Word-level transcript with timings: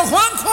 Juanjo! 0.00 0.50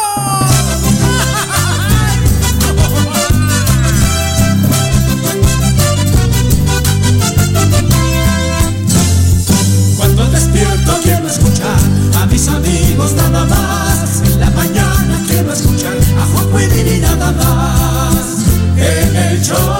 Cuando 9.97 10.25
despierto 10.25 10.99
quiero 11.03 11.27
escuchar 11.27 11.77
a 12.21 12.25
mis 12.25 12.47
amigos 12.49 13.13
nada 13.13 13.45
más. 13.45 14.21
En 14.23 14.39
la 14.41 14.49
mañana 14.51 15.23
quiero 15.27 15.53
escuchar 15.53 15.97
a 16.17 16.25
Juanjo 16.25 16.59
y 16.59 16.67
Viri 16.67 16.99
nada 16.99 17.31
más. 17.31 18.45
En 18.77 19.15
el 19.15 19.41
choro 19.41 19.78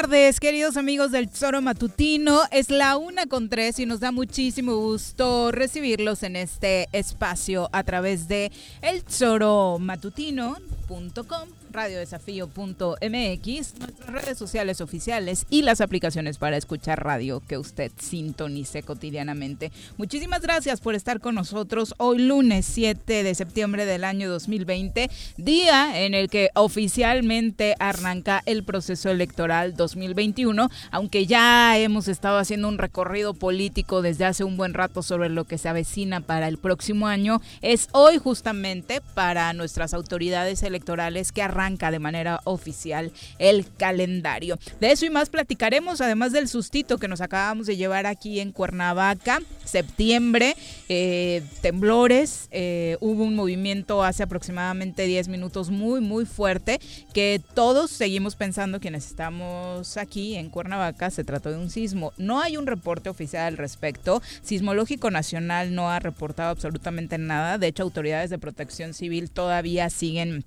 tardes, 0.00 0.40
queridos 0.40 0.76
amigos 0.76 1.12
del 1.12 1.28
Tesoro 1.28 1.62
Matutino. 1.62 2.40
Es 2.50 2.68
la 2.68 2.96
una 2.96 3.26
con 3.26 3.48
tres 3.48 3.78
y 3.78 3.86
nos 3.86 4.00
da 4.00 4.10
muchísimo 4.10 4.74
gusto 4.74 5.52
recibirlos 5.52 6.24
en 6.24 6.34
este 6.34 6.88
espacio 6.90 7.70
a 7.72 7.84
través 7.84 8.26
de 8.26 8.50
eltesoromatutino.com 8.82 11.63
radiodesafío.mx, 11.74 13.74
nuestras 13.78 14.10
redes 14.10 14.38
sociales 14.38 14.80
oficiales 14.80 15.46
y 15.50 15.62
las 15.62 15.80
aplicaciones 15.80 16.38
para 16.38 16.56
escuchar 16.56 17.04
radio 17.04 17.42
que 17.46 17.58
usted 17.58 17.92
sintonice 17.98 18.82
cotidianamente. 18.82 19.70
Muchísimas 19.98 20.40
gracias 20.40 20.80
por 20.80 20.94
estar 20.94 21.20
con 21.20 21.34
nosotros 21.34 21.94
hoy 21.98 22.20
lunes 22.20 22.64
7 22.66 23.24
de 23.24 23.34
septiembre 23.34 23.86
del 23.86 24.04
año 24.04 24.30
2020, 24.30 25.10
día 25.36 26.04
en 26.04 26.14
el 26.14 26.30
que 26.30 26.50
oficialmente 26.54 27.74
arranca 27.78 28.42
el 28.46 28.64
proceso 28.64 29.10
electoral 29.10 29.76
2021, 29.76 30.70
aunque 30.92 31.26
ya 31.26 31.76
hemos 31.76 32.08
estado 32.08 32.38
haciendo 32.38 32.68
un 32.68 32.78
recorrido 32.78 33.34
político 33.34 34.00
desde 34.00 34.24
hace 34.24 34.44
un 34.44 34.56
buen 34.56 34.72
rato 34.74 35.02
sobre 35.02 35.28
lo 35.28 35.44
que 35.44 35.58
se 35.58 35.68
avecina 35.68 36.20
para 36.20 36.46
el 36.46 36.58
próximo 36.58 37.08
año, 37.08 37.42
es 37.62 37.88
hoy 37.92 38.18
justamente 38.18 39.00
para 39.14 39.52
nuestras 39.52 39.92
autoridades 39.92 40.62
electorales 40.62 41.32
que 41.32 41.42
de 41.64 41.98
manera 41.98 42.40
oficial 42.44 43.10
el 43.38 43.66
calendario. 43.76 44.58
De 44.80 44.92
eso 44.92 45.06
y 45.06 45.10
más 45.10 45.30
platicaremos, 45.30 46.00
además 46.02 46.32
del 46.32 46.46
sustito 46.46 46.98
que 46.98 47.08
nos 47.08 47.22
acabamos 47.22 47.66
de 47.66 47.76
llevar 47.76 48.04
aquí 48.06 48.40
en 48.40 48.52
Cuernavaca, 48.52 49.40
septiembre, 49.64 50.56
eh, 50.90 51.42
temblores, 51.62 52.48
eh, 52.50 52.98
hubo 53.00 53.24
un 53.24 53.34
movimiento 53.34 54.04
hace 54.04 54.22
aproximadamente 54.22 55.06
10 55.06 55.28
minutos 55.28 55.70
muy, 55.70 56.00
muy 56.00 56.26
fuerte, 56.26 56.80
que 57.14 57.40
todos 57.54 57.90
seguimos 57.90 58.36
pensando 58.36 58.78
quienes 58.78 59.06
estamos 59.06 59.96
aquí 59.96 60.36
en 60.36 60.50
Cuernavaca, 60.50 61.10
se 61.10 61.24
trató 61.24 61.50
de 61.50 61.58
un 61.58 61.70
sismo. 61.70 62.12
No 62.18 62.42
hay 62.42 62.58
un 62.58 62.66
reporte 62.66 63.08
oficial 63.08 63.46
al 63.46 63.56
respecto, 63.56 64.20
Sismológico 64.42 65.10
Nacional 65.10 65.74
no 65.74 65.90
ha 65.90 65.98
reportado 65.98 66.50
absolutamente 66.50 67.16
nada, 67.16 67.56
de 67.56 67.68
hecho 67.68 67.82
autoridades 67.82 68.28
de 68.28 68.38
protección 68.38 68.92
civil 68.92 69.30
todavía 69.30 69.88
siguen 69.88 70.44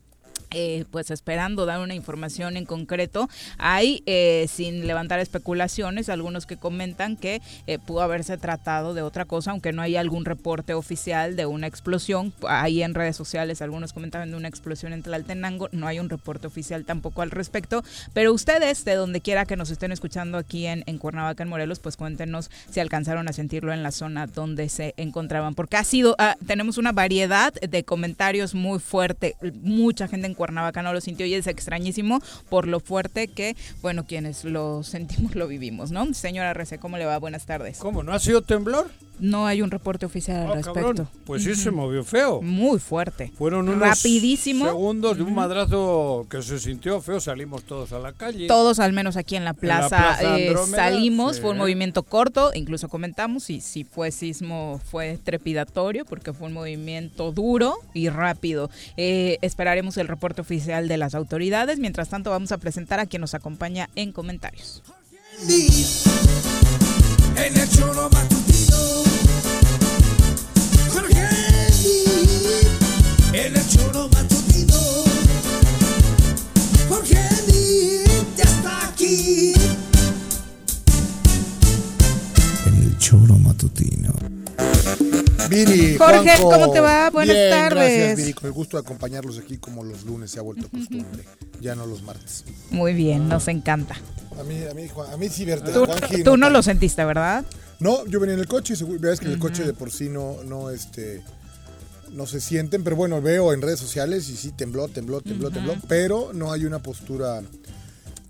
eh, 0.52 0.85
pues 0.91 1.12
esperando 1.12 1.66
dar 1.66 1.80
una 1.80 1.96
información 1.96 2.58
en 2.58 2.66
concreto. 2.66 3.30
Hay, 3.58 4.03
eh, 4.06 4.47
sin 4.50 4.88
levantar 4.88 5.19
especulaciones, 5.19 6.09
algunos 6.09 6.46
que 6.46 6.58
comentan 6.58 7.18
que 7.18 7.41
eh, 7.68 7.80
pudo 7.80 8.02
haberse 8.02 8.38
tratado 8.38 8.94
de 8.94 9.02
otra 9.02 9.25
cosa, 9.25 9.52
aunque 9.52 9.74
no 9.74 9.81
hay 9.81 9.96
algún 9.96 10.25
reporte 10.25 10.74
oficial 10.74 11.36
de 11.36 11.46
una 11.46 11.68
explosión. 11.68 12.34
Ahí 12.47 12.81
en 12.84 12.94
redes 12.94 13.16
sociales 13.16 13.62
algunos 13.62 13.94
comentaban 13.94 14.31
de 14.31 14.38
una 14.38 14.47
explosión 14.47 14.94
en 14.94 15.03
Tlaltenango, 15.03 15.69
no 15.72 15.88
hay 15.88 16.00
un 16.00 16.09
reporte 16.09 16.47
oficial 16.47 16.86
tampoco 16.86 17.22
al 17.22 17.31
respecto. 17.31 17.84
Pero 18.13 18.34
ustedes, 18.34 18.86
de 18.86 18.96
donde 18.96 19.22
quiera 19.22 19.46
que 19.46 19.56
nos 19.56 19.69
estén 19.69 19.91
escuchando 19.91 20.38
aquí 20.38 20.66
en, 20.66 20.84
Cuernavaca, 20.97 21.44
en 21.44 21.50
Morelos, 21.50 21.80
pues 21.80 21.97
cuéntenos 21.97 22.50
si 22.69 22.80
alcanzaron 22.80 23.28
a 23.28 23.34
sentirlo 23.34 23.74
en 23.74 23.84
la 23.84 23.91
zona 23.91 24.28
donde 24.28 24.69
se 24.69 24.94
encontraban, 24.97 25.56
porque 25.56 25.78
ha 25.78 25.84
sido, 25.84 26.16
ah, 26.19 26.36
tenemos 26.46 26.78
una 26.78 26.91
variedad 26.91 27.53
de 27.53 27.84
comentarios 27.84 28.56
muy 28.56 28.80
fuerte, 28.80 29.36
mucha 29.62 30.07
gente 30.07 30.28
en 30.28 30.34
Cuernavaca 30.38 30.81
no 30.81 30.94
lo 30.94 31.02
sintió 31.02 31.25
y 31.25 31.34
es 31.34 31.48
extrañísimo 31.48 32.22
por 32.50 32.68
lo 32.68 32.80
fuerte 32.80 33.28
que, 33.28 33.58
bueno, 33.81 34.06
quienes 34.06 34.46
lo 34.46 34.84
sentimos 34.84 35.36
lo 35.36 35.48
vivimos, 35.48 35.92
¿no? 35.92 36.14
Señora 36.14 36.53
Rece, 36.53 36.78
¿cómo 36.78 36.98
le 36.98 37.06
va? 37.06 37.18
Buenas 37.18 37.46
tardes. 37.46 37.80
¿Cómo? 37.80 38.03
¿No 38.03 38.14
ha 38.14 38.20
sido 38.20 38.42
temblor? 38.42 38.90
No 39.19 39.47
hay 39.47 39.61
un 39.63 39.72
reporte 39.72 40.05
oficial 40.05 40.38
al 40.38 40.51
Ah, 40.51 40.55
respecto. 40.55 40.73
cabrón. 40.79 41.09
Pues 41.25 41.44
sí 41.44 41.55
se 41.55 41.72
movió 41.72 42.03
feo. 42.03 42.41
Muy 42.41 42.79
fuerte. 42.79 43.31
Fueron 43.38 43.67
unos 43.67 43.79
Rapidísimo. 43.79 44.66
segundos 44.66 45.17
de 45.17 45.23
un 45.23 45.33
madrazo 45.33 46.28
que 46.29 46.41
se 46.44 46.59
sintió 46.59 47.01
feo. 47.01 47.19
Salimos 47.19 47.63
todos 47.63 47.94
a 47.94 48.00
la 48.00 48.13
calle. 48.13 48.47
Todos, 48.47 48.79
al 48.79 48.94
menos 48.94 49.17
aquí 49.17 49.35
en 49.35 49.44
la 49.45 49.53
plaza, 49.53 49.88
Plaza 49.89 50.38
eh, 50.39 50.56
salimos, 50.69 51.35
sí. 51.38 51.41
fue 51.41 51.51
un 51.51 51.57
movimiento 51.57 52.03
corto, 52.03 52.51
incluso 52.53 52.89
comentamos, 52.89 53.50
y 53.50 53.59
si 53.61 53.83
fue 53.83 54.11
sismo, 54.11 54.79
fue 54.91 55.17
trepidatorio, 55.23 56.06
porque 56.06 56.31
fue 56.33 56.47
un 56.47 56.53
movimiento 56.53 57.31
duro 57.31 57.75
y 57.94 58.09
rápido. 58.09 58.69
Eh, 58.97 59.39
esperaremos 59.41 59.97
el 59.97 60.07
reporte 60.07 60.41
oficial 60.41 60.88
de 60.88 60.97
las 60.97 61.16
autoridades. 61.16 61.79
Mientras 61.79 62.09
tanto, 62.09 62.29
vamos 62.29 62.51
a 62.51 62.57
presentar 62.59 63.00
a 63.00 63.06
quien 63.07 63.22
nos 63.22 63.33
acompaña 63.33 63.89
en 63.95 64.11
comentarios. 64.11 64.83
En 67.35 67.56
el 67.56 67.67
Viri, 85.50 85.97
Jorge, 85.97 86.19
Juanjo, 86.19 86.50
¿cómo 86.50 86.72
te 86.74 86.80
va? 86.81 87.09
Buenas 87.09 87.36
bien, 87.36 87.50
tardes. 87.50 87.72
Gracias, 87.97 88.18
Viri, 88.18 88.34
con 88.34 88.46
el 88.47 88.52
gusto 88.52 88.78
de 88.78 88.81
acompañarlos 88.81 89.40
aquí 89.40 89.57
como 89.57 89.84
los 89.84 90.03
lunes 90.03 90.30
se 90.31 90.40
ha 90.40 90.41
vuelto 90.41 90.68
costumbre, 90.69 91.24
ya 91.62 91.74
no 91.75 91.86
los 91.86 92.03
martes. 92.03 92.44
Muy 92.69 92.94
bien, 92.94 93.30
nos 93.30 93.47
encanta. 93.47 93.96
A 94.40 94.44
mí, 94.44 94.59
a 94.69 94.74
mí, 94.74 94.88
Juan- 94.90 95.12
a 95.13 95.18
mí 95.18 95.30
sí 95.30 95.46
verte. 95.46 95.71
Tú, 95.71 95.86
Juanji, 95.86 96.24
tú 96.24 96.38
no 96.38 96.45
tanto. 96.48 96.50
lo 96.57 96.63
sentiste, 96.63 97.04
¿verdad? 97.06 97.45
No, 97.79 98.06
yo 98.06 98.19
venía 98.19 98.33
en 98.35 98.39
el 98.41 98.47
coche 98.47 98.74
y 98.74 98.77
seguro- 98.77 99.00
ves 99.00 99.19
que 99.19 99.27
el 99.27 99.38
coche 99.39 99.63
de 99.63 99.74
por 99.74 99.91
sí 99.91 100.09
no, 100.09 100.38
no, 100.44 100.69
este, 100.71 101.21
no 102.12 102.25
se 102.25 102.41
sienten, 102.41 102.83
pero 102.83 102.95
bueno, 102.95 103.21
veo 103.21 103.53
en 103.53 103.62
redes 103.62 103.79
sociales 103.79 104.29
y 104.29 104.35
sí 104.38 104.51
tembló, 104.51 104.88
tembló, 104.88 105.21
tembló, 105.21 105.51
tembló, 105.51 105.75
pero 105.88 106.31
no 106.33 106.51
hay 106.51 106.65
una 106.65 106.79
postura 106.79 107.41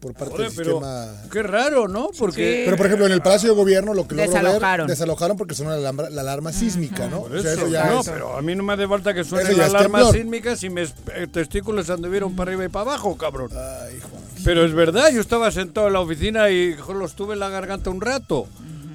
por 0.02 0.14
parte 0.14 0.44
del 0.44 0.52
pero 0.56 0.74
sistema. 0.80 1.12
qué 1.32 1.42
raro, 1.44 1.88
¿no? 1.88 2.10
Porque 2.20 2.64
Pero 2.66 2.78
por 2.78 2.86
ejemplo 2.86 3.08
en 3.08 3.14
el 3.14 3.22
Palacio 3.22 3.50
de 3.50 3.56
Gobierno 3.56 3.94
lo 3.96 4.08
que 4.08 4.14
logro 4.16 4.32
Desalojaron. 4.32 4.86
ver, 4.88 4.96
desalojaron 4.96 5.38
porque 5.38 5.56
sonó 5.56 5.72
la 5.72 5.78
alarma, 5.78 6.10
la 6.12 6.22
alarma 6.22 6.54
sísmica, 6.54 7.08
¿no? 7.08 7.22
Por 7.24 7.36
O 7.36 7.42
sea, 7.42 7.54
eso, 7.54 7.62
eso 7.62 7.72
ya 7.72 7.90
no, 7.90 8.02
es- 8.02 8.10
pero 8.10 8.38
a 8.38 8.42
mí 8.44 8.54
no 8.56 8.64
me 8.64 8.74
hace 8.74 8.88
falta 8.88 9.14
que 9.16 9.24
suene 9.24 9.54
la 9.54 9.66
alarma 9.66 10.00
temblor. 10.00 10.14
sísmica 10.16 10.56
si 10.56 10.70
mis 10.70 10.94
eh, 11.16 11.26
testículos 11.32 11.90
anduvieron 11.90 12.36
para 12.36 12.52
arriba 12.52 12.66
y 12.66 12.70
para 12.70 12.92
abajo, 12.92 13.18
cabrón. 13.18 13.50
Ay, 13.54 14.00
Juan. 14.02 14.22
Pero 14.44 14.64
es 14.66 14.74
verdad, 14.74 15.10
yo 15.12 15.20
estaba 15.20 15.50
sentado 15.52 15.88
en 15.88 15.94
la 15.94 16.02
oficina 16.02 16.50
y 16.52 16.76
jo, 16.76 16.94
los 16.94 17.16
tuve 17.16 17.34
en 17.34 17.40
la 17.40 17.50
garganta 17.50 17.90
un 17.90 18.02
rato. 18.02 18.48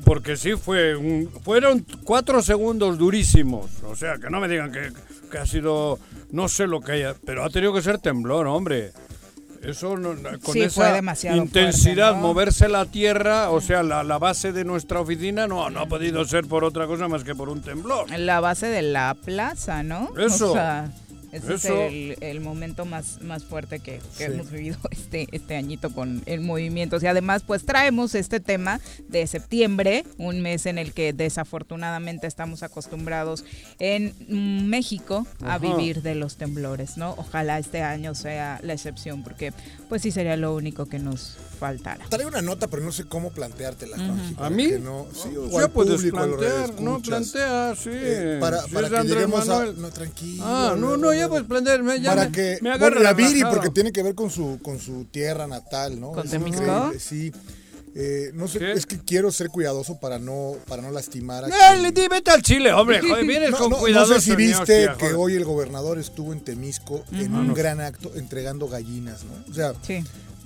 Porque 0.05 0.37
sí, 0.37 0.53
fue 0.57 0.97
un- 0.97 1.31
fueron 1.45 1.85
cuatro 2.05 2.43
segundos 2.43 2.99
durísimos. 2.99 3.71
O 3.85 3.95
sea, 3.97 4.17
que 4.19 4.31
no 4.31 4.41
me 4.41 4.49
digan 4.49 4.73
que, 4.73 4.93
que 5.31 5.39
ha 5.39 5.47
sido, 5.47 5.99
no 6.31 6.49
sé 6.49 6.67
lo 6.67 6.81
que 6.81 6.93
haya, 6.93 7.15
pero 7.25 7.45
ha 7.45 7.51
tenido 7.51 7.73
que 7.73 7.83
ser 7.83 7.99
temblor, 7.99 8.47
hombre. 8.47 8.93
Eso 9.63 9.97
no- 9.97 10.17
con 10.43 10.55
Sí, 10.55 10.63
esa 10.63 10.99
intensidad, 11.37 12.07
fuerte, 12.09 12.21
¿no? 12.21 12.27
moverse 12.27 12.69
la 12.69 12.85
tierra, 12.87 13.51
o 13.51 13.61
sea, 13.61 13.85
la, 13.85 14.03
la 14.03 14.19
base 14.19 14.51
de 14.53 14.65
nuestra 14.65 15.01
oficina 15.01 15.47
no, 15.47 15.71
no 15.71 15.79
ha 15.81 15.87
podido 15.87 16.25
ser 16.25 16.47
por 16.47 16.65
otra 16.65 16.89
cosa 16.89 17.07
más 17.07 17.23
que 17.23 17.37
por 17.37 17.49
un 17.49 17.63
temblor. 17.63 18.11
La 18.19 18.41
base 18.41 18.67
de 18.67 18.83
la 18.83 19.15
plaza, 19.25 19.85
¿no? 19.85 20.11
Eso. 20.19 20.51
O 20.51 20.55
sea, 20.55 20.91
ese 21.33 21.55
Eso. 21.55 21.83
es 21.83 21.93
el, 21.93 22.17
el 22.21 22.41
momento 22.41 22.85
más, 22.85 23.21
más 23.23 23.45
fuerte 23.45 23.81
que, 23.81 24.01
que 24.19 24.27
Sí. 24.27 24.33
hemos 24.33 24.51
vivido 24.51 24.77
este, 24.91 25.27
este 25.33 25.57
añito 25.57 25.91
con 25.93 26.23
el 26.27 26.41
movimiento. 26.43 26.99
Y 27.01 27.07
además, 27.07 27.43
pues 27.47 27.65
traemos 27.65 28.15
este 28.15 28.39
tema 28.41 28.81
de 29.09 29.27
septiembre, 29.27 30.05
un 30.19 30.41
mes 30.43 30.67
en 30.67 30.79
el 30.79 30.93
que 30.93 31.13
desafortunadamente 31.13 32.27
estamos 32.27 32.63
acostumbrados 32.63 33.45
en 33.79 34.15
México 34.69 35.27
a 35.43 35.55
Ajá. 35.55 35.59
vivir 35.59 36.03
de 36.03 36.15
los 36.15 36.37
temblores, 36.37 36.97
¿no? 36.97 37.15
Ojalá 37.17 37.59
este 37.59 37.83
año 37.83 38.15
sea 38.15 38.61
la 38.63 38.73
excepción, 38.75 39.23
porque 39.23 39.53
pues 39.89 40.03
sí 40.03 40.11
sería 40.11 40.37
lo 40.37 40.55
único 40.55 40.87
que 40.87 40.99
nos 40.99 41.37
faltara. 41.59 42.05
Traigo 42.09 42.29
una 42.29 42.43
nota, 42.43 42.67
pero 42.69 42.83
no 42.83 42.93
sé 42.93 43.05
cómo 43.05 43.31
planteártela, 43.31 43.97
Juanji, 43.97 44.35
¿A 44.39 44.51
mí? 44.51 44.69
no- 44.81 45.07
sí, 45.13 45.29
o 45.37 45.49
ya 45.51 45.65
al 45.67 45.71
puedes 45.71 45.95
público, 45.97 46.17
plantear, 46.17 46.81
no 46.81 47.01
plantea, 47.01 47.75
sí. 47.77 47.91
Eh, 47.93 48.39
para 48.41 48.63
para 48.67 48.87
es 48.87 48.93
que 48.93 48.99
Andrés 48.99 49.15
lleguemos 49.17 49.47
Manuel. 49.47 49.71
a... 49.71 49.81
No, 49.81 49.91
tranquilo. 49.91 50.45
Ah, 50.47 50.75
no, 50.77 50.97
luego, 50.97 50.97
no, 50.97 51.15
ya 51.15 51.22
luego. 51.29 51.31
puedes 51.35 51.47
plantearme. 51.49 52.01
Ya 52.01 52.11
para 52.11 52.27
me, 52.27 52.33
que 52.33 52.59
me 52.63 52.79
bueno, 52.79 53.01
la 53.01 53.13
Viri 53.13 53.43
porque 53.45 53.71
tiene 53.71 53.93
que 53.93 54.03
ver 54.03 54.15
con 54.15 54.31
su 54.31 54.59
con 54.63 54.79
su 54.79 55.05
tierra 55.07 55.47
natal 55.47 55.99
no 56.01 56.13
¿Con 56.13 56.29
Temisco? 56.29 56.93
sí 56.99 57.33
Eh, 57.95 58.31
no 58.33 58.49
sé 58.49 58.59
¿Qué? 58.59 58.73
es 58.73 58.87
que 58.87 58.99
quiero 59.01 59.31
ser 59.31 59.49
cuidadoso 59.49 60.01
para 60.01 60.19
no 60.19 60.55
para 60.67 60.81
no 60.81 60.91
lastimar 60.91 61.45
a 61.45 61.49
Dale, 61.49 61.93
quien- 61.93 61.95
di, 61.95 62.09
vete 62.09 62.31
al 62.31 62.41
Chile, 62.43 62.73
hombre. 62.73 63.03
Joder, 63.03 63.27
vienes 63.27 63.51
no, 63.51 63.59
con 63.59 63.71
no- 63.71 63.77
cuidado. 63.77 64.07
no 64.07 64.15
sé 64.15 64.21
si 64.23 64.35
viste 64.35 64.89
que 64.99 65.07
hoy 65.09 65.15
hoy 65.15 65.35
el 65.35 65.45
gobernador 65.45 65.99
estuvo 65.99 66.33
en 66.33 66.41
Temisco 66.41 67.05
en 67.13 67.35
un 67.35 67.53
gran 67.53 67.81
acto 67.83 68.11
entregando 68.15 68.67
gallinas, 68.67 69.25
¿no? 69.25 69.33
O 69.51 69.55
sea, 69.55 69.75
Sí. 69.87 70.03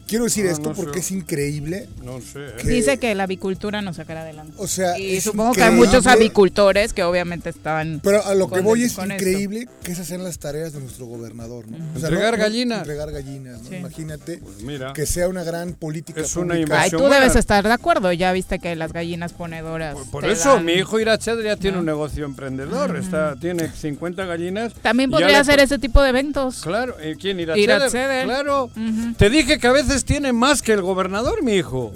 Quiero 0.06 0.24
decir 0.24 0.46
Ah, 0.48 0.52
esto 0.52 0.70
no 0.70 0.74
porque 0.74 0.94
sé. 0.94 1.00
es 1.00 1.10
increíble. 1.12 1.88
No 2.02 2.20
sé. 2.20 2.38
¿eh? 2.48 2.52
Que- 2.60 2.68
Dice 2.68 2.98
que 2.98 3.14
la 3.14 3.24
avicultura 3.24 3.82
nos 3.82 3.96
sacará 3.96 4.22
adelante. 4.22 4.52
O 4.56 4.66
sea, 4.66 4.98
Y 4.98 5.16
es 5.16 5.24
supongo 5.24 5.52
que 5.52 5.62
hay 5.62 5.74
muchos 5.74 6.06
avicultores 6.06 6.92
que 6.92 7.02
obviamente 7.04 7.50
están... 7.50 8.00
Pero 8.02 8.24
a 8.24 8.34
lo 8.34 8.48
que 8.50 8.60
voy 8.60 8.82
es 8.84 8.92
esto. 8.92 9.04
increíble 9.04 9.68
que 9.82 9.92
esas 9.92 10.06
sean 10.06 10.22
las 10.24 10.38
tareas 10.38 10.72
de 10.72 10.80
nuestro 10.80 11.06
gobernador, 11.06 11.66
¿no? 11.68 11.76
O 11.94 11.98
sea, 11.98 12.08
Entregar 12.08 12.36
gallinas. 12.36 12.78
Entregar 12.80 13.10
gallinas, 13.12 13.62
¿no? 13.62 13.68
Sí. 13.68 13.76
Imagínate 13.76 14.38
Pues 14.38 14.62
mira. 14.62 14.92
que 14.92 15.06
sea 15.06 15.28
una 15.28 15.44
gran 15.44 15.72
política 15.74 16.20
Es 16.20 16.36
una 16.36 16.54
pública. 16.54 16.80
Ay, 16.82 16.90
tú 16.90 16.98
buena. 16.98 17.20
debes 17.20 17.36
estar 17.36 17.64
de 17.66 17.72
acuerdo. 17.72 18.12
Ya 18.12 18.32
viste 18.32 18.58
que 18.58 18.74
las 18.76 18.92
gallinas 18.92 19.32
ponedoras. 19.32 19.94
Por, 19.94 20.10
por 20.10 20.24
eso, 20.26 20.54
dan- 20.54 20.64
mi 20.64 20.72
hijo 20.72 20.98
Irached 21.00 21.42
ya 21.42 21.56
tiene 21.56 21.78
un 21.78 21.86
negocio 21.86 22.24
emprendedor. 22.24 22.96
Está, 22.96 23.36
tiene 23.36 23.70
50 23.70 24.24
gallinas. 24.24 24.72
También 24.82 25.10
podría 25.10 25.40
hacer 25.40 25.60
ese 25.60 25.78
tipo 25.78 26.02
de 26.02 26.10
eventos. 26.10 26.60
Claro, 26.62 26.96
¿eh, 27.00 27.16
¿quién? 27.20 27.40
Irached? 27.40 27.62
Iracheder. 27.62 28.24
Claro. 28.24 28.70
Te 29.16 29.30
dije 29.30 29.58
que 29.58 29.66
a 29.66 29.72
veces 29.72 29.95
tiene 30.04 30.32
más 30.32 30.62
que 30.62 30.72
el 30.72 30.82
gobernador, 30.82 31.42
mi 31.42 31.54
hijo. 31.54 31.92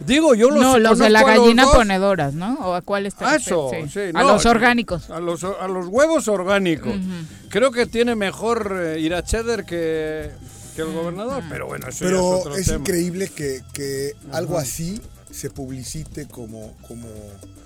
Digo, 0.00 0.34
yo 0.34 0.50
los 0.50 0.60
no, 0.60 0.78
los 0.78 0.98
de 0.98 1.08
la 1.08 1.22
gallina 1.24 1.64
ponedoras, 1.72 2.34
¿no? 2.34 2.54
¿O 2.60 2.74
a 2.74 2.82
cuál 2.82 3.06
está? 3.06 3.30
Ah, 3.30 3.36
eso, 3.36 3.70
sí, 3.90 3.98
a 4.14 4.22
no, 4.22 4.32
los 4.34 4.44
orgánicos. 4.44 5.08
A 5.10 5.20
los, 5.20 5.42
a 5.42 5.66
los 5.68 5.86
huevos 5.86 6.28
orgánicos. 6.28 6.92
Creo 7.48 7.70
que 7.70 7.86
tiene 7.86 8.14
mejor 8.14 8.78
eh, 8.78 9.00
Iracheder 9.00 9.64
que, 9.64 10.30
que 10.76 10.82
el 10.82 10.92
gobernador, 10.92 11.42
pero 11.48 11.66
bueno, 11.66 11.88
eso 11.88 12.04
ya 12.04 12.10
es 12.10 12.12
Pero 12.12 12.26
otro 12.28 12.56
es 12.56 12.66
tema. 12.66 12.78
increíble 12.80 13.28
que, 13.34 13.62
que 13.72 14.12
algo 14.32 14.58
así 14.58 15.00
se 15.30 15.48
publicite 15.50 16.26
como, 16.28 16.76
como 16.86 17.08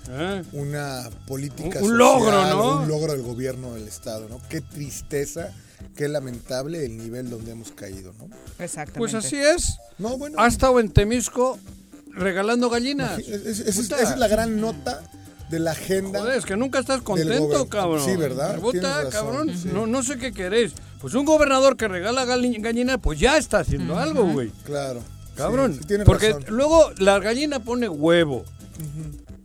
¿Eh? 0.09 0.41
una 0.53 1.09
política 1.27 1.79
Un- 1.79 1.91
un 1.91 1.91
social 1.91 1.97
logro, 1.97 2.47
¿no? 2.49 2.81
un 2.83 2.87
logro 2.87 3.11
del 3.11 3.23
gobierno 3.23 3.73
del 3.73 3.87
Estado, 3.89 4.27
¿no? 4.29 4.39
Qué 4.49 4.61
tristeza, 4.61 5.51
qué 5.95 6.07
lamentable 6.07 6.85
el 6.85 6.97
nivel 6.97 7.29
donde 7.29 7.51
hemos 7.51 7.71
caído, 7.71 8.13
¿no? 8.19 8.25
Exactamente. 8.59 8.99
Pues 8.99 9.13
así 9.13 9.37
es. 9.37 9.77
No, 9.97 10.17
bueno. 10.17 10.37
Ha 10.39 10.47
estado 10.47 10.79
en 10.79 10.89
Temisco 10.91 11.59
regalando 12.13 12.69
gallinas. 12.69 13.19
es- 13.19 13.27
es- 13.29 13.59
es- 13.59 13.75
Puta. 13.77 14.01
esa 14.01 14.13
es 14.13 14.19
la 14.19 14.27
gran 14.27 14.59
nota 14.59 15.01
de 15.49 15.59
la 15.59 15.71
agenda. 15.71 16.19
Joder, 16.21 16.37
es 16.37 16.45
que 16.45 16.55
nunca 16.57 16.79
estás 16.79 17.01
contento, 17.01 17.67
cabrón. 17.67 18.05
Sí, 18.05 18.15
¿verdad? 18.15 18.55
Razón, 18.55 19.09
cabrón. 19.11 19.57
sí. 19.57 19.69
No, 19.73 19.85
no 19.87 20.01
sé 20.03 20.17
qué 20.17 20.31
queréis. 20.31 20.73
Pues 21.01 21.13
un 21.13 21.25
gobernador 21.25 21.77
que 21.77 21.87
regala 21.87 22.25
galli- 22.25 22.61
gallinas, 22.61 22.99
pues 23.01 23.19
ya 23.19 23.37
está 23.37 23.59
haciendo 23.59 23.97
algo, 23.97 24.25
güey. 24.27 24.51
Claro. 24.65 25.01
Cabrón. 25.35 25.73
Sí, 25.73 25.79
sí, 25.81 25.85
tienes 25.87 26.05
Porque 26.05 26.33
razón. 26.33 26.45
luego 26.49 26.91
la 26.99 27.19
gallina 27.19 27.59
pone 27.59 27.89
huevo. 27.89 28.43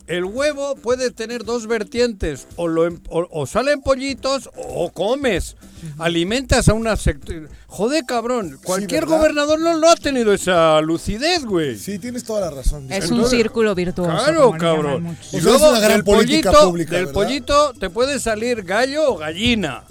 El 0.07 0.25
huevo 0.25 0.77
puede 0.77 1.11
tener 1.11 1.45
dos 1.45 1.67
vertientes, 1.67 2.47
o, 2.57 2.69
lo 2.69 2.87
em- 2.87 3.01
o, 3.09 3.27
o 3.31 3.47
salen 3.47 3.81
pollitos 3.83 4.49
o 4.57 4.91
comes. 4.91 5.57
Alimentas 5.99 6.69
a 6.69 6.75
una 6.75 6.97
sector. 6.97 7.49
Joder, 7.67 8.05
cabrón. 8.07 8.59
Cualquier 8.65 9.05
gobernador 9.07 9.61
no, 9.61 9.77
no 9.77 9.91
ha 9.91 9.97
tenido 9.97 10.33
esa 10.33 10.81
lucidez, 10.81 11.45
güey. 11.45 11.77
Sí, 11.77 11.99
tienes 11.99 12.23
toda 12.25 12.41
la 12.43 12.51
razón. 12.51 12.85
Es 12.91 13.05
Entonces- 13.05 13.19
un 13.19 13.27
círculo 13.31 13.75
virtuoso. 13.75 14.11
Claro, 14.13 14.53
cabrón. 14.59 15.17
Y 15.33 15.41
luego 15.41 15.57
es 15.67 15.71
una 15.73 15.81
gran 15.81 15.93
del 15.99 16.05
pollito, 16.05 16.53
pública, 16.71 16.97
del 16.97 17.07
¿verdad? 17.07 17.13
pollito 17.15 17.73
te 17.79 17.91
puede 17.91 18.21
salir 18.21 18.63
gallo 18.63 19.13
o 19.13 19.17
gallina. 19.17 19.85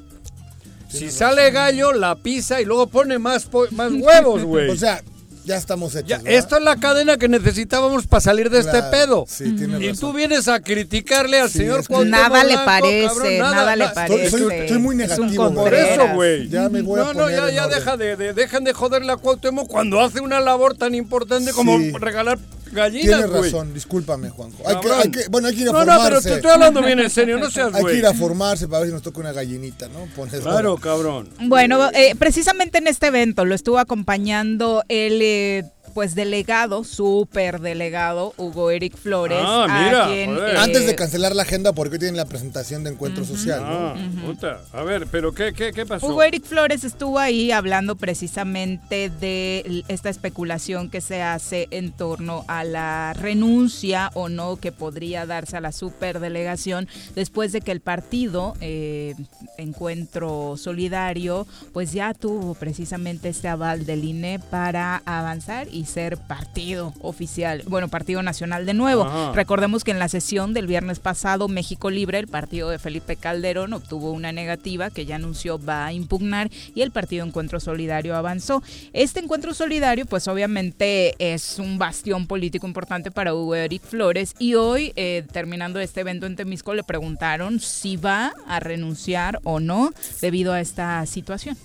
Si 0.90 1.12
sale 1.12 1.52
gallo, 1.52 1.92
la 1.92 2.16
pisa 2.16 2.62
y 2.62 2.66
luego 2.66 2.88
pone 2.88 3.20
más, 3.20 3.46
po- 3.46 3.68
más 3.72 3.92
huevos, 3.92 4.44
güey. 4.46 4.70
O 4.70 4.78
sea, 4.78 5.04
ya 5.46 5.56
estamos 5.58 5.96
hechos. 5.96 6.08
Ya, 6.10 6.22
esta 6.26 6.58
es 6.58 6.64
la 6.64 6.76
cadena 6.78 7.18
que 7.18 7.28
necesitábamos 7.28 8.08
para 8.08 8.22
salir 8.22 8.50
de 8.50 8.60
este 8.60 8.82
pedo. 8.84 9.26
sí, 9.28 9.52
tienes 9.56 9.82
y 9.82 9.88
razón. 9.90 10.00
tú 10.12 10.14
vienes 10.18 10.48
a 10.48 10.60
criticarle 10.60 11.40
al 11.40 11.50
Sí, 11.50 11.60
señor 11.60 11.80
es 11.82 11.88
que- 11.88 11.94
Cuauhtémoc 11.94 12.20
Nada 12.22 12.44
le 12.44 12.54
Blanco, 12.54 12.66
parece, 12.66 13.08
cabrón, 13.08 13.38
nada 13.38 13.76
le 13.76 13.88
parece. 13.90 14.30
Soy- 14.30 14.40
soy- 14.42 14.68
soy 14.70 14.78
muy 14.80 14.96
negativo, 14.96 15.54
Por 15.54 15.74
eso, 15.74 16.08
güey. 16.14 16.50
Ya 16.50 16.70
me 16.70 16.82
voy 16.82 17.00
a 17.00 17.04
no, 17.04 17.14
no, 17.14 17.30
ya, 17.30 17.50
ya 17.52 17.68
deja 17.68 17.96
de, 17.98 18.16
de- 18.16 18.34
dejan 18.34 18.64
de 18.64 18.74
joderle 18.74 19.12
a 19.12 19.18
Cuauhtémoc 19.18 19.68
cuando 19.68 20.02
hace 20.02 20.20
una 20.22 20.40
labor 20.40 20.76
tan 20.76 20.96
importante 20.96 21.52
como 21.54 21.78
Sí. 21.78 21.92
regalar 22.00 22.40
gallinas, 22.76 23.08
Tienes 23.08 23.30
güey. 23.32 23.44
razón, 23.44 23.74
discúlpame, 23.74 24.30
Juanjo. 24.30 24.58
Hay 24.68 24.76
que, 24.76 24.82
Cabrón. 24.88 25.00
hay 25.04 25.12
que- 25.12 25.28
bueno, 25.30 25.48
hay 25.48 25.56
que 25.56 25.62
ir 25.62 25.70
a 25.70 25.72
No, 25.72 25.80
no, 25.80 25.86
pero 25.86 26.00
formarse. 26.02 26.30
te 26.30 26.36
estoy 26.36 26.52
hablando 26.52 26.82
bien 26.84 27.00
en 27.00 27.10
serio, 27.10 27.38
no 27.40 27.50
seas 27.50 27.68
hay 27.70 27.74
que 27.78 27.82
güey. 27.82 27.98
ir 27.98 28.06
a 28.06 28.14
formarse 28.14 28.68
para 28.68 28.80
ver 28.82 28.90
si 28.90 28.94
nos 28.94 29.02
toca 29.02 29.20
una 29.22 29.32
gallinita, 29.32 29.88
¿no? 29.88 30.06
Poner- 30.16 30.42
Claro, 30.42 30.78
cabrón. 30.78 31.30
Bueno, 31.48 31.90
eh, 31.94 32.14
precisamente 32.20 32.78
en 32.78 32.88
este 32.88 33.08
evento 33.08 33.46
lo 33.46 33.56
estuvo 33.56 33.80
acompañando 33.80 34.84
el 34.90 35.20
eh, 35.22 35.64
pues 35.96 36.14
delegado, 36.14 36.84
súper 36.84 37.62
delegado, 37.62 38.34
Hugo 38.36 38.70
Eric 38.70 38.98
Flores. 38.98 39.40
Ah, 39.42 39.64
a 39.64 39.86
mira, 39.86 40.08
quien, 40.08 40.32
eh, 40.32 40.58
Antes 40.58 40.86
de 40.86 40.94
cancelar 40.94 41.34
la 41.34 41.44
agenda, 41.44 41.72
porque 41.72 41.94
hoy 41.94 42.00
tienen 42.00 42.18
la 42.18 42.26
presentación 42.26 42.84
de 42.84 42.90
encuentro 42.90 43.24
social, 43.24 43.62
¿no? 43.62 43.88
Ah, 43.88 43.96
puta. 44.26 44.60
A 44.74 44.84
ver, 44.84 45.08
pero 45.10 45.34
¿qué, 45.34 45.54
qué, 45.54 45.72
qué 45.72 45.86
pasó? 45.86 46.06
Hugo 46.06 46.22
Eric 46.22 46.44
Flores 46.44 46.84
estuvo 46.84 47.18
ahí 47.18 47.50
hablando 47.52 47.96
precisamente 47.96 49.10
de 49.10 49.86
esta 49.88 50.10
especulación 50.10 50.90
que 50.90 51.00
se 51.00 51.22
hace 51.22 51.70
en 51.72 51.94
torno 51.94 52.44
a 52.50 52.66
la 52.66 53.14
renuncia 53.14 54.12
o 54.16 54.28
no 54.28 54.58
que 54.58 54.74
podría 54.74 55.26
darse 55.26 55.56
a 55.56 55.62
la 55.62 55.72
superdelegación 55.72 56.90
después 57.16 57.54
de 57.54 57.62
que 57.62 57.72
el 57.72 57.80
partido 57.80 58.56
eh, 58.60 59.16
Encuentro 59.58 60.58
Solidario 60.58 61.48
pues 61.72 61.94
ya 61.94 62.14
tuvo 62.14 62.54
precisamente 62.54 63.30
este 63.30 63.48
aval 63.48 63.86
del 63.86 64.04
INE 64.04 64.40
para 64.52 65.02
avanzar 65.06 65.70
y 65.72 65.85
ser 65.86 66.18
partido 66.18 66.94
oficial, 67.02 67.64
bueno, 67.68 67.88
partido 67.88 68.22
nacional 68.24 68.66
de 68.66 68.74
nuevo. 68.74 69.04
Ajá. 69.04 69.32
Recordemos 69.34 69.84
que 69.84 69.92
en 69.92 70.00
la 70.00 70.10
sesión 70.10 70.54
del 70.54 70.68
viernes 70.68 71.00
pasado, 71.00 71.48
México 71.48 71.90
Libre, 71.90 72.20
el 72.20 72.28
partido 72.28 72.70
de 72.70 72.80
Felipe 72.80 73.16
Calderón, 73.16 73.74
obtuvo 73.74 74.12
una 74.12 74.32
negativa 74.32 74.90
que 74.90 75.06
ya 75.06 75.16
anunció 75.16 75.60
va 75.60 75.86
a 75.86 75.94
impugnar 75.94 76.50
y 76.74 76.82
el 76.82 76.92
partido 76.92 77.26
Encuentro 77.26 77.60
Solidario 77.60 78.16
avanzó. 78.16 78.64
Este 78.94 79.20
Encuentro 79.20 79.54
Solidario, 79.54 80.06
pues 80.06 80.28
obviamente 80.28 81.16
es 81.20 81.60
un 81.60 81.78
bastión 81.78 82.28
político 82.28 82.68
importante 82.68 83.12
para 83.12 83.34
Hugo 83.34 83.56
Eric 83.56 83.84
Flores 83.84 84.34
y 84.40 84.56
hoy, 84.56 84.94
eh, 84.96 85.26
terminando 85.32 85.80
este 85.80 86.02
evento 86.02 86.26
en 86.26 86.36
Temisco, 86.36 86.74
le 86.74 86.84
preguntaron 86.84 87.60
si 87.60 87.98
va 87.98 88.34
a 88.48 88.60
renunciar 88.60 89.40
o 89.44 89.60
no 89.60 89.92
debido 90.22 90.54
a 90.54 90.62
esta 90.62 91.06
situación. 91.06 91.58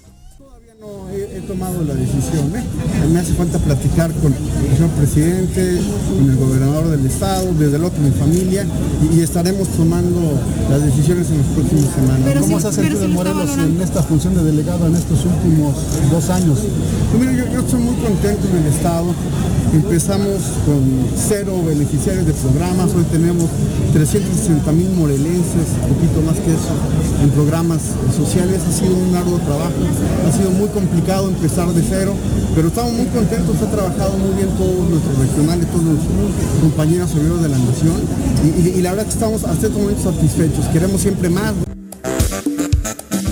No 0.81 1.11
he, 1.11 1.37
he 1.37 1.41
tomado 1.43 1.85
la 1.85 1.93
decisión. 1.93 2.57
¿eh? 2.57 2.65
Me 3.13 3.19
hace 3.21 3.35
falta 3.35 3.59
platicar 3.59 4.11
con 4.15 4.33
el 4.33 4.77
señor 4.77 4.89
presidente, 4.97 5.79
con 6.09 6.31
el 6.31 6.37
gobernador 6.37 6.89
del 6.89 7.05
estado, 7.05 7.53
desde 7.53 7.79
luego 7.79 7.95
con 7.95 8.05
mi 8.05 8.13
familia 8.13 8.65
y, 9.13 9.19
y 9.19 9.21
estaremos 9.21 9.69
tomando 9.77 10.41
las 10.71 10.83
decisiones 10.83 11.29
en 11.33 11.39
las 11.39 11.47
próximas 11.49 11.95
semanas. 11.95 12.41
¿Cómo 12.41 12.61
se 12.61 12.69
ha 12.69 12.73
sentido 12.73 13.05
en 13.05 13.13
Morelos 13.13 13.51
en 13.59 13.79
esta 13.83 14.03
función 14.03 14.35
de 14.35 14.43
delegado 14.43 14.87
en 14.87 14.97
estos 14.97 15.19
últimos 15.27 15.77
dos 16.11 16.31
años? 16.31 16.61
Pues 17.11 17.21
mire, 17.21 17.37
yo, 17.37 17.53
yo 17.53 17.61
estoy 17.61 17.81
muy 17.83 17.97
contento 17.97 18.49
en 18.49 18.65
el 18.65 18.73
estado. 18.73 19.13
Empezamos 19.73 20.43
con 20.67 20.83
cero 21.15 21.63
beneficiarios 21.65 22.27
de 22.27 22.33
programas, 22.33 22.91
hoy 22.93 23.05
tenemos 23.13 23.47
360 23.93 24.73
mil 24.73 24.91
morelenses, 24.99 25.79
un 25.87 25.95
poquito 25.95 26.23
más 26.27 26.35
que 26.43 26.51
eso, 26.51 26.75
en 27.23 27.31
programas 27.31 27.79
sociales. 28.17 28.59
Ha 28.69 28.73
sido 28.73 28.97
un 28.97 29.15
arduo 29.15 29.39
trabajo, 29.39 29.79
ha 30.27 30.33
sido 30.33 30.51
muy 30.51 30.67
complicado 30.71 31.29
empezar 31.29 31.69
de 31.73 31.83
cero, 31.83 32.15
pero 32.55 32.69
estamos 32.69 32.93
muy 32.93 33.07
contentos, 33.07 33.57
ha 33.63 33.71
trabajado 33.71 34.17
muy 34.19 34.35
bien 34.37 34.49
todos 34.57 34.89
nuestros 34.89 35.19
regionales, 35.19 35.67
todos 35.71 35.85
nuestros 35.85 36.13
compañeros 36.61 37.15
de 37.15 37.49
la 37.49 37.59
nación 37.59 38.01
y, 38.45 38.81
la 38.81 38.91
verdad 38.91 39.05
que 39.05 39.13
estamos 39.13 39.45
hasta 39.45 39.67
este 39.67 39.79
momento 39.79 40.03
satisfechos, 40.03 40.67
queremos 40.67 41.01
siempre 41.01 41.29
más. 41.29 41.70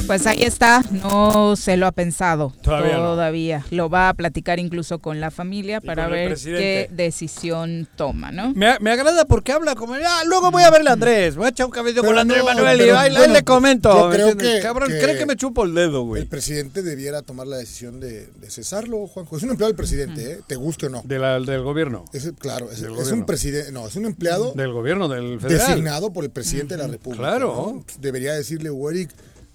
Pues 0.09 0.27
ahí 0.27 0.43
está, 0.43 0.83
no 0.91 1.55
se 1.55 1.77
lo 1.77 1.87
ha 1.87 1.93
pensado 1.93 2.53
Todavía 2.63 2.97
no. 2.97 3.05
todavía. 3.05 3.65
Lo 3.71 3.89
va 3.89 4.09
a 4.09 4.15
platicar 4.15 4.59
incluso 4.59 4.99
con 4.99 5.21
la 5.21 5.31
familia 5.31 5.81
para 5.81 6.09
ver 6.09 6.35
qué 6.43 6.89
decisión 6.91 7.87
toma, 7.95 8.33
¿no? 8.33 8.53
Me, 8.55 8.79
me 8.81 8.91
agrada 8.91 9.27
porque 9.27 9.53
habla 9.53 9.75
como, 9.75 9.95
ah, 9.95 10.23
luego 10.27 10.51
voy 10.51 10.63
a 10.63 10.71
verle 10.71 10.91
a 10.91 10.95
Andrés, 10.95 11.37
voy 11.37 11.47
a 11.47 11.49
echar 11.51 11.67
un 11.67 11.73
cabello 11.73 12.03
con 12.03 12.19
Andrés 12.19 12.39
no, 12.41 12.47
Manuel 12.47 12.77
y 12.77 12.85
pero, 12.85 12.99
ahí, 12.99 13.11
ahí 13.11 13.17
bueno, 13.19 13.35
le 13.35 13.45
comento. 13.45 13.93
yo 13.97 14.09
¿me 14.09 14.15
creo 14.15 14.37
que- 14.37 14.61
Cabrón, 14.63 14.89
que- 14.91 14.99
cree 14.99 15.19
que 15.19 15.27
me 15.27 15.37
chupo 15.37 15.65
el 15.65 15.75
dedo, 15.75 16.03
güey. 16.05 16.23
El 16.23 16.29
presidente 16.29 16.83
debiera 16.83 17.23
tomar 17.23 17.47
la 17.47 17.59
decisión 17.59 18.01
de, 18.01 18.27
de 18.29 18.51
cesarlo, 18.51 19.07
Juanjo. 19.07 19.37
Es 19.37 19.43
un 19.43 19.51
empleado 19.51 19.69
del 19.69 19.77
presidente, 19.77 20.33
¿eh? 20.33 20.41
te 20.47 20.57
guste 20.57 20.87
o 20.87 20.89
no. 20.89 21.03
De 21.05 21.19
la- 21.19 21.39
del 21.39 21.63
gobierno. 21.63 22.05
Es, 22.15 22.33
claro, 22.39 22.71
es, 22.73 22.81
Del 22.81 22.93
es 22.93 22.97
gobierno. 22.97 23.15
un 23.21 23.27
presidente, 23.27 23.73
no, 23.73 23.87
es 23.87 23.95
un 23.97 24.07
empleado 24.07 24.53
Del 24.55 24.73
gobierno, 24.73 25.09
del 25.09 25.39
federal. 25.39 25.67
designado 25.69 26.13
por 26.15 26.25
el 26.25 26.31
presidente 26.31 26.77
de 26.77 26.83
la 26.83 26.89
República. 26.89 27.23
Claro. 27.25 27.75
¿no? 27.77 27.85
Debería 28.01 28.33
decirle, 28.33 28.71
Eric, 28.91 29.11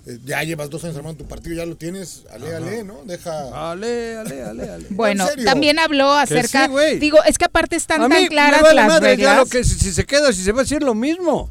eh, 0.06 0.20
ya 0.26 0.44
llevas 0.44 0.70
dos 0.70 0.84
años 0.84 0.98
armando 0.98 1.24
tu 1.24 1.30
partido, 1.30 1.56
ya 1.56 1.66
lo 1.66 1.76
tienes, 1.76 2.24
ale, 2.32 2.56
ale, 2.56 2.84
¿no? 2.84 3.04
Deja. 3.06 3.72
Ale, 3.72 4.18
ale, 4.18 4.44
ale, 4.44 4.70
ale. 4.70 4.86
Bueno, 4.92 5.26
también 5.46 5.80
habló 5.80 6.12
acerca, 6.14 6.66
sí, 6.66 6.72
güey. 6.72 7.00
digo, 7.00 7.24
es 7.24 7.38
que 7.38 7.46
aparte 7.46 7.76
están 7.76 8.02
a 8.02 8.08
mí 8.10 8.14
tan 8.16 8.24
me 8.24 8.30
claras 8.30 8.62
vale 8.62 8.76
las 8.76 8.88
madre, 8.88 9.10
reglas. 9.16 9.34
claro 9.34 9.46
que 9.50 9.64
si, 9.64 9.76
si 9.80 9.94
se 9.94 10.06
queda, 10.06 10.32
si 10.34 10.44
se 10.44 10.52
va 10.52 10.62
a 10.62 10.64
decir 10.64 10.84
lo 10.84 10.94
mismo. 10.94 11.50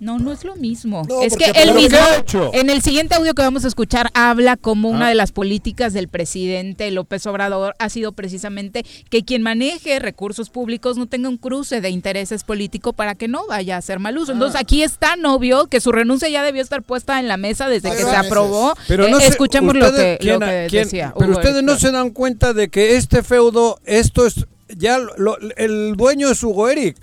No, 0.00 0.18
no 0.18 0.32
es 0.32 0.44
lo 0.44 0.54
mismo. 0.56 1.02
No, 1.08 1.22
es 1.22 1.36
que 1.36 1.46
él 1.46 1.52
¿pero 1.54 1.74
mismo, 1.74 1.98
en 2.52 2.70
el 2.70 2.82
siguiente 2.82 3.14
audio 3.16 3.34
que 3.34 3.42
vamos 3.42 3.64
a 3.64 3.68
escuchar, 3.68 4.10
habla 4.14 4.56
como 4.56 4.88
una 4.88 5.06
Ah. 5.06 5.08
de 5.08 5.14
las 5.14 5.32
políticas 5.32 5.92
del 5.92 6.08
presidente 6.08 6.90
López 6.90 7.26
Obrador 7.26 7.74
ha 7.78 7.88
sido 7.88 8.12
precisamente 8.12 8.84
que 9.10 9.24
quien 9.24 9.42
maneje 9.42 9.98
recursos 9.98 10.50
públicos 10.50 10.96
no 10.96 11.06
tenga 11.06 11.28
un 11.28 11.36
cruce 11.36 11.80
de 11.80 11.90
intereses 11.90 12.44
político 12.44 12.92
para 12.92 13.14
que 13.14 13.26
no 13.28 13.46
vaya 13.48 13.74
a 13.74 13.78
hacer 13.78 13.98
mal 13.98 14.16
uso. 14.18 14.32
Entonces 14.32 14.56
Ah. 14.56 14.60
aquí 14.62 14.82
es 14.82 14.98
tan 14.98 15.24
obvio 15.26 15.66
que 15.66 15.80
su 15.80 15.90
renuncia 15.92 16.28
ya 16.28 16.42
debió 16.42 16.62
estar 16.62 16.82
puesta 16.82 17.18
en 17.18 17.26
la 17.28 17.36
mesa 17.36 17.68
desde 17.68 17.88
que 17.88 17.94
Hace 17.96 18.04
se 18.04 18.10
meses. 18.12 18.26
aprobó. 18.26 18.74
Pero 18.86 19.06
Eh, 19.06 19.10
no 19.10 19.18
se- 19.20 19.26
escuchemos 19.28 19.74
lo 19.74 19.80
que, 19.80 19.90
ustedes- 19.90 20.18
lo 20.24 20.38
¿quién- 20.38 20.40
que 20.40 20.66
quién- 20.70 20.84
decía. 20.84 21.12
Pero 21.18 21.30
Hugo 21.32 21.40
ustedes 21.40 21.62
no 21.62 21.76
se 21.76 21.90
dan 21.90 22.10
cuenta 22.10 22.52
de 22.52 22.68
que 22.68 22.96
este 22.96 23.22
feudo, 23.22 23.78
esto 23.84 24.26
es 24.26 24.46
ya 24.76 24.98
lo- 24.98 25.38
el 25.56 25.94
dueño 25.96 26.28
es 26.30 26.42
Hugo 26.42 26.68
Eric. 26.68 26.96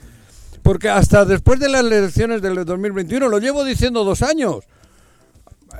Porque 0.65 0.89
hasta 0.89 1.25
después 1.25 1.59
de 1.59 1.69
las 1.69 1.81
elecciones 1.85 2.41
del 2.41 2.65
2021, 2.65 3.29
lo 3.29 3.37
llevo 3.37 3.63
diciendo 3.63 4.03
dos 4.03 4.23
años. 4.23 4.63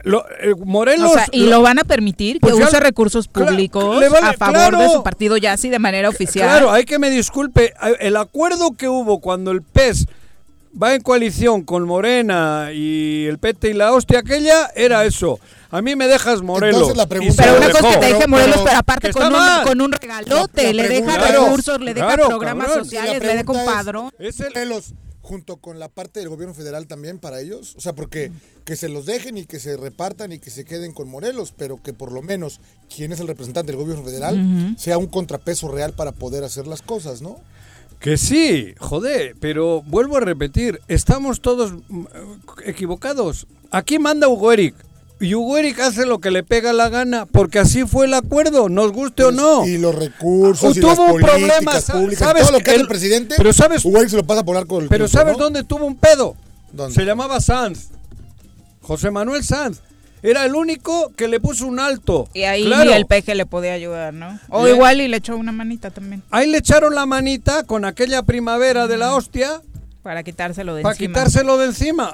Lo- 0.04 0.24
eh, 0.40 0.54
Morelos. 0.64 1.10
O 1.10 1.14
sea, 1.16 1.26
y 1.32 1.48
lo 1.48 1.64
van 1.64 1.80
a 1.80 1.84
permitir 1.84 2.40
Pues 2.40 2.54
que 2.54 2.60
ya- 2.60 2.68
use 2.68 2.80
recursos 2.80 3.28
públicos 3.28 3.84
vale- 4.00 4.06
a 4.28 4.34
favor 4.34 4.54
claro. 4.54 4.78
de 4.80 4.90
su 4.90 5.02
partido 5.02 5.38
ya 5.38 5.54
así 5.54 5.70
de 5.70 5.80
manera 5.80 6.08
oficial. 6.10 6.48
Claro, 6.48 6.72
hay 6.72 6.86
que 6.86 7.00
me 7.00 7.10
disculpe. 7.10 7.74
El 8.00 8.16
acuerdo 8.16 8.74
que 8.78 8.88
hubo 8.88 9.20
cuando 9.22 9.50
el 9.50 9.64
PES 9.64 10.06
va 10.80 10.94
en 10.94 11.02
coalición 11.02 11.64
con 11.64 11.88
Morena 11.88 12.70
y 12.72 13.26
el 13.26 13.40
PT 13.40 13.70
y 13.72 13.74
la 13.74 13.92
hostia 13.92 14.20
aquella, 14.20 14.70
era 14.76 15.04
eso. 15.04 15.40
A 15.72 15.82
mí 15.82 15.96
me 15.96 16.08
dejas 16.08 16.42
Morelos. 16.42 16.76
Entonces 16.90 16.98
la 16.98 17.04
y 17.04 17.08
pregunta- 17.08 17.44
se 17.44 17.50
Pero 17.50 17.58
una 17.58 17.70
cosa 17.72 17.90
que 17.90 17.98
te 17.98 18.14
deje 18.14 18.28
Morelos, 18.28 18.52
pero- 18.56 18.66
pero 18.66 18.78
aparte 18.78 19.12
con 19.14 19.24
un, 19.26 19.32
mal. 19.32 19.64
con 19.68 19.82
un 19.82 19.92
regalote, 19.92 20.64
La- 20.64 20.74
la 20.74 20.84
le 20.84 20.90
deja 21.02 21.18
recursos, 21.32 21.80
le 21.82 21.94
deja 21.94 22.08
Claro, 22.08 22.28
programas 22.30 22.68
cabrón. 22.68 22.84
sociales, 22.86 23.22
le 23.24 23.36
deja 23.36 23.52
un 23.52 23.58
es- 23.60 23.66
padrón. 23.66 24.12
Es 24.20 24.40
el- 24.40 24.50
Morelos, 24.50 24.94
junto 25.22 25.58
con 25.58 25.80
la 25.80 25.90
parte 25.90 26.20
del 26.20 26.30
gobierno 26.30 26.54
federal 26.54 26.86
también 26.86 27.18
para 27.18 27.40
ellos. 27.42 27.74
O 27.78 27.82
sea, 27.82 27.94
porque 27.94 28.32
que 28.64 28.76
se 28.76 28.90
los 28.90 29.08
dejen 29.08 29.40
y 29.40 29.46
que 29.46 29.60
se 29.60 29.76
repartan 29.76 30.32
y 30.32 30.38
que 30.40 30.52
se 30.52 30.66
queden 30.66 30.94
con 30.94 31.10
Morelos, 31.10 31.52
pero 31.58 31.82
que 31.82 31.94
por 31.94 32.12
lo 32.12 32.22
menos 32.22 32.60
quien 32.96 33.12
es 33.12 33.20
el 33.20 33.28
representante 33.28 33.72
del 33.72 33.82
gobierno 33.82 34.04
federal 34.04 34.76
sea 34.78 35.00
un 35.00 35.08
contrapeso 35.08 35.68
real 35.68 35.94
para 35.94 36.12
poder 36.12 36.44
hacer 36.44 36.68
las 36.68 36.84
cosas, 36.84 37.22
¿no? 37.24 37.40
Que 38.00 38.18
sí, 38.18 38.76
joder, 38.78 39.36
pero 39.40 39.82
vuelvo 39.82 40.18
a 40.18 40.20
repetir, 40.20 40.80
estamos 40.88 41.42
todos 41.42 41.74
mm, 41.90 42.06
equivocados. 42.66 43.48
Aquí 43.72 44.00
manda 44.00 44.28
Hugo 44.28 44.52
Eric. 44.52 44.76
Y 45.20 45.34
Hugo 45.34 45.58
Eric 45.58 45.80
hace 45.80 46.06
lo 46.06 46.20
que 46.20 46.30
le 46.30 46.44
pega 46.44 46.74
la 46.74 46.90
gana, 46.90 47.26
porque 47.26 47.60
así 47.60 47.86
fue 47.86 48.06
el 48.06 48.14
acuerdo, 48.14 48.68
nos 48.68 48.92
guste 48.92 49.24
o 49.24 49.32
no. 49.32 49.66
Y 49.66 49.78
los 49.78 49.96
recursos 49.96 50.76
y 50.76 50.82
Tuvo 50.82 50.90
las 50.90 51.00
un 51.00 51.06
políticas 51.08 51.32
problema, 51.40 51.72
públicas, 52.02 52.20
¿sabes 52.20 52.44
todo 52.44 52.52
lo 52.52 52.58
que 52.60 52.64
hace 52.72 52.76
el- 52.76 52.82
el 52.82 52.88
presidente, 52.88 53.36
pero 53.38 53.54
sabes- 53.54 53.86
Hugo 53.86 53.98
Eric 54.00 54.10
se 54.10 54.18
lo 54.18 54.26
pasa 54.26 54.44
por 54.44 54.58
arco 54.58 54.80
del 54.80 54.90
Pero 54.90 55.06
triunfo, 55.06 55.18
¿sabes 55.18 55.38
¿no? 55.38 55.44
dónde 55.46 55.64
tuvo 55.64 55.86
un 55.86 55.96
pedo? 55.96 56.36
¿Dónde? 56.74 56.94
Se 56.94 57.06
llamaba 57.06 57.40
Sanz. 57.40 57.90
José 58.82 59.10
Manuel 59.10 59.44
Sanz. 59.44 59.80
Era 60.22 60.44
el 60.46 60.56
único 60.56 61.12
que 61.16 61.28
le 61.28 61.40
puso 61.40 61.66
un 61.68 61.80
alto. 61.80 62.28
Y 62.34 62.44
ahí 62.44 62.66
Claro. 62.66 62.92
el 62.94 63.06
peje 63.06 63.36
le 63.36 63.46
podía 63.46 63.74
ayudar, 63.74 64.14
¿no? 64.14 64.40
O 64.50 64.64
Bien. 64.64 64.76
igual 64.76 65.00
y 65.02 65.08
le 65.08 65.18
echó 65.18 65.38
una 65.38 65.52
manita 65.52 65.92
también 65.92 66.24
Ahí 66.32 66.50
le 66.50 66.58
echaron 66.58 66.96
la 66.96 67.06
manita 67.06 67.64
con 67.64 67.86
aquella 67.86 68.24
primavera 68.24 68.88
de 68.88 68.98
la 68.98 69.14
hostia 69.16 69.62
para 70.06 70.22
quitárselo 70.22 70.76
de 70.76 70.84
para 70.84 70.94
encima. 70.94 71.08
quitárselo 71.16 71.58
de 71.58 71.66
encima. 71.66 72.14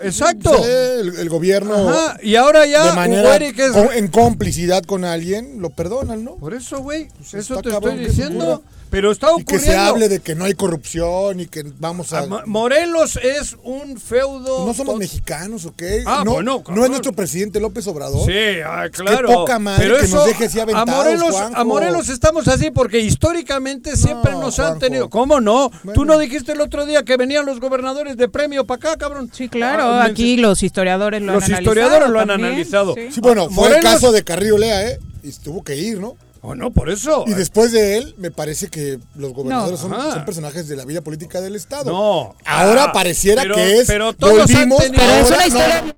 Exacto. 0.00 0.54
Sí, 0.62 0.62
el, 1.00 1.16
el 1.18 1.28
gobierno 1.28 1.88
Ajá, 1.88 2.18
Y 2.22 2.36
ahora 2.36 2.66
ya 2.66 2.82
de 2.84 2.86
Hugo 2.90 2.94
manera 2.96 3.34
Eric 3.34 3.58
es- 3.58 3.72
con- 3.72 3.92
en 3.92 4.06
complicidad 4.08 4.84
con 4.84 5.04
alguien 5.04 5.60
lo 5.60 5.70
perdonan, 5.70 6.22
¿no? 6.22 6.36
Por 6.36 6.54
eso, 6.54 6.78
güey, 6.82 7.08
Pues 7.18 7.34
eso 7.34 7.60
te 7.62 7.70
estoy 7.70 7.98
diciendo. 7.98 8.62
Pero 8.88 9.10
está 9.10 9.26
Y 9.26 9.42
ocurriendo. 9.42 9.52
que 9.52 9.58
se 9.58 9.76
hable 9.76 10.08
de 10.08 10.20
que 10.20 10.36
no 10.36 10.44
hay 10.44 10.54
corrupción 10.54 11.40
y 11.40 11.46
que 11.46 11.64
vamos 11.80 12.12
a 12.12 12.20
Ah, 12.20 12.26
Mo- 12.28 12.42
Morelos 12.46 13.18
es 13.20 13.56
un 13.64 13.98
feudo. 13.98 14.64
no 14.64 14.72
somos 14.74 14.96
mexicanos, 14.96 15.66
¿ok? 15.66 15.82
Ah, 16.06 16.22
no, 16.24 16.34
bueno, 16.34 16.62
no 16.68 16.84
es 16.84 16.90
nuestro 16.90 17.12
presidente 17.12 17.58
López 17.58 17.84
Obrador. 17.88 18.24
Sí, 18.24 18.60
ah, 18.64 18.86
claro. 18.92 19.26
poca 19.28 19.58
madre 19.58 19.82
Pero 19.86 19.98
que 19.98 20.04
eso, 20.04 20.16
nos 20.18 20.26
deje 20.26 20.44
así 20.44 20.60
aventados, 20.60 20.88
a 20.88 20.96
Morelos, 21.02 21.30
Juanjo. 21.32 21.60
a 21.60 21.64
Morelos 21.64 22.08
estamos 22.08 22.46
así 22.46 22.70
porque 22.70 23.00
históricamente 23.00 23.96
siempre 23.96 24.32
nos 24.34 24.60
han 24.60 24.78
tenido. 24.78 25.10
¿Cómo 25.10 25.40
no? 25.40 25.72
Tú 25.92 26.04
no 26.04 26.16
dijiste 26.16 26.52
el 26.52 26.60
otro 26.60 26.86
día 26.86 27.02
que 27.02 27.15
venían 27.16 27.46
los 27.46 27.60
gobernadores 27.60 28.16
de 28.16 28.28
premio 28.28 28.64
para 28.66 28.90
acá, 28.90 28.96
cabrón. 28.98 29.30
Sí, 29.32 29.48
claro, 29.48 29.84
Ah, 29.84 30.04
aquí 30.04 30.36
los 30.36 30.62
historiadores 30.62 31.20
lo 31.22 31.32
los 31.34 31.44
han 31.44 31.50
analizado. 31.50 31.62
historiadores 31.72 32.08
lo 32.10 32.20
han 32.20 32.28
también, 32.28 32.48
analizado. 32.52 32.94
sí. 32.94 33.08
Sí, 33.12 33.20
bueno, 33.20 33.46
fue 33.46 33.54
Morelos- 33.68 33.76
el 33.78 33.82
caso 33.82 34.12
de 34.12 34.24
Carrillo 34.24 34.58
Lea, 34.58 34.90
¿eh? 34.90 34.98
Y 35.22 35.32
tuvo 35.32 35.62
que 35.64 35.76
ir, 35.76 35.98
¿no? 36.00 36.16
Oh, 36.42 36.54
no, 36.54 36.70
por 36.70 36.90
eso. 36.90 37.24
Y 37.26 37.32
después 37.34 37.72
de 37.72 37.96
él, 37.98 38.14
me 38.18 38.30
parece 38.30 38.68
que 38.68 39.00
los 39.16 39.32
gobernadores 39.32 39.80
son, 39.80 39.92
personajes 40.24 40.68
de 40.68 40.76
la 40.76 40.84
vida 40.84 41.00
política 41.00 41.40
del 41.40 41.56
Estado. 41.56 41.90
No. 41.90 42.36
Ahora 42.44 42.84
Ah, 42.84 42.92
pareciera 42.92 43.42
pero- 43.42 43.56
que 43.56 43.78
es. 43.80 43.86
pero 43.88 44.12
todos 44.12 44.38
han 44.42 44.46
volvimos, 44.68 44.78
tenido- 44.78 45.02
Pero 45.04 45.38
es 45.40 45.52
una 45.52 45.82
no. 45.82 45.92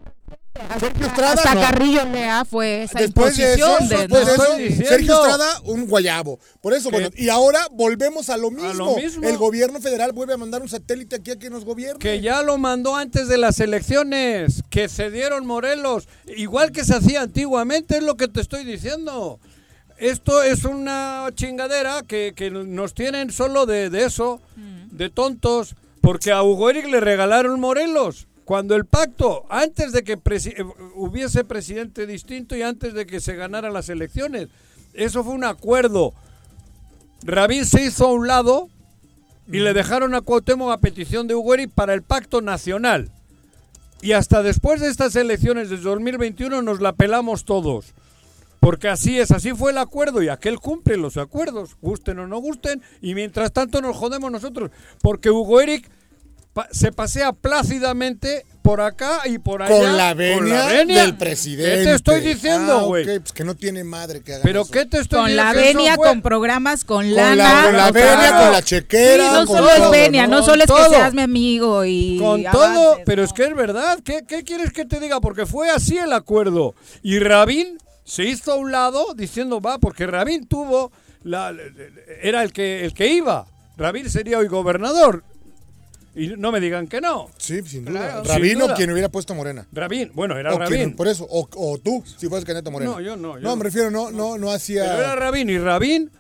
Sergio 0.81 1.07
Estrada, 1.07 1.33
Hasta 1.35 1.55
no. 1.55 1.61
Carrillo 1.61 2.05
Lea 2.05 2.45
fue 2.45 2.83
esa 2.83 2.99
Después 2.99 3.37
de 3.37 3.55
eso, 3.55 3.77
de, 3.81 3.97
después 3.97 4.09
de 4.09 4.09
¿no? 4.09 4.21
eso, 4.21 4.43
Estoy 4.45 4.63
diciendo. 4.65 4.89
Sergio 4.89 5.15
Estrada, 5.15 5.61
un 5.65 5.87
guayabo. 5.87 6.39
Por 6.61 6.75
eso, 6.75 6.91
bueno, 6.91 7.09
y 7.17 7.29
ahora 7.29 7.61
volvemos 7.73 8.31
a 8.31 8.37
lo 8.37 8.51
mismo. 8.51 8.73
lo 8.73 8.97
mismo. 8.97 9.29
El 9.29 9.37
gobierno 9.37 9.81
federal 9.81 10.13
vuelve 10.13 10.35
a 10.35 10.37
mandar 10.37 10.63
un 10.63 10.69
satélite 10.69 11.17
aquí 11.17 11.31
a 11.31 11.39
que 11.39 11.51
nos 11.51 11.65
gobierne. 11.65 11.99
Que 11.99 12.21
ya 12.21 12.43
lo 12.43 12.59
mandó 12.59 12.97
antes 12.97 13.29
de 13.29 13.39
las 13.39 13.61
elecciones, 13.61 14.63
que 14.71 14.89
se 14.89 15.11
dieron 15.11 15.47
Morelos, 15.47 16.09
igual 16.37 16.73
que 16.73 16.85
se 16.85 16.95
hacía 16.95 17.23
antiguamente, 17.23 17.97
es 17.99 18.03
lo 18.03 18.17
que 18.17 18.29
te 18.29 18.41
estoy 18.41 18.65
diciendo. 18.65 19.41
Esto 19.99 20.43
es 20.43 20.65
una 20.65 21.29
chingadera 21.35 22.03
que, 22.07 22.33
que 22.37 22.51
nos 22.51 22.95
tienen 22.95 23.33
solo 23.33 23.67
de, 23.67 23.91
de 23.91 24.05
eso, 24.05 24.41
de 24.93 25.11
tontos, 25.11 25.75
porque 26.01 26.31
a 26.31 26.43
Hugo 26.43 26.71
Eric 26.71 26.87
le 26.87 27.01
regalaron 27.01 27.59
Morelos. 27.59 28.27
Cuando 28.49 28.75
el 28.77 28.87
pacto, 28.87 29.45
antes 29.51 29.93
de 29.93 30.03
que 30.03 30.17
presi- 30.17 30.55
eh, 30.57 30.65
hubiese 30.95 31.45
presidente 31.45 32.07
distinto 32.07 32.57
y 32.57 32.63
antes 32.63 32.95
de 32.95 33.05
que 33.05 33.21
se 33.21 33.37
ganaran 33.37 33.75
las 33.75 33.91
elecciones, 33.91 34.49
eso 34.95 35.23
fue 35.23 35.35
un 35.35 35.45
acuerdo. 35.45 36.15
Rabín 37.25 37.67
se 37.67 37.85
hizo 37.85 38.07
a 38.07 38.13
un 38.15 38.27
lado 38.27 38.71
y 39.49 39.59
le 39.59 39.75
dejaron 39.75 40.15
a 40.15 40.23
Cuauhtémoc 40.23 40.73
a 40.73 40.79
petición 40.79 41.29
de 41.29 41.35
Hugo 41.35 41.53
Eric 41.53 41.73
para 41.75 41.93
el 41.93 42.01
pacto 42.01 42.41
nacional. 42.41 43.11
Y 44.01 44.13
hasta 44.13 44.43
después 44.43 44.81
de 44.81 44.89
estas 44.89 45.15
elecciones 45.15 45.69
de 45.69 45.77
2021 45.77 46.63
nos 46.63 46.81
la 46.81 46.95
pelamos 46.95 47.45
todos. 47.45 47.93
Porque 48.61 48.89
así 48.89 49.21
es, 49.21 49.31
así 49.31 49.51
fue 49.53 49.73
el 49.73 49.79
acuerdo 49.79 50.23
y 50.23 50.31
aquel 50.31 50.59
cumple 50.59 50.97
los 50.97 51.19
acuerdos, 51.19 51.77
gusten 51.83 52.19
o 52.21 52.27
no 52.27 52.39
gusten, 52.39 52.81
y 53.03 53.15
mientras 53.15 53.53
tanto 53.53 53.83
nos 53.83 53.95
jodemos 53.95 54.33
nosotros. 54.33 54.71
Porque 55.03 55.31
Hugo 55.31 55.61
Eric 55.61 55.91
pa- 56.59 56.69
se 56.73 56.91
pasea 56.91 57.33
plácidamente 57.33 58.45
por 58.63 58.81
acá 58.81 59.21
y 59.27 59.39
por 59.39 59.63
allá. 59.63 59.71
con 59.75 59.97
la 59.97 60.13
venia, 60.15 60.67
venia. 60.67 61.03
del 61.03 61.17
presidente. 61.17 61.79
¿Qué 61.79 61.85
te 61.85 61.95
estoy 61.95 62.21
diciendo, 62.21 62.79
Ah, 62.81 62.83
güey? 62.83 63.05
ok, 63.09 63.21
pues 63.23 63.33
que 63.33 63.45
no 63.45 63.55
tiene 63.55 63.85
madre 63.85 64.23
que 64.23 64.35
haga 64.35 64.43
¿Pero 64.43 64.63
eso. 64.63 64.71
qué 64.73 64.85
te 64.87 64.99
estoy 64.99 65.21
Con 65.21 65.37
la 65.37 65.53
diciendo? 65.53 65.63
Que 65.63 65.69
eso 65.71 65.79
venia, 65.79 65.95
fue- 65.95 66.09
con 66.09 66.23
programas, 66.23 66.85
con, 66.85 67.05
Con 67.07 67.15
lana. 67.15 67.35
la, 67.37 67.63
con 67.65 67.77
la 67.77 67.91
venia, 67.93 68.39
con 68.43 68.53
la 68.53 68.63
chequera. 68.63 69.25
Sí, 69.29 69.31
no 69.35 69.47
con 69.47 69.57
solo 69.59 69.71
es 69.71 69.91
venia, 69.91 70.27
no, 70.27 70.39
Con 70.39 70.45
solo 70.47 70.65
es 70.65 70.67
que 70.71 70.77
todo. 70.77 70.91
seas 70.91 71.15
mi 71.15 71.23
amigo 71.23 71.85
y 71.85 72.19
Con 72.19 72.45
avances, 72.47 72.53
todo, 72.75 72.99
pero 73.07 73.23
no. 73.23 73.27
es 73.29 73.33
que 73.33 73.45
es 73.45 73.55
verdad. 73.55 73.99
¿Qué, 74.05 74.25
qué 74.27 74.43
quieres 74.43 74.73
que 74.73 74.85
te 74.85 74.99
diga? 74.99 75.21
Porque 75.21 75.47
fue 75.47 75.71
así 75.71 75.97
el 75.97 76.13
acuerdo. 76.13 76.75
Y 77.03 77.21
Rabín 77.21 77.79
se 78.05 78.25
hizo 78.25 78.53
a 78.53 78.57
un 78.57 78.73
lado 78.73 79.15
diciendo, 79.15 79.61
va, 79.61 79.79
porque 79.79 80.07
Rabín 80.09 80.47
tuvo, 80.49 80.91
la, 81.23 81.55
era 82.21 82.43
el 82.43 82.53
que, 82.53 82.85
el 82.85 82.93
que 82.93 83.07
iba. 83.07 83.47
Rabín 83.79 84.11
sería 84.11 84.39
hoy 84.39 84.49
gobernador. 84.49 85.23
Y 86.19 86.35
no 86.37 86.51
me 86.51 86.59
digan 86.61 86.87
que 86.89 87.01
no. 87.01 87.31
Sí, 87.39 87.63
sin 87.63 87.85
duda. 87.85 88.01
Claro. 88.01 88.25
Rabino, 88.25 88.51
Sin 88.51 88.59
duda. 88.59 88.75
quien 88.75 88.91
hubiera 88.91 89.09
puesto 89.09 89.35
Morena. 89.35 89.67
Rabín, 89.73 90.11
bueno, 90.15 90.37
era 90.37 90.53
O 90.53 90.59
quien- 90.59 90.71
Rabín. 90.71 90.97
por 90.97 91.07
eso, 91.07 91.27
o, 91.31 91.49
o 91.55 91.79
tú, 91.79 92.03
si 92.05 92.27
fueras 92.29 92.45
candidato 92.45 92.71
Morena. 92.71 92.91
No, 92.91 93.01
yo 93.01 93.17
no, 93.17 93.35
yo 93.37 93.41
no, 93.45 93.51
no. 93.51 93.57
me 93.57 93.65
refiero, 93.65 93.91
no, 93.91 94.11
no, 94.11 94.37
no 94.37 94.51
hacía. 94.51 94.83
Pero 94.85 94.99
era 94.99 95.15
Rabín 95.17 95.49
y 95.49 95.59
Rabín 95.59 96.11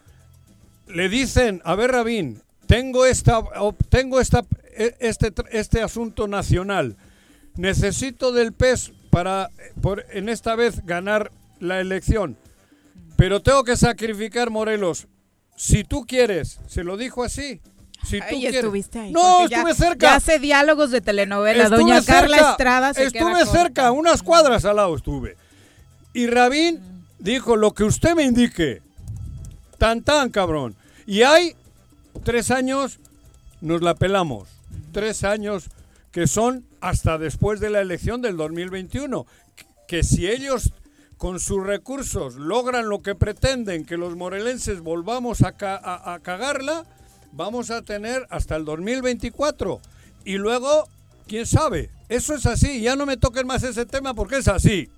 le 0.86 1.08
dicen, 1.08 1.60
a 1.64 1.74
ver 1.74 1.90
Rabín, 1.90 2.40
tengo 2.66 3.04
esta, 3.06 3.42
tengo 3.88 4.20
esta, 4.20 4.44
e- 4.76 4.94
este, 5.00 5.32
este 5.50 5.82
asunto 5.82 6.28
nacional, 6.28 6.96
necesito 7.56 8.30
del 8.32 8.52
PES 8.52 8.92
para 9.10 9.50
por, 9.80 10.04
en 10.12 10.28
esta 10.28 10.54
vez 10.54 10.84
ganar 10.86 11.32
la 11.60 11.80
elección. 11.80 12.36
Pero 13.16 13.42
tengo 13.42 13.64
que 13.64 13.76
sacrificar 13.76 14.50
Morelos. 14.50 15.08
Si 15.56 15.82
tú 15.82 16.06
quieres, 16.06 16.60
se 16.68 16.84
lo 16.84 16.96
dijo 16.96 17.24
así. 17.24 17.60
Si 18.08 18.18
tú 18.18 18.24
Ahí 18.28 18.40
quieres. 18.40 18.56
estuviste 18.60 18.98
ahí. 18.98 19.12
No, 19.12 19.38
porque 19.40 19.50
ya- 19.50 19.56
estuve 19.58 19.74
cerca. 19.74 20.06
Ya 20.06 20.14
hace 20.16 20.38
diálogos 20.38 20.90
de 20.90 21.00
telenovela. 21.00 21.64
Estuve 21.64 21.78
Doña 21.80 22.02
Carla 22.04 22.36
cerca, 22.36 22.50
Estrada 22.52 22.94
se 22.94 23.04
Estuve 23.04 23.46
cerca, 23.46 23.90
unas 23.92 24.22
cuadras 24.22 24.64
al 24.64 24.76
lado 24.76 24.94
estuve. 24.96 25.36
Y 26.14 26.26
Rabín 26.26 26.80
dijo 27.18 27.56
lo 27.56 27.72
que 27.74 27.84
usted 27.84 28.14
me 28.14 28.24
indique. 28.24 28.82
Tan 29.78 30.02
tan, 30.02 30.30
cabrón. 30.30 30.74
Y 31.06 31.22
hay 31.22 31.54
tres 32.24 32.50
años, 32.50 32.98
nos 33.60 33.82
la 33.82 33.94
pelamos. 33.94 34.48
Tres 34.92 35.22
años 35.24 35.68
que 36.10 36.26
son 36.26 36.64
hasta 36.80 37.18
después 37.18 37.60
de 37.60 37.70
la 37.70 37.80
elección 37.80 38.22
del 38.22 38.36
2021. 38.36 39.26
Que 39.86 40.02
si 40.02 40.26
ellos 40.28 40.72
con 41.16 41.40
sus 41.40 41.64
recursos 41.64 42.34
logran 42.36 42.88
lo 42.88 43.02
que 43.02 43.14
pretenden, 43.14 43.84
que 43.84 43.96
los 43.96 44.16
morelenses 44.16 44.80
volvamos 44.80 45.42
a, 45.42 45.52
ca- 45.52 45.80
a- 45.82 46.14
a 46.14 46.20
cagarla, 46.20 46.84
vamos 47.32 47.70
a 47.70 47.82
tener 47.82 48.26
hasta 48.30 48.56
el 48.56 48.64
2024. 48.64 49.80
Y 50.24 50.36
luego, 50.36 50.88
quién 51.26 51.46
sabe, 51.46 51.90
eso 52.08 52.34
es 52.34 52.46
así. 52.46 52.80
Ya 52.80 52.96
no 52.96 53.06
me 53.06 53.16
toquen 53.16 53.46
más 53.46 53.62
ese 53.62 53.86
tema 53.86 54.14
porque 54.14 54.36
es 54.36 54.48
así. 54.48 54.90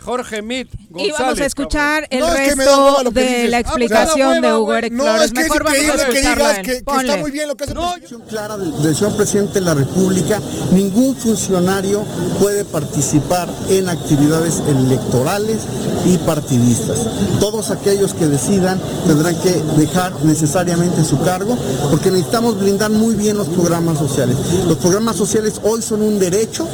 Jorge 0.00 0.42
Mit, 0.42 0.68
Y 0.96 1.10
vamos 1.10 1.38
a 1.40 1.44
escuchar 1.44 2.06
el 2.10 2.20
No, 2.20 2.32
es 2.32 2.48
que 2.50 2.56
me 2.56 2.64
da 2.64 2.70
resto 2.94 3.10
de 3.10 3.20
dices. 3.22 3.50
la 3.50 3.58
Ah, 3.58 3.60
pues, 3.62 3.74
explicación 3.82 4.40
de 4.40 4.54
Hugo. 4.54 4.74
Eric 4.74 4.92
No, 4.92 5.02
Flores. 5.04 5.22
es 5.26 5.32
que 5.32 5.40
es 5.40 5.44
Mejor 5.48 5.64
vamos 5.64 5.78
a 5.78 5.82
increíble 5.82 6.12
que 6.12 6.20
digas 6.28 6.56
que, 6.58 6.62
que 6.62 6.82
Ponle. 6.82 7.02
está 7.08 7.16
muy 7.20 7.30
bien 7.30 7.48
lo 7.48 7.56
que 7.56 7.64
hace 7.64 7.72
el 7.72 7.78
No, 7.78 7.92
presidente. 7.92 8.26
clara 8.28 8.56
del, 8.56 8.82
del 8.82 8.96
señor 8.96 9.16
presidente 9.16 9.54
de 9.54 9.60
la 9.60 9.74
República, 9.74 10.40
ningún 10.72 11.14
funcionario 11.16 12.04
puede 12.40 12.64
participar 12.64 13.48
en 13.68 13.88
actividades 13.88 14.62
electorales 14.66 15.58
y 16.06 16.16
partidistas. 16.18 16.98
Todos 17.40 17.70
aquellos 17.70 18.14
que 18.14 18.26
decidan 18.26 18.80
tendrán 19.06 19.36
que 19.42 19.50
dejar 19.76 20.12
necesariamente 20.24 21.04
su 21.04 21.20
cargo 21.22 21.56
porque 21.90 22.10
necesitamos 22.10 22.58
blindar 22.58 22.90
muy 22.90 23.14
bien 23.14 23.36
los 23.36 23.48
programas 23.48 23.98
sociales. 23.98 24.36
Los 24.66 24.78
programas 24.78 25.16
sociales 25.16 25.60
hoy 25.64 25.82
son 25.82 26.02
un 26.02 26.18
derecho 26.18 26.66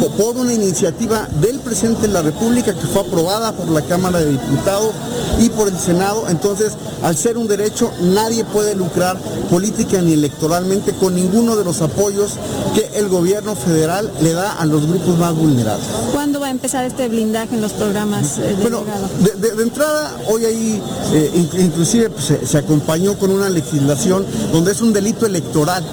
po- 0.00 0.10
por 0.10 0.36
una 0.36 0.52
iniciativa 0.52 1.26
del 1.40 1.60
presidente 1.60 2.02
de 2.02 2.08
la 2.12 2.22
República 2.22 2.55
que 2.64 2.72
fue 2.86 3.02
aprobada 3.02 3.52
por 3.52 3.68
la 3.70 3.82
Cámara 3.82 4.18
de 4.20 4.32
Diputados 4.32 4.92
y 5.40 5.48
por 5.50 5.68
el 5.68 5.78
Senado. 5.78 6.24
Entonces, 6.28 6.72
al 7.02 7.16
ser 7.16 7.36
un 7.38 7.46
derecho, 7.48 7.90
nadie 8.00 8.44
puede 8.44 8.74
lucrar 8.74 9.18
política 9.50 10.00
ni 10.00 10.12
electoralmente 10.14 10.92
con 10.92 11.14
ninguno 11.14 11.56
de 11.56 11.64
los 11.64 11.82
apoyos 11.82 12.32
que 12.74 12.90
el 12.98 13.08
gobierno 13.08 13.54
federal 13.54 14.10
le 14.22 14.32
da 14.32 14.52
a 14.54 14.64
los 14.66 14.86
grupos 14.86 15.18
más 15.18 15.34
vulnerables. 15.34 15.86
¿Cuándo 16.12 16.40
va 16.40 16.46
a 16.46 16.50
empezar 16.50 16.84
este 16.84 17.08
blindaje 17.08 17.54
en 17.54 17.60
los 17.60 17.72
programas 17.72 18.38
eh, 18.38 18.56
Bueno, 18.60 18.82
de, 19.20 19.30
de- 19.48 19.54
de 19.56 19.62
entrada, 19.62 20.16
hoy 20.28 20.44
ahí 20.44 20.82
eh, 21.12 21.30
in- 21.34 21.60
inclusive 21.66 22.10
pues, 22.10 22.24
se, 22.26 22.46
se 22.46 22.58
acompañó 22.58 23.18
con 23.18 23.30
una 23.30 23.48
legislación 23.48 24.24
donde 24.52 24.72
es 24.72 24.80
un 24.80 24.92
delito 24.92 25.26
electoral 25.26 25.84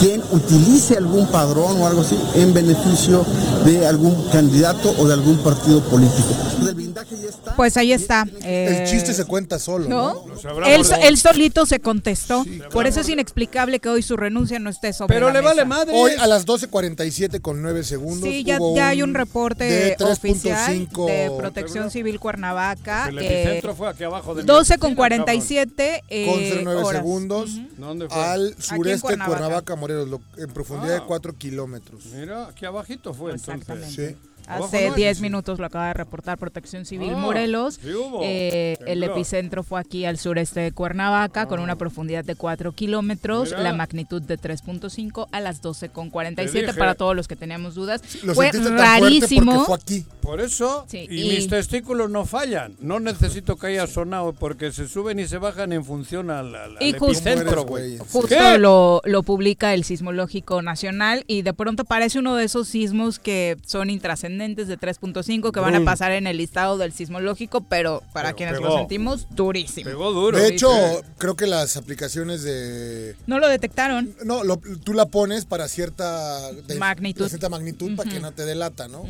quien 0.00 0.22
utilice 0.32 0.96
algún 0.96 1.26
padrón 1.26 1.80
o 1.80 1.86
algo 1.86 2.00
así 2.02 2.16
en 2.34 2.52
beneficio 2.54 3.24
de 3.64 3.86
algún 3.86 4.14
candidato 4.32 4.92
o 4.98 5.06
de 5.06 5.12
algún 5.14 5.36
partido 5.38 5.80
político. 5.80 6.01
El 6.02 7.24
está. 7.28 7.56
Pues 7.56 7.76
ahí 7.76 7.92
está. 7.92 8.22
El 8.22 8.42
eh, 8.44 8.84
chiste 8.88 9.12
se 9.14 9.24
cuenta 9.24 9.58
solo, 9.58 9.88
¿no? 9.88 10.26
¿No? 10.26 10.66
Él, 10.66 10.82
él 11.02 11.16
solito 11.16 11.66
se 11.66 11.80
contestó. 11.80 12.44
Por 12.72 12.86
eso 12.86 13.00
es 13.00 13.08
inexplicable 13.08 13.80
que 13.80 13.88
hoy 13.88 14.02
su 14.02 14.16
renuncia 14.16 14.58
no 14.58 14.70
esté 14.70 14.92
sobre 14.92 15.14
Pero 15.14 15.28
la 15.28 15.34
le 15.34 15.40
vale 15.40 15.64
mesa. 15.64 15.64
madre. 15.64 15.92
Hoy 15.94 16.12
a 16.18 16.26
las 16.26 16.46
12.47 16.46 17.40
con 17.40 17.62
9 17.62 17.84
segundos. 17.84 18.28
Sí, 18.28 18.44
ya, 18.44 18.58
hubo 18.58 18.76
ya 18.76 18.88
hay 18.88 19.02
un 19.02 19.14
reporte 19.14 19.64
de 19.64 19.96
oficial 20.04 20.88
3.5 20.88 21.06
de 21.06 21.30
Protección 21.36 21.90
Civil 21.90 22.18
Cuernavaca. 22.20 23.08
El 23.08 23.18
eh, 23.18 23.42
epicentro 23.42 23.74
fue 23.74 23.88
aquí 23.88 24.04
abajo 24.04 24.34
de 24.34 24.42
mi 24.42 24.46
12 24.46 24.78
con 24.78 24.88
oficina, 24.92 24.96
47 24.96 26.04
eh, 26.08 26.26
con 26.26 26.64
09 26.64 26.82
horas. 26.84 27.00
segundos 27.02 27.50
cabrón. 27.50 27.68
¿Dónde 27.78 28.08
fue? 28.08 28.22
al 28.24 28.56
sureste 28.58 29.00
Cuernavaca. 29.02 29.38
Cuernavaca, 29.38 29.76
Morelos, 29.76 30.08
lo- 30.08 30.20
en 30.36 30.50
profundidad 30.50 30.96
Ah. 30.96 31.00
de 31.00 31.06
4 31.06 31.32
kilómetros. 31.36 32.06
Mira, 32.14 32.48
aquí 32.48 32.64
abajito 32.64 33.14
fue 33.14 33.32
entonces. 33.32 33.54
Exactamente. 33.60 34.08
Sí. 34.10 34.16
Hace 34.46 34.86
no 34.88 34.94
hay, 34.94 34.96
10 35.00 35.16
sí. 35.16 35.22
minutos 35.22 35.58
lo 35.58 35.66
acaba 35.66 35.88
de 35.88 35.94
reportar 35.94 36.36
Protección 36.38 36.84
Civil 36.84 37.10
Ah, 37.14 37.16
Morelos. 37.18 37.78
sí 37.82 37.92
hubo. 37.94 38.20
Eh, 38.22 38.76
el 38.86 39.02
epicentro 39.02 39.62
fue 39.62 39.80
aquí 39.80 40.04
al 40.04 40.18
sureste 40.18 40.60
de 40.60 40.72
Cuernavaca 40.72 41.46
con 41.46 41.60
una 41.60 41.76
profundidad 41.76 42.24
de 42.24 42.34
4 42.34 42.72
kilómetros, 42.72 43.50
Mira. 43.50 43.62
la 43.62 43.72
magnitud 43.74 44.20
de 44.20 44.36
3.5 44.38 45.28
a 45.30 45.40
las 45.40 45.62
12 45.62 45.88
con 45.90 46.06
Te 46.06 46.12
47 46.12 46.66
dije. 46.66 46.78
para 46.78 46.94
todos 46.94 47.14
los 47.14 47.28
que 47.28 47.36
teníamos 47.36 47.74
dudas. 47.74 48.02
Lo 48.24 48.34
fue 48.34 48.50
rarísimo. 48.52 49.52
porque 49.52 49.66
fue 49.66 49.74
aquí. 49.76 50.06
Por 50.20 50.40
eso, 50.40 50.84
Sí, 50.88 51.06
y, 51.10 51.22
y- 51.22 51.28
mis 51.36 51.48
testículos 51.48 52.10
no 52.10 52.24
fallan. 52.24 52.74
No 52.80 53.00
necesito 53.00 53.56
que 53.56 53.68
haya 53.68 53.86
sonado 53.86 54.32
porque 54.32 54.72
se 54.72 54.88
suben 54.88 55.18
y 55.18 55.26
se 55.26 55.38
bajan 55.38 55.72
en 55.72 55.84
función 55.84 56.30
al, 56.30 56.54
al- 56.54 56.76
al 56.76 56.82
Y 56.82 56.92
justo- 56.92 57.06
epicentro, 57.28 57.64
¿Cómo 57.64 57.78
eres, 57.78 57.98
güey. 57.98 58.08
Justo 58.10 58.58
lo, 58.58 59.00
lo 59.04 59.22
publica 59.22 59.74
el 59.74 59.84
Sismológico 59.84 60.62
Nacional 60.62 61.24
y 61.26 61.42
de 61.42 61.52
pronto 61.54 61.84
parece 61.84 62.18
uno 62.18 62.36
de 62.36 62.44
esos 62.44 62.68
sismos 62.68 63.18
que 63.18 63.56
son 63.66 63.90
intrascendentes 63.90 64.31
de 64.38 64.78
3.5 64.78 65.52
que 65.52 65.60
van 65.60 65.74
a 65.74 65.84
pasar 65.84 66.12
en 66.12 66.26
el 66.26 66.36
listado 66.36 66.78
del 66.78 66.92
sismológico, 66.92 67.60
pero 67.62 68.02
para 68.12 68.28
Pero 68.30 68.36
quienes 68.36 68.54
pegó. 68.56 68.68
lo 68.68 68.78
sentimos, 68.78 69.26
durísimo. 69.30 69.88
Pegó 69.90 70.12
duro. 70.12 70.38
De 70.38 70.48
hecho, 70.48 70.70
sí. 70.72 71.06
creo 71.18 71.36
que 71.36 71.46
las 71.46 71.76
aplicaciones 71.76 72.42
de... 72.42 73.14
No 73.26 73.38
lo 73.38 73.48
detectaron. 73.48 74.14
No, 74.24 74.44
lo- 74.44 74.56
tú 74.58 74.94
la 74.94 75.06
pones 75.06 75.44
para 75.44 75.68
cierta 75.68 76.52
de- 76.52 76.74
Magnitud. 76.76 77.24
de 77.24 77.28
cierta 77.28 77.48
magnitud 77.48 77.94
para 77.96 78.10
que 78.10 78.20
no 78.20 78.32
te 78.32 78.44
delata, 78.44 78.88
¿no? 78.88 79.04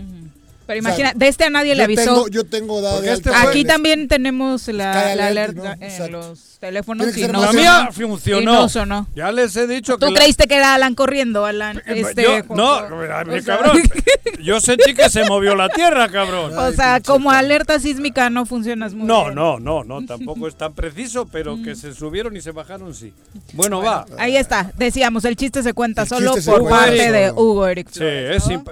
Pero 0.72 0.80
O 0.80 0.82
sea, 0.82 0.98
imagina, 0.98 1.12
de 1.14 1.28
este 1.28 1.44
a 1.44 1.50
nadie 1.50 1.74
le 1.74 1.82
avisó. 1.84 2.02
tengo, 2.04 2.28
yo 2.28 2.44
tengo 2.44 2.80
Porque 2.80 3.06
de 3.08 3.12
este 3.14 3.30
Aquí 3.34 3.64
también 3.64 4.08
tenemos 4.08 4.68
la, 4.68 5.12
alerta 5.12 5.62
¿no? 5.62 5.72
en 5.72 5.82
Exacto. 5.82 6.10
los 6.12 6.58
teléfonos 6.60 7.16
y 7.16 7.22
no 7.26 7.40
La 7.40 7.52
mía 7.52 7.88
Y 7.90 8.00
funcionó. 8.02 8.68
no. 8.86 9.06
Ya 9.14 9.32
les 9.32 9.56
he 9.56 9.66
dicho 9.66 9.98
que. 9.98 10.06
Tú 10.06 10.12
la- 10.12 10.20
creíste 10.20 10.46
que 10.46 10.54
era 10.56 10.74
Alan 10.74 10.94
corriendo, 10.94 11.44
Alan. 11.44 11.82
Este, 11.86 12.22
Yo- 12.22 12.30
Juanjo. 12.44 12.54
no, 12.56 12.76
O 12.76 13.24
mi 13.26 13.40
sea, 13.42 13.58
cabrón. 13.58 13.82
Yo 14.42 14.60
sentí 14.60 14.94
que 14.94 15.08
se 15.10 15.24
movió 15.24 15.54
la 15.54 15.68
tierra, 15.68 16.08
cabrón. 16.08 16.56
O 16.56 16.72
sea, 16.72 17.00
como 17.00 17.30
alerta 17.30 17.78
sísmica 17.78 18.30
no 18.30 18.46
funcionas 18.46 18.94
muy 18.94 19.06
No, 19.06 19.24
bien. 19.24 19.34
no, 19.34 19.58
no, 19.60 19.84
no, 19.84 20.04
tampoco 20.06 20.46
es 20.48 20.56
tan 20.56 20.72
preciso, 20.72 21.26
pero 21.30 21.60
que 21.62 21.74
se 21.74 21.94
subieron 21.94 22.36
y 22.36 22.40
se 22.40 22.50
bajaron, 22.52 22.94
sí. 22.94 23.12
Bueno, 23.54 23.82
va. 23.82 24.06
Ahí 24.18 24.36
está, 24.36 24.72
decíamos, 24.76 25.24
el 25.24 25.36
chiste 25.36 25.62
se 25.62 25.72
cuenta 25.74 26.02
El 26.02 26.08
solo 26.08 26.34
por 26.44 26.68
parte 26.68 27.10
de 27.12 27.30
Hugo 27.32 27.66
Eric 27.66 27.88
Sí, 27.90 28.00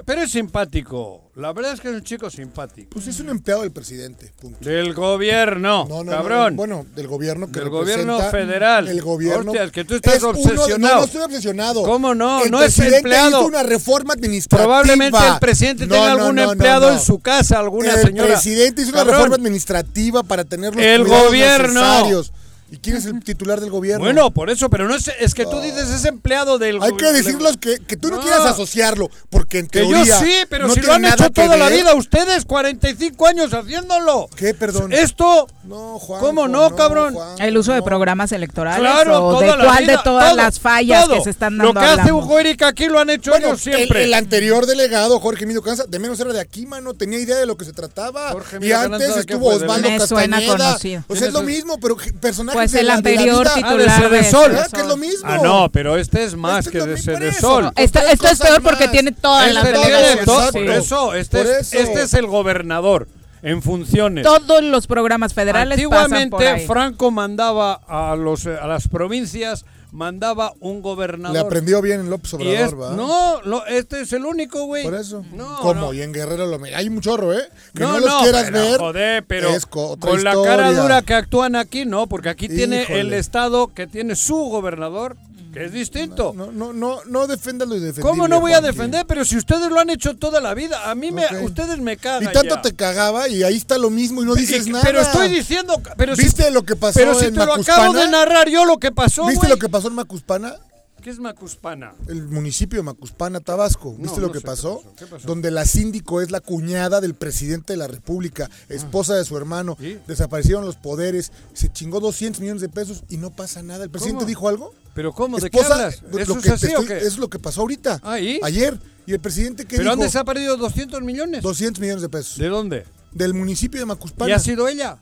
pero 0.05 0.23
es 0.23 0.31
simpático. 0.31 1.30
La 1.37 1.53
verdad 1.53 1.73
es 1.75 1.81
que 1.81 1.89
es 1.89 1.95
un 1.95 2.03
chico 2.03 2.29
simpático. 2.29 2.91
Pues 2.91 3.07
es 3.07 3.21
un 3.21 3.29
empleado 3.29 3.63
del 3.63 3.71
presidente, 3.71 4.33
punto. 4.41 4.59
Del 4.69 4.93
gobierno, 4.95 5.87
No, 5.89 6.03
no, 6.03 6.11
cabrón. 6.11 6.55
no, 6.55 6.57
bueno, 6.57 6.87
del 6.97 7.07
gobierno 7.07 7.47
que 7.51 7.61
Del 7.61 7.69
gobierno 7.69 8.19
federal. 8.31 8.89
El 8.89 9.01
gobierno. 9.01 9.53
Que 9.73 9.85
tú 9.85 9.95
estás 9.95 10.17
Es 10.17 10.23
uno 10.25 10.33
de- 10.33 10.41
obsesionado. 10.41 10.95
no, 10.95 11.01
no 11.01 11.07
estoy 11.07 11.23
obsesionado. 11.23 11.83
¿Cómo 11.85 12.15
no? 12.17 12.43
El 12.43 12.51
No 12.51 12.61
es 12.61 12.77
empleado. 12.81 13.29
hizo 13.39 13.47
una 13.47 13.63
reforma 13.63 14.15
administrativa. 14.15 14.65
Probablemente 14.65 15.19
el 15.19 15.39
presidente 15.39 15.87
tenga 15.87 16.11
algún 16.13 16.39
empleado 16.39 16.91
en 16.93 17.01
su 17.01 17.21
casa, 17.21 17.61
alguna 17.61 17.93
el 17.95 18.01
señora. 18.07 18.29
presidente 18.29 18.83
hizo 18.83 18.91
una 18.91 19.05
reforma 19.05 19.37
administrativa 19.37 20.23
para 20.25 20.45
tener 20.45 20.75
los 20.75 20.85
El 20.85 21.05
gobierno. 21.05 21.81
necesarios. 21.81 22.33
¿Y 22.73 22.79
quién 22.79 22.97
es 22.97 23.05
el 23.07 23.19
titular 23.25 23.61
del 23.61 23.71
gobierno? 23.71 24.05
Bueno, 24.05 24.31
por 24.31 24.49
eso, 24.49 24.71
pero 24.71 24.87
no 24.87 24.95
es, 24.95 25.11
es 25.19 25.35
que 25.35 25.45
tú 25.45 25.61
dices 25.61 25.91
es 25.91 26.05
empleado 26.05 26.59
del 26.59 26.81
Hay 26.83 26.93
que 26.97 27.13
decirlos 27.13 27.57
que, 27.57 27.79
que 27.81 27.97
tú 27.97 28.09
no, 28.11 28.17
No. 28.17 28.23
quieras 28.23 28.47
asociarlo, 28.47 29.11
porque 29.29 29.59
en 29.59 29.67
Que 29.67 29.81
teoría 29.81 30.05
yo 30.05 30.19
sí, 30.21 30.33
pero 30.49 30.69
no 30.69 30.75
si 30.75 30.81
lo 30.81 30.93
han 30.93 31.05
hecho 31.05 31.25
que 31.25 31.31
toda 31.43 31.57
la 31.57 31.69
vida 31.69 31.95
ustedes, 31.95 32.45
45 32.45 33.27
años 33.27 33.53
haciéndolo. 33.53 34.29
¿Qué, 34.37 34.55
perdón? 34.55 34.93
Esto, 34.93 35.49
No, 35.65 35.99
Juan. 35.99 36.21
¿Cómo 36.21 36.47
no, 36.49 36.75
cabrón? 36.77 37.17
El 37.39 37.59
uso 37.59 37.73
de 37.73 37.83
programas 37.83 38.31
electorales 38.33 38.81
claro, 38.81 39.27
o 39.27 39.33
toda 39.41 39.53
de 39.53 39.57
la 39.59 39.65
cuál 39.65 39.87
de 39.87 39.93
vida, 39.93 40.03
todas 40.05 40.27
todo, 40.29 40.37
las 40.37 40.61
fallas 40.61 41.07
todo. 41.07 41.17
que 41.17 41.25
se 41.25 41.31
están 41.31 41.59
dando 41.59 41.73
Lo 41.73 41.81
que 41.81 41.87
hace? 41.87 42.13
Hugo 42.13 42.39
Eric 42.39 42.63
aquí 42.63 42.87
lo 42.87 43.01
han 43.01 43.11
hecho 43.11 43.33
Bueno, 43.33 43.49
ellos 43.49 43.61
siempre. 43.63 44.03
El, 44.03 44.09
el 44.09 44.15
anterior 44.15 44.67
delegado, 44.67 45.19
Jorge 45.19 45.45
Mido 45.47 45.63
Canza, 45.63 45.85
de 45.89 45.99
menos 45.99 46.21
era 46.21 46.33
de 46.33 46.41
aquí, 46.41 46.67
mano, 46.67 46.95
tenía 46.95 47.19
idea 47.19 47.37
de 47.37 47.47
lo 47.47 47.57
que 47.57 47.65
se 47.65 47.73
trataba. 47.73 48.31
Jorge 48.31 48.57
y 48.57 48.61
Mido 48.61 48.79
antes 48.79 49.01
Canza, 49.09 49.25
¿qué 49.25 49.33
estuvo? 49.33 49.51
¿De 49.51 49.57
Osvaldo 49.65 49.89
Castañeda. 49.99 51.05
O 51.09 51.17
sea, 51.17 51.27
es 51.29 51.33
lo 51.33 51.41
¿Quién 51.41 51.51
es 51.51 51.57
mismo, 51.57 51.79
pero 51.81 51.97
je- 51.97 52.13
personajes 52.21 52.60
Pues 52.63 52.73
de 52.73 52.81
el 52.81 52.87
la, 52.87 52.97
de 53.01 53.03
la 53.03 53.21
anterior 53.21 53.45
vida- 53.45 53.55
titular 53.55 53.89
Ah, 53.89 54.09
de 54.09 54.09
de 54.09 54.23
Cedesol. 54.25 54.51
¿verdad? 54.53 54.71
Que 54.71 54.81
es 54.81 54.87
lo 54.87 54.97
mismo. 54.97 55.21
Ah, 55.29 55.39
no, 55.43 55.71
pero 55.73 55.97
este 55.97 56.25
es 56.25 56.37
más 56.37 56.67
Este 56.67 56.71
que 56.73 56.79
es 56.79 57.05
de. 57.07 57.29
Esto, 57.29 57.55
Otras 57.57 57.73
esto 57.77 58.29
es 58.29 58.39
peor 58.39 58.63
porque 58.63 58.85
más. 58.85 58.93
tiene 58.93 59.13
toda 59.13 59.47
la 59.49 59.61
Este 59.63 59.73
todo, 59.73 59.83
tiene 59.83 60.25
todo, 60.25 60.53
por 60.53 60.71
eso, 60.71 61.15
este, 61.15 61.37
Por 61.39 61.47
es, 61.47 61.73
eso. 61.73 61.79
este 61.83 62.03
es 62.03 62.15
el 62.15 62.27
gobernador 62.27 63.09
en 63.43 63.63
funciones. 63.63 64.25
Todos 64.25 64.63
los 64.63 64.87
programas 64.87 65.33
federales 65.35 65.79
pasan 65.89 66.09
por 66.31 66.41
Antiguamente 66.41 66.49
ahí. 66.49 66.67
Franco 66.67 67.11
mandaba 67.11 67.81
a 67.89 68.15
los 68.17 68.47
a 68.47 68.67
las 68.67 68.87
provincias 68.89 69.65
mandaba 69.93 70.53
un 70.61 70.83
gobernador. 70.83 71.35
Le 71.35 71.41
aprendió 71.41 71.81
bien 71.83 72.01
en 72.01 72.11
López 72.11 72.35
Obrador, 72.35 72.55
es- 72.55 72.97
no, 72.97 73.43
no, 73.43 73.67
este 73.67 74.03
es 74.03 74.13
el 74.13 74.25
único, 74.25 74.65
güey. 74.67 74.85
Por 74.85 74.95
eso. 74.95 75.25
No, 75.33 75.59
¿Cómo? 75.61 75.81
no. 75.81 75.93
Y 75.93 76.03
en 76.03 76.13
Guerrero 76.13 76.47
lo 76.47 76.61
Hay 76.75 76.89
un 76.89 77.01
chorro, 77.01 77.33
¿eh? 77.33 77.43
Que 77.75 77.83
no, 77.83 77.93
No, 77.93 78.01
los 78.01 78.09
no, 78.09 78.21
quieras 78.23 78.45
pero, 78.47 78.59
ver. 78.61 78.79
Joder, 78.79 79.25
pero 79.27 79.49
es 79.51 79.67
co- 79.67 79.91
otra 79.91 80.11
con 80.11 80.25
la 80.25 80.35
cara 80.43 80.73
dura 80.73 81.03
que 81.03 81.15
actúan 81.15 81.57
aquí, 81.57 81.85
no, 81.87 82.07
porque 82.07 82.29
aquí 82.29 82.49
tiene 82.49 82.85
el 83.01 83.13
estado 83.13 83.69
que 83.75 83.87
tiene 83.87 84.15
su 84.17 84.37
gobernador 84.37 85.17
que 85.53 85.65
es 85.65 85.73
distinto. 85.73 86.33
No, 86.35 86.53
no, 86.53 86.73
no, 86.73 87.01
no 87.07 87.27
defiendas 87.27 87.69
lo 87.69 87.75
indefendible. 87.77 88.09
¿Cómo 88.11 88.29
no 88.29 88.41
voy 88.41 88.53
a 88.53 88.61
defender? 88.61 89.07
Pero 89.07 89.25
si 89.25 89.37
ustedes 89.37 89.69
lo 89.71 89.81
han 89.81 89.91
hecho 89.91 90.17
toda 90.17 90.41
la 90.41 90.55
vida, 90.55 90.91
a 90.91 90.95
mí 90.95 91.11
me, 91.11 91.25
ustedes 91.43 91.79
me 91.79 91.97
cagan. 91.97 92.31
Y 92.31 92.33
tanto 92.33 92.57
ya. 92.57 92.63
te 92.63 92.75
cagaba 92.75 93.29
y 93.29 93.43
ahí 93.43 93.57
está 93.57 93.79
lo 93.79 93.91
mismo 93.91 94.23
y 94.23 94.27
no 94.27 94.35
dices 94.35 94.67
Y- 94.67 94.71
nada. 94.71 94.85
Pero 94.85 95.01
estoy 95.01 95.29
diciendo, 95.29 95.81
pero 95.97 96.15
si- 96.17 96.23
¿Viste 96.23 96.51
lo 96.51 96.63
que 96.63 96.77
pasó 96.77 96.99
pero 96.99 97.15
si 97.15 97.27
en 97.27 97.35
te 97.35 97.45
lo 97.45 97.55
acabo 97.55 97.93
de 97.95 98.09
narrar 98.09 98.49
yo 98.49 98.65
lo 98.65 98.79
que 98.79 98.93
pasó, 98.93 99.27
¿Viste 99.27 99.49
lo 99.49 99.57
que 99.57 99.69
pasó 99.69 99.89
en 99.89 99.95
Macuspana? 99.95 100.55
¿Qué 101.03 101.09
es 101.09 101.19
Macuspana? 101.19 101.95
El 102.09 102.25
municipio 102.29 102.79
de 102.79 102.83
Macuspana, 102.83 103.41
Tabasco. 103.41 103.93
¿Viste 103.97 104.17
No, 104.17 104.21
lo 104.21 104.27
no 104.27 104.33
que 104.35 104.41
qué 104.41 104.45
pasó? 104.45 104.83
¿Qué 104.99 105.07
pasó? 105.07 105.27
Donde 105.27 105.51
la 105.51 105.65
síndico 105.65 106.21
es 106.21 106.31
la 106.31 106.41
cuñada 106.41 107.01
del 107.01 107.15
presidente 107.15 107.73
de 107.73 107.79
la 107.79 107.87
República, 107.87 108.51
esposa 108.69 109.15
de 109.15 109.25
su 109.25 109.35
hermano. 109.39 109.79
¿Y? 109.81 109.95
Desaparecieron 110.07 110.67
los 110.67 110.77
poderes, 110.77 111.33
se 111.55 111.73
chingó 111.73 112.01
200 112.01 112.43
millones 112.43 112.61
de 112.61 112.69
pesos 112.69 113.03
y 113.09 113.17
no 113.17 113.31
pasa 113.31 113.63
nada. 113.63 113.85
¿El 113.85 113.91
presidente 113.91 114.19
¿Cómo? 114.21 114.29
dijo 114.29 114.49
algo? 114.51 114.75
¿Pero 114.95 115.13
cómo? 115.13 115.39
¿De 115.39 115.51
qué 115.51 115.59
Esposa, 115.59 115.75
hablas? 115.75 116.03
lo 116.11 116.19
¿Eso 116.19 116.33
que 116.35 116.39
es 116.41 116.45
te 116.45 116.53
así 116.53 116.67
o 116.67 116.69
estoy- 116.81 116.87
qué? 116.87 116.99
Es 116.99 117.19
lo 117.19 117.29
que 117.31 117.39
pasó 117.39 117.61
ahorita. 117.63 118.01
Ah, 118.03 118.19
¿y? 118.21 118.41
Ayer. 118.43 118.79
¿Y 119.07 119.13
el 119.13 119.21
presidente 119.21 119.65
qué 119.65 119.77
¿Pero 119.77 119.91
dijo? 119.91 119.97
dónde 119.97 120.11
se 120.11 120.19
ha 120.19 120.25
perdido 120.25 120.57
200 120.57 121.01
millones? 121.03 121.43
200 121.43 121.81
millones 121.81 122.03
de 122.03 122.09
pesos. 122.09 122.39
¿De 122.39 122.49
dónde? 122.49 122.85
Del 123.13 123.35
municipio 123.35 123.81
de 123.81 123.87
Macuspana. 123.87 124.31
¿Y 124.31 124.33
ha 124.35 124.39
sido 124.39 124.69
ella? 124.69 124.99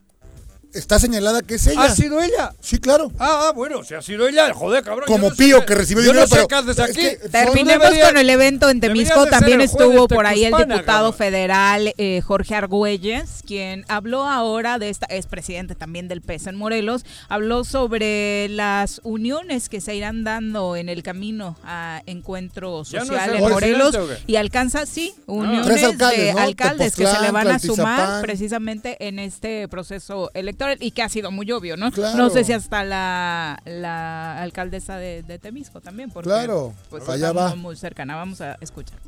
Está 0.75 0.99
señalada 0.99 1.43
que 1.43 1.55
es 1.55 1.67
ella. 1.67 1.83
¿Ha 1.83 1.95
sido 1.95 2.23
ella? 2.23 2.53
Sí, 2.61 2.79
claro. 2.79 3.11
Ah, 3.19 3.49
ah, 3.49 3.53
bueno, 3.55 3.83
si 3.85 3.95
ha 3.95 4.03
sido 4.03 4.29
ella, 4.29 4.53
joder, 4.53 4.85
cabrón. 4.85 5.07
Como 5.07 5.31
no 5.31 5.35
Pío 5.35 5.65
que 5.65 5.75
recibió 5.75 6.03
yo 6.03 6.11
dinero, 6.13 6.23
no 6.23 6.29
sé 6.29 6.35
pero 6.37 6.49
qué 6.49 6.55
haces 6.55 6.79
es 6.79 6.81
aquí. 6.81 6.95
que 6.95 7.29
Terminemos 7.31 7.89
con 7.89 8.17
el 8.19 8.29
evento 8.29 8.69
en 8.69 8.81
Temisco. 8.81 9.27
También 9.27 9.61
estuvo 9.63 10.07
por 10.09 10.27
ahí 10.27 10.45
el 10.45 10.53
diputado 10.53 10.85
cabrón. 10.85 11.15
federal 11.15 11.95
eh, 11.97 12.21
Jorge 12.21 12.55
Argüelles, 12.55 13.43
quien 13.47 13.85
habló 13.89 14.25
ahora 14.25 14.79
de 14.79 14.91
esta, 14.91 15.07
es 15.07 15.27
presidente 15.27 15.75
también 15.75 16.07
del 16.07 16.21
PES 16.21 16.49
en 16.49 16.57
Morelos, 16.57 17.05
habló 17.29 17.65
sobre 17.65 18.49
las 18.51 19.01
uniones 19.05 19.69
que 19.69 19.81
se 19.81 19.95
irán 19.95 20.23
dando 20.23 20.77
en 20.77 20.89
el 20.89 21.03
camino 21.03 21.57
a 21.65 22.03
encuentro 22.07 22.83
¿Ya 22.85 22.99
no 22.99 23.05
es 23.05 23.09
social 23.09 23.37
en 23.37 23.41
Morelos 23.41 23.99
y 24.27 24.37
alcanza, 24.37 24.85
sí, 24.85 25.15
uniones 25.27 25.67
Tres 25.67 25.85
alcaldes, 25.85 26.19
de 26.19 26.33
¿no? 26.35 26.41
alcaldes 26.41 26.95
que 26.95 27.07
se 27.07 27.21
le 27.21 27.31
van 27.31 27.49
a 27.49 27.59
sumar 27.59 28.21
precisamente 28.23 28.97
en 29.09 29.19
este 29.19 29.67
proceso 29.69 30.31
electoral 30.35 30.68
y 30.81 30.91
que 30.91 31.03
ha 31.03 31.09
sido 31.09 31.31
muy 31.31 31.51
obvio, 31.53 31.77
¿no? 31.77 31.91
Claro. 31.91 32.17
No 32.19 32.31
sé 32.31 32.45
si 32.45 32.53
hasta 32.53 32.85
la, 32.85 33.61
la 33.65 34.41
alcaldesa 34.43 34.97
de, 34.99 35.23
de 35.23 35.39
Temisco 35.39 35.81
también, 35.81 36.11
porque 36.11 36.29
Claro, 36.29 36.75
pues, 36.91 37.09
allá 37.09 37.33
va. 37.33 37.55
muy 37.55 37.77
cercana. 37.77 38.17
Vamos 38.17 38.41
a 38.41 38.57
escuchar. 38.61 38.99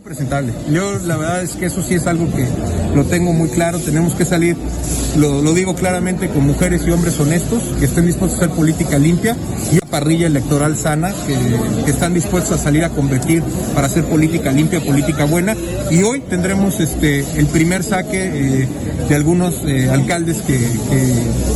Presentable. 0.00 0.52
Yo 0.70 0.98
la 1.06 1.16
verdad 1.16 1.42
es 1.42 1.52
que 1.52 1.66
eso 1.66 1.82
sí 1.82 1.94
es 1.94 2.06
algo 2.06 2.26
que 2.34 2.46
lo 2.94 3.04
tengo 3.04 3.32
muy 3.32 3.48
claro. 3.48 3.78
Tenemos 3.78 4.14
que 4.14 4.24
salir, 4.24 4.56
lo, 5.16 5.42
digo 5.54 5.74
claramente, 5.74 6.28
con 6.28 6.46
mujeres 6.46 6.82
y 6.86 6.90
hombres 6.90 7.18
honestos 7.20 7.62
que 7.78 7.84
estén 7.84 8.06
dispuestos 8.06 8.40
a 8.40 8.44
hacer 8.44 8.56
política 8.56 8.98
limpia 8.98 9.36
y 9.70 9.76
una 9.76 9.90
parrilla 9.90 10.26
electoral 10.26 10.76
sana 10.76 11.12
que, 11.26 11.90
están 11.90 12.14
dispuestos 12.14 12.58
a 12.58 12.62
salir 12.62 12.84
a 12.84 12.88
competir 12.90 13.42
para 13.74 13.86
hacer 13.86 14.04
política 14.04 14.50
limpia, 14.50 14.80
política 14.84 15.24
buena. 15.24 15.54
Y 15.90 16.02
hoy 16.02 16.20
tendremos 16.20 16.80
este 16.80 17.24
el 17.38 17.46
primer 17.46 17.84
saque 17.84 18.62
eh, 18.62 18.68
de 19.08 19.14
algunos 19.14 19.62
eh, 19.66 19.90
alcaldes 19.90 20.38
que- 20.38 20.68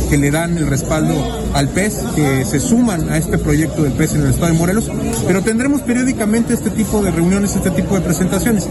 que 0.09 0.17
le 0.17 0.31
dan 0.31 0.57
el 0.57 0.67
respaldo 0.67 1.15
al 1.57 1.69
PES, 1.69 1.93
que 2.15 2.45
se 2.45 2.59
suman 2.59 3.09
a 3.09 3.17
este 3.17 3.39
proyecto 3.39 3.81
del 3.81 3.93
PES 3.93 4.13
en 4.13 4.21
el 4.21 4.29
estado 4.29 4.47
de 4.47 4.53
Morelos. 4.53 4.91
Pero 5.25 5.41
tendremos 5.43 5.81
periódicamente 5.81 6.53
este 6.53 6.69
tipo 6.69 7.01
de 7.01 7.09
reuniones, 7.09 7.55
este 7.55 7.71
tipo 7.71 7.95
de 7.95 8.01
presentaciones. 8.01 8.65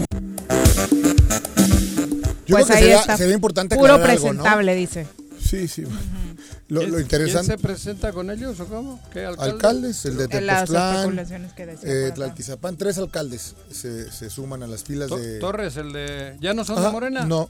Yo 2.45 2.55
pues 2.55 2.65
creo 2.65 2.65
que 2.65 2.73
ahí 2.73 2.79
sería, 2.79 2.99
está. 3.01 3.17
sería 3.17 3.33
importante 3.33 3.75
Puro 3.75 3.93
aclarar 3.95 4.11
algo, 4.11 4.23
¿no? 4.27 4.29
presentable, 4.43 4.75
dice. 4.75 5.05
Sí, 5.37 5.67
sí. 5.67 5.83
Lo, 6.69 6.79
¿Quién- 6.79 6.91
lo 6.91 6.95
¿Quién 6.97 7.01
interesante, 7.01 7.51
se 7.53 7.57
presenta 7.57 8.13
con 8.13 8.29
ellos 8.31 8.57
o 8.61 8.65
cómo? 8.67 9.01
Alcaldes, 9.37 10.05
el 10.05 10.15
de 10.17 10.27
Tepoztlán, 10.29 11.19
eh. 11.83 12.11
Tlaltizapán, 12.15 12.77
tres 12.77 12.97
alcaldes 12.99 13.55
se, 13.69 14.09
se 14.11 14.29
suman 14.29 14.63
a 14.63 14.67
las 14.67 14.83
filas 14.85 15.09
To- 15.09 15.17
de... 15.17 15.39
Torres, 15.39 15.75
el 15.75 15.91
de... 15.91 16.37
¿Ya 16.39 16.53
no 16.53 16.63
son 16.63 16.81
de 16.81 16.89
Morena? 16.89 17.25
No. 17.25 17.49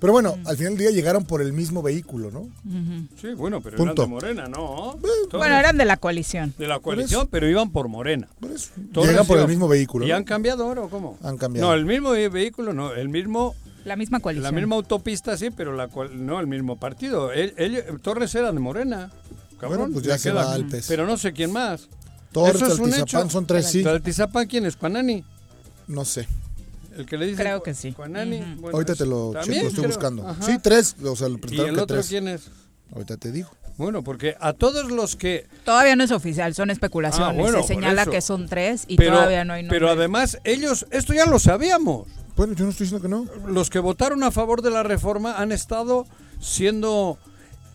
Pero 0.00 0.12
bueno, 0.14 0.36
al 0.46 0.56
final 0.56 0.72
del 0.72 0.78
día 0.78 0.90
llegaron 0.90 1.24
por 1.26 1.42
el 1.42 1.52
mismo 1.52 1.82
vehículo, 1.82 2.30
¿no? 2.30 2.48
Sí, 3.20 3.34
bueno, 3.34 3.60
pero 3.60 3.76
Punto. 3.76 4.02
eran 4.02 4.08
de 4.08 4.14
Morena, 4.14 4.48
¿no? 4.48 4.96
Bueno, 4.98 5.14
Torres, 5.30 5.52
eran 5.58 5.76
de 5.76 5.84
la 5.84 5.98
coalición. 5.98 6.54
de 6.58 6.66
la 6.66 6.80
coalición, 6.80 7.28
pero 7.30 7.46
iban 7.48 7.70
por 7.70 7.88
Morena. 7.88 8.26
Por 8.40 8.50
eso. 8.50 8.70
Torres 8.92 9.10
Llegan 9.10 9.26
por 9.26 9.38
el 9.38 9.46
mismo 9.48 9.68
vehículo. 9.68 10.06
¿Y 10.06 10.08
¿no? 10.08 10.16
han 10.16 10.24
cambiado 10.24 10.64
ahora 10.64 10.80
o 10.82 10.88
cómo? 10.88 11.18
Han 11.22 11.36
cambiado. 11.36 11.68
No, 11.68 11.74
el 11.74 11.84
mismo 11.84 12.10
ve- 12.10 12.30
vehículo, 12.30 12.72
no, 12.72 12.92
el 12.94 13.10
mismo, 13.10 13.54
La 13.84 13.94
misma 13.96 14.20
coalición. 14.20 14.54
la 14.54 14.58
misma 14.58 14.76
autopista 14.76 15.36
sí, 15.36 15.50
pero 15.50 15.76
la 15.76 15.88
cual, 15.88 16.24
no 16.26 16.40
el 16.40 16.46
mismo 16.46 16.76
partido. 16.78 17.30
Torres 18.02 18.34
era 18.34 18.52
de 18.52 18.58
Morena. 18.58 19.12
Cabrón, 19.60 19.78
Bueno, 19.80 19.92
pues 19.92 20.06
ya 20.06 20.16
se 20.16 20.32
va 20.32 20.54
al 20.54 20.64
PES. 20.64 20.86
Pero 20.88 21.06
no 21.06 21.18
sé 21.18 21.32
quién 21.34 21.52
más. 21.52 21.88
Torres, 22.32 22.54
Eso 22.56 22.66
es 22.68 22.78
un 22.78 22.88
Tlaltizapán, 22.90 23.26
hecho. 23.26 23.30
son 23.32 23.46
tres, 23.46 23.66
sí. 23.66 23.82
¿Tlaltizapán 23.82 24.46
quién 24.46 24.64
es? 24.64 24.76
¿Juanani? 24.76 25.24
No 25.88 26.06
sé. 26.06 26.26
El 27.00 27.06
que 27.06 27.16
le 27.18 27.26
dice 27.26 27.42
Creo 27.42 27.62
que 27.62 27.74
sí. 27.74 27.92
Juanani. 27.92 28.38
Bueno, 28.58 28.76
Ahorita 28.76 28.94
te 28.94 29.06
lo, 29.06 29.32
checo, 29.42 29.52
estoy 29.66 29.70
creo. 29.74 29.86
buscando. 29.88 30.28
Ajá. 30.28 30.42
Sí, 30.42 30.58
tres. 30.62 30.96
O 31.04 31.16
sea, 31.16 31.28
le 31.28 31.34
¿Y 31.50 31.60
el 31.60 31.64
que 31.74 31.80
otro 31.80 31.86
tres. 31.96 32.08
quién 32.08 32.28
es? 32.28 32.50
Ahorita 32.92 33.16
te 33.16 33.32
digo. 33.32 33.50
Bueno, 33.76 34.04
porque 34.04 34.36
a 34.40 34.52
todos 34.52 34.90
los 34.90 35.16
que 35.16 35.46
Todavía 35.64 35.96
no 35.96 36.04
es 36.04 36.10
oficial, 36.10 36.54
son 36.54 36.70
especulaciones. 36.70 37.38
Ah, 37.38 37.40
bueno, 37.40 37.62
Se 37.62 37.68
señala 37.68 38.04
que 38.04 38.20
son 38.20 38.46
tres 38.46 38.84
y 38.88 38.96
pero, 38.96 39.14
todavía 39.14 39.44
no 39.44 39.54
hay 39.54 39.62
pero 39.68 39.86
nombres. 39.86 39.98
además 39.98 40.38
ellos 40.44 40.86
esto 40.90 41.14
ya 41.14 41.24
lo 41.24 41.38
sabíamos. 41.38 42.06
Bueno, 42.36 42.52
yo 42.54 42.64
no 42.64 42.70
estoy 42.70 42.84
diciendo 42.86 43.02
que 43.02 43.08
no. 43.08 43.26
Los 43.50 43.70
que 43.70 43.78
votaron 43.78 44.22
a 44.22 44.30
favor 44.30 44.60
de 44.60 44.70
la 44.70 44.82
reforma 44.82 45.38
han 45.38 45.50
estado 45.52 46.06
siendo 46.40 47.16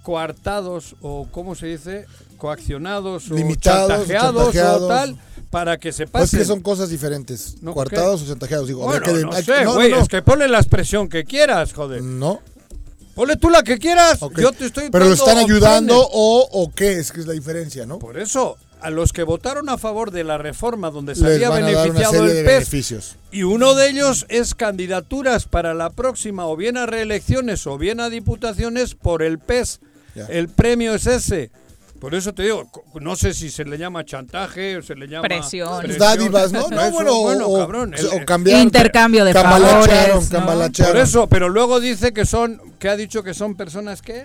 coartados 0.04 0.96
o 1.02 1.28
cómo 1.32 1.56
se 1.56 1.68
dice, 1.68 2.06
coaccionados 2.45 3.31
o 3.31 3.36
Limitados, 3.36 3.89
chantajeados, 3.89 4.43
chantajeados. 4.53 4.81
o 4.84 4.88
tal 4.88 5.17
para 5.49 5.77
que 5.77 5.91
se 5.91 6.05
Pues 6.05 6.23
pasen. 6.25 6.39
que 6.39 6.45
son 6.45 6.60
cosas 6.62 6.89
diferentes. 6.89 7.55
No, 7.62 7.73
Coartados 7.73 8.21
o 8.21 8.25
chantajeados. 8.27 8.67
Digo, 8.67 8.84
Bueno, 8.84 9.03
que 9.03 9.13
de- 9.13 9.23
no 9.23 9.31
sé, 9.34 9.63
no, 9.63 9.73
güey, 9.75 9.89
no, 9.91 10.01
es 10.01 10.08
que 10.10 10.21
ponle 10.21 10.47
la 10.47 10.60
expresión 10.60 11.08
que 11.10 11.23
quieras, 11.23 11.73
joder. 11.73 12.03
No. 12.03 12.41
Ponle 13.15 13.38
tú 13.38 13.49
la 13.49 13.63
que 13.63 13.77
quieras. 13.79 14.21
ok. 14.21 14.39
Yo 14.41 14.51
te 14.51 14.65
estoy 14.65 14.89
Pero 14.91 15.05
lo 15.05 15.13
están 15.13 15.38
ayudando 15.38 15.97
o, 15.97 16.47
o 16.51 16.71
qué, 16.73 16.99
es 16.99 17.12
que 17.12 17.21
es 17.21 17.25
la 17.27 17.34
diferencia, 17.34 17.86
¿no? 17.86 17.97
Por 17.99 18.19
eso, 18.19 18.58
a 18.81 18.89
los 18.89 19.13
que 19.13 19.23
votaron 19.23 19.69
a 19.69 19.77
favor 19.77 20.12
de 20.12 20.23
la 20.25 20.38
reforma 20.38 20.91
donde 20.91 21.15
se 21.15 21.25
había 21.25 21.49
beneficiado 21.49 22.25
el 22.25 22.45
PES. 22.45 23.15
Y 23.31 23.43
uno 23.43 23.73
de 23.73 23.89
ellos 23.89 24.25
es 24.29 24.53
candidaturas 24.55 25.45
para 25.45 25.73
la 25.73 25.89
próxima, 25.91 26.45
o 26.47 26.58
bien 26.58 26.75
a 26.75 26.86
reelecciones, 26.86 27.65
o 27.65 27.77
bien 27.77 28.01
a 28.01 28.10
diputaciones 28.10 28.93
por 28.93 29.23
el 29.23 29.39
PES. 29.39 29.79
Ya. 30.15 30.25
El 30.25 30.49
premio 30.49 30.93
es 30.95 31.08
ese. 31.08 31.49
Por 32.06 32.13
eso 32.13 32.36
te 32.36 32.44
digo, 32.44 32.70
no 33.02 33.15
sé 33.15 33.34
si 33.34 33.50
se 33.50 33.65
le 33.65 33.80
llama 33.80 34.06
chantaje 34.06 34.78
o 34.78 34.84
se 34.84 34.94
le 34.94 35.08
llama... 35.08 35.24
Presión. 35.28 35.84
Dádivas, 35.98 36.52
¿no? 36.52 36.70
No, 36.70 36.91
bueno, 36.91 37.20
bueno, 37.22 37.48
o, 37.48 37.58
cabrón, 37.58 37.96
o- 37.96 37.98
el- 37.98 38.22
o 38.22 38.26
cambiar. 38.28 38.62
Intercambio 38.62 39.26
de 39.26 39.34
cambalacharon, 39.34 39.88
favores, 39.89 40.32
¿no? 40.32 40.38
cambalacharon. 40.38 40.94
Por 40.94 41.02
eso, 41.02 41.28
pero 41.28 41.50
luego 41.50 41.80
dice 41.80 42.13
que 42.13 42.24
son, 42.28 42.62
que 42.78 42.89
ha 42.89 42.96
dicho 42.96 43.24
que 43.24 43.34
son 43.34 43.56
personas 43.56 44.04
que 44.04 44.24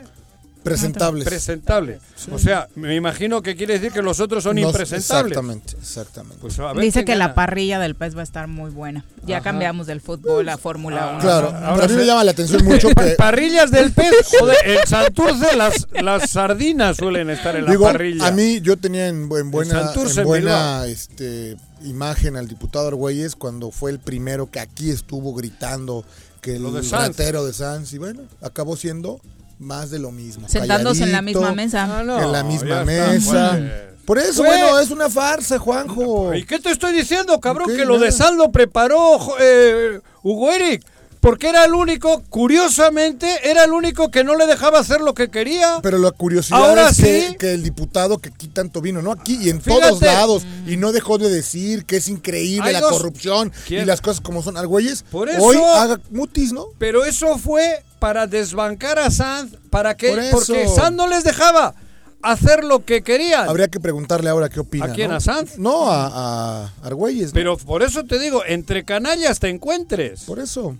Presentables. 0.63 1.25
presentables. 1.27 2.01
O 2.31 2.39
sea, 2.39 2.69
me 2.75 2.95
imagino 2.95 3.41
que 3.43 3.57
quiere 3.57 3.75
decir 3.75 3.93
que 3.93 4.03
los 4.03 4.21
otros 4.21 4.45
son 4.45 4.57
No, 4.57 4.69
impresentables. 4.69 5.33
Exactamente, 5.39 5.77
exactamente. 5.79 6.37
Pues 6.41 6.59
a 6.59 6.73
ver 6.73 6.83
Dice 6.85 7.05
que 7.05 7.13
gana. 7.13 7.29
la 7.29 7.35
parrilla 7.35 7.79
del 7.79 7.95
pez 7.95 8.15
va 8.17 8.21
a 8.21 8.25
estar 8.25 8.47
muy 8.47 8.71
buena. 8.71 9.05
Ya 9.25 9.37
Ajá. 9.37 9.45
cambiamos 9.45 9.87
del 9.87 10.01
fútbol 10.01 10.49
a 10.49 10.59
Fórmula 10.59 11.13
1. 11.13 11.19
claro, 11.21 11.47
ahora 11.49 11.73
pero 11.75 11.85
a 11.85 11.89
mí 11.89 11.95
me 11.95 12.07
llama 12.07 12.25
la 12.25 12.31
atención 12.33 12.65
mucho 12.67 12.89
que. 12.91 13.15
Parrillas 13.17 13.71
del 13.71 13.93
pez, 13.93 14.13
joder, 14.39 14.57
en 14.65 14.87
Santurce 14.87 15.57
las, 15.57 15.87
las 16.03 16.31
sardinas 16.31 16.97
suelen 16.99 17.31
estar 17.31 17.57
en 17.57 17.65
la 17.65 17.71
Digo, 17.71 17.85
parrilla. 17.85 18.27
a 18.27 18.31
mí 18.31 18.61
yo 18.61 18.77
tenía 18.77 19.09
en, 19.09 19.31
en 19.33 19.51
buena, 19.51 19.85
Santurce, 19.85 20.15
en 20.15 20.19
en 20.21 20.27
buena 20.27 20.87
este, 20.87 21.57
imagen 21.85 22.37
al 22.37 22.49
diputado 22.49 22.89
Argüelles 22.89 23.35
cuando 23.35 23.71
fue 23.71 23.91
el 23.91 23.99
primero 23.99 24.51
que 24.51 24.61
aquí 24.61 24.91
estuvo 24.91 25.33
gritando 25.35 26.05
que 26.43 26.57
el 26.57 26.63
Lo 26.63 26.73
de 26.73 26.83
ratero 26.83 27.45
de 27.45 27.53
Sanz 27.55 27.93
y 27.95 27.99
bueno, 27.99 28.23
acabó 28.43 28.77
siendo 28.77 29.21
más 29.61 29.91
de 29.91 29.99
lo 29.99 30.11
mismo. 30.11 30.49
Sentándose 30.49 31.05
en 31.05 31.13
la 31.13 31.23
misma 31.23 31.53
mesa. 31.53 32.01
Ah, 32.01 32.03
no, 32.03 32.21
en 32.21 32.33
la 32.33 32.43
misma 32.43 32.81
está, 32.81 32.85
mesa. 32.85 33.51
pues. 33.53 33.73
Por 34.05 34.19
eso, 34.19 34.43
Pues- 34.43 34.59
bueno, 34.61 34.81
es 34.81 34.91
una 34.91 35.09
farsa, 35.09 35.59
Juanjo. 35.59 36.35
¿Y 36.35 36.45
qué 36.45 36.59
te 36.59 36.71
estoy 36.71 36.93
diciendo, 36.93 37.39
cabrón? 37.39 37.69
Que 37.69 37.85
lo 37.85 37.95
de 37.95 38.07
nada. 38.09 38.13
Sal 38.13 38.37
lo 38.37 38.51
preparó 38.51 39.19
eh, 39.39 40.01
Hugo 40.23 40.51
Eric. 40.51 40.83
Porque 41.21 41.49
era 41.51 41.67
el 41.67 41.75
único, 41.75 42.23
curiosamente, 42.31 43.51
era 43.51 43.65
el 43.65 43.73
único 43.73 44.11
que 44.11 44.25
no 44.25 44.37
le 44.37 44.47
dejaba 44.47 44.79
hacer 44.79 45.01
lo 45.01 45.13
que 45.15 45.29
quería. 45.31 45.81
Pero 45.83 45.99
la 45.99 46.11
curiosidad 46.13 46.59
Ahora 46.71 46.89
es 46.89 46.97
que, 46.97 47.29
sí. 47.31 47.37
que 47.37 47.53
el 47.53 47.63
diputado 47.63 48.19
que 48.19 48.31
aquí 48.31 48.49
tanto 48.49 48.81
vino, 48.81 49.03
¿no? 49.03 49.13
Aquí 49.13 49.39
y 49.41 49.51
en 49.51 49.61
Fíjate. 49.61 49.87
todos 49.89 50.03
lados. 50.03 50.43
Y 50.67 50.77
no 50.79 50.93
dejó 50.93 51.19
de 51.19 51.29
decir 51.29 51.85
que 51.85 51.97
es 51.97 52.09
increíble 52.09 52.69
Hay 52.69 52.73
la 52.75 52.81
dos- 52.81 52.93
corrupción 52.93 53.53
¿Quién? 53.67 53.83
y 53.83 53.85
las 53.85 54.01
cosas 54.01 54.21
como 54.21 54.43
son. 54.43 54.57
Argüelles, 54.57 55.05
Por 55.11 55.29
eso- 55.29 55.43
hoy 55.43 55.57
haga 55.57 56.01
mutis, 56.11 56.53
¿no? 56.53 56.67
Pero 56.79 57.05
eso 57.05 57.37
fue 57.39 57.83
para 57.99 58.27
desbancar 58.27 58.99
a 58.99 59.11
Sanz, 59.11 59.53
para 59.69 59.97
que 59.97 60.11
Por 60.31 60.31
porque 60.47 60.69
Sanz 60.69 60.97
no 60.97 61.07
les 61.07 61.23
dejaba. 61.25 61.75
Hacer 62.23 62.65
lo 62.65 62.85
que 62.85 63.03
querían. 63.03 63.49
Habría 63.49 63.69
que 63.69 63.81
preguntarle 63.81 64.31
ahora 64.31 64.49
qué 64.49 64.61
opina. 64.61 64.87
¿A 64.87 64.93
quién, 64.93 65.11
¿no? 65.11 65.17
a 65.17 65.21
Sanz? 65.21 65.59
No, 65.59 65.91
a, 65.91 66.65
a 66.67 66.73
Argüelles. 66.83 67.29
¿no? 67.29 67.35
Pero 67.35 67.57
por 67.57 67.83
eso 67.83 68.05
te 68.05 68.19
digo, 68.19 68.43
entre 68.47 68.85
canallas 68.85 69.39
te 69.41 69.49
encuentres. 69.49 70.25
Por 70.25 70.39
eso. 70.39 70.77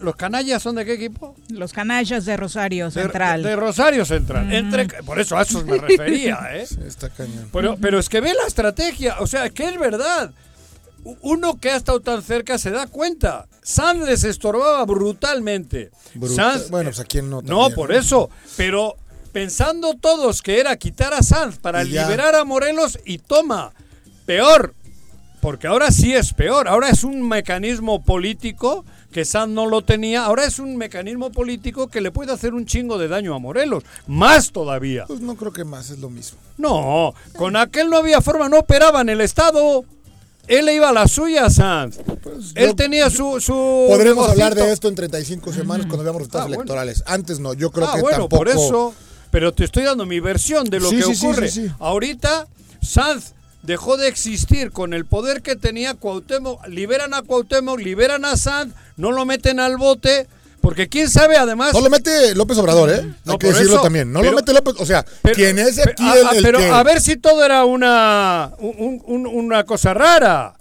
¿Los 0.00 0.16
canallas 0.16 0.62
son 0.62 0.76
de 0.76 0.86
qué 0.86 0.94
equipo? 0.94 1.36
Los 1.50 1.74
canallas 1.74 2.24
de 2.24 2.36
Rosario 2.38 2.90
Central. 2.90 3.42
De, 3.42 3.50
de 3.50 3.56
Rosario 3.56 4.06
Central. 4.06 4.50
Entre, 4.50 4.86
por 5.04 5.20
eso 5.20 5.36
a 5.36 5.42
esos 5.42 5.64
me 5.66 5.76
refería, 5.78 6.38
¿eh? 6.52 6.66
Sí, 6.66 6.78
está 6.86 7.10
cañón. 7.10 7.50
Pero, 7.52 7.76
pero 7.78 7.98
es 7.98 8.08
que 8.08 8.22
ve 8.22 8.32
la 8.32 8.46
estrategia, 8.46 9.16
o 9.20 9.26
sea, 9.26 9.50
que 9.50 9.64
es 9.68 9.78
verdad. 9.78 10.30
Uno 11.20 11.60
que 11.60 11.68
ha 11.70 11.76
estado 11.76 12.00
tan 12.00 12.22
cerca 12.22 12.56
se 12.56 12.70
da 12.70 12.86
cuenta. 12.86 13.46
Sanz 13.62 14.06
les 14.08 14.24
estorbaba 14.24 14.82
brutalmente. 14.86 15.90
Brutal. 16.14 16.60
Sanz- 16.62 16.70
Bueno, 16.70 16.88
pues 16.88 17.00
a 17.00 17.04
quién 17.04 17.28
no. 17.28 17.42
no, 17.42 17.68
por 17.68 17.92
eso. 17.92 18.30
Pero 18.56 18.96
pensando 19.34 19.94
todos 20.00 20.40
que 20.40 20.60
era 20.60 20.76
quitar 20.76 21.12
a 21.12 21.22
Sanz 21.22 21.58
para 21.58 21.84
Y 21.84 21.90
ya. 21.90 22.04
liberar 22.04 22.34
a 22.36 22.44
Morelos 22.44 22.98
y 23.04 23.18
toma, 23.18 23.72
peor. 24.24 24.74
Porque 25.42 25.66
ahora 25.66 25.90
sí 25.90 26.14
es 26.14 26.32
peor. 26.32 26.68
Ahora 26.68 26.88
es 26.88 27.04
un 27.04 27.28
mecanismo 27.28 28.02
político 28.02 28.84
que 29.12 29.26
Sanz 29.26 29.52
no 29.52 29.66
lo 29.66 29.82
tenía. 29.82 30.24
Ahora 30.24 30.46
es 30.46 30.58
un 30.58 30.76
mecanismo 30.76 31.30
político 31.30 31.88
que 31.88 32.00
le 32.00 32.10
puede 32.10 32.32
hacer 32.32 32.54
un 32.54 32.64
chingo 32.64 32.96
de 32.96 33.08
daño 33.08 33.34
a 33.34 33.38
Morelos. 33.38 33.82
Más 34.06 34.52
todavía. 34.52 35.04
Pues 35.06 35.20
no 35.20 35.34
creo 35.36 35.52
que 35.52 35.64
más, 35.64 35.90
es 35.90 35.98
lo 35.98 36.08
mismo. 36.08 36.38
No, 36.56 37.12
con 37.36 37.56
aquel 37.56 37.90
no 37.90 37.98
había 37.98 38.22
forma, 38.22 38.48
no 38.48 38.60
operaba 38.60 39.02
en 39.02 39.10
el 39.10 39.20
Estado. 39.20 39.84
Él 40.46 40.64
le 40.66 40.74
iba 40.76 40.88
a 40.88 40.92
la 40.92 41.08
suya, 41.08 41.50
Sanz. 41.50 41.98
Él 42.54 42.68
yo- 42.68 42.74
tenía 42.76 43.10
su... 43.10 43.38
su 43.40 43.52
Podremos 43.88 44.28
hablar 44.30 44.54
de 44.54 44.72
esto 44.72 44.88
en 44.88 44.94
35 44.94 45.52
semanas 45.52 45.86
cuando 45.86 46.04
veamos 46.04 46.20
resultados 46.20 46.44
Ah, 46.44 46.48
bueno. 46.48 46.62
electorales. 46.62 47.02
Antes 47.06 47.38
no, 47.40 47.52
yo 47.52 47.70
creo 47.70 47.88
ah, 47.88 47.96
que 47.96 48.00
bueno, 48.00 48.18
tampoco. 48.20 48.36
por 48.44 48.48
eso. 48.48 48.94
Pero 49.34 49.52
te 49.52 49.64
estoy 49.64 49.82
dando 49.82 50.06
mi 50.06 50.20
versión 50.20 50.64
de 50.70 50.78
lo 50.78 50.90
Sí, 50.90 50.96
que 50.98 51.02
sí, 51.02 51.14
sí, 51.16 51.26
ocurre. 51.26 51.50
sí, 51.50 51.66
sí. 51.66 51.72
Ahorita, 51.80 52.46
Sanz 52.80 53.32
dejó 53.62 53.96
de 53.96 54.06
existir 54.06 54.70
con 54.70 54.94
el 54.94 55.06
poder 55.06 55.42
que 55.42 55.56
tenía 55.56 55.94
Cuauhtémoc. 55.94 56.64
Liberan 56.68 57.14
a 57.14 57.22
Cuauhtémoc, 57.22 57.80
liberan 57.80 58.24
a 58.24 58.36
Sanz, 58.36 58.72
no 58.96 59.10
lo 59.10 59.24
meten 59.26 59.58
al 59.58 59.76
bote. 59.76 60.28
Porque 60.60 60.88
quién 60.88 61.10
sabe, 61.10 61.36
además... 61.36 61.72
No 61.74 61.80
lo 61.80 61.90
mete 61.90 62.32
López 62.36 62.56
Obrador, 62.58 62.90
¿eh? 62.90 63.04
No, 63.24 63.32
Hay 63.32 63.38
que 63.38 63.48
decirlo 63.48 63.72
eso, 63.74 63.82
también. 63.82 64.12
No 64.12 64.20
pero- 64.20 64.30
lo 64.30 64.36
mete 64.36 64.52
López. 64.52 64.74
O 64.78 64.86
sea, 64.86 65.04
Pero- 65.22 65.34
quien 65.34 65.58
es 65.58 65.74
pero- 65.76 65.90
aquí 65.90 66.04
el, 66.30 66.36
el 66.38 66.42
pero 66.44 66.58
que- 66.60 66.68
a 66.70 66.82
ver 66.84 67.00
si 67.00 67.16
todo 67.16 67.44
era 67.44 67.64
una 67.64 68.52
un- 68.60 69.02
un- 69.04 69.26
una 69.26 69.64
cosa 69.64 69.92
rara. 69.94 70.54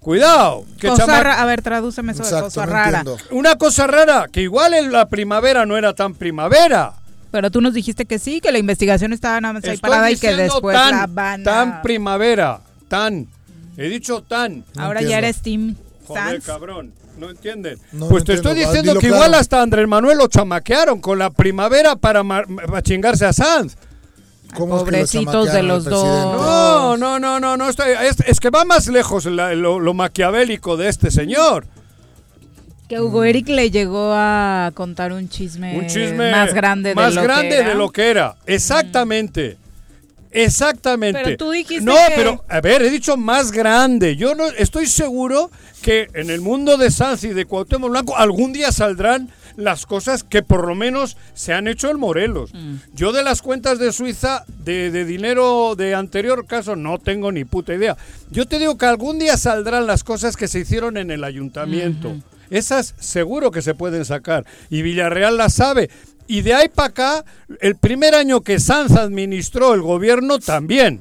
Cuidado. 0.00 0.64
Que 0.78 0.88
Cosa 0.88 1.06
chama- 1.06 1.22
ra- 1.22 1.42
a 1.42 1.44
ver, 1.44 1.60
tradúceme 1.60 2.12
eso 2.12 2.22
de 2.22 2.28
Exacto, 2.28 2.46
cosa 2.46 2.66
no 2.66 2.72
rara. 2.72 2.98
entiendo. 3.00 3.16
Una 3.32 3.56
cosa 3.58 3.86
rara, 3.88 4.26
que 4.32 4.42
igual 4.42 4.74
en 4.74 4.90
la 4.92 5.08
primavera 5.08 5.66
no 5.66 5.76
era 5.76 5.92
tan 5.94 6.14
primavera. 6.14 6.94
Pero 7.32 7.50
tú 7.50 7.60
nos 7.60 7.74
dijiste 7.74 8.04
que 8.04 8.18
sí, 8.18 8.40
que 8.40 8.52
la 8.52 8.58
investigación 8.58 9.12
estaba 9.12 9.40
nada 9.40 9.54
más 9.54 9.64
ahí 9.64 9.70
Estoy 9.74 9.90
parada 9.90 10.10
y 10.10 10.16
que 10.16 10.36
después 10.36 10.76
tan, 10.76 10.90
la 10.90 11.06
van 11.06 11.40
a... 11.40 11.44
Tan 11.44 11.82
primavera, 11.82 12.60
tan. 12.88 13.26
He 13.76 13.88
dicho 13.88 14.22
tan. 14.22 14.64
Ahora 14.76 15.00
ya 15.02 15.18
eres 15.18 15.40
Team 15.40 15.74
Joder, 16.06 16.42
cabrón. 16.42 16.92
No 17.18 17.30
entienden. 17.30 17.78
No, 17.92 18.08
pues 18.08 18.24
te 18.24 18.34
estoy 18.34 18.54
diciendo 18.54 18.94
que 18.94 19.00
claro. 19.00 19.14
igual 19.16 19.34
hasta 19.34 19.62
Andrés 19.62 19.88
Manuel 19.88 20.18
lo 20.18 20.28
chamaquearon 20.28 21.00
con 21.00 21.18
la 21.18 21.30
primavera 21.30 21.96
para, 21.96 22.22
para 22.22 22.82
chingarse 22.82 23.24
a 23.24 23.32
Sanz. 23.32 23.76
¿Cómo 24.54 24.76
es 24.76 24.82
que 24.82 24.90
lo 24.90 24.96
Pobrecitos 24.98 25.52
de 25.52 25.62
los 25.62 25.84
dos. 25.84 26.04
No, 26.04 26.96
no, 26.98 27.18
no, 27.18 27.40
no, 27.40 27.56
no 27.56 27.68
estoy, 27.68 27.92
es, 28.02 28.20
es 28.26 28.40
que 28.40 28.50
va 28.50 28.66
más 28.66 28.88
lejos 28.88 29.24
la- 29.24 29.54
lo, 29.54 29.80
lo 29.80 29.94
maquiavélico 29.94 30.76
de 30.76 30.88
este 30.88 31.10
señor. 31.10 31.66
Que 32.92 33.00
Hugo 33.00 33.24
Eric 33.24 33.48
le 33.48 33.70
llegó 33.70 34.12
a 34.12 34.70
contar 34.74 35.14
un 35.14 35.26
chisme, 35.30 35.78
Un 35.78 35.86
chisme 35.86 36.30
más 36.30 36.52
grande 36.52 36.90
de 36.90 36.94
más 36.94 37.14
lo 37.14 37.22
grande 37.22 37.48
que 37.48 37.54
era. 37.56 37.68
de 37.70 37.74
lo 37.74 37.88
que 37.90 38.10
era. 38.10 38.36
Exactamente. 38.44 39.56
Exactamente. 40.30 41.20
Pero 41.24 41.36
tú 41.38 41.50
dijiste 41.52 41.82
No, 41.86 41.94
que- 41.94 42.12
pero 42.16 42.44
a 42.50 42.60
ver, 42.60 42.82
he 42.82 42.90
dicho 42.90 43.16
más 43.16 43.50
grande. 43.50 44.14
Yo 44.16 44.34
no 44.34 44.46
estoy 44.48 44.86
seguro 44.86 45.50
que 45.80 46.08
en 46.12 46.28
el 46.28 46.42
mundo 46.42 46.76
de 46.76 46.90
Sanz 46.90 47.24
y 47.24 47.28
de 47.28 47.46
Cuauhtémoc 47.46 47.90
Blanco 47.90 48.14
algún 48.18 48.52
día 48.52 48.72
saldrán 48.72 49.30
las 49.56 49.86
cosas 49.86 50.22
que 50.22 50.42
por 50.42 50.66
lo 50.66 50.74
menos 50.74 51.16
se 51.32 51.54
han 51.54 51.68
hecho 51.68 51.88
en 51.90 51.98
Morelos. 51.98 52.52
Mm. 52.52 52.74
Yo 52.94 53.12
de 53.12 53.22
las 53.22 53.40
cuentas 53.40 53.78
de 53.78 53.92
Suiza 53.92 54.44
de, 54.64 54.90
de 54.90 55.06
dinero 55.06 55.76
de 55.76 55.94
anterior 55.94 56.46
caso 56.46 56.76
no 56.76 56.98
tengo 56.98 57.32
ni 57.32 57.44
puta 57.46 57.72
idea. 57.72 57.96
Yo 58.30 58.44
te 58.46 58.58
digo 58.58 58.76
que 58.76 58.84
algún 58.84 59.18
día 59.18 59.38
saldrán 59.38 59.86
las 59.86 60.04
cosas 60.04 60.36
que 60.36 60.46
se 60.46 60.60
hicieron 60.60 60.98
en 60.98 61.10
el 61.10 61.24
ayuntamiento. 61.24 62.14
Esas 62.52 62.94
seguro 63.00 63.50
que 63.50 63.62
se 63.62 63.74
pueden 63.74 64.04
sacar. 64.04 64.44
Y 64.68 64.82
Villarreal 64.82 65.38
las 65.38 65.54
sabe. 65.54 65.88
Y 66.26 66.42
de 66.42 66.52
ahí 66.52 66.68
para 66.68 66.88
acá, 66.88 67.24
el 67.60 67.76
primer 67.76 68.14
año 68.14 68.42
que 68.42 68.60
Sanz 68.60 68.92
administró 68.92 69.72
el 69.72 69.80
gobierno 69.80 70.38
también. 70.38 71.00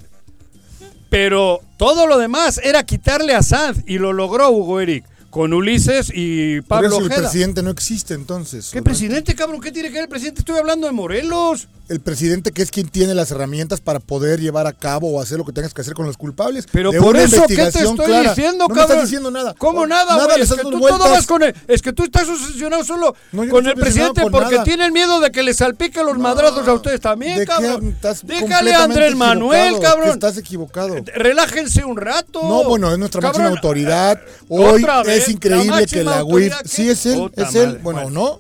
Pero 1.10 1.60
todo 1.78 2.08
lo 2.08 2.18
demás 2.18 2.60
era 2.64 2.84
quitarle 2.84 3.36
a 3.36 3.44
Sanz 3.44 3.84
y 3.86 3.98
lo 3.98 4.14
logró 4.14 4.50
Hugo 4.50 4.80
Eric 4.80 5.04
con 5.32 5.54
Ulises 5.54 6.12
y 6.14 6.62
Por 6.62 6.68
Pablo 6.82 7.00
el 7.00 7.10
presidente 7.10 7.64
no 7.64 7.72
existe 7.72 8.14
entonces. 8.14 8.70
¿Qué 8.72 8.78
¿o 8.78 8.82
no? 8.82 8.86
presidente, 8.86 9.34
cabrón? 9.34 9.60
¿Qué 9.62 9.72
tiene 9.72 9.88
que 9.90 9.96
ver 9.96 10.04
el 10.04 10.10
presidente? 10.10 10.42
Estoy 10.42 10.60
hablando 10.60 10.86
de 10.86 10.94
Morelos. 10.94 11.68
El 11.90 12.00
presidente 12.00 12.52
que 12.52 12.62
es 12.62 12.72
quien 12.72 12.88
tiene 12.88 13.14
las 13.14 13.32
herramientas 13.32 13.82
para 13.82 14.00
poder 14.00 14.40
llevar 14.40 14.66
a 14.66 14.72
cabo 14.72 15.12
o 15.12 15.22
hacer 15.22 15.38
lo 15.38 15.44
que 15.46 15.52
tengas 15.52 15.74
que 15.74 15.82
hacer 15.82 15.94
con 15.94 16.06
los 16.06 16.16
culpables. 16.16 16.66
Pero 16.72 16.92
de 16.92 17.00
por 17.00 17.16
una 17.16 17.24
eso, 17.24 17.44
¿qué 17.48 17.56
te 17.56 17.68
estoy 17.68 17.96
clara. 17.98 18.30
diciendo, 18.30 18.60
no 18.60 18.68
cabrón? 18.70 18.76
me 18.78 18.82
estás 18.94 19.02
diciendo 19.04 19.32
nada. 19.32 19.56
¿Cómo 19.58 19.82
Oh, 19.82 19.88
nada, 19.88 20.24
güey? 20.26 20.42
Es 20.42 20.50
que 20.54 20.62
tú 20.62 20.80
todo 20.80 21.00
vas 21.00 21.28
con 21.28 21.44
el- 21.44 21.56
Es 21.68 21.82
que 21.82 21.92
tú 21.92 22.04
estás 22.04 22.30
obsesionado 22.30 22.84
solo 22.86 23.14
No, 23.34 23.44
no 23.44 23.52
con 23.52 23.68
el 23.68 23.74
presidente 23.76 24.22
con 24.22 24.32
porque 24.32 24.52
nada. 24.54 24.64
tienen 24.64 24.94
miedo 24.94 25.20
de 25.20 25.32
que 25.32 25.44
le 25.44 25.54
salpique 25.54 26.02
los 26.04 26.18
madrazos 26.18 26.66
a 26.68 26.74
ustedes 26.74 27.02
también, 27.02 27.40
¿De 27.40 27.46
qué 27.46 27.52
cabrón. 27.52 27.88
estás 27.90 28.26
Déjale 28.26 28.74
a 28.74 28.84
Andrés 28.84 29.16
Manuel, 29.16 29.80
cabrón. 29.82 30.10
Estás 30.12 30.38
equivocado. 30.38 30.96
Relájense 31.14 31.84
un 31.84 31.98
rato. 31.98 32.42
No, 32.44 32.64
bueno, 32.64 32.92
es 32.92 32.98
nuestra 33.00 33.22
máxima 33.22 33.48
autoridad. 33.50 34.20
Hoy 34.48 34.82
otra 34.84 35.04
vez, 35.04 35.21
es 35.24 35.30
increíble 35.30 35.82
la 35.82 35.86
que 35.86 36.04
la 36.04 36.24
que- 36.26 36.68
Sí, 36.70 36.90
es 36.90 37.06
él, 37.06 37.20
Puta 37.20 37.44
es 37.44 37.56
él. 37.56 37.68
madre, 37.68 37.80
Bueno, 37.84 38.02
bueno. 38.04 38.20
no. 38.22 38.40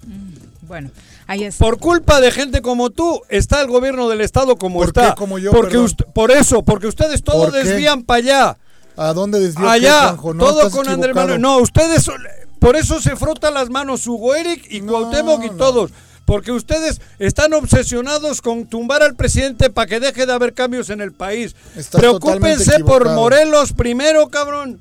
Bueno, 0.68 0.92
ahí 1.28 1.44
está. 1.44 1.64
Por 1.66 1.78
culpa 1.80 2.22
de 2.22 2.32
gente 2.32 2.62
como 2.62 2.90
tú, 2.90 3.22
está 3.30 3.62
el 3.62 3.68
gobierno 3.68 4.08
del 4.10 4.22
Estado 4.22 4.56
como 4.58 4.80
¿Por 4.80 4.88
está. 4.88 5.10
qué 5.10 5.16
como 5.16 5.38
yo, 5.40 5.52
Porque 5.52 5.72
perdón? 5.72 5.88
ust- 5.88 6.06
por 6.14 6.32
eso, 6.32 6.64
porque 6.64 6.88
ustedes 6.88 7.24
todo 7.24 7.52
desvían 7.52 8.04
para 8.04 8.18
allá. 8.20 8.58
¿A 8.98 9.14
dónde 9.14 9.40
qué, 9.40 9.54
Allá, 9.66 10.02
Juanjo? 10.10 10.34
No, 10.34 10.46
todo 10.46 10.70
con 10.72 10.88
Andrés. 10.88 11.16
Manuel. 11.16 11.42
No, 11.42 11.58
ustedes, 11.60 12.04
son- 12.04 12.22
por 12.60 12.76
eso 12.76 13.02
se 13.02 13.16
frotan 13.16 13.54
las 13.54 13.70
manos 13.70 14.06
Hugo 14.06 14.36
Eric 14.36 14.66
y 14.70 14.82
No, 14.82 14.92
Cuauhtémoc 14.92 15.44
y 15.46 15.50
no. 15.50 15.56
todos. 15.56 15.92
Porque 16.26 16.52
ustedes 16.52 17.02
están 17.20 17.54
obsesionados 17.54 18.42
con 18.42 18.66
tumbar 18.68 19.02
al 19.02 19.16
presidente 19.16 19.70
para 19.70 19.88
que 19.88 20.00
deje 20.00 20.26
de 20.26 20.32
haber 20.32 20.54
cambios 20.54 20.90
en 20.90 21.02
el 21.02 21.12
país. 21.12 21.56
Estás 21.76 22.00
Preocúpense 22.00 22.80
por. 22.82 23.10
Morelos 23.10 23.74
primero, 23.74 24.30
cabrón. 24.30 24.80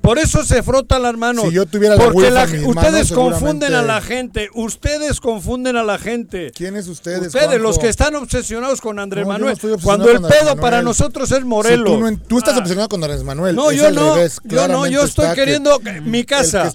Por 0.00 0.18
eso 0.20 0.44
se 0.44 0.62
frotan 0.62 1.02
las 1.02 1.16
manos. 1.16 1.46
Si 1.46 1.52
yo 1.52 1.66
tuviera 1.66 1.96
la 1.96 2.04
Porque 2.04 2.30
la- 2.30 2.44
ustedes 2.44 3.10
manos, 3.10 3.12
confunden 3.12 3.74
a 3.74 3.82
la 3.82 4.00
gente. 4.00 4.48
Ustedes 4.54 5.20
confunden 5.20 5.76
a 5.76 5.82
la 5.82 5.98
gente. 5.98 6.52
¿Quiénes 6.54 6.86
ustedes? 6.86 7.26
Ustedes, 7.26 7.46
Juanjo? 7.48 7.62
los 7.64 7.78
que 7.78 7.88
están 7.88 8.14
obsesionados 8.14 8.80
con 8.80 8.98
Andrés 9.00 9.26
No, 9.26 9.32
yo 9.32 9.38
no 9.38 9.46
Manuel. 9.48 9.80
cuando 9.82 10.10
el 10.10 10.22
pedo 10.22 10.56
para 10.56 10.82
nosotros 10.82 11.32
es 11.32 11.38
Si 11.38 11.44
Morelos. 11.44 11.86
tú, 11.90 11.98
no 11.98 12.08
en- 12.08 12.18
tú 12.18 12.38
estás 12.38 12.54
Ah. 12.54 12.58
obsesionado 12.58 12.88
con 12.88 13.02
Andrés 13.02 13.24
Manuel. 13.24 13.56
No, 13.56 13.70
es 13.72 13.78
yo 13.78 13.90
no, 13.90 14.14
revés. 14.14 14.40
yo 14.44 14.68
no, 14.68 14.86
yo 14.86 15.02
estoy 15.02 15.34
queriendo 15.34 15.78
que- 15.80 16.00
mi 16.00 16.22
casa. 16.24 16.72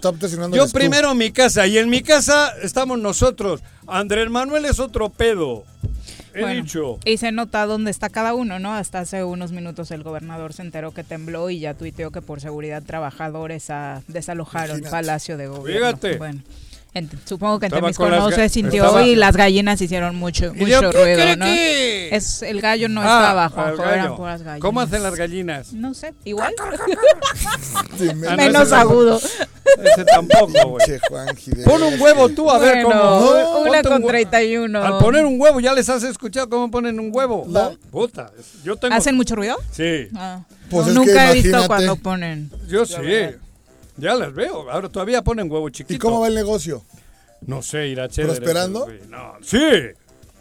Yo 0.52 0.66
tú. 0.66 0.72
primero 0.74 1.16
mi 1.16 1.32
casa 1.32 1.66
y 1.68 1.78
en 1.78 1.90
mi 1.90 2.02
casa 2.02 2.52
estamos 2.62 3.00
nosotros. 3.00 3.62
Andrés 3.88 4.30
Manuel 4.30 4.66
es 4.66 4.80
otro 4.80 5.10
pedo. 5.10 5.64
He 6.34 6.42
Bueno, 6.42 6.62
dicho. 6.64 7.00
Y 7.06 7.18
se 7.18 7.32
nota 7.32 7.66
dónde 7.66 7.92
está 7.92 8.10
cada 8.10 8.34
uno, 8.34 8.60
¿no? 8.60 8.74
Hasta 8.74 9.00
hace 9.00 9.24
unos 9.24 9.52
minutos 9.52 9.92
el 9.92 10.04
gobernador 10.04 10.54
se 10.54 10.62
enteró 10.62 10.92
que 10.94 11.04
tembló 11.04 11.50
y 11.50 11.60
ya 11.60 11.74
tuiteó 11.74 12.12
que 12.12 12.22
por 12.22 12.40
seguridad 12.42 12.84
trabajadores 12.84 13.70
ah, 13.70 14.02
desalojaron 14.08 14.78
Imagínate. 14.80 14.92
Palacio 14.92 15.38
de 15.38 15.48
Gobierno. 15.48 15.88
Fíjate. 15.88 16.18
Bueno, 16.18 16.40
ent- 16.94 17.10
supongo 17.26 17.60
que 17.60 17.66
en 17.66 17.72
Estaba 17.74 17.88
Temisco 17.88 18.10
no 18.10 18.32
se 18.32 18.50
sintió 18.50 18.86
estaba- 18.86 19.04
y 19.06 19.16
las 19.16 19.36
gallinas 19.36 19.82
hicieron 19.82 20.16
mucho, 20.16 20.54
mucho 20.54 20.68
yo, 20.82 20.92
¿qué 20.92 21.16
ruido, 21.16 21.36
¿no? 21.38 21.46
que? 21.46 22.16
Es, 22.16 22.42
el 22.44 22.62
gallo 22.62 22.88
no 22.90 23.02
Ah, 23.04 23.50
Juanjo, 23.54 23.78
gallo. 23.78 23.92
eran 23.94 24.16
puras 24.16 24.42
gallinas. 24.42 24.62
¿Cómo 24.62 24.82
hacen 24.82 25.04
las 25.04 25.16
gallinas? 25.16 25.74
No 25.74 25.94
sé, 25.94 26.14
igual. 26.24 26.54
Sí, 27.98 28.06
me- 28.16 28.28
no, 28.30 28.38
Menos 28.38 28.68
ese- 28.68 28.76
agudo. 28.76 29.20
Ese 29.84 30.06
tampoco, 30.06 30.48
güey. 30.70 31.00
Pon 31.66 31.84
un 31.84 32.00
huevo 32.02 32.30
tú 32.30 32.50
a 32.50 32.58
ver 32.60 32.84
cómo. 32.84 32.96
una 33.62 33.80
un 33.80 33.84
con 33.84 34.04
hue- 34.04 34.08
31. 34.08 34.84
Al 34.84 34.98
poner 35.00 35.26
un 35.26 35.40
huevo, 35.40 35.60
¿ya 35.60 35.74
les 35.74 35.88
has 35.90 36.04
escuchado 36.04 36.50
cómo 36.50 36.70
ponen 36.72 37.00
un 37.00 37.10
huevo? 37.14 37.46
No. 37.48 37.76
Puta, 37.92 38.32
yo 38.64 38.76
tengo. 38.76 38.96
¿Hacen 38.96 39.16
mucho 39.16 39.36
ruido? 39.36 39.56
Sí, 39.72 40.08
Ah. 40.16 40.42
Pues 40.70 40.88
No, 40.88 40.94
nunca 40.94 41.14
que 41.14 41.32
he 41.32 41.42
visto 41.42 41.68
cuando 41.68 41.96
ponen. 41.98 42.50
yo 42.68 42.86
sí. 42.86 42.96
Ya 43.98 44.16
las 44.16 44.34
veo. 44.34 44.72
Ahora 44.72 44.90
todavía 44.90 45.22
ponen 45.22 45.52
huevo 45.52 45.70
chiquito. 45.70 45.94
¿Y 45.94 45.98
cómo 46.00 46.22
va 46.22 46.28
el 46.28 46.36
negocio? 46.36 46.84
No 47.46 47.62
sé, 47.62 47.88
ir 47.88 48.00
a 48.00 48.08
¿Prosperando? 48.08 48.88
No, 49.10 49.34
sí. 49.44 49.58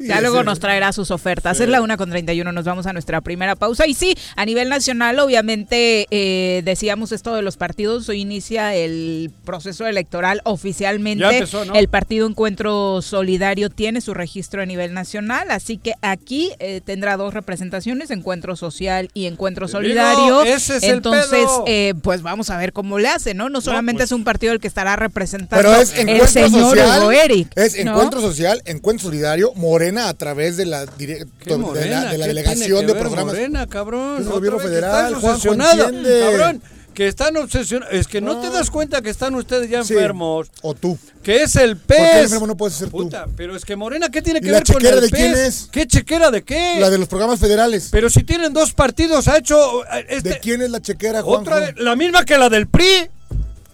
Ya 0.01 0.21
luego 0.21 0.43
nos 0.43 0.61
traerá 0.61 0.93
sus 0.93 1.11
ofertas. 1.11 1.61
Es 1.61 1.69
la 1.69 1.83
una 1.83 1.97
con 1.97 2.11
31, 2.11 2.53
nos 2.53 2.65
vamos 2.65 2.87
a 2.87 2.93
nuestra 2.93 3.21
primera 3.21 3.55
pausa. 3.55 3.87
Y 3.87 3.95
sí, 3.95 4.15
a 4.37 4.45
nivel 4.47 4.69
nacional, 4.69 5.19
obviamente, 5.19 6.07
eh, 6.11 6.63
decíamos 6.65 7.13
esto 7.13 7.35
de 7.35 7.43
los 7.43 7.57
partidos, 7.57 8.09
hoy 8.09 8.21
inicia 8.23 8.75
el 8.75 9.31
proceso 9.45 9.87
electoral 9.87 10.41
oficialmente. 10.45 11.23
Ya 11.23 11.31
empezó, 11.33 11.65
¿no? 11.65 11.75
El 11.75 11.89
partido 11.89 12.27
Encuentro 12.27 13.03
Solidario 13.03 13.69
tiene 13.71 14.01
su 14.01 14.15
registro 14.15 14.63
a 14.63 14.67
nivel 14.67 14.95
nacional, 14.95 15.51
así 15.51 15.77
que 15.77 15.93
aquí 16.03 16.53
eh, 16.59 16.81
tendrá 16.85 17.17
dos 17.17 17.35
representaciones, 17.35 18.11
Encuentro 18.11 18.57
Social 18.57 19.11
y 19.15 19.27
Encuentro 19.27 19.67
Te 19.67 19.73
Solidario. 19.73 20.25
digo, 20.25 20.43
ese 20.45 20.77
es 20.79 20.83
el 20.85 20.95
Entonces, 20.95 21.29
pedo. 21.31 21.65
eh, 21.67 21.95
pues 22.03 22.23
vamos 22.23 22.49
a 22.51 22.57
ver 22.57 22.73
cómo 22.73 22.99
le 22.99 23.09
hace, 23.09 23.35
¿no? 23.35 23.49
No 23.51 23.61
solamente 23.61 24.01
pues- 24.01 24.09
es 24.11 24.13
un 24.13 24.25
partido 24.25 24.53
el 24.53 24.61
que 24.61 24.69
estará 24.69 24.97
representando 24.97 25.57
Pero 25.63 25.75
es 25.81 25.93
el 25.97 26.27
señor 26.29 26.77
social. 26.77 27.01
Hugo 27.03 27.13
Eric. 27.13 27.53
Es 27.57 27.75
¿no? 27.85 27.91
encuentro 27.93 28.21
social, 28.21 28.63
encuentro 28.65 29.07
solidario, 29.09 29.53
Morena 29.93 30.09
a 30.09 30.15
través 30.15 30.57
de 30.57 30.67
la, 30.67 30.87
dire- 30.87 31.27
¿Qué 31.43 31.51
de 31.51 31.57
Morena? 31.59 32.05
la, 32.05 32.13
de 32.13 32.19
la 32.19 32.25
¿Qué 32.25 32.29
delegación 32.29 32.87
de 32.87 32.95
programas. 32.95 33.35
Morena, 33.35 33.67
cabrón. 33.67 34.19
El 34.19 34.25
gobierno 34.29 34.59
federal. 34.59 35.17
Cabrón, 35.21 36.63
que 36.95 37.07
están 37.09 37.37
obsesionados. 37.37 37.95
Es 37.95 38.07
que 38.09 38.21
no, 38.21 38.41
te 38.41 38.49
No. 38.49 38.53
das 38.53 38.71
cuenta 38.71 39.01
que 39.01 39.11
están 39.11 39.35
ustedes 39.35 39.71
ya 39.71 39.83
Sí. 39.85 39.95
enfermos. 39.95 40.49
O 40.63 40.75
tú. 40.75 40.99
Que 41.23 41.43
es 41.43 41.57
el 41.57 41.77
¿Por 41.77 41.97
qué 41.97 42.03
pez. 42.03 42.23
enfermo 42.25 42.47
no 42.47 42.57
puedes 42.57 42.77
ser 42.77 42.89
tú? 42.91 42.99
Puta, 42.99 43.27
pero 43.37 43.57
es 43.57 43.65
que 43.65 43.75
Morena, 43.77 44.09
¿qué 44.11 44.23
tiene 44.23 44.41
¿Y 44.41 44.43
que 44.43 44.51
ver 44.53 44.65
con 44.65 44.85
el 44.85 45.01
de 45.01 45.09
pez? 45.09 45.11
quién 45.11 45.35
es? 45.35 45.69
¿Qué 45.71 45.87
chequera 45.87 46.31
de 46.31 46.43
qué? 46.43 46.77
La 46.81 46.91
de 46.91 46.99
los 46.99 47.09
programas 47.09 47.39
federales. 47.41 47.89
Pero 47.91 48.11
si 48.11 48.23
tienen 48.25 48.53
dos 48.53 48.73
partidos, 48.75 49.29
ha 49.29 49.39
hecho 49.39 49.85
eh, 49.85 50.07
este, 50.09 50.29
¿De 50.31 50.39
quién 50.41 50.63
es 50.63 50.71
la 50.71 50.81
chequera, 50.81 51.23
Juanjo? 51.23 51.43
otra 51.43 51.61
vez, 51.61 51.75
la 51.79 51.97
misma 51.97 52.25
que 52.25 52.37
la 52.39 52.49
del 52.49 52.67
PRI, 52.69 53.09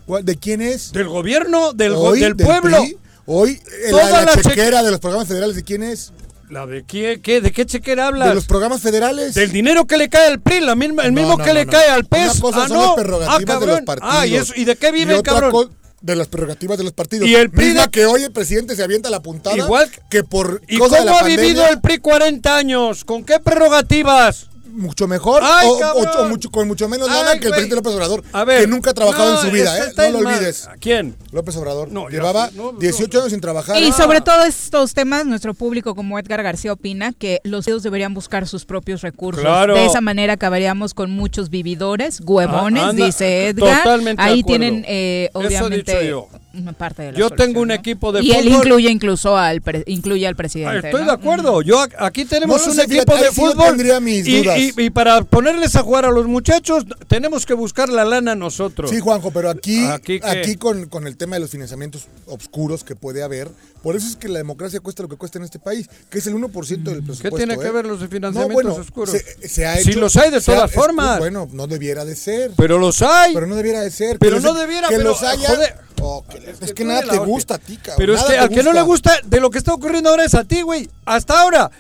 ¿Cuál- 0.07 0.25
¿De 0.25 0.37
quién 0.37 0.61
es? 0.61 0.93
del 0.93 1.09
gobierno, 1.09 1.73
del, 1.73 1.93
Hoy, 1.95 2.21
del 2.21 2.37
del 2.37 2.47
pueblo. 2.47 2.79
PRI. 2.83 2.97
Hoy, 3.27 3.61
Toda 3.91 4.05
la, 4.05 4.11
la 4.11 4.23
la 4.25 4.33
cheque- 4.35 4.49
chequera 4.51 4.83
de 4.83 4.91
los 4.91 5.01
programas 5.01 5.29
federales, 5.29 5.57
¿de 5.57 5.63
quién 5.65 5.83
es? 5.83 6.13
¿La 6.49 6.65
de 6.65 6.85
qué, 6.85 7.21
qué? 7.21 7.41
¿De 7.41 7.51
qué 7.51 7.67
chequera 7.67 8.07
hablas? 8.07 8.29
De 8.29 8.35
los 8.37 8.45
programas 8.47 8.81
federales. 8.81 9.35
Del 9.35 9.51
dinero 9.51 9.85
que 9.87 9.97
le 9.97 10.09
cae 10.09 10.29
al 10.29 10.41
PRI, 10.41 10.61
la 10.61 10.77
misma, 10.77 11.03
el 11.05 11.13
No, 11.13 11.21
mismo 11.21 11.37
no, 11.37 11.45
que 11.45 11.51
no, 11.53 11.55
le 11.55 11.67
cae 11.67 11.89
al 11.89 12.05
PES. 12.05 12.31
Una 12.35 12.41
cosa 12.41 12.65
ah, 12.65 12.69
son 12.69 12.77
no. 12.77 12.83
las 12.87 12.95
prerrogativas 12.95 13.57
ah, 13.57 13.61
de 13.61 13.67
los 13.67 13.81
partidos. 13.81 14.15
Ah, 14.17 14.27
¿y, 14.29 14.37
eso, 14.37 14.53
¿y 14.55 14.65
de 14.65 14.77
qué 14.77 14.93
viven, 14.93 15.17
otra 15.17 15.33
cabrón? 15.41 15.71
de 16.01 16.15
las 16.15 16.29
prerrogativas 16.29 16.79
de 16.79 16.85
los 16.85 16.93
partidos. 16.93 17.27
Y 17.29 17.35
el 17.35 17.51
PRI 17.51 17.65
Misma 17.67 17.87
de- 17.87 17.91
que 17.91 18.07
hoy 18.07 18.23
el 18.23 18.31
presidente 18.31 18.77
se 18.77 18.85
avienta 18.85 19.11
la 19.11 19.21
puntada. 19.23 19.57
Igual- 19.57 19.91
que 20.09 20.23
por 20.23 20.63
¿Y 20.69 20.79
cosa 20.79 20.97
de 21.01 21.03
cómo 21.07 21.15
la 21.15 21.19
ha 21.19 21.25
vivido 21.25 21.47
pandemia, 21.63 21.69
el 21.71 21.81
PRI 21.81 21.99
40 21.99 22.57
años? 22.57 23.05
¿Con 23.05 23.25
qué 23.25 23.41
prerrogativas? 23.41 24.47
Mucho 24.77 25.09
mejor 25.09 25.43
Ay, 25.45 25.69
o, 25.71 25.79
cabrón. 25.79 26.07
o- 26.17 26.21
o 26.23 26.29
mucho- 26.29 26.51
con 26.51 26.67
mucho 26.69 26.89
menos 26.89 27.09
lana 27.09 27.31
Ay, 27.33 27.41
que 27.41 27.47
el 27.47 27.51
presidente 27.53 27.77
López 27.77 27.95
Obrador, 27.95 28.23
A 28.33 28.45
ver. 28.45 28.61
que 28.61 28.67
nunca 28.67 28.91
ha 28.91 28.95
trabajado 28.95 29.33
no, 29.35 29.41
en 29.41 29.47
su 29.47 29.53
vida, 29.53 29.77
¿eh? 29.79 29.93
No 29.97 30.21
lo 30.21 30.29
olvides. 30.29 30.69
¿Quién? 30.81 31.17
López 31.33 31.57
Obrador 31.57 31.91
No, 31.91 32.09
llevaba 32.09 32.51
no, 32.55 32.73
no. 32.73 32.79
18 32.79 33.19
años 33.19 33.31
sin 33.33 33.41
trabajar. 33.41 33.77
Y 33.81 33.93
sobre 33.93 34.21
todo 34.21 34.45
estos 34.45 34.95
temas, 34.95 35.27
nuestro 35.27 35.55
público 35.55 35.95
como 35.95 36.19
Edgar 36.19 36.43
García 36.43 36.73
opina 36.73 37.13
que 37.13 37.41
los 37.45 37.65
partidos 37.67 37.83
deberían 37.83 38.15
buscar 38.15 38.47
sus 38.47 38.65
propios 38.65 39.03
recursos. 39.03 39.43
Claro. 39.43 39.75
De 39.75 39.87
esa 39.87 40.01
manera 40.01 40.35
acabaríamos 40.35 40.95
con 40.95 41.11
muchos 41.11 41.51
vividores, 41.51 42.21
huevones, 42.25 42.83
Ah, 42.83 42.89
anda, 42.91 43.07
dice 43.07 43.49
Edgar. 43.49 43.83
totalmente 43.83 44.23
Ahí 44.23 44.43
tienen, 44.45 44.85
eh, 44.87 45.31
Eso 45.31 45.41
he 45.43 45.47
obviamente, 45.47 45.93
dicho 45.99 46.03
yo. 46.05 46.29
Una 46.59 46.73
parte 46.73 47.03
de 47.03 47.13
la 47.13 47.19
Yo 47.19 47.29
solución, 47.29 47.47
tengo 47.49 47.61
un 47.63 47.69
¿no? 47.69 47.75
equipo 47.75 48.13
de 48.13 48.23
Y 48.23 48.33
él 48.33 48.45
fútbol. 48.45 48.57
incluye 48.59 48.91
incluso 48.91 49.37
al, 49.37 49.61
pre- 49.63 49.85
incluye 49.87 50.27
al 50.27 50.35
Ah, 50.35 50.37
presidente. 50.37 50.87
Estoy 50.89 51.01
¿no? 51.03 51.07
de 51.09 51.13
acuerdo. 51.13 51.63
Yo 51.63 51.85
aquí 51.99 52.25
tenemos 52.25 52.67
No 52.67 52.73
un 52.73 52.81
equipo 52.81 53.13
de 53.15 53.19
ahí 53.19 53.25
sí 53.33 53.41
yo 53.41 53.53
fútbol. 53.53 53.81
y, 54.07 54.43
dudas. 54.43 54.59
y- 54.59 54.73
y 54.83 54.91
para 54.91 55.23
ponerles 55.23 55.77
a 55.77 55.83
jugar 55.83 56.05
a 56.05 56.11
los 56.11 56.27
muchachos, 56.27 56.85
tenemos 57.09 57.47
que 57.47 57.55
buscar 57.55 57.89
la 57.89 58.05
lana 58.05 58.35
nosotros. 58.35 58.91
Sí, 58.91 59.01
Juanjo, 59.01 59.31
pero 59.31 59.51
aquí, 59.51 59.85
¿Aquí 59.87 60.21
aquí, 60.23 60.53
qué? 60.53 60.59
con, 60.59 60.87
con 60.87 61.07
el 61.07 61.17
tema 61.17 61.37
de 61.37 61.41
los 61.41 61.51
financiamientos 61.51 62.07
obscuros 62.27 62.85
que 62.85 62.97
puede 62.97 63.23
haber, 63.23 63.49
por 63.83 63.95
eso 63.97 64.07
es 64.09 64.17
que 64.17 64.29
la 64.29 64.39
democracia 64.39 64.81
cuesta 64.81 65.03
lo 65.03 65.09
que 65.09 65.17
cuesta 65.17 65.39
en 65.39 65.45
este 65.45 65.59
país, 65.59 65.89
que 66.11 66.19
es 66.19 66.27
el 66.27 66.35
1% 66.35 66.91
del 66.91 67.01
¿Qué 67.01 67.07
presupuesto. 67.07 67.37
tiene 67.37 67.55
¿eh? 67.55 67.59
que 67.59 67.71
ver 67.71 67.87
los 67.87 68.01
No, 68.01 68.09
financiamientos 68.09 68.55
bueno, 68.65 68.75
oscuros? 68.81 69.11
Se, 69.11 69.49
se 69.49 69.67
ha 69.67 69.77
Sí 69.77 69.91
hecho, 69.91 70.01
los 70.01 70.17
hay 70.17 70.31
de 70.31 70.39
ha- 70.39 70.41
todas 70.41 70.71
es- 70.71 70.75
formas. 70.77 71.19
Bueno, 71.19 71.49
no 71.53 71.67
debiera 71.67 72.05
de 72.05 72.17
ser. 72.17 72.53
Pero 72.57 72.79
los 72.79 73.01
hay. 73.03 73.35
Pero 73.35 73.47
no 73.47 73.55
debiera 73.55 73.81
de 73.81 73.91
ser. 73.91 74.19
Pero 74.19 74.37
que 74.37 74.43
no 74.43 74.55
debiera, 74.55 74.89
que 74.89 74.97
pero, 74.97 75.11
los 75.11 75.23
haya. 75.23 75.49
joder. 75.49 75.75
Oh, 76.03 76.25
que- 76.29 76.46
es, 76.47 76.73
que 76.73 76.85
nada 76.85 77.03
te 77.03 77.19
gusta 77.19 77.55
a 77.55 77.59
ti, 77.59 77.77
cabrón. 77.77 77.97
Pero 77.99 78.15
es 78.15 78.23
que 78.23 78.39
al 78.39 78.49
que 78.49 78.63
no 78.63 78.73
le 78.73 78.83
gusta 78.83 79.13
de 79.25 79.41
lo 79.41 79.51
que 79.51 79.59
está 79.59 79.75
ocurriendo 79.75 80.11
ahora 80.11 80.25
es 80.25 80.35
a 80.35 80.45
ti, 80.45 80.63
güey. 80.63 80.89
Hasta 81.05 81.41
ahora, 81.41 81.71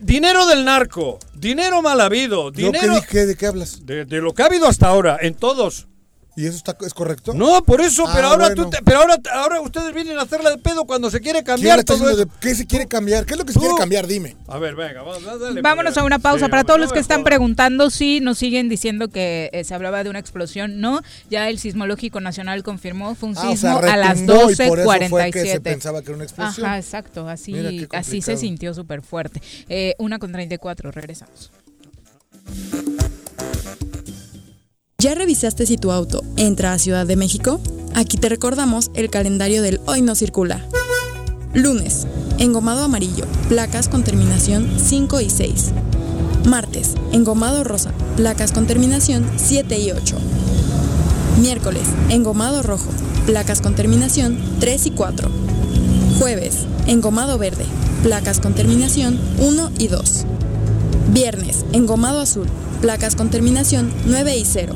dinero 0.00 0.46
del 0.46 0.64
narco, 0.64 1.18
dinero 1.34 1.82
mal 1.82 2.00
habido, 2.00 2.52
¿Yo 2.52 2.72
qué 2.72 2.78
dinero 2.78 2.94
dije? 2.96 3.26
¿De 3.26 3.36
qué 3.36 3.46
hablas? 3.46 3.84
de, 3.86 4.04
de 4.04 4.20
lo 4.20 4.34
que 4.34 4.42
ha 4.42 4.46
habido 4.46 4.68
hasta 4.68 4.88
ahora, 4.88 5.18
en 5.20 5.34
todos. 5.34 5.86
¿Y 6.38 6.46
eso 6.46 6.56
está, 6.58 6.76
es 6.86 6.92
correcto? 6.92 7.32
No, 7.32 7.64
por 7.64 7.80
eso, 7.80 8.04
Ah, 8.06 8.12
pero 8.14 8.26
ahora 8.28 8.46
bueno. 8.48 8.64
tú 8.64 8.70
te- 8.70 8.82
pero 8.84 8.98
ahora, 9.00 9.16
ahora 9.32 9.60
ustedes 9.62 9.94
vienen 9.94 10.18
a 10.18 10.22
hacerla 10.22 10.50
de 10.50 10.58
pedo 10.58 10.84
cuando 10.84 11.10
se 11.10 11.20
quiere 11.20 11.38
¿Quién 11.42 11.46
cambiar 11.56 11.82
todo 11.82 11.96
diciendo 11.96 12.22
eso. 12.22 12.30
de- 12.30 12.38
¿Qué 12.40 12.54
se 12.54 12.66
quiere 12.66 12.86
cambiar? 12.86 13.24
¿Qué 13.24 13.32
es 13.32 13.38
lo 13.38 13.46
que 13.46 13.54
se 13.54 13.58
quiere 13.58 13.74
cambiar? 13.74 14.06
Dime. 14.06 14.36
A 14.46 14.58
ver, 14.58 14.74
venga, 14.76 15.00
vamos, 15.02 15.24
dale, 15.40 15.62
Vámonos 15.62 15.96
a 15.96 16.04
una 16.04 16.18
pausa. 16.18 16.44
sí, 16.44 16.50
Para 16.50 16.64
todos 16.64 16.78
no 16.78 16.84
los 16.84 16.92
que 16.92 16.98
están 16.98 17.24
preguntando, 17.24 17.88
sí, 17.88 18.20
nos 18.20 18.36
siguen 18.36 18.68
diciendo 18.68 19.08
que 19.08 19.48
eh, 19.54 19.64
se 19.64 19.74
hablaba 19.74 20.04
de 20.04 20.10
una 20.10 20.18
explosión. 20.18 20.78
No, 20.78 21.00
ya 21.30 21.48
el 21.48 21.58
Sismológico 21.58 22.20
Nacional 22.20 22.62
confirmó, 22.62 23.14
fue 23.14 23.30
un 23.30 23.38
Ah, 23.38 23.48
o 23.48 23.50
sismo 23.52 23.80
sea, 23.80 23.94
a 23.94 23.96
las 23.96 24.20
retumbó 24.20 24.50
y 24.50 24.56
por 24.56 24.78
eso 25.00 25.08
fue 25.08 25.30
que 25.30 25.40
se 25.40 25.58
12.47. 25.58 25.60
pensaba 25.62 26.00
que 26.02 26.08
era 26.08 26.16
una 26.16 26.24
explosión. 26.24 26.66
Ajá, 26.66 26.76
exacto, 26.76 27.28
así, 27.30 27.54
Mira 27.54 27.88
así 27.92 28.20
se 28.20 28.36
sintió 28.36 28.74
súper 28.74 29.00
fuerte. 29.00 29.40
Eh, 29.70 29.94
una 29.98 30.18
con 30.18 30.32
34, 30.32 30.90
regresamos. 30.90 31.50
¿Ya 35.06 35.14
revisaste 35.14 35.66
si 35.66 35.76
tu 35.76 35.92
auto 35.92 36.24
entra 36.36 36.72
a 36.72 36.80
Ciudad 36.80 37.06
de 37.06 37.14
México? 37.14 37.60
Aquí 37.94 38.16
te 38.16 38.28
recordamos 38.28 38.90
el 38.94 39.08
calendario 39.08 39.62
del 39.62 39.80
Hoy 39.86 40.02
no 40.02 40.16
circula. 40.16 40.66
Lunes, 41.54 42.08
engomado 42.38 42.82
amarillo, 42.82 43.24
placas 43.48 43.88
con 43.88 44.02
terminación 44.02 44.68
5 44.84 45.20
y 45.20 45.30
6. 45.30 45.70
Martes, 46.46 46.94
engomado 47.12 47.62
rosa, 47.62 47.92
placas 48.16 48.50
con 48.50 48.66
terminación 48.66 49.24
7 49.36 49.78
y 49.78 49.92
8. 49.92 50.16
Miércoles, 51.40 51.84
engomado 52.08 52.64
rojo, 52.64 52.90
placas 53.26 53.60
con 53.60 53.76
terminación 53.76 54.36
3 54.58 54.86
y 54.86 54.90
4. 54.90 55.30
Jueves, 56.18 56.66
engomado 56.88 57.38
verde, 57.38 57.66
placas 58.02 58.40
con 58.40 58.56
terminación 58.56 59.20
1 59.38 59.70
y 59.78 59.86
2. 59.86 60.24
Viernes, 61.12 61.64
engomado 61.72 62.18
azul, 62.18 62.48
placas 62.80 63.14
con 63.14 63.30
terminación 63.30 63.92
9 64.06 64.36
y 64.36 64.44
0. 64.44 64.74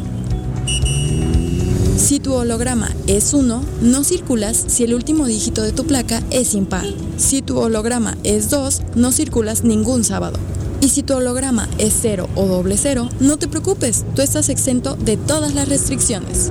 Si 1.96 2.18
tu 2.18 2.34
holograma 2.34 2.88
es 3.06 3.34
1, 3.34 3.62
no 3.82 4.04
circulas 4.04 4.56
si 4.56 4.84
el 4.84 4.94
último 4.94 5.26
dígito 5.26 5.62
de 5.62 5.72
tu 5.72 5.86
placa 5.86 6.22
es 6.30 6.54
impar. 6.54 6.86
Si 7.18 7.42
tu 7.42 7.58
holograma 7.58 8.16
es 8.24 8.50
2, 8.50 8.82
no 8.96 9.12
circulas 9.12 9.64
ningún 9.64 10.02
sábado. 10.02 10.38
Y 10.80 10.88
si 10.88 11.02
tu 11.02 11.14
holograma 11.14 11.68
es 11.78 11.94
0 12.00 12.28
o 12.34 12.46
doble 12.46 12.76
0, 12.78 13.08
no 13.20 13.36
te 13.36 13.48
preocupes, 13.48 14.04
tú 14.16 14.22
estás 14.22 14.48
exento 14.48 14.96
de 14.96 15.18
todas 15.18 15.54
las 15.54 15.68
restricciones. 15.68 16.50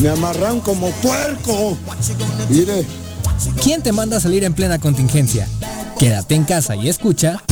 Me 0.00 0.08
amarran 0.08 0.60
como 0.60 0.90
puerco. 1.02 1.76
Mire. 2.48 3.07
¿Quién 3.62 3.82
te 3.82 3.92
manda 3.92 4.16
a 4.16 4.20
salir 4.20 4.44
en 4.44 4.54
plena 4.54 4.78
contingencia? 4.78 5.46
Quédate 5.98 6.34
en 6.34 6.44
casa 6.44 6.76
y 6.76 6.88
escucha. 6.88 7.42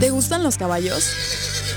¿Te 0.00 0.10
gustan 0.10 0.42
los 0.42 0.58
caballos? 0.58 1.57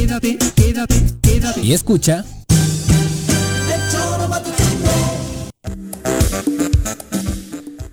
Quédate, 0.00 0.38
quédate, 0.56 0.94
quédate. 1.20 1.60
Y 1.60 1.74
escucha... 1.74 2.24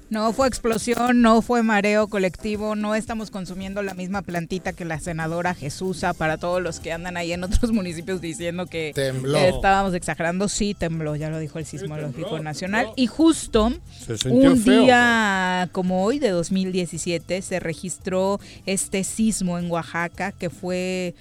No 0.10 0.32
fue 0.32 0.47
explosión, 0.47 1.22
no 1.22 1.41
fue 1.41 1.64
mareo 1.64 2.08
colectivo, 2.08 2.78
no 2.78 2.95
estamos 2.95 3.30
consumiendo 3.30 3.84
la 3.84 3.93
misma 3.93 4.22
plantita 4.22 4.72
que 4.72 4.86
la 4.86 5.01
senadora 5.01 5.53
Jesusa 5.53 6.14
para 6.14 6.38
todos 6.38 6.62
los 6.62 6.80
que 6.80 6.93
andan 6.93 7.18
ahí 7.18 7.34
en 7.34 7.43
otros 7.43 7.72
municipios 7.74 8.22
diciendo 8.22 8.68
que 8.68 8.93
Tembló. 8.95 9.38
estábamos 9.38 9.93
exagerando. 9.93 10.47
Sí, 10.47 10.74
tembló, 10.74 11.18
ya 11.18 11.30
lo 11.30 11.39
dijo 11.39 11.60
el 11.60 11.66
Sismológico 11.66 12.39
Nacional. 12.39 12.88
Y 12.95 13.08
justo 13.08 13.66
un 13.66 14.58
feo. 14.58 14.84
día 14.86 15.68
como 15.74 16.05
hoy 16.05 16.20
de 16.20 16.30
2017 16.30 17.41
se 17.41 17.60
registró 17.60 18.39
este 18.66 19.03
sismo 19.03 19.60
en 19.60 19.70
Oaxaca 19.70 20.32
que 20.32 20.49
fue 20.49 21.14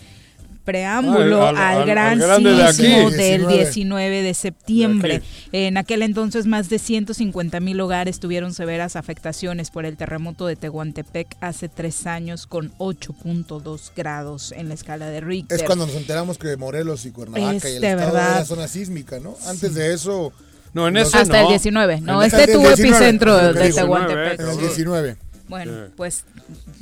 preámbulo 0.67 1.47
Al- 1.47 1.57
al- 1.57 1.79
al, 1.81 1.87
gran 1.87 2.23
al 2.23 2.43
de 2.45 2.63
aquí. 2.65 2.83
del 2.83 3.47
19. 3.47 3.55
19 3.55 4.23
de 4.23 4.35
septiembre. 4.35 5.23
De. 5.53 5.67
En 5.69 5.79
aquel 5.79 6.03
entonces 6.03 6.45
más 6.47 6.69
de 6.69 6.79
150 6.79 7.61
mil 7.61 7.81
hogares 7.81 8.21
tuvieron 8.21 8.53
severas 8.53 8.97
afectaciones 8.97 9.71
por 9.71 9.87
el 9.87 9.97
terremoto 9.97 10.47
de 10.47 10.57
Tehuantepec 10.57 11.37
hace 11.41 11.71
tres 11.71 12.07
años 12.07 12.47
con 12.47 12.73
8.2 12.79 13.93
grados 13.97 14.53
en 14.53 14.69
la 14.69 14.75
escala 14.75 15.09
de 15.09 15.21
Richter. 15.23 15.59
Es 15.59 15.65
cuando 15.65 15.87
nos 15.87 15.95
enteramos 15.97 16.37
que 16.37 16.57
Morelos 16.59 17.07
y 17.07 17.11
Cuernavaca 17.13 17.57
Es 17.57 17.65
y 17.65 17.77
el 17.77 17.81
de 17.81 17.91
estado 17.93 18.13
verdad. 18.13 18.37
era 18.37 18.45
zona 18.45 18.69
sísmica, 18.69 19.19
¿no? 19.21 19.37
Antes 19.47 19.75
de 19.75 19.95
eso... 19.95 20.33
No, 20.75 20.89
en 20.89 20.97
ese 20.99 21.17
Hasta 21.17 21.39
no. 21.39 21.43
el 21.45 21.49
19, 21.49 22.01
no, 22.03 22.23
En- 22.23 22.27
este 22.27 22.53
tuvo 22.53 22.67
19, 22.69 22.89
epicentro 22.97 23.37
de 23.37 23.63
19, 23.63 23.73
Tehuantepec. 23.73 24.25
En 24.25 24.31
el 24.31 24.37
cabrón. 24.37 24.59
19. 24.59 25.17
Bueno, 25.49 25.73
Sí. 25.87 25.93
pues 25.97 26.25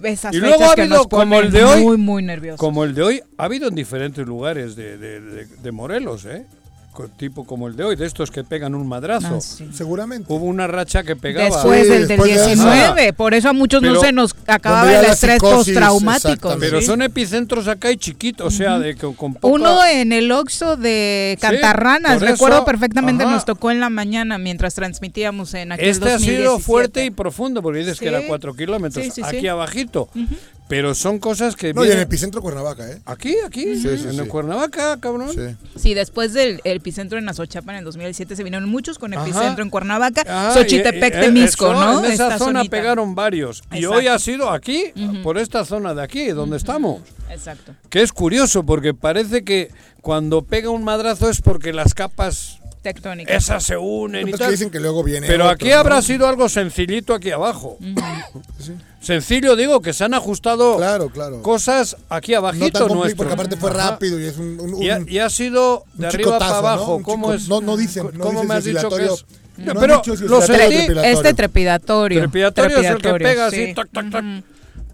esas 0.03 0.35
Y 0.35 0.41
fechas 0.41 0.49
luego 0.59 0.71
ha 0.71 0.75
que 0.75 0.83
habido, 0.83 0.97
nos 0.99 1.07
como 1.09 1.41
el 1.41 1.51
de 1.53 1.65
hoy, 1.65 1.83
muy, 1.83 1.97
muy 1.97 2.23
nerviosos. 2.23 2.59
como 2.61 2.85
el 2.85 2.95
de 2.95 3.03
hoy, 3.03 3.23
ha 3.39 3.45
habido 3.45 3.69
en 3.69 3.75
diferentes 3.75 4.27
lugares 4.27 4.75
de, 4.77 4.99
de- 4.99 5.21
de- 5.21 5.47
de 5.47 5.73
Morelos, 5.73 6.25
¿eh? 6.27 6.47
Tipo 7.17 7.45
como 7.45 7.67
el 7.69 7.77
de 7.77 7.85
hoy, 7.85 7.97
de 7.97 8.07
estos 8.07 8.31
que 8.31 8.45
pegan 8.45 8.75
un 8.75 8.87
madrazo. 8.87 9.37
Ah, 9.37 9.41
sí. 9.41 9.69
Seguramente. 9.73 10.33
Hubo 10.33 10.45
una 10.45 10.67
racha 10.67 11.03
que 11.03 11.17
pegaba. 11.17 11.47
Después 11.47 11.83
Sí, 11.83 11.89
del, 11.89 11.99
del 12.01 12.09
después 12.09 12.31
de 12.35 12.53
eso. 12.53 12.65
19, 12.65 13.13
por 13.15 13.35
eso 13.35 13.49
a 13.49 13.53
muchos 13.53 13.83
no 13.83 14.01
se 14.01 14.13
nos 14.13 14.35
acababa 14.47 14.93
el 15.01 15.05
estrés 15.07 15.41
postraumático. 15.41 16.57
Pero 16.59 16.81
¿sí? 16.81 16.87
son 16.87 17.03
epicentros 17.03 17.69
acá 17.69 17.91
y 17.91 17.97
chiquitos, 17.97 18.47
o 18.47 18.57
sea, 18.57 18.79
de 18.79 18.95
que 18.95 19.13
con 19.15 19.35
poca... 19.35 19.47
Uno 19.55 19.85
en 19.85 20.13
el 20.13 20.31
Oxxo 20.33 20.77
de 20.77 21.37
Sí, 21.37 21.41
Cantarranas, 21.41 22.19
por 22.19 22.29
recuerdo 22.29 22.57
eso, 22.59 22.65
perfectamente, 22.65 23.25
ajá. 23.25 23.33
nos 23.33 23.45
tocó 23.45 23.71
en 23.71 23.81
la 23.81 23.91
mañana 23.91 24.39
mientras 24.39 24.75
transmitíamos 24.75 25.55
en 25.55 25.73
aquel 25.73 25.89
Este 25.89 26.13
ha 26.13 26.19
sido 26.19 26.53
2017. 26.53 26.63
fuerte 26.65 27.05
y 27.05 27.11
profundo, 27.11 27.63
porque 27.63 27.81
dices 27.81 27.99
que 27.99 28.09
Sí. 28.09 28.15
era 28.15 28.27
cuatro 28.27 28.55
kilómetros. 28.55 29.05
Sí, 29.05 29.11
sí, 29.11 29.23
sí. 29.29 29.37
aquí 29.37 29.49
abajito. 29.49 30.09
Pero 30.67 30.95
son 30.95 31.19
cosas 31.19 31.57
que... 31.57 31.75
No, 31.75 31.83
y 31.83 31.89
en 31.89 31.91
vienen- 31.93 32.07
epicentro 32.07 32.41
Cuernavaca, 32.41 32.91
¿eh? 32.91 32.99
Aquí, 33.05 33.37
aquí, 33.45 33.77
Sí, 33.77 33.83
sí, 33.83 33.89
en 33.89 34.13
sí. 34.13 34.19
el 34.19 34.29
Cuernavaca, 34.29 34.99
cabrón. 34.99 35.31
Sí. 35.33 35.57
Sí, 35.79 35.93
después 35.95 36.33
del 36.33 36.63
el 36.65 36.79
epicentro 36.79 37.19
en 37.19 37.29
Azochapa 37.29 37.73
en 37.73 37.79
el 37.81 37.85
2007 37.85 38.35
se 38.35 38.43
vinieron 38.43 38.69
muchos 38.71 38.99
con 38.99 39.13
Ajá. 39.13 39.23
epicentro 39.25 39.63
en 39.63 39.69
Cuernavaca, 39.69 40.25
Ah, 40.27 40.53
Xochitepec, 40.55 41.15
y- 41.15 41.19
y- 41.19 41.21
Temisco, 41.21 41.71
eso, 41.71 41.75
¿no? 41.81 41.99
En 42.05 42.13
esa 42.13 42.25
Esta 42.29 42.39
zona 42.39 42.61
zonita. 42.61 42.71
pegaron 42.77 43.15
varios. 43.15 43.63
Y 43.73 43.77
Exacto. 43.77 43.97
hoy 43.99 44.07
ha 44.09 44.19
sido 44.19 44.51
aquí, 44.51 44.85
por 45.23 45.37
esta 45.37 45.67
zona 45.67 45.93
de 45.93 46.03
aquí, 46.03 46.29
donde 46.29 46.57
estamos. 46.57 47.03
Exacto. 47.31 47.75
Que 47.91 48.01
es 48.03 48.13
curioso, 48.13 48.65
porque 48.65 48.95
parece 48.95 49.45
que 49.45 49.71
cuando 50.01 50.43
pega 50.43 50.71
un 50.71 50.83
madrazo 50.83 51.29
es 51.29 51.43
porque 51.43 51.73
las 51.75 51.93
capas 51.95 52.61
Tectónica. 52.85 53.35
esas 53.35 53.65
se 53.65 53.77
unen 53.77 54.29
y 54.29 54.31
tal. 54.33 54.41
que 54.47 54.51
dicen 54.53 54.71
que 54.71 54.79
luego 54.79 55.03
viene 55.03 55.27
Pero 55.27 55.45
otro, 55.47 55.55
aquí 55.55 55.71
¿no? 55.71 55.77
habrá 55.79 56.01
sido 56.03 56.29
algo 56.29 56.49
sencillito 56.49 57.15
aquí 57.15 57.33
abajo. 57.33 57.79
Sencillo, 59.01 59.55
digo, 59.57 59.83
que 59.83 59.93
se 59.93 60.05
han 60.05 60.15
ajustado 60.15 60.77
Claro, 60.79 61.11
claro. 61.11 61.43
cosas 61.43 61.97
aquí 62.09 62.33
No 62.33 62.39
abajito 62.39 62.79
tan 62.79 62.89
compli- 62.89 62.95
nuestro. 62.95 63.17
porque 63.19 63.33
aparte 63.35 63.57
fue 63.57 63.71
rápido 63.71 64.19
y 64.19 64.25
es 64.25 64.39
un... 64.39 64.59
un- 64.61 64.83
Y 64.83 64.89
ha, 64.91 65.01
y 65.07 65.19
ha 65.19 65.29
sido 65.29 65.85
de 65.95 66.07
arriba 66.07 66.39
para 66.39 66.47
chicotazo, 66.47 66.63
¿no? 66.63 66.69
abajo. 66.69 66.97
Un 66.97 67.03
¿Cómo 67.03 67.27
chico- 67.27 67.35
es? 67.35 67.49
no- 67.49 67.61
no 67.61 67.77
dicen, 67.77 68.05
no 68.15 68.21
¿Cómo 68.25 68.31
dicen 68.43 68.49
me 68.49 68.55
has 68.55 68.65
dicho 68.65 68.89
que 68.91 69.05
es? 69.05 69.25
no 69.59 69.75
pero 69.75 69.97
dicho 69.97 70.17
si 70.17 70.25
lo 70.27 70.41
sentí. 70.41 70.55
o 70.63 70.69
trepidatorio. 70.69 71.03
Este 71.13 71.35
trepidatorio. 71.35 72.21
Trepidatorio 72.21 72.79
es 72.79 72.87
el 72.87 72.99
que 73.03 73.15
pega 73.15 73.51
sí. 73.51 73.63
así, 73.65 73.75
tac, 73.75 73.89
tac, 73.93 74.11
tac. 74.11 74.25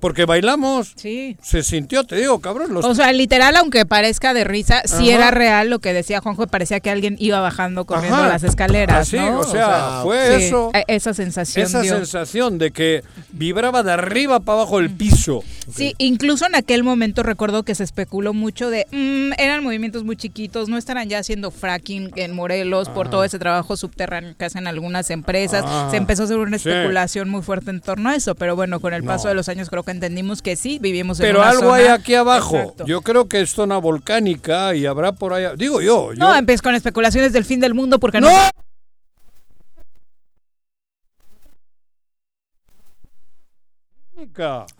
Porque 0.00 0.24
bailamos. 0.24 0.92
Sí. 0.96 1.36
Se 1.42 1.62
sintió, 1.62 2.04
te 2.04 2.16
digo, 2.16 2.40
cabrón. 2.40 2.72
Los 2.74 2.84
O 2.84 2.94
sea, 2.94 3.12
literal, 3.12 3.54
aunque 3.56 3.84
parezca 3.86 4.32
de 4.34 4.44
risa, 4.44 4.82
sí 4.86 5.10
Ajá. 5.10 5.18
era 5.18 5.30
real 5.30 5.70
lo 5.70 5.78
que 5.78 5.92
decía 5.92 6.20
Juanjo, 6.20 6.46
parecía 6.46 6.80
que 6.80 6.90
alguien 6.90 7.16
iba 7.18 7.40
bajando 7.40 7.84
corriendo 7.84 8.16
Ajá. 8.18 8.28
las 8.28 8.42
escaleras, 8.42 9.08
Así, 9.08 9.16
¿no? 9.16 9.40
o 9.40 9.44
sea, 9.44 10.00
fue 10.02 10.38
sí, 10.38 10.44
eso. 10.44 10.70
e- 10.74 10.84
Esa 10.88 11.14
sensación 11.14 11.66
esa 11.66 11.82
dio. 11.82 11.96
sensación 11.96 12.58
de 12.58 12.70
que 12.70 13.02
vibraba 13.32 13.82
de 13.82 13.92
arriba 13.92 14.40
para 14.40 14.58
abajo 14.60 14.78
el 14.78 14.90
piso. 14.90 15.42
Sí, 15.72 15.94
incluso 15.98 16.46
en 16.46 16.54
aquel 16.56 16.82
momento 16.82 17.22
recuerdo 17.22 17.62
que 17.62 17.74
se 17.74 17.84
especuló 17.84 18.32
mucho 18.32 18.70
de, 18.70 18.86
mm, 18.90 19.34
eran 19.40 19.62
movimientos 19.62 20.02
muy 20.04 20.16
chiquitos, 20.16 20.68
no 20.68 20.76
estarán 20.78 21.08
ya 21.08 21.18
haciendo 21.18 21.50
fracking 21.50 22.10
en 22.16 22.34
Morelos 22.34 22.88
por 22.88 23.08
todo 23.10 23.22
ese 23.24 23.38
trabajo 23.38 23.76
subterráneo 23.76 24.34
que 24.36 24.44
hacen 24.46 24.66
algunas 24.66 25.10
empresas. 25.10 25.62
Ah, 25.66 25.88
se 25.90 25.96
empezó 25.98 26.22
a 26.22 26.24
hacer 26.24 26.38
una 26.38 26.58
sí. 26.58 26.68
especulación 26.68 27.28
muy 27.28 27.42
fuerte 27.42 27.70
en 27.70 27.80
torno 27.80 28.08
a 28.10 28.16
eso, 28.16 28.34
pero 28.34 28.56
bueno, 28.56 28.80
con 28.80 28.94
el 28.94 29.04
paso 29.04 29.24
No. 29.24 29.28
de 29.30 29.34
los 29.36 29.48
años 29.48 29.68
creo 29.70 29.82
que 29.84 29.89
entendimos 29.90 30.42
que 30.42 30.56
sí, 30.56 30.78
vivimos 30.78 31.18
en 31.20 31.26
Pero 31.26 31.40
una 31.40 31.50
algo 31.50 31.62
zona- 31.62 31.74
hay 31.76 31.86
aquí 31.86 32.14
abajo. 32.14 32.56
Exacto. 32.56 32.86
Yo 32.86 33.02
creo 33.02 33.28
que 33.28 33.40
es 33.40 33.50
zona 33.50 33.78
volcánica 33.78 34.74
y 34.74 34.86
habrá 34.86 35.12
por 35.12 35.32
ahí. 35.32 35.44
Digo 35.56 35.80
yo. 35.80 36.12
yo 36.12 36.18
No, 36.18 36.34
empiezas 36.34 36.62
con 36.62 36.74
especulaciones 36.74 37.32
del 37.32 37.44
fin 37.44 37.60
del 37.60 37.74
mundo 37.74 37.98
porque 37.98 38.20
no. 38.20 38.28
¡No! 38.30 38.50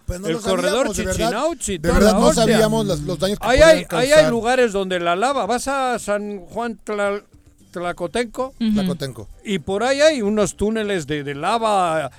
Pues 0.06 0.20
no 0.20 0.28
el 0.28 0.38
corredor 0.38 0.94
sabíamos, 0.94 0.96
de 0.96 1.04
verdad. 1.04 1.14
Chichinauchi. 1.30 1.78
De 1.78 1.90
verdad 1.92 2.12
no 2.12 2.32
sabíamos 2.32 2.86
las- 2.86 3.00
los 3.00 3.18
daños 3.18 3.38
que 3.38 3.46
ahí 3.46 3.61
hay, 3.61 3.86
ahí 3.90 4.12
hay 4.12 4.28
lugares 4.28 4.72
donde 4.72 5.00
la 5.00 5.16
lava. 5.16 5.46
Vas 5.46 5.66
a 5.68 5.98
San 5.98 6.40
Juan 6.40 6.78
Tlal- 6.84 7.24
Tlacotenco. 7.71 8.55
Tlacotenco. 8.59 9.29
Y 9.45 9.59
por 9.61 9.83
ahí 9.83 10.01
hay 10.01 10.23
unos 10.23 10.57
túneles 10.57 11.07
de, 11.07 11.23
de 11.25 11.35
lava 11.35 12.11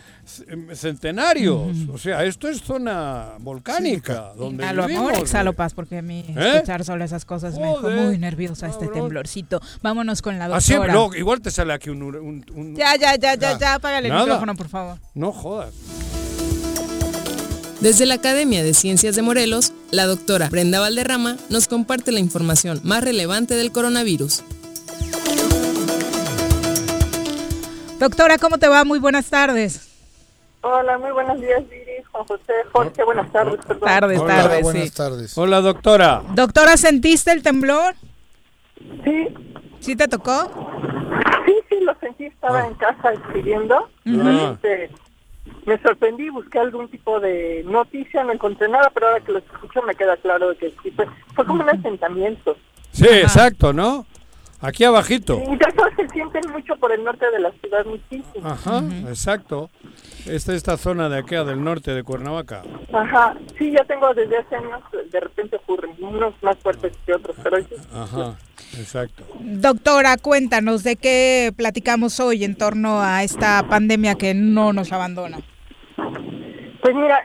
eh, 0.47 0.75
centenarios. 0.75 1.77
O 1.93 1.97
sea, 1.97 2.23
esto 2.23 2.47
es 2.47 2.61
zona 2.61 3.33
volcánica. 3.39 4.33
donde 4.37 4.65
amor, 4.65 4.87
vivimos, 4.87 5.13
exhalo 5.19 5.51
güey. 5.51 5.57
paz, 5.57 5.73
porque 5.73 5.97
a 5.97 6.01
mí 6.01 6.23
¿Eh? 6.29 6.51
escuchar 6.55 6.85
solo 6.85 7.03
esas 7.03 7.25
cosas 7.25 7.57
me 7.57 7.67
dejó 7.67 7.89
muy 7.89 8.17
nerviosa 8.17 8.67
este 8.67 8.87
temblorcito. 8.87 9.61
Vámonos 9.81 10.21
con 10.21 10.39
la 10.39 10.45
Así, 10.45 10.73
doctora. 10.73 10.93
luego, 10.93 11.15
igual 11.15 11.41
te 11.41 11.51
sale 11.51 11.73
aquí 11.73 11.89
un... 11.89 12.01
un- 12.03 12.45
un- 12.53 12.75
Ya, 12.75 12.95
ya, 12.95 13.15
ya, 13.15 13.35
ya, 13.35 13.57
ya, 13.57 13.73
apágale 13.75 14.07
el 14.07 14.13
micrófono, 14.13 14.55
por 14.55 14.69
favor. 14.69 14.97
No 15.13 15.31
jodas. 15.31 15.73
Desde 17.81 18.05
la 18.05 18.13
Academia 18.15 18.61
de 18.63 18.75
Ciencias 18.75 19.15
de 19.15 19.23
Morelos, 19.23 19.73
la 19.89 20.05
doctora 20.05 20.49
Brenda 20.49 20.79
Valderrama 20.79 21.37
nos 21.49 21.67
comparte 21.67 22.11
la 22.11 22.19
información 22.19 22.79
más 22.83 23.03
relevante 23.03 23.55
del 23.55 23.71
coronavirus. 23.71 24.43
Doctora, 28.01 28.39
¿cómo 28.39 28.57
te 28.57 28.67
va? 28.67 28.83
Muy 28.83 28.97
buenas 28.97 29.29
tardes. 29.29 29.87
Hola, 30.61 30.97
muy 30.97 31.11
buenos 31.11 31.39
días, 31.39 31.61
Viri, 31.69 32.01
Juan 32.11 32.25
José, 32.25 32.53
Jorge, 32.73 33.03
buenas 33.03 33.31
tardes. 33.31 33.59
perdón. 33.63 33.87
Tardes, 33.87 34.19
Hola, 34.19 34.35
tardes, 34.37 34.63
buenas 34.63 34.83
sí. 34.85 34.95
tardes. 34.95 35.37
Hola, 35.37 35.61
doctora. 35.61 36.23
Doctora, 36.33 36.77
¿sentiste 36.77 37.31
el 37.31 37.43
temblor? 37.43 37.93
Sí. 39.03 39.27
¿Sí 39.81 39.95
te 39.95 40.07
tocó? 40.07 40.49
Sí, 41.45 41.53
sí, 41.69 41.75
lo 41.81 41.93
sentí, 41.99 42.25
estaba 42.25 42.65
en 42.65 42.73
casa 42.73 43.13
escribiendo. 43.13 43.87
Este, 44.03 44.89
me 45.67 45.79
sorprendí, 45.83 46.29
busqué 46.29 46.57
algún 46.57 46.89
tipo 46.89 47.19
de 47.19 47.63
noticia, 47.67 48.23
no 48.23 48.33
encontré 48.33 48.67
nada, 48.67 48.89
pero 48.95 49.09
ahora 49.09 49.19
que 49.19 49.31
lo 49.33 49.37
escucho 49.37 49.83
me 49.83 49.93
queda 49.93 50.17
claro 50.17 50.49
de 50.49 50.55
que 50.55 50.73
sí, 50.81 50.89
fue, 50.89 51.05
fue 51.35 51.45
como 51.45 51.61
un 51.61 51.69
asentamiento. 51.69 52.57
Sí, 52.93 53.05
exacto, 53.07 53.71
¿no? 53.73 54.07
Aquí 54.61 54.83
abajito. 54.83 55.41
Y 55.49 55.53
eso 55.55 55.83
se 55.95 56.07
sienten 56.09 56.51
mucho 56.51 56.75
por 56.75 56.91
el 56.91 57.03
norte 57.03 57.29
de 57.31 57.39
la 57.39 57.51
ciudad, 57.51 57.85
muchísimo. 57.85 58.47
Ajá, 58.47 58.83
exacto. 59.07 59.69
Esta 60.27 60.53
esta 60.53 60.77
zona 60.77 61.09
de 61.09 61.17
aquí 61.17 61.35
del 61.35 61.63
norte 61.63 61.93
de 61.93 62.03
Cuernavaca. 62.03 62.61
Ajá, 62.93 63.35
sí, 63.57 63.71
ya 63.71 63.83
tengo 63.85 64.13
desde 64.13 64.37
hace 64.37 64.55
años, 64.55 64.81
de 65.11 65.19
repente 65.19 65.55
ocurren, 65.55 65.95
unos 65.99 66.33
más 66.43 66.57
fuertes 66.59 66.93
que 67.05 67.13
otros, 67.13 67.35
pero 67.41 67.57
sí. 67.57 67.75
Ajá, 67.91 68.37
exacto. 68.77 69.23
Doctora, 69.39 70.17
cuéntanos 70.17 70.83
de 70.83 70.95
qué 70.95 71.51
platicamos 71.57 72.19
hoy 72.19 72.43
en 72.43 72.55
torno 72.55 73.01
a 73.01 73.23
esta 73.23 73.63
pandemia 73.67 74.15
que 74.15 74.35
no 74.35 74.73
nos 74.73 74.93
abandona. 74.93 75.39
Pues 76.81 76.95
mira, 76.95 77.19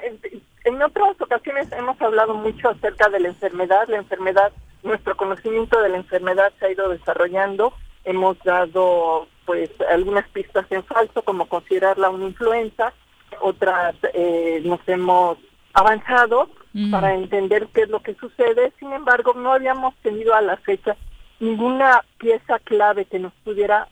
en 0.65 0.83
otras 0.83 1.21
ocasiones 1.21 1.71
hemos 1.73 2.01
hablado 2.01 2.35
mucho 2.35 2.71
acerca 2.71 3.09
de 3.09 3.21
la 3.21 3.29
enfermedad. 3.29 3.87
La 3.89 3.99
enfermedad, 3.99 4.53
nuestro 4.87 5.17
conocimiento 5.17 5.81
de 5.81 5.91
la 5.91 5.97
enfermedad 5.99 6.53
se 6.59 6.67
ha 6.67 6.73
ido 6.73 6.89
desarrollando. 6.89 7.73
Hemos 8.05 8.39
dado 8.45 9.29
pues 9.45 9.71
algunas 9.91 10.29
pistas 10.29 10.67
en 10.71 10.85
falso, 10.85 11.23
como 11.23 11.49
considerarla 11.49 12.11
una 12.11 12.27
influenza. 12.27 12.93
Otras 13.41 13.95
eh, 14.15 14.63
nos 14.65 14.81
hemos 14.87 15.39
avanzado 15.75 16.49
Mm. 16.77 16.91
para 16.91 17.15
entender 17.15 17.69
qué 17.73 17.83
es 17.83 17.89
lo 17.89 18.01
que 18.01 18.15
sucede. 18.17 18.71
Sin 18.79 18.93
embargo, 18.93 19.33
no 19.33 19.55
habíamos 19.55 19.95
tenido 20.03 20.35
a 20.35 20.43
la 20.43 20.59
fecha 20.59 20.95
ninguna 21.41 22.03
pieza 22.19 22.59
clave 22.59 23.07
que 23.07 23.19
nos 23.19 23.33
pudiera 23.45 23.89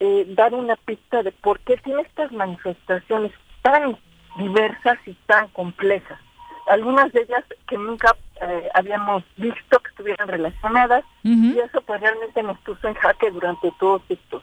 eh, 0.00 0.24
dar 0.30 0.52
una 0.52 0.74
pista 0.74 1.22
de 1.22 1.30
por 1.30 1.60
qué 1.60 1.76
tiene 1.76 2.02
estas 2.02 2.32
manifestaciones 2.32 3.30
tan 3.62 3.96
diversas 4.36 4.98
y 5.06 5.14
tan 5.26 5.46
complejas. 5.48 6.18
Algunas 6.66 7.12
de 7.12 7.22
ellas 7.22 7.44
que 7.66 7.76
nunca 7.76 8.16
eh, 8.40 8.68
habíamos 8.74 9.22
visto 9.36 9.78
que 9.80 9.90
estuvieran 9.90 10.28
relacionadas 10.28 11.04
y 11.22 11.58
eso 11.58 11.80
pues 11.82 12.00
realmente 12.00 12.42
nos 12.42 12.58
puso 12.58 12.88
en 12.88 12.94
jaque 12.94 13.30
durante 13.30 13.70
todos 13.78 14.02
estos. 14.08 14.42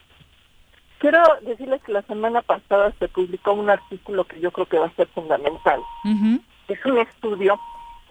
Quiero 1.00 1.24
decirles 1.42 1.82
que 1.84 1.94
la 1.94 2.04
semana 2.04 2.44
pasada 2.44 2.94
se 3.00 3.08
publicó 3.08 3.54
un 3.54 3.70
artículo 3.70 4.24
que 4.26 4.40
yo 4.40 4.52
creo 4.52 4.68
que 4.68 4.78
va 4.78 4.86
a 4.86 4.96
ser 4.96 5.08
fundamental. 5.08 5.82
Es 6.68 6.86
un 6.86 7.00
estudio, 7.00 7.60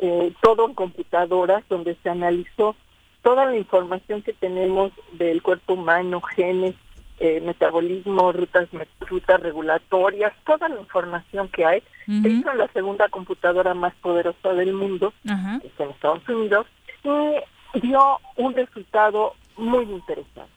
eh, 0.01 0.33
todo 0.43 0.67
en 0.67 0.75
computadoras, 0.75 1.63
donde 1.69 1.97
se 2.03 2.11
analizó 2.11 2.75
toda 3.23 3.47
la 3.47 3.57
información 3.57 4.23
que 4.23 4.33
tenemos 4.33 4.93
del 5.13 5.41
cuerpo 5.41 5.75
humano, 5.75 6.21
genes, 6.21 6.75
eh, 7.21 7.41
metabolismo, 7.43 8.33
rutas, 8.33 8.69
rutas 9.01 9.41
regulatorias, 9.41 10.33
toda 10.47 10.69
la 10.71 10.81
información 10.81 11.49
que 11.49 11.67
hay. 11.67 11.83
Se 12.07 12.29
hizo 12.29 12.51
en 12.51 12.59
la 12.59 12.67
segunda 12.69 13.09
computadora 13.09 13.75
más 13.75 13.95
poderosa 13.97 14.55
del 14.55 14.73
mundo, 14.73 15.13
Ajá. 15.29 15.61
que 15.61 15.69
es 15.69 15.79
en 15.79 15.91
Estados 15.91 16.29
Unidos, 16.29 16.67
y 17.05 17.81
dio 17.81 18.19
un 18.37 18.55
resultado 18.55 19.35
muy 19.57 19.85
interesante. 19.85 20.51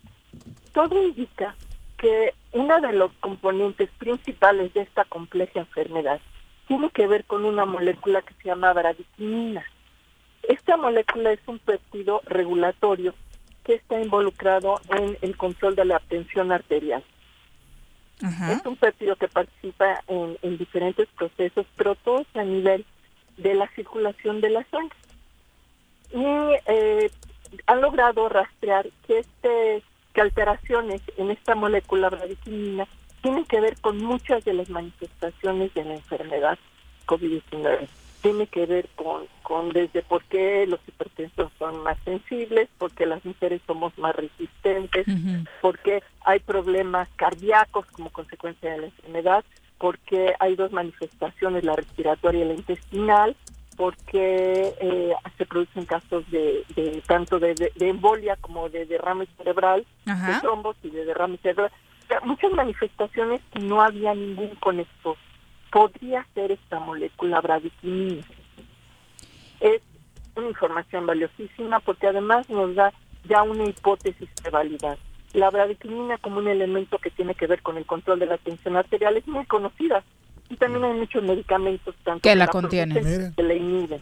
Todo 0.72 1.04
indica 1.04 1.54
que 1.98 2.34
uno 2.54 2.80
de 2.82 2.94
los 2.94 3.12
componentes 3.20 3.90
principales 3.98 4.74
de 4.74 4.82
esta 4.82 5.04
compleja 5.04 5.60
enfermedad 5.60 6.22
tiene 6.68 6.90
que 6.92 7.08
ver 7.08 7.26
con 7.26 7.46
una 7.46 7.66
molécula 7.66 8.22
que 8.22 8.34
se 8.36 8.46
llama 8.46 8.74
bradicimina. 8.74 9.64
Esta 10.44 10.78
molécula 10.78 11.34
es 11.34 11.40
un 11.46 11.60
péptido 11.60 12.22
regulatorio 12.26 13.14
que 13.64 13.76
está 13.76 14.00
involucrado 14.02 14.82
en 14.90 15.18
el 15.22 15.38
control 15.38 15.76
de 15.76 15.86
la 15.86 16.00
tensión 16.00 16.52
arterial. 16.52 17.04
Es 18.22 18.66
un 18.66 18.78
péptido 18.78 19.18
que 19.18 19.28
participa 19.28 20.02
en, 20.08 20.38
en 20.42 20.58
diferentes 20.58 21.10
procesos, 21.10 21.66
pero 21.76 21.96
todos 21.96 22.26
a 22.36 22.44
nivel 22.44 22.86
de 23.38 23.54
la 23.54 23.68
circulación 23.76 24.40
de 24.40 24.50
la 24.50 24.64
sangre. 24.70 24.96
Y 26.14 26.24
eh, 26.68 27.12
han 27.66 27.82
logrado 27.82 28.30
rastrear 28.30 28.88
que, 29.08 29.20
este, 29.20 29.84
que 30.14 30.22
alteraciones 30.22 31.02
en 31.18 31.32
esta 31.32 31.56
molécula 31.56 32.10
bradicimina 32.10 32.88
tienen 33.22 33.46
que 33.46 33.60
ver 33.60 33.78
con 33.82 33.98
muchas 33.98 34.46
de 34.46 34.54
las 34.54 34.70
manifestaciones 34.70 35.74
de 35.74 35.84
la 35.84 35.96
enfermedad 35.96 36.58
COVID-19. 37.08 37.88
Tiene 38.24 38.48
que 38.48 38.66
ver 38.66 38.88
con, 38.96 39.28
con 39.44 39.70
desde 39.70 40.02
por 40.02 40.24
qué 40.24 40.66
los 40.66 40.80
hipertensos 40.88 41.52
son 41.60 41.84
más 41.84 41.98
sensibles, 42.06 42.70
porque 42.80 43.06
las 43.06 43.24
mujeres 43.24 43.62
somos 43.68 43.96
más 44.00 44.16
resistentes, 44.16 45.06
porque 45.62 46.02
hay 46.26 46.40
problemas 46.40 47.08
cardíacos 47.18 47.86
como 47.92 48.10
consecuencia 48.10 48.72
de 48.72 48.78
la 48.80 48.86
enfermedad, 48.88 49.44
porque 49.78 50.34
hay 50.40 50.56
dos 50.56 50.72
manifestaciones, 50.72 51.64
la 51.66 51.76
respiratoria 51.76 52.44
y 52.44 52.48
la 52.48 52.54
intestinal, 52.56 53.36
porque 53.76 54.74
eh, 54.80 55.14
se 55.38 55.46
producen 55.46 55.86
casos 55.86 56.24
de, 56.32 56.64
de 56.76 57.02
tanto 57.06 57.40
de, 57.40 57.54
de- 57.56 57.72
de 57.76 57.90
embolia 57.90 58.38
como 58.38 58.70
de 58.70 58.86
derrame 58.86 59.28
cerebral, 59.38 59.86
de 60.36 60.40
trombos 60.42 60.78
y 60.84 60.90
de 60.92 61.06
derrame 61.06 61.38
cerebral. 61.38 61.72
O 62.04 62.08
sea, 62.08 62.20
muchas 62.22 62.52
manifestaciones 62.52 63.42
que 63.52 63.60
no 63.60 63.82
había 63.82 64.14
ningún 64.16 64.50
conector. 64.62 65.18
Podría 65.74 66.24
ser 66.36 66.52
esta 66.52 66.80
molécula 66.80 67.42
bradicimina. 67.42 68.24
Es 69.60 69.82
una 70.36 70.50
información 70.50 71.08
valiosísima 71.08 71.80
porque 71.80 72.06
además 72.06 72.48
nos 72.48 72.76
da 72.76 72.94
ya 73.28 73.42
una 73.42 73.64
hipótesis 73.66 74.30
de 74.44 74.50
validar. 74.52 75.00
La 75.34 75.50
bradicimina 75.50 76.20
como 76.20 76.38
un 76.38 76.48
elemento 76.48 77.00
que 77.00 77.10
tiene 77.10 77.34
que 77.34 77.48
ver 77.48 77.64
con 77.64 77.78
el 77.78 77.88
control 77.88 78.20
de 78.20 78.28
la 78.28 78.38
tensión 78.38 78.78
arterial 78.78 79.18
es 79.18 79.28
muy 79.28 79.48
conocida 79.48 80.04
y 80.48 80.58
también 80.58 80.84
hay 80.86 80.94
muchos 80.94 81.24
medicamentos 81.24 81.96
tanto 82.04 82.22
Que 82.22 82.36
la 82.36 82.46
producen 82.46 82.92
contienen. 82.94 83.34
que 83.34 83.42
la 83.42 83.54
inhiben. 83.56 84.02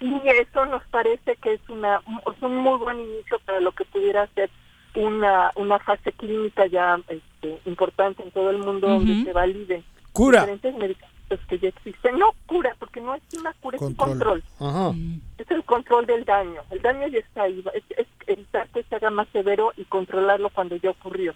Y 0.00 0.20
eso 0.28 0.66
nos 0.66 0.82
parece 0.88 1.36
que 1.36 1.52
es 1.54 1.60
una 1.68 1.98
es 1.98 2.42
un 2.42 2.56
muy 2.56 2.76
buen 2.80 2.98
inicio 2.98 3.38
para 3.44 3.60
lo 3.60 3.70
que 3.70 3.84
pudiera 3.84 4.26
ser 4.34 4.50
una 4.96 5.52
una 5.54 5.78
fase 5.78 6.10
clínica 6.10 6.66
ya 6.66 6.98
este, 7.06 7.60
importante 7.66 8.24
en 8.24 8.32
todo 8.32 8.50
el 8.50 8.58
mundo 8.58 8.88
donde 8.88 9.12
Ujú. 9.12 9.24
se 9.26 9.32
validen 9.32 9.84
Cura. 10.14 10.40
diferentes 10.40 10.74
medicamentos 10.76 11.40
que 11.48 11.58
ya 11.58 11.68
existen. 11.68 12.18
No 12.18 12.30
cura, 12.46 12.74
porque 12.78 13.00
no 13.02 13.14
es 13.14 13.22
una 13.38 13.52
cura, 13.54 13.76
es 13.76 13.82
un 13.82 13.94
control. 13.94 14.42
Ajá. 14.60 14.92
Es 15.36 15.50
el 15.50 15.62
control 15.64 16.06
del 16.06 16.24
daño. 16.24 16.62
El 16.70 16.80
daño 16.80 17.06
ya 17.08 17.18
está 17.18 17.42
ahí. 17.42 17.62
Es, 17.74 17.82
es 17.98 18.06
evitar 18.26 18.66
que 18.68 18.82
se 18.84 18.94
haga 18.94 19.10
más 19.10 19.26
severo 19.32 19.72
y 19.76 19.84
controlarlo 19.84 20.48
cuando 20.50 20.76
ya 20.76 20.90
ocurrió. 20.90 21.34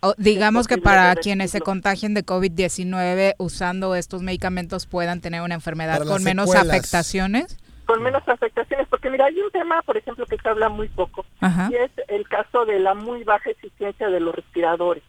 O 0.00 0.14
digamos 0.18 0.68
que 0.68 0.78
para 0.78 1.16
quienes 1.16 1.50
se 1.50 1.60
contagien 1.60 2.14
de 2.14 2.24
COVID-19 2.24 3.34
usando 3.38 3.94
estos 3.96 4.22
medicamentos 4.22 4.86
puedan 4.86 5.20
tener 5.20 5.42
una 5.42 5.54
enfermedad 5.54 5.98
Para 5.98 6.10
con 6.10 6.22
menos 6.22 6.50
secuelas. 6.50 6.76
afectaciones. 6.76 7.58
Con 7.86 8.02
menos 8.04 8.22
afectaciones, 8.28 8.86
porque 8.88 9.10
mira, 9.10 9.24
hay 9.24 9.40
un 9.40 9.50
tema, 9.50 9.82
por 9.82 9.96
ejemplo, 9.96 10.24
que 10.24 10.36
se 10.36 10.48
habla 10.48 10.68
muy 10.68 10.86
poco, 10.88 11.24
Ajá. 11.40 11.70
y 11.72 11.74
es 11.74 11.90
el 12.06 12.28
caso 12.28 12.64
de 12.64 12.78
la 12.78 12.94
muy 12.94 13.24
baja 13.24 13.50
eficiencia 13.50 14.08
de 14.08 14.20
los 14.20 14.32
respiradores. 14.32 15.02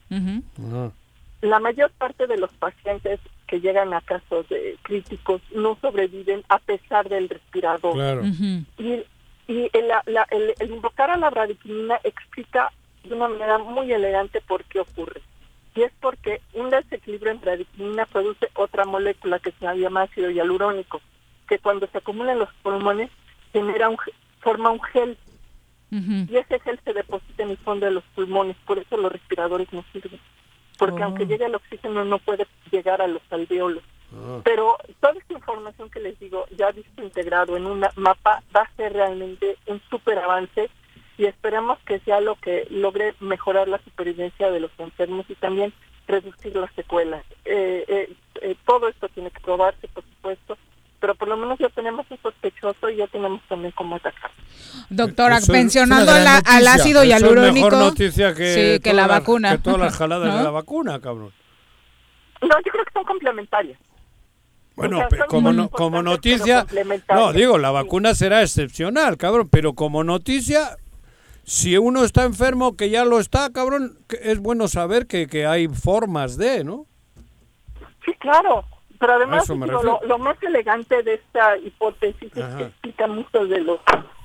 La 1.42 1.60
mayor 1.60 1.92
parte 1.92 2.28
de 2.28 2.38
los 2.38 2.52
pacientes 2.54 3.20
que 3.48 3.60
llegan 3.60 3.94
a 3.94 4.02
casos 4.02 4.48
de 4.50 4.78
críticos 4.84 5.42
no 5.54 5.78
sobreviven 5.82 6.44
a 6.50 6.60
pesar 6.60 7.10
del 7.10 7.28
respirador. 7.30 7.94
Claro. 7.96 8.22
Y, 8.78 9.04
y 9.48 9.70
el, 9.74 9.88
la- 9.88 10.04
la- 10.06 10.28
el- 10.32 10.54
el 10.60 10.72
invocar 10.72 11.10
a 11.10 11.18
la 11.18 11.30
bradicimina 11.30 12.00
explica 12.04 12.72
de 13.04 13.14
una 13.16 13.28
manera 13.28 13.58
muy 13.58 13.92
elegante 13.92 14.40
por 14.42 14.64
qué 14.66 14.80
ocurre. 14.80 15.22
Y 15.76 15.82
es 15.82 15.92
porque 16.00 16.42
un 16.54 16.70
desequilibrio 16.70 17.32
en 17.32 17.42
bradicimina 17.42 18.06
produce 18.06 18.50
otra 18.56 18.86
molécula 18.86 19.40
que 19.40 19.52
se 19.54 19.66
llama 19.76 20.04
ácido 20.04 20.30
hialurónico, 20.30 21.02
que 21.48 21.60
cuando 21.60 21.88
se 21.88 21.98
acumula 21.98 22.34
en 22.34 22.40
los 22.40 22.54
pulmones 22.62 23.10
genera 23.52 23.90
un, 23.90 23.98
forma 24.42 24.70
un 24.70 24.82
gel. 24.82 25.18
Y 26.30 26.38
ese 26.38 26.60
gel 26.62 26.80
se 26.86 26.94
deposita 26.94 27.44
en 27.44 27.50
el 27.50 27.58
fondo 27.58 27.86
de 27.86 27.92
los 27.92 28.04
pulmones, 28.16 28.56
por 28.66 28.80
eso 28.80 28.96
los 28.96 29.12
respiradores 29.12 29.72
no 29.74 29.84
sirven. 29.92 30.20
Porque 30.82 31.04
Oh. 31.04 31.06
aunque 31.06 31.28
llegue 31.28 31.46
el 31.46 31.54
oxígeno 31.54 32.04
no 32.06 32.18
puede 32.18 32.48
llegar 32.72 33.04
a 33.04 33.08
los 33.08 33.22
alveolos. 33.30 33.84
Ah. 34.12 34.42
Pero 34.44 34.78
toda 35.00 35.14
esta 35.14 35.34
información 35.34 35.92
que 35.92 36.00
les 36.00 36.20
digo, 36.20 36.48
ya 36.58 36.72
visto 36.72 37.04
integrado 37.04 37.56
en 37.56 37.68
un 37.68 37.86
mapa, 37.98 38.42
va 38.56 38.62
a 38.62 38.76
ser 38.76 38.94
realmente 38.94 39.58
un 39.68 39.80
súper 39.92 40.18
avance 40.18 40.72
y 41.20 41.26
esperemos 41.26 41.78
que 41.86 42.00
sea 42.00 42.20
lo 42.20 42.34
que 42.36 42.66
logre 42.72 43.14
mejorar 43.20 43.68
la 43.68 43.78
supervivencia 43.84 44.50
de 44.50 44.60
los 44.60 44.72
enfermos 44.80 45.28
y 45.30 45.36
también 45.36 45.72
reducir 46.08 46.56
las 46.56 46.74
secuelas. 46.74 47.24
Eh, 47.46 47.86
eh, 47.88 48.14
eh, 48.42 48.56
todo 48.66 48.88
esto 48.88 49.08
tiene 49.10 49.30
que 49.30 49.40
probarse, 49.40 49.88
por 49.88 50.04
supuesto, 50.04 50.58
pero 51.02 51.16
por 51.16 51.28
lo 51.28 51.36
menos 51.36 51.60
ya 51.60 51.68
tenemos 51.70 52.06
un 52.10 52.18
sospechoso 52.22 52.90
y 52.90 52.96
ya 52.98 53.08
tenemos 53.08 53.42
también 53.50 53.74
cómo 53.76 53.96
atacar. 53.98 54.32
Doctora, 54.90 55.38
Eso 55.38 55.52
es 55.52 55.58
mencionando 55.58 56.14
la- 56.14 56.38
al 56.38 56.68
ácido 56.68 57.02
Eso 57.02 57.14
es 57.16 57.22
hialurónico. 57.22 57.54
mejor 57.54 57.74
noticia 57.74 58.34
que, 58.34 58.54
sí, 58.54 58.62
que 58.80 58.92
todas 58.92 58.96
la 58.96 59.08
las- 59.08 59.20
vacuna. 59.20 59.52
Que 59.52 59.58
todas 59.58 59.80
las 59.80 59.96
jaladas 59.98 60.28
¿No? 60.30 60.38
de 60.38 60.44
la 60.44 60.52
vacuna, 60.52 61.02
cabrón. 61.02 61.34
No, 62.42 62.48
yo 62.66 62.72
creo 62.72 62.86
que 62.86 62.94
son 62.94 63.04
complementarias. 63.04 63.78
Bueno, 64.76 65.00
O 65.06 65.10
sea, 65.10 65.26
como, 65.26 65.52
no- 65.52 65.70
como 65.70 66.02
noticia, 66.02 66.66
no, 67.14 67.34
digo, 67.34 67.58
la 67.58 67.72
vacuna 67.72 68.16
será 68.16 68.42
excepcional, 68.42 69.18
cabrón, 69.18 69.50
pero 69.50 69.74
como 69.74 70.04
noticia, 70.04 70.78
si 71.44 71.78
uno 71.78 72.04
está 72.06 72.24
enfermo, 72.24 72.78
que 72.78 72.90
ya 72.90 73.04
lo 73.04 73.20
está, 73.20 73.52
cabrón, 73.52 73.98
que 74.08 74.18
es 74.24 74.40
bueno 74.40 74.68
saber 74.70 75.08
que, 75.08 75.28
que 75.28 75.46
hay 75.46 75.68
formas 75.68 76.38
de, 76.38 76.64
¿no? 76.64 76.86
Sí, 78.06 78.14
claro. 78.20 78.64
Pero 79.02 79.14
además, 79.14 79.48
digo, 79.48 79.66
lo, 79.66 80.00
lo 80.06 80.20
más 80.20 80.42
elegante 80.44 81.02
de 81.02 81.16
esta 81.16 81.58
hipótesis 81.58 82.38
es 82.38 82.56
que 82.56 82.64
explica 82.66 83.08
muchos 83.08 83.50
de 83.50 83.60
los 83.62 83.80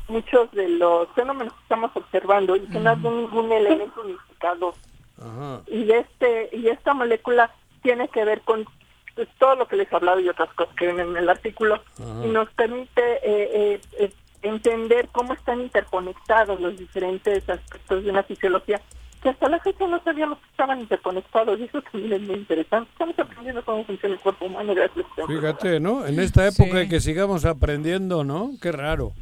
muchos 0.06 0.52
de 0.52 0.68
los 0.68 1.08
fenómenos 1.14 1.54
que 1.54 1.62
estamos 1.62 1.90
observando 1.94 2.54
y 2.56 2.60
que 2.60 2.78
no 2.78 2.90
hay 2.90 2.96
ningún 2.98 3.50
elemento 3.52 4.02
unificador. 4.02 4.74
Ajá. 5.18 5.62
Y 5.66 5.90
este 5.90 6.50
y 6.52 6.68
esta 6.68 6.92
molécula 6.92 7.50
tiene 7.82 8.06
que 8.08 8.22
ver 8.26 8.42
con 8.42 8.66
pues, 9.14 9.28
todo 9.38 9.56
lo 9.56 9.66
que 9.66 9.76
les 9.76 9.90
he 9.90 9.96
hablado 9.96 10.20
y 10.20 10.28
otras 10.28 10.52
cosas 10.52 10.76
que 10.76 10.88
ven 10.88 11.00
en 11.00 11.16
el 11.16 11.30
artículo 11.30 11.76
Ajá. 11.98 12.26
y 12.26 12.28
nos 12.28 12.50
permite 12.50 13.00
eh, 13.00 13.48
eh, 13.54 13.80
eh, 13.98 14.12
entender 14.42 15.08
cómo 15.10 15.32
están 15.32 15.62
interconectados 15.62 16.60
los 16.60 16.76
diferentes 16.76 17.48
aspectos 17.48 18.04
de 18.04 18.10
una 18.10 18.24
fisiología 18.24 18.82
que 19.26 19.30
hasta 19.30 19.48
la 19.48 19.58
fecha 19.58 19.88
no 19.88 20.00
sabíamos 20.04 20.38
que 20.38 20.46
estaban 20.50 20.78
interconectados 20.78 21.58
y 21.58 21.64
eso 21.64 21.82
también 21.90 22.12
es 22.12 22.20
muy 22.28 22.36
interesante. 22.36 22.88
Estamos 22.92 23.18
aprendiendo 23.18 23.64
cómo 23.64 23.84
funciona 23.84 24.14
el 24.14 24.20
cuerpo 24.20 24.44
humano 24.46 24.72
gracias 24.72 25.04
a. 25.20 25.26
Fíjate, 25.26 25.80
¿no? 25.80 26.06
En 26.06 26.20
esta 26.20 26.46
época 26.46 26.82
Sí. 26.82 26.88
que 26.88 27.00
sigamos 27.00 27.44
aprendiendo, 27.44 28.22
¿no? 28.22 28.52
Qué 28.62 28.70
raro. 28.70 29.12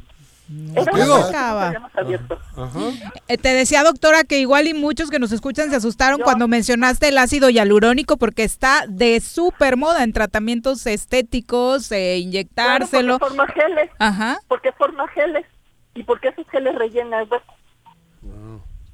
Abierto. 1.95 2.39
Ajá. 2.55 2.79
Eh, 3.27 3.37
te 3.39 3.49
decía, 3.53 3.83
doctora, 3.83 4.23
que 4.25 4.37
igual 4.39 4.67
y 4.67 4.75
muchos 4.75 5.09
que 5.09 5.17
nos 5.17 5.31
escuchan 5.31 5.71
se 5.71 5.75
asustaron 5.77 6.19
cuando 6.21 6.47
mencionaste 6.47 7.07
el 7.07 7.17
ácido 7.17 7.49
hialurónico 7.49 8.17
porque 8.17 8.43
está 8.43 8.85
de 8.87 9.19
súper 9.21 9.75
moda 9.75 10.03
en 10.03 10.13
tratamientos 10.13 10.85
estéticos, 10.85 11.91
eh, 11.91 11.95
Claro, 11.97 12.27
inyectárselo. 12.27 13.17
porque 13.17 13.35
forma 13.35 13.53
geles. 13.53 13.89
Ajá. 13.97 14.37
Porque 14.47 14.71
forma 14.73 15.07
geles. 15.07 15.45
Y 15.95 16.03
porque 16.03 16.27
esos 16.27 16.47
geles 16.49 16.75
rellenan 16.75 17.21
el 17.21 17.27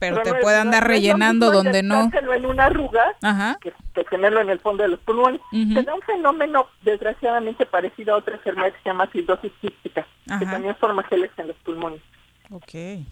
Pero 0.02 0.16
no 0.18 0.22
te 0.24 0.30
es- 0.32 0.36
puede 0.42 0.56
no- 0.58 0.62
andar 0.64 0.82
no 0.84 0.88
rellenando 0.90 1.52
donde 1.52 1.84
no. 1.84 2.10
en 2.34 2.46
una 2.48 2.66
arruga 2.66 3.04
Ajá. 3.22 3.58
que, 3.62 3.72
que 3.94 4.04
tenerlo 4.06 4.42
en 4.42 4.50
el 4.50 4.60
fondo 4.60 4.82
de 4.84 4.90
los 4.90 5.00
pulmones. 5.02 5.40
Se 5.52 5.84
da 5.84 5.94
un 5.94 6.02
fenómeno 6.02 6.66
desgraciadamente 6.82 7.66
parecido 7.68 8.16
a 8.16 8.18
otra 8.18 8.34
enfermedad 8.36 8.74
que 8.74 8.80
se 8.82 8.90
llama 8.90 9.04
acidosis 9.04 9.52
quística, 9.62 10.06
que 10.40 10.46
también 10.48 10.76
forma 10.78 11.04
geles 11.04 11.30
en 11.38 11.48
los 11.50 11.56
pulmones. 11.58 12.02
Ok. 12.50 13.04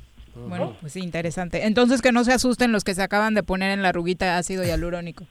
Bueno, 0.47 0.75
pues 0.81 0.93
sí, 0.93 0.99
interesante. 1.01 1.65
Entonces 1.67 2.01
que 2.01 2.11
no 2.11 2.23
se 2.23 2.33
asusten 2.33 2.71
los 2.71 2.83
que 2.83 2.95
se 2.95 3.03
acaban 3.03 3.33
de 3.35 3.43
poner 3.43 3.71
en 3.71 3.83
la 3.83 3.91
ruguita 3.91 4.37
ácido 4.37 4.63
hialurónico. 4.63 5.25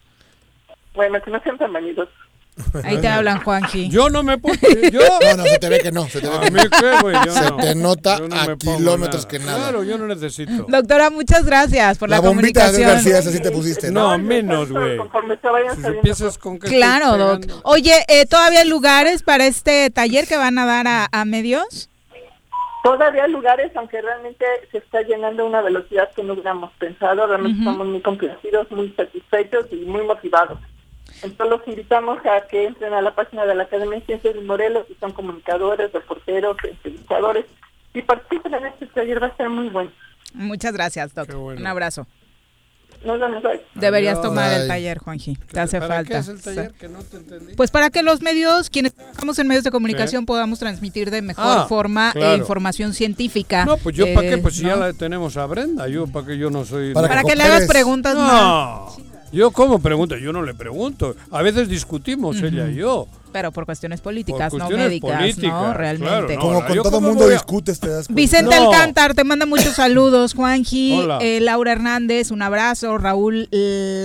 Bueno, 0.94 1.20
que 1.22 1.30
no 1.30 1.40
sean 1.42 1.58
tan 1.58 1.72
vanidosos. 1.72 2.14
Ahí 2.84 2.98
te 2.98 3.08
hablan, 3.08 3.40
Juanji. 3.42 3.88
Yo 3.88 4.08
no 4.10 4.22
me 4.22 4.38
puse, 4.38 4.90
yo... 4.90 5.00
No, 5.28 5.36
no, 5.38 5.44
se 5.44 5.58
te 5.58 5.68
ve 5.68 5.80
que 5.80 5.92
no. 5.92 6.08
Se 6.08 6.20
te 6.20 6.28
ve 6.28 6.36
A 6.36 6.40
que 6.40 6.50
mí 6.50 6.60
no. 6.62 6.70
qué, 6.80 7.00
güey, 7.02 7.16
yo 7.26 7.32
Se 7.32 7.50
no. 7.50 7.56
te 7.56 7.74
nota 7.74 8.18
Yo 8.18 8.28
no 8.28 8.36
a 8.36 8.46
me 8.46 8.56
pongo 8.56 8.76
kilómetros 8.78 9.24
nada. 9.24 9.28
que 9.28 9.38
nada. 9.38 9.58
Claro, 9.58 9.82
yo 9.84 9.98
no 9.98 10.06
necesito. 10.06 10.64
Doctora, 10.68 11.10
muchas 11.10 11.44
gracias 11.44 11.98
por 11.98 12.08
la, 12.08 12.16
La 12.16 12.20
bombita 12.22 12.70
de. 12.72 12.82
García, 12.82 13.18
esa 13.18 13.30
sí 13.30 13.40
te 13.40 13.50
pusiste, 13.50 13.90
¿no? 13.90 14.10
No, 14.12 14.18
menos, 14.18 14.70
güey. 14.70 14.96
Conforme 14.96 15.36
se 15.40 15.48
vayan 15.48 15.76
Si 15.76 16.38
con 16.38 16.58
que 16.58 16.68
Claro, 16.68 17.16
doc. 17.16 17.44
Oye, 17.64 17.94
eh, 18.08 18.26
¿todavía 18.26 18.60
hay 18.60 18.68
lugares 18.68 19.22
para 19.22 19.46
este 19.46 19.90
taller 19.90 20.26
que 20.26 20.36
van 20.36 20.58
a 20.58 20.66
dar 20.66 20.86
a, 20.86 21.08
a 21.10 21.24
medios? 21.24 21.88
Todavía 22.82 23.24
hay 23.24 23.32
lugares, 23.32 23.70
aunque 23.74 24.00
realmente 24.00 24.44
se 24.70 24.78
está 24.78 25.02
llenando 25.02 25.42
a 25.42 25.46
una 25.46 25.60
velocidad 25.62 26.08
que 26.14 26.22
no 26.22 26.32
hubiéramos 26.34 26.72
pensado. 26.78 27.26
Realmente 27.26 27.60
Ujú. 27.60 27.68
estamos 27.70 27.86
muy 27.88 28.00
complacidos, 28.00 28.70
muy 28.70 28.92
satisfechos 28.96 29.66
y 29.72 29.76
muy 29.84 30.04
motivados. 30.06 30.58
Entonces 31.22 31.58
los 31.58 31.66
invitamos 31.68 32.18
a 32.26 32.46
que 32.46 32.66
entren 32.66 32.92
a 32.94 33.00
la 33.02 33.14
página 33.14 33.44
de 33.44 33.54
la 33.54 33.64
Academia 33.64 33.98
de 33.98 34.06
Ciencias 34.06 34.34
de 34.34 34.40
Morelos, 34.42 34.86
y 34.88 34.94
son 35.00 35.12
comunicadores, 35.12 35.92
reporteros, 35.92 36.56
entrevistadores, 36.62 37.44
y 37.94 38.02
participen 38.02 38.54
en 38.54 38.66
este 38.66 38.86
taller, 38.86 39.22
va 39.22 39.28
a 39.28 39.36
ser 39.36 39.48
muy 39.50 39.68
bueno. 39.68 39.90
Muchas 40.34 40.72
gracias, 40.72 41.14
doc. 41.14 41.28
Un 41.34 41.66
abrazo. 41.66 42.06
Nos 43.04 43.20
vemos 43.20 43.44
hoy. 43.44 43.60
Deberías 43.76 44.18
Adiós. 44.18 44.26
tomar 44.28 44.52
el 44.52 44.66
taller, 44.66 44.98
Juanji. 44.98 45.36
Te 45.36 45.60
hace 45.60 45.78
¿Para 45.78 45.94
falta. 45.96 46.14
qué 46.14 46.18
es 46.18 46.28
el 46.28 46.42
taller? 46.42 46.72
Que 46.72 46.88
no 46.88 46.98
te 47.04 47.16
entendí. 47.18 47.54
Pues 47.54 47.70
para 47.70 47.90
que 47.90 48.02
los 48.02 48.22
medios, 48.22 48.70
quienes 48.70 48.92
estamos 49.12 49.38
en 49.38 49.46
medios 49.46 49.62
de 49.62 49.70
comunicación, 49.70 50.26
podamos 50.26 50.58
transmitir 50.58 51.10
de 51.12 51.22
mejor 51.22 51.44
Ah, 51.46 51.66
forma 51.68 52.10
eh, 52.10 52.18
claro. 52.18 52.36
información 52.36 52.94
científica. 52.94 53.64
No, 53.64 53.76
pues 53.76 53.94
yo 53.94 54.12
para 54.14 54.26
eh, 54.26 54.30
qué, 54.30 54.38
pues 54.38 54.56
si 54.56 54.64
¿no? 54.64 54.70
ya 54.70 54.76
la 54.76 54.92
tenemos 54.94 55.36
a 55.36 55.46
Brenda, 55.46 55.86
yo 55.86 56.08
para 56.08 56.26
qué 56.26 56.38
yo 56.38 56.50
no 56.50 56.64
soy... 56.64 56.92
Para 56.92 57.06
Para 57.06 57.22
que 57.22 57.28
que 57.28 57.36
le 57.36 57.42
hagas 57.44 57.66
preguntas 57.68 58.16
más. 58.16 58.96
Yo 59.32 59.50
como 59.50 59.78
pregunto, 59.78 60.16
yo 60.16 60.32
no 60.32 60.42
le 60.42 60.54
pregunto. 60.54 61.14
A 61.30 61.42
veces 61.42 61.68
discutimos 61.68 62.40
ella 62.42 62.68
y 62.70 62.76
yo. 62.76 63.06
Pero 63.32 63.52
por 63.52 63.64
cuestiones 63.66 64.00
políticas, 64.00 64.50
Por 64.50 64.60
no 64.60 64.70
médicas, 64.70 65.18
políticas, 65.18 65.42
¿no? 65.52 65.58
claro, 65.60 65.74
Realmente. 65.78 66.34
no. 66.36 66.40
Como 66.40 66.64
con 66.64 66.74
¿yo 66.76 66.82
todo 66.82 67.00
mundo 67.00 67.24
a- 67.26 67.30
discutes, 67.30 67.78
te 67.80 67.88
das 67.88 68.06
cuenta. 68.06 68.14
Vicente 68.14 68.56
No. 68.56 68.70
Alcántar 68.70 69.14
te 69.14 69.24
manda 69.24 69.46
muchos 69.46 69.74
saludos, 69.76 70.34
Juanji, 70.34 71.00
eh, 71.20 71.40
Laura 71.40 71.72
Hernández, 71.72 72.30
un 72.30 72.42
abrazo, 72.42 72.98
Raúl 72.98 73.48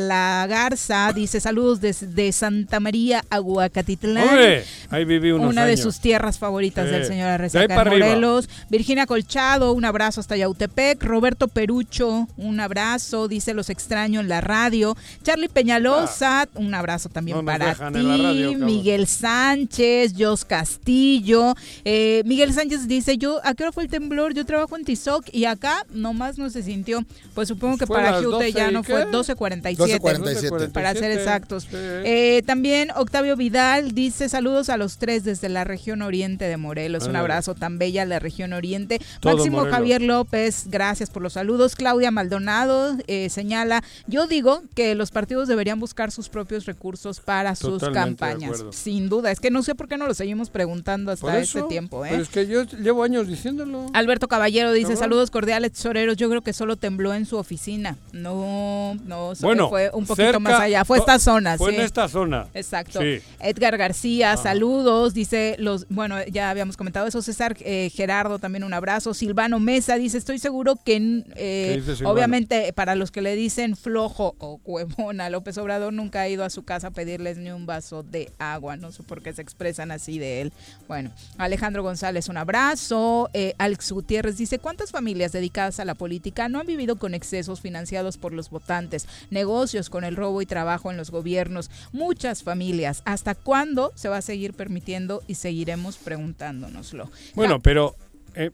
Lagarza 0.08 1.12
dice 1.14 1.40
saludos 1.40 1.82
desde 1.82 2.32
Santa 2.32 2.80
María, 2.80 3.24
Aguacatitlán. 3.30 4.28
Hombre, 4.28 4.64
ahí 4.90 5.06
viví 5.06 5.32
unos 5.32 5.50
Una 5.50 5.66
de 5.66 5.78
sus 5.78 6.00
tierras 6.00 6.38
favoritas 6.40 6.86
Sí. 6.88 6.92
del 6.92 7.06
señor 7.06 7.28
De 7.28 7.34
Arrezaca 7.34 7.82
arriba. 7.82 8.08
Morelos. 8.08 8.50
Virginia 8.70 9.06
Colchado, 9.06 9.72
un 9.74 9.86
abrazo 9.86 10.20
hasta 10.22 10.36
Yautepec. 10.38 11.02
Roberto 11.04 11.48
Perucho, 11.48 12.28
un 12.38 12.60
abrazo, 12.60 13.28
dice 13.28 13.54
los 13.54 13.70
extraño 13.70 14.20
en 14.20 14.28
la 14.30 14.42
radio. 14.42 14.96
Charlie 15.24 15.50
Peñalosa, 15.50 16.48
un 16.56 16.74
abrazo 16.74 17.10
también 17.10 17.38
Ah. 17.38 17.42
No 17.42 17.46
para 17.46 17.74
ti. 17.74 18.02
la 18.02 18.18
radio. 18.18 18.58
Miguel 18.60 19.08
Sánchez, 19.14 20.14
Jos 20.18 20.45
Castillo. 20.45 21.55
Eh, 21.86 22.22
Miguel 22.26 22.53
Sánchez 22.53 22.88
dice, 22.88 23.18
yo, 23.18 23.39
¿a 23.43 23.53
qué 23.53 23.64
hora 23.64 23.72
fue 23.72 23.84
el 23.84 23.89
temblor? 23.89 24.34
Yo 24.34 24.45
trabajo 24.45 24.78
en 24.78 24.86
Tizoc 24.86 25.26
y 25.32 25.45
acá 25.45 25.86
nomás 25.91 26.38
no 26.38 26.49
se 26.49 26.64
sintió. 26.64 27.03
Pues 27.34 27.47
supongo 27.47 27.78
que 27.78 27.88
para 27.88 28.14
Jute 28.18 28.28
12 28.28 28.51
ya 28.53 28.72
no 28.72 28.84
fue 28.84 29.05
12.47. 29.07 29.76
12:47. 29.78 30.72
Para 30.72 30.93
ser 30.93 31.11
exactos. 31.11 31.64
Sí. 31.64 31.70
Eh, 31.74 32.43
también 32.45 32.89
Octavio 32.95 33.36
Vidal 33.36 33.93
dice 33.93 34.30
saludos 34.30 34.70
a 34.70 34.78
los 34.78 34.97
tres 34.97 35.24
desde 35.24 35.49
la 35.49 35.64
región 35.64 36.01
oriente 36.01 36.45
de 36.45 36.57
Morelos. 36.57 37.07
Un 37.07 37.16
abrazo 37.16 37.55
tan 37.55 37.78
bella 37.80 38.05
la 38.05 38.20
región 38.20 38.53
oriente. 38.53 38.99
Todo 39.20 39.38
Máximo 39.38 39.57
Morelos. 39.57 39.76
Javier 39.78 40.01
López, 40.01 40.66
gracias 40.68 41.09
por 41.09 41.22
los 41.22 41.34
saludos. 41.34 41.76
Claudia 41.76 42.11
Maldonado 42.11 42.97
eh, 43.07 43.30
señala, 43.30 43.84
yo 44.07 44.28
digo 44.28 44.64
que 44.76 44.95
los 44.95 45.11
partidos 45.11 45.47
deberían 45.47 45.80
buscar 45.80 46.11
sus 46.11 46.30
propios 46.30 46.66
recursos 46.66 47.20
para 47.20 47.55
sus 47.55 47.80
Totalmente 47.80 48.20
campañas. 48.20 48.51
acuerdo. 48.51 48.74
Sin 49.04 49.10
duda, 49.10 49.32
es 49.32 49.41
que 49.41 49.51
no 49.51 49.64
sé 49.64 49.76
por 49.76 49.89
qué 49.89 49.97
no 49.97 50.08
lo 50.08 50.14
seguimos 50.14 50.49
preguntando 50.49 51.12
hasta 51.12 51.38
este 51.38 51.62
tiempo. 51.64 52.06
¿eh? 52.06 52.10
Pero 52.12 52.24
es 52.24 52.30
que 52.30 52.47
yo 52.47 52.64
llevo 52.64 53.04
años 53.04 53.28
diciéndolo. 53.28 53.88
Alberto 53.93 54.30
Caballero 54.30 54.72
dice 54.72 54.95
saludos 54.95 55.30
cordiales 55.30 55.74
tesoreros. 55.74 56.16
Yo 56.16 56.30
creo 56.30 56.41
que 56.41 56.54
solo 56.54 56.78
tembló 56.78 57.14
en 57.14 57.26
su 57.26 57.36
oficina. 57.36 57.97
No, 58.14 58.95
no, 59.04 59.34
Bueno, 59.41 59.68
fue 59.68 59.89
un 59.93 60.06
poquito 60.06 60.24
cerca- 60.28 60.39
más 60.39 60.58
allá. 60.62 60.86
Fue 60.86 60.99
esta 60.99 61.20
zona, 61.20 61.58
Fue 61.58 61.72
sí. 61.72 61.76
en 61.76 61.82
esta 61.82 62.08
zona. 62.08 62.47
Exacto. 62.54 63.01
Sí. 63.01 63.20
Edgar 63.41 63.78
García, 63.78 64.38
saludos, 64.38 65.14
dice 65.14 65.58
los, 65.60 65.86
bueno, 65.89 66.16
ya 66.32 66.49
habíamos 66.49 66.78
comentado 66.78 67.06
eso, 67.06 67.22
César 67.22 67.58
eh, 67.60 67.91
Gerardo 67.93 68.39
también 68.39 68.64
un 68.64 68.74
abrazo, 68.74 69.14
Silvano 69.14 69.60
Mesa 69.60 69.95
dice, 69.97 70.18
estoy 70.18 70.39
seguro 70.39 70.78
que 70.78 71.24
eh, 71.36 71.84
obviamente 72.06 72.72
para 72.72 72.95
los 72.95 73.12
que 73.12 73.22
le 73.22 73.36
dicen 73.36 73.76
flojo 73.76 74.36
o 74.38 74.60
cuevón 74.60 75.20
a 75.20 75.30
López 75.30 75.58
Obrador 75.58 75.91
nunca 75.91 76.22
ha 76.22 76.30
ido 76.30 76.45
a 76.45 76.49
su 76.49 76.64
casa 76.64 76.88
a 76.88 76.91
pedirles 76.91 77.38
ni 77.38 77.51
un 77.51 77.66
vaso 77.66 78.04
de 78.04 78.32
agua, 78.39 78.78
no 78.78 78.93
sé 78.94 79.04
por 79.04 79.22
qué 79.22 79.34
se 79.34 79.41
expresan 79.41 79.91
así 79.91 80.20
de 80.20 80.41
él. 80.41 80.54
Bueno, 80.88 81.12
Alejandro 81.38 81.84
González 81.84 82.30
un 82.30 82.38
abrazo, 82.38 83.30
eh, 83.34 83.54
Alex 83.58 83.91
Gutiérrez 83.91 84.38
dice, 84.38 84.60
¿cuántas 84.60 84.91
familias 84.91 85.32
dedicadas 85.32 85.80
a 85.80 85.86
la 85.86 85.96
política 85.96 86.48
no 86.48 86.60
han 86.60 86.68
vivido 86.68 86.96
con 86.98 87.14
excesos 87.14 87.60
financiados 87.60 88.18
por 88.18 88.34
los 88.34 88.50
votantes, 88.50 89.08
negocios 89.30 89.89
con 89.89 90.04
el 90.04 90.16
robo 90.16 90.41
y 90.41 90.46
trabajo 90.46 90.91
en 90.91 90.98
los 90.98 91.12
gobiernos? 91.12 91.70
Muchas 91.91 92.44
familias. 92.44 93.02
¿Hasta 93.06 93.36
cuándo 93.36 93.91
se 93.96 94.10
va 94.10 94.18
a 94.18 94.22
seguir 94.22 94.54
permitiendo 94.54 95.22
y 95.28 95.36
seguiremos 95.36 95.98
preguntándonoslo? 95.98 97.10
Bueno, 97.36 97.62
pero 97.62 97.96
eh, 98.36 98.52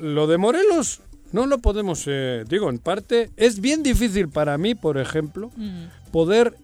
lo 0.00 0.26
de 0.26 0.38
Morelos 0.38 1.00
No 1.32 1.46
lo 1.46 1.58
podemos, 1.58 2.04
eh, 2.06 2.44
digo, 2.48 2.70
en 2.70 2.78
parte, 2.78 3.30
es 3.36 3.60
bien 3.60 3.82
difícil 3.82 4.28
para 4.30 4.56
mí, 4.56 4.74
por 4.74 4.96
ejemplo, 4.96 5.50
poder 6.10 6.54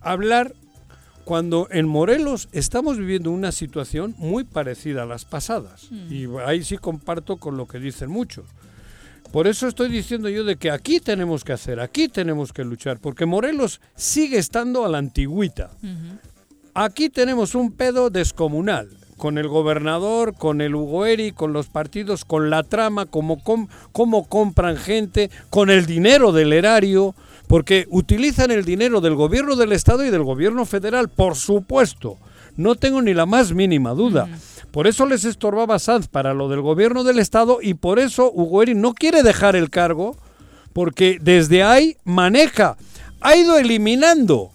hablar 0.00 0.54
cuando 1.28 1.68
en 1.70 1.86
Morelos 1.86 2.48
estamos 2.52 2.96
viviendo 2.96 3.30
una 3.30 3.52
situación 3.52 4.14
muy 4.16 4.44
parecida 4.44 5.02
a 5.02 5.06
las 5.06 5.26
pasadas. 5.26 5.88
Y 6.10 6.24
ahí 6.46 6.64
sí 6.64 6.78
comparto 6.78 7.36
con 7.36 7.58
lo 7.58 7.66
que 7.68 7.78
dicen 7.78 8.08
muchos. 8.08 8.46
Por 9.30 9.46
eso 9.46 9.68
estoy 9.68 9.90
diciendo 9.90 10.30
yo 10.30 10.42
de 10.42 10.56
que 10.56 10.70
aquí 10.70 11.00
tenemos 11.00 11.44
que 11.44 11.52
hacer, 11.52 11.80
aquí 11.80 12.08
tenemos 12.08 12.54
que 12.54 12.64
luchar, 12.64 12.98
porque 12.98 13.26
Morelos 13.26 13.82
sigue 13.94 14.38
estando 14.38 14.86
a 14.86 14.88
la 14.88 14.96
antigüita. 14.96 15.70
Aquí 16.72 17.10
tenemos 17.10 17.54
un 17.54 17.72
pedo 17.72 18.08
descomunal 18.08 18.88
con 19.18 19.36
el 19.36 19.48
gobernador, 19.48 20.32
con 20.34 20.62
el 20.62 20.74
Hugo 20.74 21.04
Eri, 21.04 21.32
con 21.32 21.52
los 21.52 21.66
partidos, 21.68 22.24
con 22.24 22.48
la 22.48 22.62
trama, 22.62 23.04
cómo, 23.04 23.42
com- 23.42 23.68
cómo 23.92 24.26
compran 24.28 24.78
gente, 24.78 25.30
con 25.50 25.68
el 25.68 25.84
dinero 25.84 26.32
del 26.32 26.54
erario, 26.54 27.14
porque 27.48 27.86
utilizan 27.90 28.50
el 28.50 28.64
dinero 28.64 29.00
del 29.00 29.14
gobierno 29.14 29.56
del 29.56 29.72
Estado 29.72 30.04
y 30.04 30.10
del 30.10 30.22
gobierno 30.22 30.66
federal, 30.66 31.08
por 31.08 31.34
supuesto. 31.34 32.18
No 32.56 32.74
tengo 32.74 33.00
ni 33.02 33.14
la 33.14 33.26
más 33.26 33.52
mínima 33.52 33.94
duda. 33.94 34.28
Por 34.70 34.86
eso 34.86 35.06
les 35.06 35.24
estorbaba 35.24 35.78
Sanz 35.78 36.08
para 36.08 36.34
lo 36.34 36.48
del 36.48 36.60
gobierno 36.60 37.04
del 37.04 37.18
Estado 37.18 37.58
y 37.62 37.74
por 37.74 37.98
eso 37.98 38.30
Hugo 38.30 38.62
Eri 38.62 38.74
no 38.74 38.92
quiere 38.92 39.22
dejar 39.22 39.56
el 39.56 39.70
cargo, 39.70 40.16
porque 40.74 41.18
desde 41.20 41.62
ahí 41.62 41.96
maneja, 42.04 42.76
ha 43.20 43.36
ido 43.36 43.58
eliminando 43.58 44.50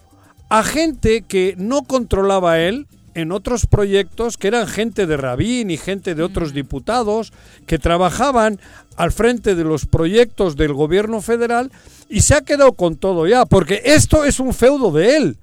a 0.48 0.62
gente 0.62 1.22
que 1.22 1.54
no 1.58 1.82
controlaba 1.82 2.60
él 2.60 2.86
en 3.14 3.32
otros 3.32 3.66
proyectos, 3.66 4.36
que 4.36 4.48
eran 4.48 4.66
gente 4.66 5.06
de 5.06 5.16
Rabín 5.16 5.70
y 5.70 5.76
gente 5.76 6.14
de 6.14 6.22
otros 6.22 6.52
diputados, 6.52 7.32
que 7.66 7.78
trabajaban 7.78 8.60
al 8.96 9.12
frente 9.12 9.54
de 9.54 9.64
los 9.64 9.86
proyectos 9.86 10.56
del 10.56 10.72
gobierno 10.72 11.20
federal 11.20 11.72
y 12.08 12.20
se 12.20 12.34
ha 12.34 12.40
quedado 12.42 12.72
con 12.72 12.96
todo 12.96 13.26
ya, 13.26 13.46
porque 13.46 13.82
esto 13.84 14.24
es 14.24 14.40
un 14.40 14.52
feudo 14.54 14.90
de 14.92 15.16
él. 15.16 15.36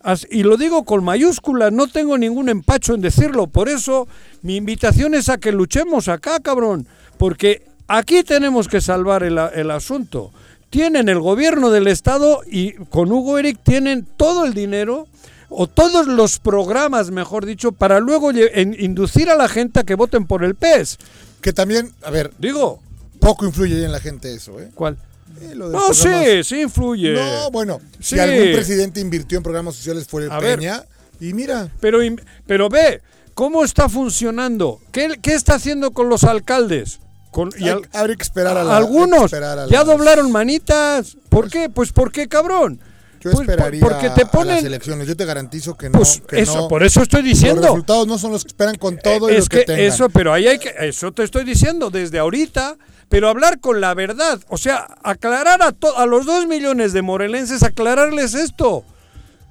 As- 0.00 0.26
Y 0.30 0.42
lo 0.44 0.56
digo 0.56 0.84
con 0.84 1.02
mayúsculas, 1.04 1.72
no 1.72 1.88
tengo 1.88 2.16
ningún 2.16 2.48
empacho 2.48 2.94
en 2.94 3.00
decirlo. 3.00 3.46
Por 3.48 3.68
eso 3.68 4.06
mi 4.42 4.56
invitación 4.56 5.14
es 5.14 5.28
a 5.28 5.38
que 5.38 5.52
luchemos 5.52 6.08
acá, 6.08 6.38
cabrón. 6.40 6.86
Porque 7.18 7.66
aquí 7.88 8.22
tenemos 8.22 8.68
que 8.68 8.80
salvar 8.80 9.22
el, 9.24 9.38
a- 9.38 9.48
el 9.48 9.70
asunto. 9.70 10.32
Tienen 10.70 11.08
el 11.08 11.18
gobierno 11.18 11.70
del 11.70 11.88
Estado 11.88 12.42
y 12.46 12.72
con 12.74 13.10
Hugo 13.10 13.38
Eric 13.38 13.58
tienen 13.64 14.06
todo 14.16 14.44
el 14.44 14.54
dinero 14.54 15.06
o 15.48 15.66
todos 15.66 16.06
los 16.06 16.38
programas, 16.38 17.10
mejor 17.10 17.44
dicho, 17.46 17.72
para 17.72 18.00
luego 18.00 18.30
inducir 18.32 19.30
a 19.30 19.34
la 19.36 19.48
gente 19.48 19.80
a 19.80 19.84
que 19.84 19.94
voten 19.94 20.26
por 20.26 20.44
el 20.44 20.54
PES. 20.54 20.98
Que 21.40 21.52
también, 21.54 21.90
a 22.02 22.10
ver, 22.10 22.32
digo, 22.38 22.80
poco 23.18 23.46
influye 23.46 23.82
en 23.84 23.90
la 23.92 23.98
gente 24.00 24.32
eso, 24.34 24.60
¿eh? 24.60 24.70
¿Cuál? 24.74 24.98
Eh, 25.40 25.54
lo 25.54 25.68
No, 25.70 25.92
sí, 25.94 26.08
sí 26.44 26.62
influye. 26.62 27.12
No, 27.12 27.50
bueno, 27.50 27.80
Sí. 28.00 28.16
si 28.16 28.18
algún 28.20 28.52
presidente 28.52 29.00
invirtió 29.00 29.38
en 29.38 29.44
programas 29.44 29.74
sociales 29.76 30.06
fue 30.08 30.24
el 30.24 30.30
A 30.32 30.40
ver. 30.40 30.58
Peña, 30.58 30.84
y 31.20 31.32
mira, 31.34 31.68
Pero, 31.80 31.98
pero 32.46 32.68
ve, 32.68 33.00
¿cómo 33.34 33.64
está 33.64 33.88
funcionando? 33.88 34.80
¿Qué, 34.92 35.18
qué 35.22 35.34
está 35.34 35.54
haciendo 35.54 35.92
con 35.92 36.08
los 36.08 36.24
alcaldes? 36.24 37.00
Con, 37.30 37.50
y 37.58 37.68
hay- 37.68 37.82
que 38.16 38.22
esperar 38.22 38.56
a 38.56 38.64
la- 38.64 38.70
que 38.70 38.76
algunos 38.76 39.24
esperar 39.26 39.58
a 39.58 39.66
ya 39.68 39.84
doblaron 39.84 40.32
manitas. 40.32 41.16
¿Por 41.28 41.50
qué? 41.50 41.68
Pues 41.68 41.92
¿por 41.92 42.10
qué, 42.10 42.26
cabrón? 42.26 42.80
yo 43.20 43.32
Pues 43.32 43.40
esperaría 43.48 43.80
porque 43.80 44.08
te 44.10 44.22
a 44.22 44.24
las 44.24 44.30
ponen 44.30 44.64
elecciones. 44.64 45.06
Yo 45.08 45.16
te 45.16 45.24
garantizo 45.24 45.76
que 45.76 45.90
no. 45.90 45.98
Pues 45.98 46.22
que 46.26 46.40
eso, 46.40 46.54
no- 46.56 46.68
por 46.68 46.82
eso 46.84 47.02
estoy 47.02 47.22
diciendo. 47.22 47.60
Los 47.60 47.70
resultados 47.70 48.06
no 48.06 48.16
son 48.16 48.32
los 48.32 48.44
que 48.44 48.48
esperan 48.48 48.76
con 48.76 48.96
todo 48.96 49.28
y 49.28 49.36
lo 49.36 49.44
que, 49.44 49.58
que 49.58 49.64
tengan. 49.64 49.84
eso, 49.84 50.08
pero 50.08 50.32
ahí 50.32 50.46
hay 50.46 50.58
que, 50.58 50.72
eso 50.80 51.12
te 51.12 51.24
estoy 51.24 51.44
diciendo 51.44 51.90
desde 51.90 52.18
ahorita, 52.18 52.76
pero 53.08 53.28
hablar 53.28 53.60
con 53.60 53.80
la 53.80 53.94
verdad, 53.94 54.40
o 54.48 54.56
sea, 54.58 54.86
aclarar 55.02 55.62
a, 55.62 55.72
to- 55.72 55.96
a 55.96 56.06
los 56.06 56.26
dos 56.26 56.46
millones 56.46 56.92
de 56.92 57.02
morelenses, 57.02 57.62
aclararles 57.62 58.34
esto. 58.34 58.84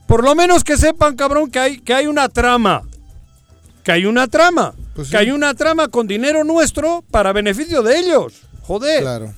Por 0.07 0.23
lo 0.23 0.35
menos 0.35 0.63
que 0.63 0.77
sepan, 0.77 1.15
cabrón, 1.15 1.49
que 1.51 1.59
hay, 1.59 1.79
que 1.79 1.93
hay 1.93 2.07
una 2.07 2.29
trama. 2.29 2.83
Que 3.83 3.91
hay 3.91 4.05
una 4.05 4.27
trama. 4.27 4.73
Pues 4.95 5.09
que 5.09 5.17
hay 5.17 5.31
una 5.31 5.53
trama 5.53 5.87
con 5.89 6.07
dinero 6.07 6.43
nuestro 6.43 7.03
para 7.11 7.33
beneficio 7.33 7.81
de 7.83 7.97
ellos. 7.99 8.41
Joder. 8.63 9.01
Claro. 9.01 9.33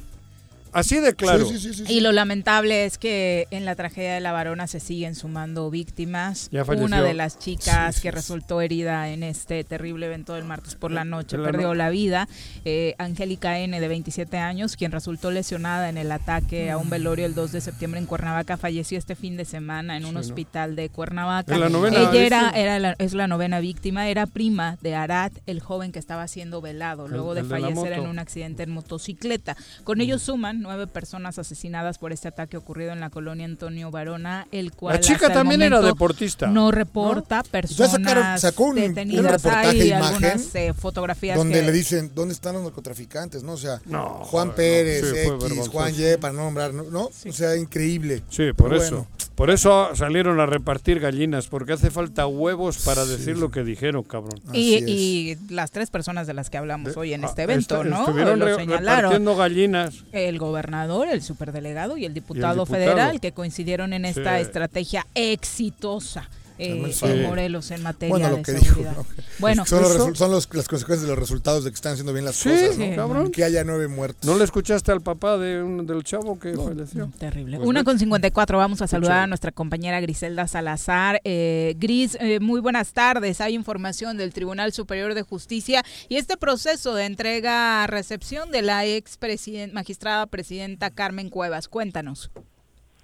Así 0.72 1.00
de 1.00 1.14
claro. 1.16 1.46
Sí, 1.46 1.58
sí, 1.58 1.74
sí, 1.74 1.86
sí, 1.86 1.94
Y 1.94 2.02
lo 2.02 2.12
lamentable 2.12 2.86
es 2.86 2.98
que 2.98 3.48
en 3.52 3.66
la 3.66 3.76
tragedia 3.76 4.14
de 4.14 4.20
la 4.20 4.32
varona 4.32 4.68
se 4.68 4.80
siguen 4.80 5.16
sumando 5.16 5.70
víctimas. 5.70 6.50
Ya 6.52 6.64
falleció. 6.66 6.86
Una 6.86 7.02
de 7.02 7.14
las 7.14 7.40
chicas 7.40 7.96
Sí, 7.96 8.00
sí, 8.00 8.04
que 8.04 8.12
resultó 8.12 8.62
herida 8.62 9.10
en 9.10 9.24
este 9.24 9.64
terrible 9.64 10.06
evento 10.06 10.34
del 10.36 10.46
martes 10.46 10.76
por 10.76 10.92
la 10.92 11.04
noche 11.06 11.38
la 11.38 11.46
perdió 11.46 11.70
no- 11.70 11.74
la 11.76 11.90
vida. 11.90 12.28
Eh, 12.66 12.96
Angélica 12.98 13.60
N, 13.60 13.80
de 13.80 13.88
27 13.88 14.38
años, 14.38 14.76
quien 14.76 14.92
resultó 14.92 15.32
lesionada 15.32 15.90
en 15.90 15.98
el 15.98 16.12
ataque 16.12 16.70
a 16.72 16.78
un 16.78 16.90
velorio 16.90 17.26
el 17.26 17.36
2 17.36 17.52
de 17.52 17.62
septiembre 17.62 18.00
en 18.00 18.06
Cuernavaca, 18.06 18.58
falleció 18.58 18.98
este 18.98 19.16
fin 19.16 19.38
de 19.38 19.46
semana 19.46 19.98
en 19.98 20.04
un 20.06 20.10
Sí, 20.10 20.14
¿no? 20.14 20.20
hospital 20.20 20.76
de 20.76 20.90
Cuernavaca. 20.90 21.58
La 21.58 21.70
novena 21.70 22.00
Ella 22.00 22.22
era, 22.26 22.50
era 22.52 22.80
la- 22.80 22.96
es 23.00 23.14
la 23.14 23.28
novena 23.28 23.60
víctima, 23.60 24.08
era 24.10 24.26
prima 24.28 24.78
de 24.82 24.96
Arad, 24.96 25.32
el 25.46 25.60
joven 25.60 25.92
que 25.92 26.00
estaba 26.00 26.28
siendo 26.28 26.62
velado 26.62 27.06
El- 27.06 27.14
luego 27.14 27.34
de 27.34 27.42
el 27.42 27.50
de 27.50 27.60
la 27.60 27.68
fallecer 27.70 27.94
en 27.94 28.08
un 28.08 28.20
accidente 28.20 28.64
en 28.64 28.72
motocicleta. 28.72 29.56
Con 29.84 30.02
ellos 30.02 30.22
suman 30.22 30.59
nueve 30.60 30.86
personas 30.88 31.40
asesinadas 31.40 31.98
por 31.98 32.12
este 32.12 32.28
ataque 32.28 32.58
ocurrido 32.58 32.92
en 32.92 33.00
la 33.00 33.10
colonia 33.10 33.46
Antonio 33.46 33.90
Varona, 33.92 34.48
el 34.52 34.72
cual 34.72 34.96
La 34.96 35.00
chica 35.00 35.14
hasta 35.16 35.28
el 35.28 35.34
también 35.34 35.62
era 35.62 35.82
deportista. 35.82 36.48
No 36.48 36.72
reporta 36.72 37.42
Ya 37.44 37.50
personas 37.52 37.92
sacaron- 37.92 38.40
sacó 38.40 38.64
un- 38.66 38.70
un 38.70 38.76
detenidas. 38.76 39.32
reportaje 39.32 39.68
Hay 39.70 39.88
imagen 39.88 40.04
algunas 40.26 40.56
eh, 40.56 40.74
fotografías 40.78 41.38
donde 41.38 41.60
que- 41.60 41.66
le 41.66 41.72
dicen 41.72 42.12
dónde 42.14 42.34
están 42.34 42.54
los 42.54 42.64
narcotraficantes, 42.64 43.44
¿no? 43.44 43.54
O 43.54 43.58
sea, 43.58 43.82
No, 43.86 44.10
Juan 44.26 44.50
joder, 44.50 44.56
Pérez, 44.56 45.04
no. 45.30 45.40
Sí, 45.42 45.54
X. 45.56 45.68
Juan 45.70 45.94
Y, 45.96 46.18
para 46.18 46.34
no 46.34 46.42
nombrar, 46.44 46.74
¿no? 46.74 46.84
¿no? 46.84 47.06
O 47.06 47.32
sea, 47.34 47.56
increíble. 47.56 48.24
Sí, 48.30 48.52
por 48.54 48.70
Pero 48.70 48.82
eso. 48.84 48.96
bueno. 48.96 49.08
Por 49.40 49.52
eso 49.52 49.96
salieron 49.96 50.38
a 50.42 50.46
repartir 50.46 51.00
gallinas, 51.00 51.48
porque 51.48 51.72
hace 51.72 51.90
falta 51.92 52.28
huevos 52.28 52.80
para 52.80 53.06
decir 53.06 53.38
lo 53.38 53.50
que 53.52 53.64
dijeron, 53.64 54.04
cabrón. 54.04 54.38
y, 54.52 54.84
y 54.86 55.38
las 55.50 55.72
tres 55.72 55.90
personas 55.90 56.28
de 56.28 56.34
las 56.34 56.50
que 56.50 56.58
hablamos 56.58 56.98
hoy 56.98 57.14
en 57.14 57.24
Ah, 57.24 57.28
este 57.28 57.44
evento, 57.44 57.86
¿no? 57.86 58.02
Estuvieron 58.02 58.38
Lo 58.38 58.54
señalaron. 58.58 58.98
repartiendo 58.98 59.38
gallinas. 59.38 60.04
El 60.12 60.40
gobernador, 60.40 61.08
el 61.08 61.22
superdelegado 61.22 61.96
y 61.96 62.04
el 62.04 62.14
diputado, 62.14 62.66
diputado. 62.66 62.66
federal 62.66 63.22
que 63.22 63.32
coincidieron 63.32 63.94
en 63.94 64.04
esta 64.04 64.36
Sí. 64.36 64.42
estrategia 64.42 65.08
exitosa 65.16 66.30
eh, 66.60 66.92
en 67.04 67.24
Morelos 67.24 67.72
en 67.72 67.82
materia 67.84 68.10
Bueno, 68.10 68.30
lo 68.30 68.36
de 68.38 68.42
que 68.44 68.52
dijo, 68.54 68.66
seguridad. 68.66 68.96
¿no? 68.98 69.06
Bueno, 69.40 69.66
son, 69.66 69.82
los 69.82 70.18
son 70.18 70.32
los- 70.32 70.54
las 70.54 70.68
consecuencias 70.68 71.02
de 71.02 71.08
los 71.08 71.18
resultados 71.18 71.64
de 71.64 71.72
que 71.72 71.76
están 71.76 71.94
haciendo 71.94 72.12
bien 72.14 72.26
las 72.26 72.36
Sí, 72.36 72.50
cosas, 72.50 72.78
¿no? 72.78 72.86
sí, 72.86 72.92
cabrón. 72.96 73.32
Que 73.32 73.44
haya 73.44 73.64
nueve 73.64 73.88
muertos. 73.88 74.26
¿No 74.30 74.38
le 74.38 74.44
escuchaste 74.44 74.92
al 74.92 75.02
papá 75.02 75.38
de 75.38 75.64
un- 75.64 75.88
del 75.88 76.04
chavo 76.04 76.38
que 76.40 76.54
falleció? 76.56 77.10
Terrible. 77.18 77.58
Pues 77.58 77.68
Una 77.70 77.84
con 77.84 77.98
54, 77.98 78.58
vamos 78.58 78.82
a 78.82 78.88
saludar 78.88 79.12
Escucha. 79.14 79.24
a 79.24 79.28
nuestra 79.28 79.52
compañera 79.52 80.02
Griselda 80.02 80.48
Salazar. 80.48 81.22
Eh, 81.24 81.76
Gris, 81.78 82.18
eh, 82.20 82.40
muy 82.40 82.60
buenas 82.60 82.94
tardes. 82.94 83.40
Hay 83.42 83.56
información 83.56 84.18
del 84.18 84.34
Tribunal 84.34 84.74
Superior 84.74 85.14
de 85.14 85.22
Justicia 85.24 85.84
y 86.10 86.18
este 86.18 86.36
proceso 86.38 86.94
de 86.96 87.06
entrega-recepción 87.06 88.52
de 88.52 88.62
la 88.62 88.86
ex 88.86 89.18
president- 89.18 89.74
magistrada 89.74 90.26
presidenta 90.26 90.90
Carmen 90.90 91.30
Cuevas. 91.30 91.68
Cuéntanos. 91.68 92.32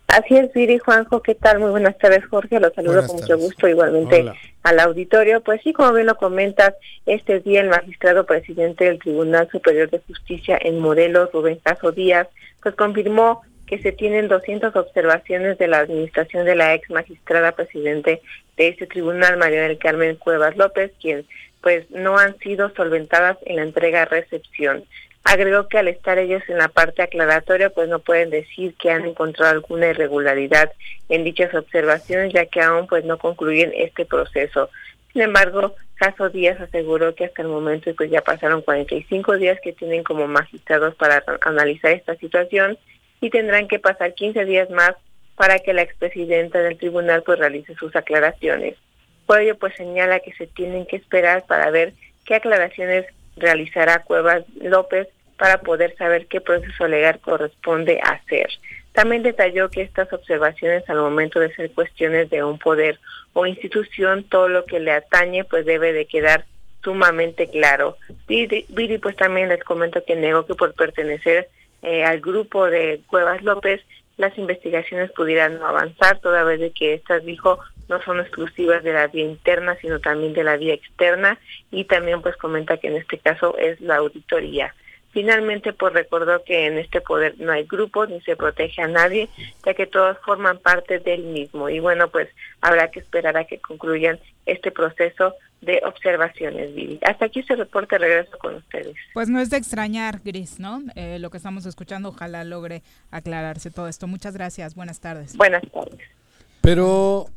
Así 0.08 0.38
es, 0.38 0.54
Viri 0.54 0.78
Juanjo, 0.78 1.22
¿qué 1.22 1.36
tal? 1.36 1.60
Muy 1.60 1.72
buenas 1.72 1.98
tardes, 1.98 2.26
Jorge. 2.26 2.60
Los 2.60 2.74
saludo 2.74 2.94
Buenas 2.94 3.12
con 3.12 3.22
mucho 3.22 3.38
gusto, 3.38 3.68
igualmente 3.68 4.22
Hola. 4.22 4.36
al 4.64 4.80
auditorio. 4.80 5.42
Pues 5.42 5.62
sí, 5.64 5.74
como 5.74 5.94
bien 5.94 6.06
lo 6.06 6.16
comentas, 6.16 6.76
este 7.06 7.40
día 7.40 7.62
el 7.62 7.70
magistrado 7.70 8.26
presidente 8.26 8.86
del 8.86 9.00
Tribunal 9.00 9.50
Superior 9.52 9.90
de 9.90 10.00
Justicia 10.08 10.58
en 10.62 10.80
Morelos, 10.80 11.32
Rubén 11.34 11.60
Caso 11.64 11.92
Díaz, 11.92 12.28
pues 12.62 12.76
confirmó 12.76 13.42
que 13.66 13.80
se 13.80 13.92
tienen 13.92 14.28
200 14.28 14.76
observaciones 14.76 15.58
de 15.58 15.68
la 15.68 15.80
administración 15.80 16.46
de 16.46 16.56
la 16.56 16.76
ex 16.76 16.90
magistrada 16.92 17.54
presidente 17.54 18.22
de 18.58 18.68
este 18.68 18.86
tribunal, 18.86 19.38
María 19.38 19.64
del 19.64 19.80
Carmen 19.80 20.18
Cuevas 20.18 20.56
López, 20.56 20.92
quien 21.02 21.26
pues 21.62 21.90
no 21.90 22.20
han 22.20 22.38
sido 22.38 22.70
solventadas 22.76 23.38
en 23.44 23.56
la 23.56 23.64
entrega-recepción. 23.64 24.84
Agregó 25.26 25.68
que 25.68 25.80
al 25.80 25.88
estar 25.88 26.20
ellos 26.20 26.44
en 26.48 26.60
la 26.60 26.68
parte 26.68 27.02
aclaratoria, 27.02 27.72
pues 27.72 27.90
no 27.90 28.00
pueden 28.00 28.30
decir 28.30 28.76
que 28.76 28.92
han 28.92 29.06
encontrado 29.06 29.52
alguna 29.52 29.88
irregularidad 29.88 30.72
en 31.10 31.24
dichas 31.24 31.54
observaciones, 31.56 32.32
ya 32.32 32.46
que 32.46 32.62
aún 32.62 32.86
pues 32.88 33.04
no 33.06 33.18
concluyen 33.18 33.72
este 33.76 34.06
proceso. 34.06 34.70
Sin 35.12 35.24
embargo, 35.24 35.76
Caso 35.96 36.30
Díaz 36.30 36.60
aseguró 36.62 37.16
que 37.16 37.26
hasta 37.26 37.42
el 37.42 37.48
momento 37.48 37.92
pues 37.96 38.12
ya 38.12 38.22
pasaron 38.22 38.62
45 38.62 39.38
días 39.38 39.58
que 39.64 39.74
tienen 39.74 40.04
como 40.04 40.28
magistrados 40.28 40.94
para 40.96 41.22
ra- 41.22 41.40
analizar 41.42 41.92
esta 41.92 42.16
situación 42.18 42.78
y 43.20 43.30
tendrán 43.32 43.68
que 43.68 43.80
pasar 43.80 44.14
15 44.14 44.46
días 44.46 44.70
más 44.70 44.92
para 45.36 45.58
que 45.60 45.74
la 45.74 45.82
expresidenta 45.82 46.60
del 46.60 46.78
tribunal 46.78 47.24
pues 47.24 47.40
realice 47.40 47.74
sus 47.76 47.96
aclaraciones. 47.96 48.76
Por 49.26 49.40
ello 49.40 49.58
pues 49.58 49.74
señala 49.76 50.20
que 50.20 50.34
se 50.34 50.46
tienen 50.48 50.86
que 50.86 50.98
esperar 50.98 51.46
para 51.48 51.72
ver 51.72 51.94
qué 52.26 52.36
aclaraciones 52.36 53.06
realizará 53.38 54.04
Cuevas 54.04 54.44
López 54.62 55.08
para 55.38 55.62
poder 55.62 55.96
saber 55.98 56.28
qué 56.28 56.42
proceso 56.42 56.88
legal 56.88 57.20
corresponde 57.20 58.00
hacer. 58.02 58.50
También 58.94 59.24
detalló 59.24 59.70
que 59.70 59.82
estas 59.82 60.12
observaciones 60.14 60.90
al 60.90 60.98
momento 60.98 61.40
de 61.40 61.54
ser 61.54 61.72
cuestiones 61.72 62.30
de 62.30 62.44
un 62.44 62.58
poder 62.58 63.00
o 63.34 63.46
institución, 63.46 64.24
todo 64.24 64.48
lo 64.48 64.66
que 64.66 64.80
le 64.80 64.92
atañe 64.92 65.44
pues 65.44 65.66
debe 65.66 65.92
de 65.92 66.06
quedar 66.06 66.46
sumamente 66.82 67.50
claro. 67.50 67.98
Viri, 68.28 68.98
pues 69.00 69.18
también 69.18 69.50
les 69.50 69.64
comento 69.64 70.06
que 70.06 70.16
negó 70.16 70.46
que 70.46 70.56
por 70.56 70.74
pertenecer 70.74 71.50
eh, 71.82 72.06
al 72.06 72.22
grupo 72.22 72.68
de 72.68 73.02
Cuevas 73.08 73.44
López 73.44 73.82
las 74.18 74.38
investigaciones 74.38 75.12
pudieran 75.12 75.60
no 75.60 75.68
avanzar, 75.68 76.20
toda 76.20 76.46
vez 76.46 76.62
de 76.62 76.72
que 76.72 76.94
estas 76.94 77.26
dijo 77.26 77.60
no 77.88 78.02
son 78.02 78.20
exclusivas 78.20 78.84
de 78.84 78.94
la 78.94 79.08
vía 79.08 79.26
interna, 79.26 79.76
sino 79.82 80.00
también 80.00 80.34
de 80.34 80.44
la 80.44 80.58
vía 80.58 80.74
externa 80.74 81.40
y 81.72 81.86
también 81.86 82.22
pues 82.22 82.36
comenta 82.38 82.78
que 82.78 82.88
en 82.88 82.98
este 82.98 83.18
caso 83.18 83.58
es 83.58 83.80
la 83.82 83.98
auditoría. 83.98 84.74
Finalmente, 85.16 85.72
pues 85.72 85.94
recordó 85.94 86.44
que 86.44 86.66
en 86.66 86.78
este 86.78 87.00
poder 87.00 87.36
no 87.40 87.54
hay 87.54 87.64
grupos 87.64 88.10
ni 88.10 88.20
se 88.22 88.36
protege 88.36 88.82
a 88.82 88.90
nadie, 88.90 89.30
ya 89.66 89.74
que 89.74 89.88
todos 89.88 90.18
forman 90.26 90.58
parte 90.58 91.00
del 91.00 91.24
mismo. 91.24 91.70
Y 91.70 91.80
bueno, 91.80 92.10
pues 92.10 92.28
habrá 92.60 92.92
que 92.92 93.00
esperar 93.00 93.38
a 93.38 93.46
que 93.46 93.60
concluyan 93.60 94.20
este 94.46 94.72
proceso 94.72 95.34
de 95.62 95.82
observaciones, 95.86 96.76
Vivi. 96.76 97.00
Hasta 97.02 97.26
aquí 97.26 97.44
se 97.44 97.56
reporte, 97.56 97.98
regreso 97.98 98.38
con 98.38 98.56
ustedes. 98.56 98.96
Pues 99.14 99.30
no 99.30 99.40
es 99.40 99.50
de 99.50 99.56
extrañar, 99.56 100.20
Gris, 100.24 100.60
¿no? 100.60 100.82
Eh, 100.96 101.18
lo 101.20 101.30
que 101.30 101.38
estamos 101.38 101.66
escuchando, 101.66 102.10
ojalá 102.10 102.44
logre 102.44 102.84
aclararse 103.10 103.72
todo 103.72 103.88
esto. 103.88 104.08
Muchas 104.08 104.34
gracias, 104.34 104.76
buenas 104.76 105.00
tardes. 105.00 105.38
Buenas 105.38 105.64
tardes. 105.72 106.10
Pero, 106.60 107.28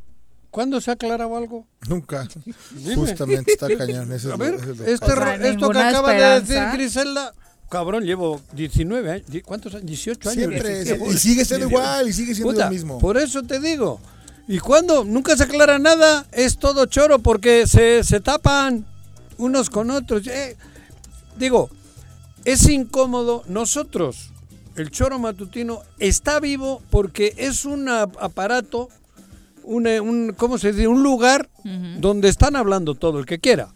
¿cuándo 0.51 0.81
se 0.81 0.91
ha 0.91 0.95
aclarado 0.95 1.37
algo? 1.37 1.67
Nunca. 1.89 2.27
Justamente 2.95 3.53
está 3.53 3.69
cañón. 3.77 4.13
Eso 4.13 4.31
A 4.31 4.33
es 4.35 4.39
ver, 4.39 4.53
lo- 4.55 4.59
eso 4.61 4.71
es 4.73 4.79
lo 4.79 4.85
este, 5.33 5.49
esto 5.51 5.71
que 5.71 5.79
acaba 5.79 6.13
de 6.13 6.41
decir 6.41 6.63
Griselda, 6.73 7.35
cabrón, 7.69 8.05
llevo 8.05 8.41
19 8.53 9.11
años, 9.11 9.27
¿cuántos 9.45 9.75
años? 9.75 9.87
18 9.87 10.31
años. 10.31 10.49
Siempre, 10.49 10.83
y 11.13 11.19
sigue 11.19 11.45
siendo 11.45 11.67
igual, 11.69 12.09
y 12.09 12.13
sigue 12.13 12.35
siendo 12.35 12.53
Puta, 12.53 12.67
lo 12.67 12.71
mismo. 12.73 12.99
Por 12.99 13.17
eso 13.19 13.43
te 13.43 13.61
digo. 13.61 14.01
¿Y 14.51 14.59
cuando 14.61 15.05
Nunca 15.05 15.37
se 15.37 15.43
aclara 15.45 15.79
nada, 15.79 16.27
es 16.33 16.57
todo 16.59 16.87
choro 16.87 17.19
porque 17.19 17.67
se, 17.67 18.03
se 18.03 18.21
tapan 18.21 18.87
unos 19.37 19.69
con 19.69 19.91
otros. 19.91 20.27
Eh, 20.27 20.57
digo, 21.39 21.69
es 22.47 22.67
incómodo. 22.69 23.45
Nosotros, 23.47 24.31
el 24.77 24.91
choro 24.91 25.19
matutino, 25.19 25.83
está 25.99 26.41
vivo 26.41 26.83
porque 26.91 27.35
es 27.37 27.67
un 27.67 27.91
ap- 27.91 28.17
aparato, 28.23 28.89
un, 29.69 29.87
un, 29.87 30.35
¿cómo 30.37 30.59
se 30.59 30.73
dice? 30.73 30.89
Un 30.89 31.03
lugar 31.03 31.51
donde 31.99 32.29
están 32.29 32.57
hablando 32.57 32.95
todo 32.95 33.19
el 33.19 33.27
que 33.27 33.39
quiera. 33.39 33.69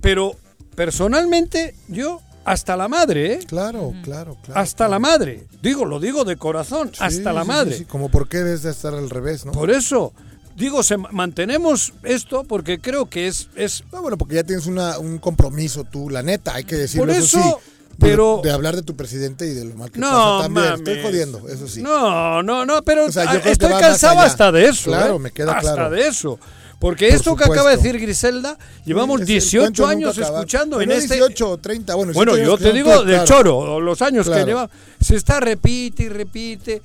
Pero 0.00 0.32
personalmente, 0.74 1.74
yo 1.88 2.20
hasta 2.44 2.76
la 2.76 2.88
madre, 2.88 3.34
¿eh? 3.34 3.38
Claro, 3.46 3.92
claro, 4.02 4.36
claro. 4.42 4.60
Hasta 4.60 4.88
la 4.88 4.98
madre. 4.98 5.46
Digo, 5.62 5.84
lo 5.84 6.00
digo 6.00 6.24
de 6.24 6.36
corazón, 6.36 6.90
Sí, 6.92 6.98
hasta 7.00 7.32
la 7.32 7.42
sí, 7.42 7.46
sí, 7.46 7.52
madre. 7.52 7.78
sí, 7.78 7.84
Como 7.84 8.08
por 8.08 8.28
qué 8.28 8.38
debes 8.38 8.62
de 8.62 8.70
estar 8.70 8.94
al 8.94 9.10
revés, 9.10 9.44
¿no? 9.44 9.52
Por 9.52 9.70
eso, 9.70 10.12
digo, 10.56 10.82
se, 10.82 10.96
mantenemos 10.96 11.92
esto 12.04 12.44
porque 12.44 12.78
creo 12.78 13.10
que 13.10 13.26
es... 13.26 13.48
es 13.56 13.82
No, 13.92 14.00
bueno, 14.00 14.16
porque 14.16 14.36
ya 14.36 14.44
tienes 14.44 14.66
una, 14.66 14.98
un 14.98 15.18
compromiso 15.18 15.84
tú, 15.84 16.08
la 16.08 16.22
neta, 16.22 16.54
hay 16.54 16.64
que 16.64 16.76
decirlo. 16.76 17.06
Por 17.06 17.14
eso, 17.14 17.38
eso, 17.40 17.60
sí. 17.62 17.72
Pero- 17.98 18.40
De, 18.42 18.48
de 18.48 18.54
hablar 18.54 18.76
de 18.76 18.82
tu 18.82 18.96
presidente 18.96 19.46
y 19.46 19.54
de 19.54 19.64
lo 19.64 19.74
mal 19.74 19.90
que 19.90 19.98
No, 19.98 20.08
pasa 20.10 20.42
también. 20.44 20.64
mames. 20.70 20.78
Estoy 20.88 21.02
jodiendo, 21.02 21.48
eso 21.48 21.68
sí. 21.68 21.82
No, 21.82 22.42
no, 22.42 22.64
no, 22.66 22.82
pero 22.82 23.06
O 23.06 23.12
sea, 23.12 23.24
yo 23.24 23.40
ah, 23.44 23.50
estoy 23.50 23.72
cansado 23.80 24.20
hasta 24.20 24.50
de 24.52 24.66
eso. 24.66 24.90
Claro, 24.90 25.16
¿eh? 25.16 25.18
me 25.18 25.30
queda 25.30 25.52
hasta 25.56 25.74
claro. 25.74 25.90
de 25.90 26.06
eso. 26.08 26.38
Porque 26.78 27.06
Por 27.08 27.16
esto 27.16 27.36
que 27.36 27.44
acaba 27.44 27.70
de 27.70 27.76
decir 27.78 27.98
Griselda, 27.98 28.58
llevamos 28.84 29.16
Es 29.16 29.22
el 29.22 29.26
18 29.28 29.60
cuento 29.62 29.82
nunca 29.82 29.92
años 29.92 30.18
escuchando 30.18 30.80
en 30.82 30.88
Bueno, 30.88 31.02
este... 31.02 31.14
18 31.14 31.48
o 31.50 31.56
30, 31.58 31.94
bueno, 31.94 32.12
Bueno, 32.12 32.34
18 32.34 32.50
yo 32.58 32.62
te 32.62 32.72
digo 32.74 32.90
del 33.02 33.14
claro. 33.14 33.24
choro, 33.24 33.80
los 33.80 34.02
años 34.02 34.26
Claro. 34.26 34.40
que 34.44 34.46
lleva. 34.50 34.70
Se 35.00 35.16
está 35.16 35.40
repite 35.40 36.02
y 36.02 36.08
repite. 36.10 36.82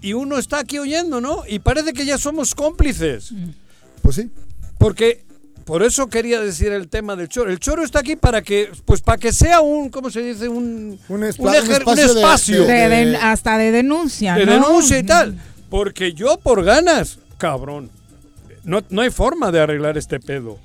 Y 0.00 0.14
uno 0.14 0.38
está 0.38 0.60
aquí 0.60 0.78
oyendo, 0.78 1.20
¿no? 1.20 1.42
Y 1.46 1.58
parece 1.58 1.92
que 1.92 2.06
ya 2.06 2.16
somos 2.16 2.54
cómplices. 2.54 3.32
Pues 4.00 4.16
sí. 4.16 4.30
Porque 4.78 5.24
por 5.64 5.82
eso 5.82 6.08
quería 6.08 6.40
decir 6.40 6.72
el 6.72 6.88
tema 6.88 7.16
del 7.16 7.28
choro. 7.28 7.50
El 7.50 7.58
choro 7.58 7.82
está 7.84 8.00
aquí 8.00 8.16
para 8.16 8.42
que, 8.42 8.70
pues 8.84 9.00
para 9.00 9.18
que 9.18 9.32
sea 9.32 9.60
un, 9.60 9.88
¿cómo 9.90 10.10
se 10.10 10.20
dice? 10.20 10.48
Un, 10.48 10.98
Un, 11.08 11.16
un 11.16 11.22
espa- 11.22 11.40
un 11.40 11.48
ejer- 11.54 11.82
un 11.86 11.98
espacio 11.98 12.14
de- 12.14 12.20
espacio 12.20 12.64
De 12.66 12.88
den- 12.88 13.16
hasta 13.16 13.56
de 13.58 13.72
denuncia, 13.72 14.34
de 14.34 14.46
¿no? 14.46 14.52
denuncia 14.52 14.98
y 14.98 15.02
tal. 15.02 15.38
Porque 15.70 16.12
yo 16.12 16.36
por 16.38 16.62
ganas, 16.64 17.18
cabrón, 17.38 17.90
no, 18.64 18.82
no 18.90 19.02
hay 19.02 19.10
forma 19.10 19.50
de 19.50 19.60
arreglar 19.60 19.96
este 19.98 20.20
pedo. 20.20 20.58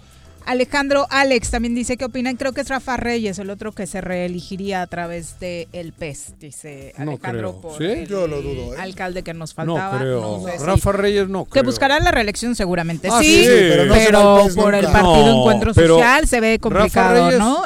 Alejandro 0.50 1.06
Alex 1.12 1.52
también 1.52 1.76
dice 1.76 1.96
que 1.96 2.06
opinan, 2.06 2.36
creo 2.36 2.54
que 2.54 2.62
es 2.62 2.70
Rafa 2.70 2.98
Reyes, 2.98 3.38
el 3.38 3.52
otro 3.52 3.72
que 3.72 3.86
se 3.86 4.02
reelegiría 4.02 4.82
a 4.82 4.88
través 4.88 5.40
de 5.40 5.68
el 5.74 5.94
PES, 5.94 6.34
dice 6.40 6.94
No 6.98 7.12
Alejandro 7.12 7.52
creo. 7.60 7.62
por 7.62 7.78
¿Sí? 7.78 7.84
el 7.86 8.08
Yo 8.08 8.28
lo 8.28 8.42
dudo, 8.42 8.74
¿eh? 8.74 8.78
alcalde 8.80 9.22
que 9.22 9.34
nos 9.36 9.52
No 9.52 9.76
faltaba. 9.76 10.00
creo. 10.00 10.44
sé 10.48 10.58
si- 10.58 10.66
Rafa 10.66 10.92
Reyes 10.92 11.30
no 11.30 11.46
Que 11.46 11.52
creo. 11.52 11.64
buscará 11.66 12.00
la 12.00 12.10
reelección 12.10 12.56
seguramente 12.56 13.10
Ah, 13.12 13.20
sí, 13.22 13.44
sí, 13.44 13.46
pero, 13.48 13.86
no 13.86 13.94
el 13.94 14.56
por 14.56 14.74
el 14.74 14.86
partido 14.86 15.26
No, 15.28 15.40
Encuentro 15.40 15.74
Social 15.76 16.28
se 16.28 16.40
ve 16.40 16.60
Rafa 16.62 16.62
complicado, 16.62 17.30
Reyes- 17.30 17.38
¿no? 17.40 17.64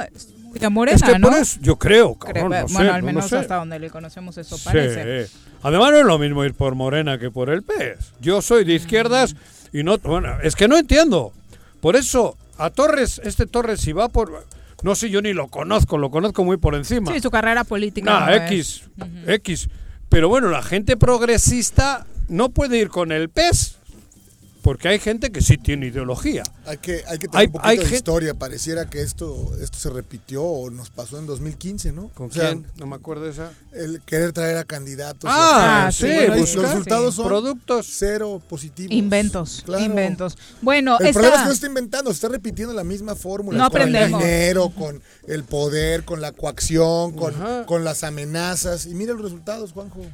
De 0.59 0.69
Morena, 0.69 0.95
es 0.97 1.03
que 1.03 1.19
¿no? 1.19 1.35
eso, 1.35 1.59
yo 1.61 1.77
creo, 1.77 2.15
Creo- 2.15 2.33
cabrón, 2.43 2.61
no 2.61 2.67
sé, 2.67 2.73
bueno, 2.75 2.93
al 2.93 3.01
no 3.01 3.05
menos 3.07 3.27
sé. 3.27 3.37
hasta 3.37 3.55
donde 3.55 3.79
le 3.79 3.89
conocemos 3.89 4.37
eso 4.37 4.57
Sí. 4.57 4.63
parece. 4.65 5.27
Además 5.61 5.91
no 5.91 5.97
es 5.99 6.05
lo 6.05 6.19
mismo 6.19 6.43
ir 6.45 6.53
por 6.53 6.75
Morena 6.75 7.17
que 7.17 7.31
por 7.31 7.49
el 7.49 7.63
PES. 7.63 8.11
Yo 8.19 8.41
soy 8.41 8.63
de 8.65 8.73
izquierdas 8.73 9.35
y 9.71 9.83
no, 9.83 9.97
bueno, 9.99 10.37
es 10.43 10.55
que 10.55 10.67
no 10.67 10.77
entiendo. 10.77 11.31
Por 11.81 11.95
eso 11.95 12.37
a 12.57 12.69
Torres, 12.69 13.21
este 13.23 13.45
Torres 13.45 13.81
si 13.81 13.93
va 13.93 14.09
por 14.09 14.45
no 14.83 14.95
sé, 14.95 15.09
yo 15.09 15.21
ni 15.21 15.31
lo 15.31 15.47
conozco, 15.47 15.97
lo 15.97 16.11
conozco 16.11 16.43
muy 16.43 16.57
por 16.57 16.75
encima. 16.75 17.11
Sí, 17.13 17.21
su 17.21 17.31
carrera 17.31 17.63
política. 17.63 18.19
Nah, 18.19 18.25
no 18.27 18.33
X, 18.33 18.83
X. 19.27 19.69
Pero 20.09 20.27
bueno, 20.27 20.49
la 20.49 20.61
gente 20.61 20.97
progresista 20.97 22.05
no 22.27 22.49
puede 22.49 22.77
ir 22.79 22.89
con 22.89 23.13
el 23.13 23.29
PES. 23.29 23.79
Porque 24.63 24.87
hay 24.87 24.97
gente 24.97 25.29
que 25.31 25.41
sí 25.41 25.57
tiene 25.57 25.87
ideología. 25.87 26.41
Hay 26.65 26.77
que, 26.77 27.03
hay 27.05 27.19
que 27.19 27.27
tener 27.27 27.41
Hay- 27.41 27.45
un 27.47 27.51
poquito 27.51 27.67
hay 27.69 27.77
de 27.77 27.95
historia. 27.95 28.33
Pareciera 28.33 28.89
que 28.89 29.01
esto, 29.01 29.51
esto 29.61 29.77
se 29.77 29.89
repitió 29.89 30.41
o 30.41 30.69
nos 30.69 30.89
pasó 30.89 31.19
en 31.19 31.25
2015, 31.27 31.91
¿no? 31.91 32.07
¿Con 32.15 32.29
O 32.29 32.31
sea, 32.31 32.51
quién? 32.51 32.65
No 32.77 32.87
me 32.87 32.95
acuerdo 32.95 33.29
esa. 33.29 33.51
El 33.73 34.01
querer 34.01 34.31
traer 34.31 34.57
a 34.57 34.63
candidatos. 34.63 35.29
Ah, 35.31 35.89
sí, 35.93 36.05
Bueno, 36.05 36.33
ahí 36.33 36.39
buscar- 36.39 36.61
los 36.61 36.69
resultados 36.71 37.13
sí. 37.13 37.17
son 37.17 37.27
Productos. 37.27 37.87
cero 37.89 38.41
positivos. 38.47 38.93
Inventos, 38.93 39.61
Claro. 39.65 39.83
inventos. 39.83 40.37
Bueno, 40.61 40.97
el 40.99 41.07
esta- 41.07 41.19
problema 41.19 41.35
es 41.35 41.41
que 41.41 41.45
no 41.45 41.51
se 41.51 41.55
está 41.55 41.67
inventando, 41.67 42.09
se 42.11 42.15
está 42.15 42.29
repitiendo 42.29 42.73
la 42.73 42.85
misma 42.85 43.15
fórmula. 43.15 43.57
No 43.57 43.69
con 43.69 43.81
el 43.81 44.07
dinero, 44.07 44.69
con 44.69 45.01
el 45.27 45.43
poder, 45.43 46.05
con 46.05 46.21
la 46.21 46.31
coacción, 46.31 47.11
con, 47.11 47.35
Ajá. 47.35 47.65
con 47.65 47.83
las 47.83 48.05
amenazas. 48.05 48.85
Y 48.85 48.95
mira 48.95 49.11
los 49.13 49.23
resultados, 49.23 49.73
Juanjo. 49.73 49.97
Bueno, 49.97 50.11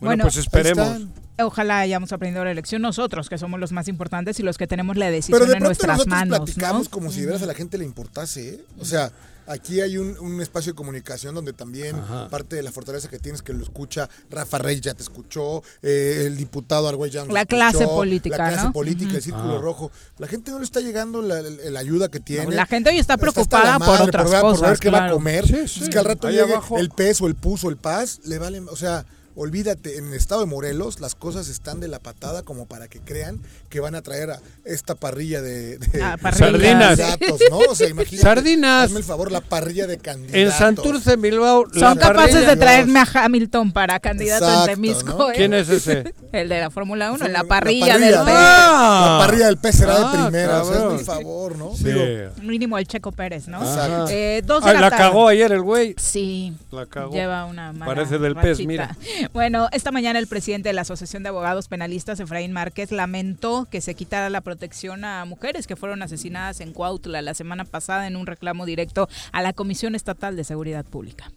Bueno, 0.00 0.24
pues 0.24 0.36
esperemos. 0.36 1.06
Ojalá 1.38 1.80
hayamos 1.80 2.12
aprendido 2.12 2.44
la 2.44 2.54
lección 2.54 2.80
nosotros, 2.82 3.28
que 3.28 3.36
somos 3.38 3.60
los 3.60 3.72
más 3.72 3.88
importantes 3.88 4.40
y 4.40 4.42
los 4.42 4.56
que 4.58 4.66
tenemos 4.66 4.96
la 4.96 5.10
decisión 5.10 5.38
Pero 5.38 5.50
de 5.50 5.58
en 5.58 5.62
nuestras 5.62 5.98
nosotros 5.98 6.10
manos. 6.18 6.38
platicamos 6.38 6.84
¿no? 6.84 6.90
como 6.90 7.12
si 7.12 7.20
de 7.20 7.26
veras 7.26 7.42
a 7.42 7.46
la 7.46 7.54
gente 7.54 7.76
le 7.78 7.84
importase, 7.84 8.48
¿eh? 8.54 8.64
O 8.80 8.84
sea, 8.86 9.12
aquí 9.46 9.80
hay 9.80 9.98
un, 9.98 10.18
un 10.18 10.40
espacio 10.40 10.72
de 10.72 10.76
comunicación 10.76 11.34
donde 11.34 11.52
también 11.52 11.94
Ajá. 11.96 12.28
parte 12.30 12.56
de 12.56 12.62
la 12.62 12.72
fortaleza 12.72 13.08
que 13.08 13.18
tienes 13.18 13.42
que 13.42 13.52
lo 13.52 13.62
escucha, 13.62 14.08
Rafa 14.30 14.58
Rey 14.58 14.80
ya 14.80 14.94
te 14.94 15.02
escuchó, 15.02 15.62
eh, 15.82 16.24
el 16.26 16.36
diputado 16.38 16.90
nos 16.90 16.98
La 17.28 17.40
escuchó, 17.42 17.46
clase 17.46 17.86
política, 17.86 18.36
La 18.38 18.48
clase 18.48 18.64
¿no? 18.68 18.72
política, 18.72 19.12
el 19.16 19.22
círculo 19.22 19.58
Ah. 19.58 19.60
rojo. 19.60 19.92
La 20.18 20.26
gente 20.28 20.50
no 20.50 20.58
le 20.58 20.64
está 20.64 20.80
llegando 20.80 21.20
la, 21.22 21.42
la- 21.42 21.70
la 21.70 21.80
ayuda 21.80 22.08
que 22.08 22.18
tiene. 22.18 22.54
La 22.54 22.64
gente 22.66 22.88
hoy 22.90 22.98
está 22.98 23.18
preocupada 23.18 23.78
por 23.78 24.00
otras 24.00 24.30
ver- 24.30 24.40
cosas. 24.40 24.60
Por 24.60 24.68
ver 24.70 24.78
qué 24.78 24.90
va 24.90 24.98
a 24.98 25.00
claro. 25.02 25.14
comer. 25.16 25.46
Sí, 25.46 25.68
sí. 25.68 25.84
Es 25.84 25.90
que 25.90 25.98
al 25.98 26.06
rato 26.06 26.28
abajo. 26.28 26.78
el 26.78 26.88
PES 26.90 27.20
o 27.20 27.26
el 27.26 27.34
PUS 27.34 27.64
o 27.64 27.68
el 27.68 27.76
PAS, 27.76 28.20
le 28.24 28.38
vale, 28.38 28.60
o 28.60 28.76
sea... 28.76 29.04
Olvídate, 29.36 29.98
en 29.98 30.08
el 30.08 30.14
estado 30.14 30.40
de 30.40 30.46
Morelos 30.46 30.98
las 31.00 31.14
cosas 31.14 31.48
están 31.48 31.78
de 31.78 31.88
la 31.88 31.98
patada 31.98 32.42
como 32.42 32.66
para 32.66 32.88
que 32.88 33.00
crean 33.00 33.38
que 33.68 33.80
van 33.80 33.94
a 33.94 34.00
traer 34.02 34.30
a 34.30 34.40
esta 34.64 34.94
parrilla 34.94 35.42
de, 35.42 35.76
de 35.78 36.02
Ah, 36.02 36.16
parrilla. 36.20 36.46
Sardinas. 36.46 36.98
candidatos, 36.98 37.40
¿no? 37.50 37.58
O 37.70 37.74
sea, 37.74 37.88
imagínate. 37.88 38.22
Sardinas. 38.22 38.84
Hazme 38.86 38.98
el 38.98 39.04
favor, 39.04 39.30
la 39.30 39.42
parrilla 39.42 39.86
de 39.86 39.98
candidatos. 39.98 40.40
En 40.40 40.50
Santurce, 40.52 41.12
en 41.12 41.20
Bilbao, 41.20 41.66
la 41.72 41.80
Son 41.80 41.98
capaces 41.98 42.34
parrilla- 42.34 42.48
de 42.48 42.56
traerme 42.56 42.98
a 43.00 43.06
Hamilton 43.12 43.72
para 43.72 44.00
candidato 44.00 44.44
Exacto, 44.46 44.70
en 44.70 44.74
Temisco. 44.76 45.18
¿no? 45.18 45.30
¿eh? 45.30 45.34
¿Quién 45.36 45.52
es 45.54 45.68
ese? 45.68 46.14
El 46.32 46.48
de 46.48 46.60
la 46.60 46.70
Fórmula 46.70 47.12
1, 47.12 47.26
en 47.26 47.32
la 47.32 47.42
La 47.42 47.44
parrilla, 47.48 47.98
del 47.98 48.14
¿no? 48.14 48.24
PES. 48.24 48.34
Ah. 48.36 49.18
La 49.20 49.26
parrilla 49.26 49.46
del 49.46 49.58
pez 49.58 49.76
será 49.76 49.96
Ah, 49.96 50.12
de 50.16 50.22
primera, 50.22 50.62
o 50.62 50.66
sea, 50.72 50.78
hazme 50.86 50.98
el 50.98 51.04
favor, 51.04 51.56
¿no? 51.58 51.74
Sí. 51.76 51.84
Digo, 51.84 52.00
Mínimo 52.42 52.78
el 52.78 52.86
Checo 52.86 53.12
Pérez, 53.12 53.48
¿no? 53.48 53.58
Exacto. 53.60 54.06
Eh, 54.10 54.42
dos 54.44 54.64
de 54.64 54.70
Ah, 54.70 54.74
la, 54.80 54.90
cagó 54.90 55.28
ayer 55.28 55.52
el 55.52 55.60
güey. 55.62 55.94
Sí. 55.98 56.54
La 56.72 56.86
cagó. 56.86 57.12
Lleva 57.12 57.44
una 57.44 57.72
mala 57.72 57.86
Parece 57.94 58.18
del 58.18 58.34
pez, 58.34 58.58
rachita. 58.58 58.66
mira. 58.68 58.96
Bueno, 59.32 59.68
esta 59.72 59.92
mañana 59.92 60.18
el 60.18 60.26
presidente 60.26 60.68
de 60.68 60.72
la 60.72 60.82
Asociación 60.82 61.22
de 61.22 61.28
Abogados 61.28 61.68
Penalistas, 61.68 62.20
Efraín 62.20 62.52
Márquez, 62.52 62.90
lamentó 62.90 63.66
que 63.70 63.80
se 63.80 63.94
quitara 63.94 64.30
la 64.30 64.40
protección 64.40 65.04
a 65.04 65.24
mujeres 65.24 65.66
que 65.66 65.76
fueron 65.76 66.02
asesinadas 66.02 66.60
en 66.60 66.72
Cuautla 66.72 67.22
la 67.22 67.34
semana 67.34 67.64
pasada 67.64 68.06
en 68.06 68.16
un 68.16 68.26
reclamo 68.26 68.66
directo 68.66 69.08
a 69.32 69.42
la 69.42 69.52
Comisión 69.52 69.94
Estatal 69.94 70.36
de 70.36 70.44
Seguridad 70.44 70.84
Pública. 70.84 71.30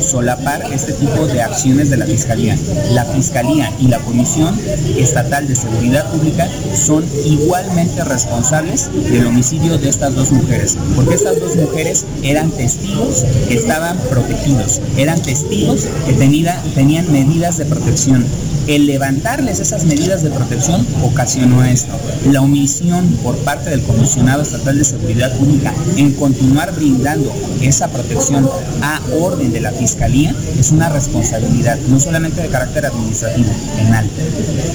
Solapar 0.00 0.62
este 0.72 0.92
tipo 0.92 1.26
de 1.26 1.42
acciones 1.42 1.90
de 1.90 1.96
la 1.96 2.06
Fiscalía. 2.06 2.56
La 2.92 3.04
Fiscalía 3.04 3.72
y 3.80 3.88
la 3.88 3.98
Comisión 4.00 4.58
Estatal 4.98 5.48
de 5.48 5.54
Seguridad 5.54 6.10
Pública 6.10 6.48
son 6.74 7.04
igualmente 7.24 8.04
responsables 8.04 8.90
del 9.10 9.26
homicidio 9.26 9.78
de 9.78 9.88
estas 9.88 10.14
dos 10.14 10.32
mujeres, 10.32 10.76
porque 10.94 11.14
estas 11.14 11.40
dos 11.40 11.56
mujeres 11.56 12.04
eran 12.22 12.50
testigos 12.50 13.24
que 13.48 13.54
estaban 13.54 13.96
protegidos, 14.10 14.80
eran 14.96 15.20
testigos 15.20 15.86
que 16.06 16.12
tenida- 16.12 16.62
tenían 16.74 17.10
medidas 17.10 17.56
de 17.58 17.64
protección. 17.66 18.24
El 18.66 18.86
levantarles 18.86 19.60
esas 19.60 19.84
medidas 19.84 20.22
de 20.22 20.30
protección 20.30 20.86
ocasionó 21.02 21.62
esto. 21.64 21.92
La 22.30 22.40
omisión 22.40 23.06
por 23.22 23.36
parte 23.38 23.70
del 23.70 23.82
Comisionado 23.82 24.42
Estatal 24.42 24.78
de 24.78 24.84
Seguridad 24.84 25.36
Pública 25.36 25.74
en 25.96 26.12
continuar 26.12 26.74
brindando 26.74 27.32
esa 27.60 27.88
protección 27.88 28.48
a 28.82 29.00
orden 29.20 29.52
de 29.52 29.60
la 29.60 29.70
Fiscalía 29.72 30.34
es 30.58 30.70
una 30.70 30.88
responsabilidad, 30.88 31.78
no 31.88 32.00
solamente 32.00 32.40
de 32.40 32.48
carácter 32.48 32.86
administrativo, 32.86 33.50
penal. 33.76 34.08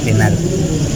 Penal. 0.06 0.38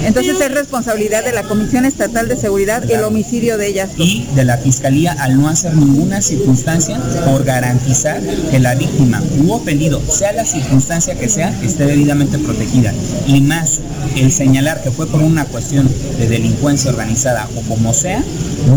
Entonces 0.06 0.40
es 0.40 0.52
responsabilidad 0.52 1.24
de 1.24 1.32
la 1.32 1.44
Comisión 1.44 1.86
Estatal 1.86 2.28
de 2.28 2.36
Seguridad 2.36 2.84
el 2.90 3.04
homicidio 3.04 3.58
de 3.58 3.68
ellas. 3.68 3.90
y 3.98 4.28
de 4.36 4.44
la 4.44 4.58
Fiscalía 4.58 5.14
al 5.14 5.40
no 5.40 5.50
hacer 5.50 5.74
ninguna 5.76 6.22
circunstancia 6.22 7.00
por 7.26 7.44
garantizar 7.44 8.22
que 8.52 8.60
la 8.60 8.76
víctima 8.76 9.22
u 9.44 9.52
ofendido, 9.52 10.02
sea 10.10 10.34
la 10.34 10.46
circunstancia 10.46 11.16
que 11.16 11.30
sea, 11.30 11.58
esté 11.64 11.86
debidamente 11.86 12.38
protegida. 12.38 12.83
Y 13.28 13.42
más, 13.42 13.80
el 14.16 14.32
señalar 14.32 14.82
que 14.82 14.92
fue 14.92 15.08
por 15.08 15.22
una 15.22 15.46
cuestión 15.46 15.90
de 16.18 16.28
delincuencia 16.28 16.92
organizada 16.92 17.48
o 17.56 17.62
como 17.62 17.94
sea, 17.94 18.24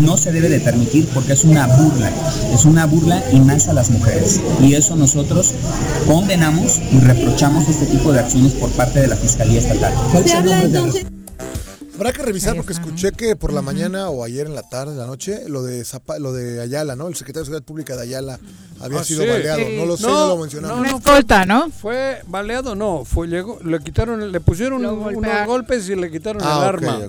no 0.01 0.17
se 0.17 0.31
debe 0.31 0.49
de 0.49 0.59
permitir 0.59 1.07
porque 1.13 1.33
es 1.33 1.43
una 1.43 1.67
burla, 1.67 2.11
es 2.53 2.65
una 2.65 2.85
burla 2.85 3.23
y 3.31 3.39
más 3.39 3.67
a 3.67 3.73
las 3.73 3.89
mujeres. 3.89 4.39
Y 4.61 4.73
eso 4.75 4.95
nosotros 4.95 5.53
condenamos 6.05 6.79
y 6.91 6.99
reprochamos 6.99 7.67
este 7.67 7.85
tipo 7.85 8.11
de 8.13 8.19
acciones 8.19 8.53
por 8.53 8.69
parte 8.71 8.99
de 9.01 9.07
la 9.07 9.15
Fiscalía 9.15 9.59
Estatal. 9.59 9.93
Habrá 11.97 12.13
que 12.13 12.21
revisar 12.21 12.55
porque 12.55 12.73
escuché 12.73 13.11
que 13.11 13.35
por 13.35 13.51
la 13.51 13.61
mañana 13.61 14.09
o 14.09 14.23
ayer 14.23 14.45
en 14.47 14.53
la 14.55 14.63
tarde, 14.63 14.93
en 14.93 14.99
la 14.99 15.07
noche, 15.07 15.49
lo 15.49 15.63
de 15.63 15.81
Zapa- 15.83 16.19
lo 16.19 16.31
de 16.31 16.61
Ayala, 16.61 16.95
¿no? 16.95 17.07
El 17.07 17.15
secretario 17.15 17.41
de 17.41 17.45
Seguridad 17.47 17.65
Pública 17.65 17.95
de 17.95 18.03
Ayala 18.03 18.39
había 18.79 18.99
Ah, 18.99 19.03
sido 19.03 19.23
sí. 19.23 19.29
baleado. 19.29 19.61
No 19.75 19.85
lo 19.85 19.97
sé, 19.97 20.03
no, 20.07 20.27
lo 20.27 20.37
mencionaron. 20.37 20.79
Una 20.79 20.89
escolta, 20.91 21.45
¿no? 21.45 21.71
Fue 21.71 22.21
baleado, 22.27 22.75
no, 22.75 23.03
fue 23.03 23.27
llegó, 23.27 23.57
le 23.63 23.79
quitaron, 23.79 24.31
le 24.31 24.39
pusieron 24.39 24.85
unos 24.85 25.45
golpes 25.47 25.89
y 25.89 25.95
le 25.95 26.11
quitaron 26.11 26.41
Ah, 26.45 26.59
el 26.61 26.67
arma. 26.69 26.99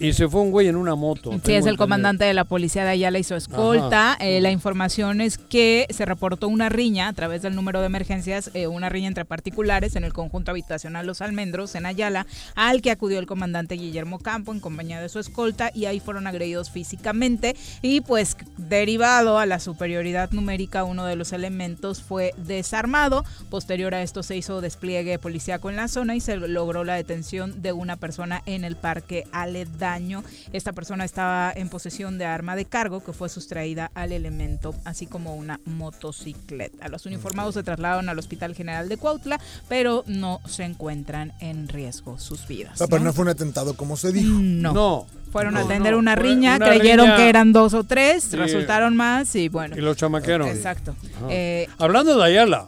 Y 0.00 0.14
se 0.14 0.26
fue 0.26 0.40
un 0.40 0.50
güey 0.52 0.68
en 0.68 0.76
una 0.76 0.94
moto. 0.94 1.30
Sí, 1.44 1.52
es 1.52 1.66
el 1.66 1.76
comandante 1.76 2.24
de 2.24 2.32
la 2.32 2.44
policía 2.44 2.84
de 2.84 2.90
Ayala 2.90 3.18
y 3.18 3.24
su 3.24 3.34
escolta. 3.34 4.16
Eh, 4.20 4.40
la 4.40 4.50
información 4.50 5.20
es 5.20 5.36
que 5.36 5.86
se 5.90 6.06
reportó 6.06 6.48
una 6.48 6.70
riña 6.70 7.08
a 7.08 7.12
través 7.12 7.42
del 7.42 7.54
número 7.54 7.80
de 7.80 7.86
emergencias, 7.86 8.50
eh, 8.54 8.66
una 8.68 8.88
riña 8.88 9.08
entre 9.08 9.26
particulares 9.26 9.96
en 9.96 10.04
el 10.04 10.14
conjunto 10.14 10.50
habitacional 10.50 11.06
Los 11.06 11.20
Almendros, 11.20 11.74
en 11.74 11.84
Ayala, 11.84 12.26
al 12.54 12.80
que 12.80 12.90
acudió 12.90 13.18
el 13.18 13.26
comandante 13.26 13.74
Guillermo 13.74 13.97
Campo 14.22 14.52
en 14.52 14.60
compañía 14.60 15.00
de 15.00 15.08
su 15.08 15.18
escolta 15.18 15.70
y 15.74 15.86
ahí 15.86 16.00
fueron 16.00 16.26
agredidos 16.26 16.70
físicamente 16.70 17.56
y 17.82 18.00
pues 18.00 18.36
derivado 18.56 19.38
a 19.38 19.46
la 19.46 19.60
superioridad 19.60 20.30
numérica 20.30 20.84
uno 20.84 21.04
de 21.04 21.16
los 21.16 21.32
elementos 21.32 22.02
fue 22.02 22.32
desarmado. 22.36 23.24
Posterior 23.50 23.94
a 23.94 24.02
esto 24.02 24.22
se 24.22 24.36
hizo 24.36 24.60
despliegue 24.60 25.18
policíaco 25.18 25.70
en 25.70 25.76
la 25.76 25.88
zona 25.88 26.16
y 26.16 26.20
se 26.20 26.36
logró 26.36 26.84
la 26.84 26.94
detención 26.94 27.62
de 27.62 27.72
una 27.72 27.96
persona 27.96 28.42
en 28.46 28.64
el 28.64 28.76
parque 28.76 29.24
aledaño. 29.32 30.24
Esta 30.52 30.72
persona 30.72 31.04
estaba 31.04 31.52
en 31.54 31.68
posesión 31.68 32.18
de 32.18 32.24
arma 32.24 32.56
de 32.56 32.64
cargo 32.64 33.02
que 33.02 33.12
fue 33.12 33.28
sustraída 33.28 33.90
al 33.94 34.12
elemento, 34.12 34.74
así 34.84 35.06
como 35.06 35.34
una 35.34 35.60
motocicleta. 35.64 36.88
Los 36.88 37.06
uniformados 37.06 37.54
se 37.54 37.62
trasladaron 37.62 38.08
al 38.08 38.18
Hospital 38.18 38.54
General 38.54 38.88
de 38.88 38.96
Cuautla, 38.96 39.40
pero 39.68 40.04
no 40.06 40.40
se 40.46 40.64
encuentran 40.64 41.32
en 41.40 41.68
riesgo 41.68 42.18
sus 42.18 42.46
vidas. 42.46 42.80
No, 42.80 42.88
pero 42.88 43.02
no 43.02 43.12
fue 43.12 43.22
un 43.22 43.30
atentado 43.30 43.74
como 43.74 43.87
se 43.96 44.12
dijo. 44.12 44.30
No. 44.32 44.72
No. 44.72 45.06
Fueron 45.32 45.54
No, 45.54 45.60
a 45.60 45.62
atender 45.64 45.92
no, 45.92 45.98
una 45.98 46.14
riña, 46.14 46.56
una 46.56 46.66
creyeron 46.70 47.06
riña- 47.06 47.16
que 47.16 47.28
eran 47.28 47.52
dos 47.52 47.74
o 47.74 47.84
tres, 47.84 48.24
Sí. 48.24 48.36
resultaron 48.36 48.96
más 48.96 49.34
y 49.36 49.48
bueno. 49.50 49.76
Y 49.76 49.80
lo 49.82 49.94
chamaquearon. 49.94 50.48
Exacto. 50.48 50.96
Eh, 51.28 51.68
Hablando 51.78 52.16
de 52.16 52.24
Ayala. 52.24 52.66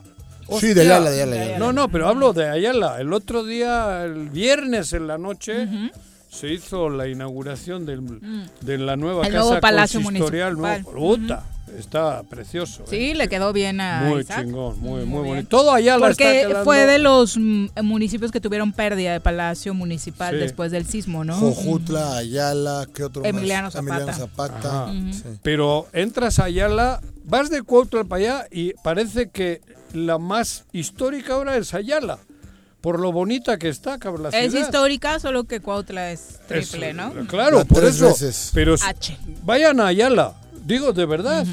Sí, 0.58 0.74
de 0.74 0.82
Ayala, 0.82 1.10
de 1.10 1.22
Ayala, 1.22 1.36
de 1.36 1.42
Ayala. 1.42 1.58
No, 1.58 1.72
no, 1.72 1.88
pero 1.88 2.06
hablo 2.08 2.32
de 2.34 2.48
Ayala. 2.50 3.00
El 3.00 3.12
otro 3.14 3.44
día, 3.44 4.04
el 4.04 4.28
viernes 4.28 4.92
en 4.92 5.06
la 5.06 5.16
noche, 5.16 5.66
se 6.28 6.52
hizo 6.52 6.90
la 6.90 7.08
inauguración 7.08 7.86
del, 7.86 8.02
de 8.60 8.76
la 8.78 8.96
nueva 8.96 9.22
Mm. 9.22 9.26
El 9.26 9.32
casa 9.32 9.44
nuevo 9.44 9.60
Palacio 9.60 10.02
consistorial. 10.02 10.56
Municipal. 10.56 10.94
nuevo. 10.94 11.16
Está 11.78 12.22
precioso. 12.24 12.82
¿eh? 12.82 12.86
sí, 12.88 13.14
le 13.14 13.28
quedó 13.28 13.52
bien 13.52 13.80
a 13.80 14.02
Muy 14.06 14.20
Isaac. 14.22 14.44
chingón, 14.44 14.78
muy, 14.80 15.00
muy, 15.00 15.06
Muy 15.06 15.22
bien. 15.22 15.34
bonito. 15.36 15.48
Todo 15.48 15.72
Ayala 15.72 16.06
Porque 16.08 16.24
está 16.40 16.48
quedando- 16.48 16.64
fue 16.64 16.86
de 16.86 16.98
los 16.98 17.36
municipios 17.82 18.30
que 18.32 18.40
tuvieron 18.40 18.72
pérdida 18.72 19.12
de 19.12 19.20
Palacio 19.20 19.72
Municipal 19.74 20.34
Sí. 20.34 20.40
después 20.40 20.70
del 20.72 20.86
sismo, 20.86 21.24
¿no? 21.24 21.36
Jojutla, 21.36 22.16
Ayala, 22.16 22.86
¿qué 22.94 23.04
otro 23.04 23.24
Emiliano 23.24 23.64
más? 23.68 23.72
Zapata. 23.74 23.94
Emiliano 23.96 24.12
Zapata. 24.18 24.92
Sí. 25.12 25.38
Pero 25.42 25.86
entras 25.92 26.38
a 26.38 26.44
Ayala, 26.44 27.00
vas 27.24 27.50
de 27.50 27.62
Cuautla 27.62 28.04
para 28.04 28.20
allá 28.22 28.46
y 28.50 28.72
parece 28.82 29.28
que 29.30 29.60
la 29.92 30.18
más 30.18 30.64
histórica 30.72 31.34
ahora 31.34 31.56
es 31.56 31.74
Ayala. 31.74 32.18
Por 32.80 32.98
lo 32.98 33.12
bonita 33.12 33.58
que 33.58 33.68
está, 33.68 33.98
cabrón, 33.98 34.22
la 34.22 34.28
Es 34.30 34.52
ciudad. 34.52 34.64
histórica, 34.66 35.20
solo 35.20 35.44
que 35.44 35.60
Cuautla 35.60 36.12
es 36.12 36.20
Es- 36.20 36.46
triple, 36.70 36.94
¿no? 36.94 37.12
Claro, 37.26 37.58
La 37.58 37.64
por 37.66 37.80
tres 37.80 37.96
eso. 37.96 38.06
veces. 38.06 38.50
Pero 38.54 38.74
H. 38.82 39.18
vayan 39.44 39.80
a 39.80 39.88
Ayala, 39.88 40.34
digo 40.74 40.92
de 40.92 41.06
verdad. 41.06 41.46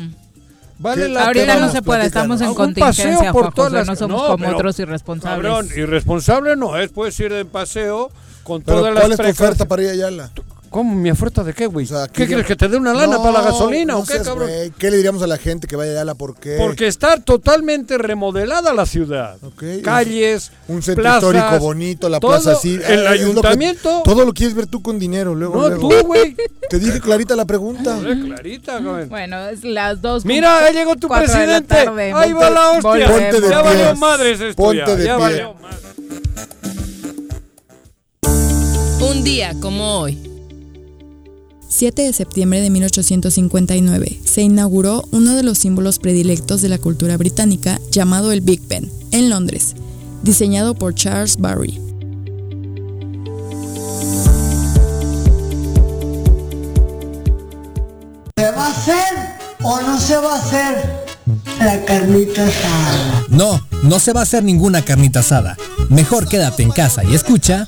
Vale 0.80 1.10
la 1.10 1.26
Ahorita 1.26 1.60
no 1.60 1.72
se 1.72 1.82
puede, 1.82 2.06
estamos 2.06 2.40
en 2.42 2.54
contingencia, 2.54 3.32
por 3.34 3.46
Juan 3.46 3.54
todas 3.54 3.72
José, 3.72 3.78
las- 3.80 3.88
no 3.88 3.96
somos 3.96 4.22
No, 4.22 4.28
como 4.30 4.46
pero, 4.46 4.58
otros 4.58 4.80
irresponsables. 4.80 5.52
Cabrón, 5.52 5.70
irresponsable 5.76 6.56
no 6.56 6.78
es, 6.78 6.92
puedes 6.92 7.20
ir 7.20 7.34
de 7.34 7.46
paseo 7.46 8.12
con 8.44 8.62
Pero 8.62 8.78
todas 8.80 8.94
¿cuál 8.94 9.10
las 9.10 9.20
es 9.20 9.26
tu 9.26 9.32
oferta 9.32 9.66
para 9.68 9.82
ir 9.84 9.90
a 9.90 9.92
Ayala? 9.94 10.32
¿Cómo? 10.70 10.96
¿Mi 10.96 11.10
oferta 11.12 11.44
de 11.44 11.54
qué, 11.54 11.66
güey? 11.66 11.86
¿Qué 11.86 11.94
ya- 11.94 12.08
quieres? 12.28 12.46
¿Que 12.46 12.56
te 12.56 12.68
dé 12.68 12.78
una 12.78 12.94
lana 12.94 13.18
No, 13.18 13.24
para 13.24 13.40
la 13.40 13.42
gasolina 13.52 13.94
no 13.94 14.00
o 14.00 14.04
qué, 14.06 14.14
seas 14.14 14.28
cabrón? 14.28 14.48
güey. 14.50 14.70
¿Qué 14.72 14.92
le 14.92 14.98
diríamos 14.98 15.22
a 15.24 15.28
la 15.28 15.38
gente 15.38 15.68
que 15.68 15.76
vaya 15.76 15.92
a 15.92 15.94
Ayala? 15.96 16.16
¿Por 16.16 16.36
qué? 16.36 16.56
Porque 16.60 16.88
está 16.88 17.18
totalmente 17.20 17.98
remodelada 17.98 18.74
la 18.74 18.86
ciudad. 18.86 19.38
Ok, 19.44 19.64
Calles, 19.84 20.52
Un 20.68 20.82
centro 20.82 21.04
plazas, 21.04 21.24
histórico 21.24 21.60
bonito, 21.60 22.10
la 22.10 22.20
todo, 22.20 22.32
plaza 22.32 22.52
así. 22.54 22.76
El 22.76 22.82
Ah, 22.84 22.86
es 22.86 22.98
lo 22.98 23.04
que- 23.04 23.08
ayuntamiento. 23.48 24.02
todo 24.04 24.26
lo 24.26 24.34
quieres 24.34 24.56
ver 24.56 24.68
tú 24.68 24.82
con 24.82 25.00
dinero, 25.00 25.34
luego. 25.36 25.56
no, 25.62 25.70
luego. 25.70 25.90
tú, 25.90 26.06
güey. 26.08 26.36
Te 26.70 26.80
dije 26.80 27.00
clarita 27.00 27.36
la 27.36 27.46
pregunta. 27.46 27.98
Clarita, 28.02 28.80
güey. 28.80 29.06
Bueno, 29.06 29.48
es 29.48 29.64
las 29.64 30.02
dos. 30.02 30.26
Mira, 30.26 30.66
ahí 30.66 30.74
llegó 30.74 30.96
tu 30.96 31.08
la 31.08 31.20
presidente. 31.20 31.68
tarde. 31.76 32.12
Ahí 32.14 32.34
va 32.34 32.50
la 32.50 32.72
hostia. 32.72 32.90
Volvemos. 32.90 33.12
Ponte 33.18 33.42
de 33.42 33.50
ya 33.50 33.62
pie. 33.64 33.70
valió 33.72 33.96
madres 33.96 34.42
esto 34.42 34.62
Ponte 34.64 34.78
ya. 34.86 34.96
de 34.96 35.06
ya 35.06 35.16
pie. 35.18 35.24
valió 35.26 35.54
madres. 35.56 35.78
Un 39.00 39.24
día 39.24 39.54
como 39.62 40.00
hoy. 40.02 40.18
7 41.78 42.02
de 42.02 42.12
septiembre 42.12 42.60
de 42.60 42.72
1859 42.72 44.20
se 44.26 44.42
inauguró 44.42 45.08
uno 45.12 45.36
de 45.36 45.44
los 45.44 45.60
símbolos 45.60 46.00
predilectos 46.00 46.64
de 46.64 46.70
la 46.70 46.80
cultura 46.80 47.18
británica 47.18 47.80
llamado 47.92 48.32
el 48.32 48.42
Big 48.42 48.68
Ben, 48.68 48.92
en 49.12 49.30
Londres, 49.30 49.76
diseñado 50.24 50.74
por 50.74 50.96
Charles 50.96 51.38
Barry. 51.38 51.80
¿Se 58.38 58.52
va 58.52 58.66
a 58.66 58.72
hacer 58.72 58.96
o 59.62 59.80
no 59.82 60.00
se 60.00 60.16
va 60.18 60.34
a 60.34 60.40
hacer 60.40 61.06
la 61.60 61.86
carnita 61.86 62.44
asada? 62.44 63.26
No, 63.30 63.62
no 63.84 64.00
se 64.00 64.14
va 64.14 64.22
a 64.22 64.24
hacer 64.24 64.44
ninguna 64.44 64.82
carnita 64.82 65.20
asada. 65.20 65.56
Mejor 65.90 66.28
quédate 66.28 66.64
en 66.64 66.72
casa 66.72 67.04
y 67.04 67.14
escucha. 67.14 67.68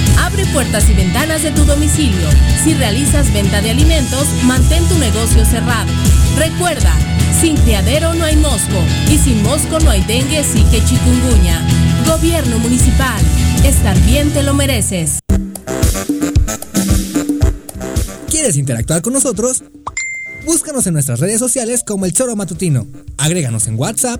Abre 0.31 0.45
puertas 0.45 0.89
y 0.89 0.93
ventanas 0.93 1.43
de 1.43 1.51
tu 1.51 1.65
domicilio. 1.65 2.29
Si 2.63 2.73
realizas 2.73 3.33
venta 3.33 3.61
de 3.61 3.71
alimentos, 3.71 4.27
mantén 4.43 4.81
tu 4.85 4.97
negocio 4.97 5.43
cerrado. 5.43 5.91
Recuerda, 6.37 6.93
sin 7.41 7.57
criadero 7.57 8.13
no 8.13 8.23
hay 8.23 8.37
mosco 8.37 8.81
y 9.09 9.17
sin 9.17 9.43
mosco 9.43 9.79
no 9.81 9.89
hay 9.89 10.01
dengue, 10.05 10.41
sí 10.45 10.63
que 10.71 10.81
chikungunya. 10.85 11.61
Gobierno 12.07 12.59
municipal, 12.59 13.21
estar 13.65 13.99
bien 14.05 14.31
te 14.31 14.41
lo 14.41 14.53
mereces. 14.53 15.19
¿Quieres 18.29 18.55
interactuar 18.55 19.01
con 19.01 19.11
nosotros? 19.11 19.65
Búscanos 20.45 20.87
en 20.87 20.93
nuestras 20.93 21.19
redes 21.19 21.39
sociales 21.39 21.83
como 21.85 22.05
El 22.05 22.13
Choro 22.13 22.37
Matutino. 22.37 22.87
Agréganos 23.17 23.67
en 23.67 23.77
WhatsApp 23.77 24.19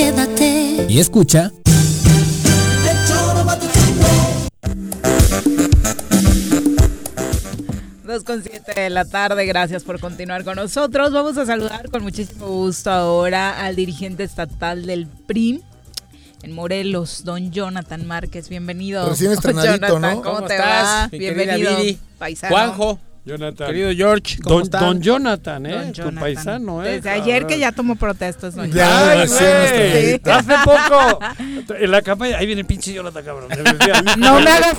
Quédate. 0.00 0.86
Y 0.88 0.98
escucha... 0.98 1.52
Dos 8.06 8.24
con 8.24 8.42
siete 8.42 8.80
de 8.80 8.88
la 8.88 9.04
tarde, 9.04 9.44
gracias 9.44 9.84
por 9.84 10.00
continuar 10.00 10.42
con 10.42 10.56
nosotros. 10.56 11.12
Vamos 11.12 11.36
a 11.36 11.44
saludar 11.44 11.90
con 11.90 12.02
muchísimo 12.02 12.46
gusto 12.46 12.90
ahora 12.90 13.62
al 13.62 13.76
dirigente 13.76 14.24
estatal 14.24 14.86
del 14.86 15.06
PRI 15.06 15.62
en 16.44 16.52
Morelos, 16.52 17.22
don 17.24 17.50
Jonathan 17.50 18.06
Márquez. 18.06 18.48
Bienvenido. 18.48 19.06
Recién 19.06 19.32
estrenadito, 19.32 19.86
Jonathan, 19.86 20.00
¿no? 20.00 20.22
¿Cómo, 20.22 20.36
¿Cómo 20.36 20.46
te 20.46 20.54
estás, 20.54 20.84
va? 20.84 21.08
Bienvenido. 21.08 21.76
Viri? 21.76 21.98
Paisano. 22.18 22.56
Juanjo. 22.56 22.98
Jonathan. 23.24 23.66
Querido 23.66 23.90
George, 23.94 24.38
¿cómo 24.42 24.56
don, 24.56 24.62
están? 24.64 24.80
don 24.80 25.00
Jonathan, 25.02 25.66
¿eh? 25.66 25.72
Don 25.72 25.86
Tu 25.88 25.92
Jonathan. 26.02 26.20
paisano, 26.20 26.84
¿eh? 26.84 26.90
Desde 26.92 27.10
ayer 27.10 27.46
que 27.46 27.58
ya 27.58 27.72
tomó 27.72 27.96
protestas, 27.96 28.54
don 28.54 28.70
Ya, 28.72 29.14
güey. 29.26 30.20
Hace 30.24 30.54
poco, 30.64 31.18
en 31.78 31.90
la 31.90 32.02
campaña, 32.02 32.38
ahí 32.38 32.46
viene 32.46 32.62
el 32.62 32.66
pinche 32.66 32.92
Jonathan, 32.92 33.24
cabrón. 33.24 33.48
No 34.18 34.40
me 34.40 34.50
hagas 34.50 34.76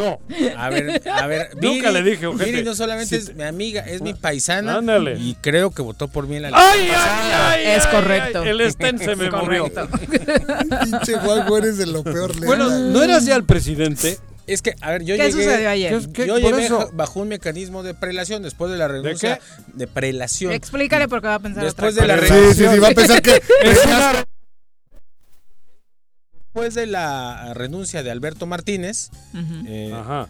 No. 0.00 0.18
A 0.56 0.68
ver, 0.70 1.02
a 1.08 1.26
ver. 1.26 1.50
Nunca 1.60 1.90
Viri- 1.90 1.92
le 1.92 2.02
dije, 2.10 2.26
ojete. 2.26 2.50
Viri 2.50 2.64
no 2.64 2.74
solamente 2.74 3.20
Sí. 3.20 3.30
es 3.30 3.34
mi 3.36 3.42
amiga, 3.44 3.82
es 3.82 4.00
mi 4.02 4.14
paisana. 4.14 4.76
Ándale. 4.76 5.16
Y 5.18 5.34
creo 5.40 5.70
que 5.70 5.82
votó 5.82 6.08
por 6.08 6.26
mí 6.26 6.36
en 6.36 6.42
la 6.42 6.48
¡Ay, 6.54 6.88
ay, 6.94 7.32
ay, 7.34 7.66
Es 7.76 7.86
correcto. 7.86 8.42
ay, 8.42 8.48
el 8.48 8.70
Sten 8.72 8.98
se 8.98 9.14
me 9.16 9.28
correcto. 9.28 9.88
Pinche 10.84 11.14
Juanjo, 11.18 11.58
eres 11.58 11.78
de 11.78 11.86
lo 11.86 12.02
peor. 12.02 12.34
Bueno, 12.44 12.68
¿no 12.70 13.02
eras 13.02 13.24
ya 13.26 13.36
el 13.36 13.44
presidente? 13.44 14.18
Es 14.46 14.62
que, 14.62 14.74
a 14.80 14.90
ver, 14.90 15.04
yo 15.04 15.14
¿Qué 15.16 15.24
llegué. 15.30 15.44
sucedió 15.44 15.70
ayer? 15.70 15.98
¿Qué- 15.98 16.12
qué- 16.12 16.26
yo 16.26 16.38
llegué 16.38 16.64
eso? 16.64 16.90
bajo 16.92 17.20
un 17.20 17.28
mecanismo 17.28 17.82
de 17.84 17.94
prelación 17.94 18.42
después 18.42 18.72
de 18.72 18.78
la 18.78 18.88
renuncia. 18.88 19.38
¿De 19.74 19.86
prelación. 19.86 20.52
Explícale 20.52 21.06
por 21.06 21.20
qué 21.20 21.28
va 21.28 21.34
a 21.36 21.38
pensar 21.38 21.62
Después 21.62 21.94
otra 21.94 22.06
de 22.06 22.08
la 22.14 22.18
cosa. 22.28 22.34
Sí, 22.34 22.54
sí, 22.54 22.66
sí, 22.72 22.78
va 22.80 22.88
a 22.88 22.92
pensar 22.92 23.22
que... 23.22 23.40
Es 23.62 23.84
una- 23.86 24.24
Después 26.60 26.74
de 26.74 26.86
la 26.92 27.54
renuncia 27.54 28.02
de 28.02 28.10
Alberto 28.10 28.44
Martínez, 28.46 29.08
eh, 29.66 29.92
Ajá. 29.94 30.28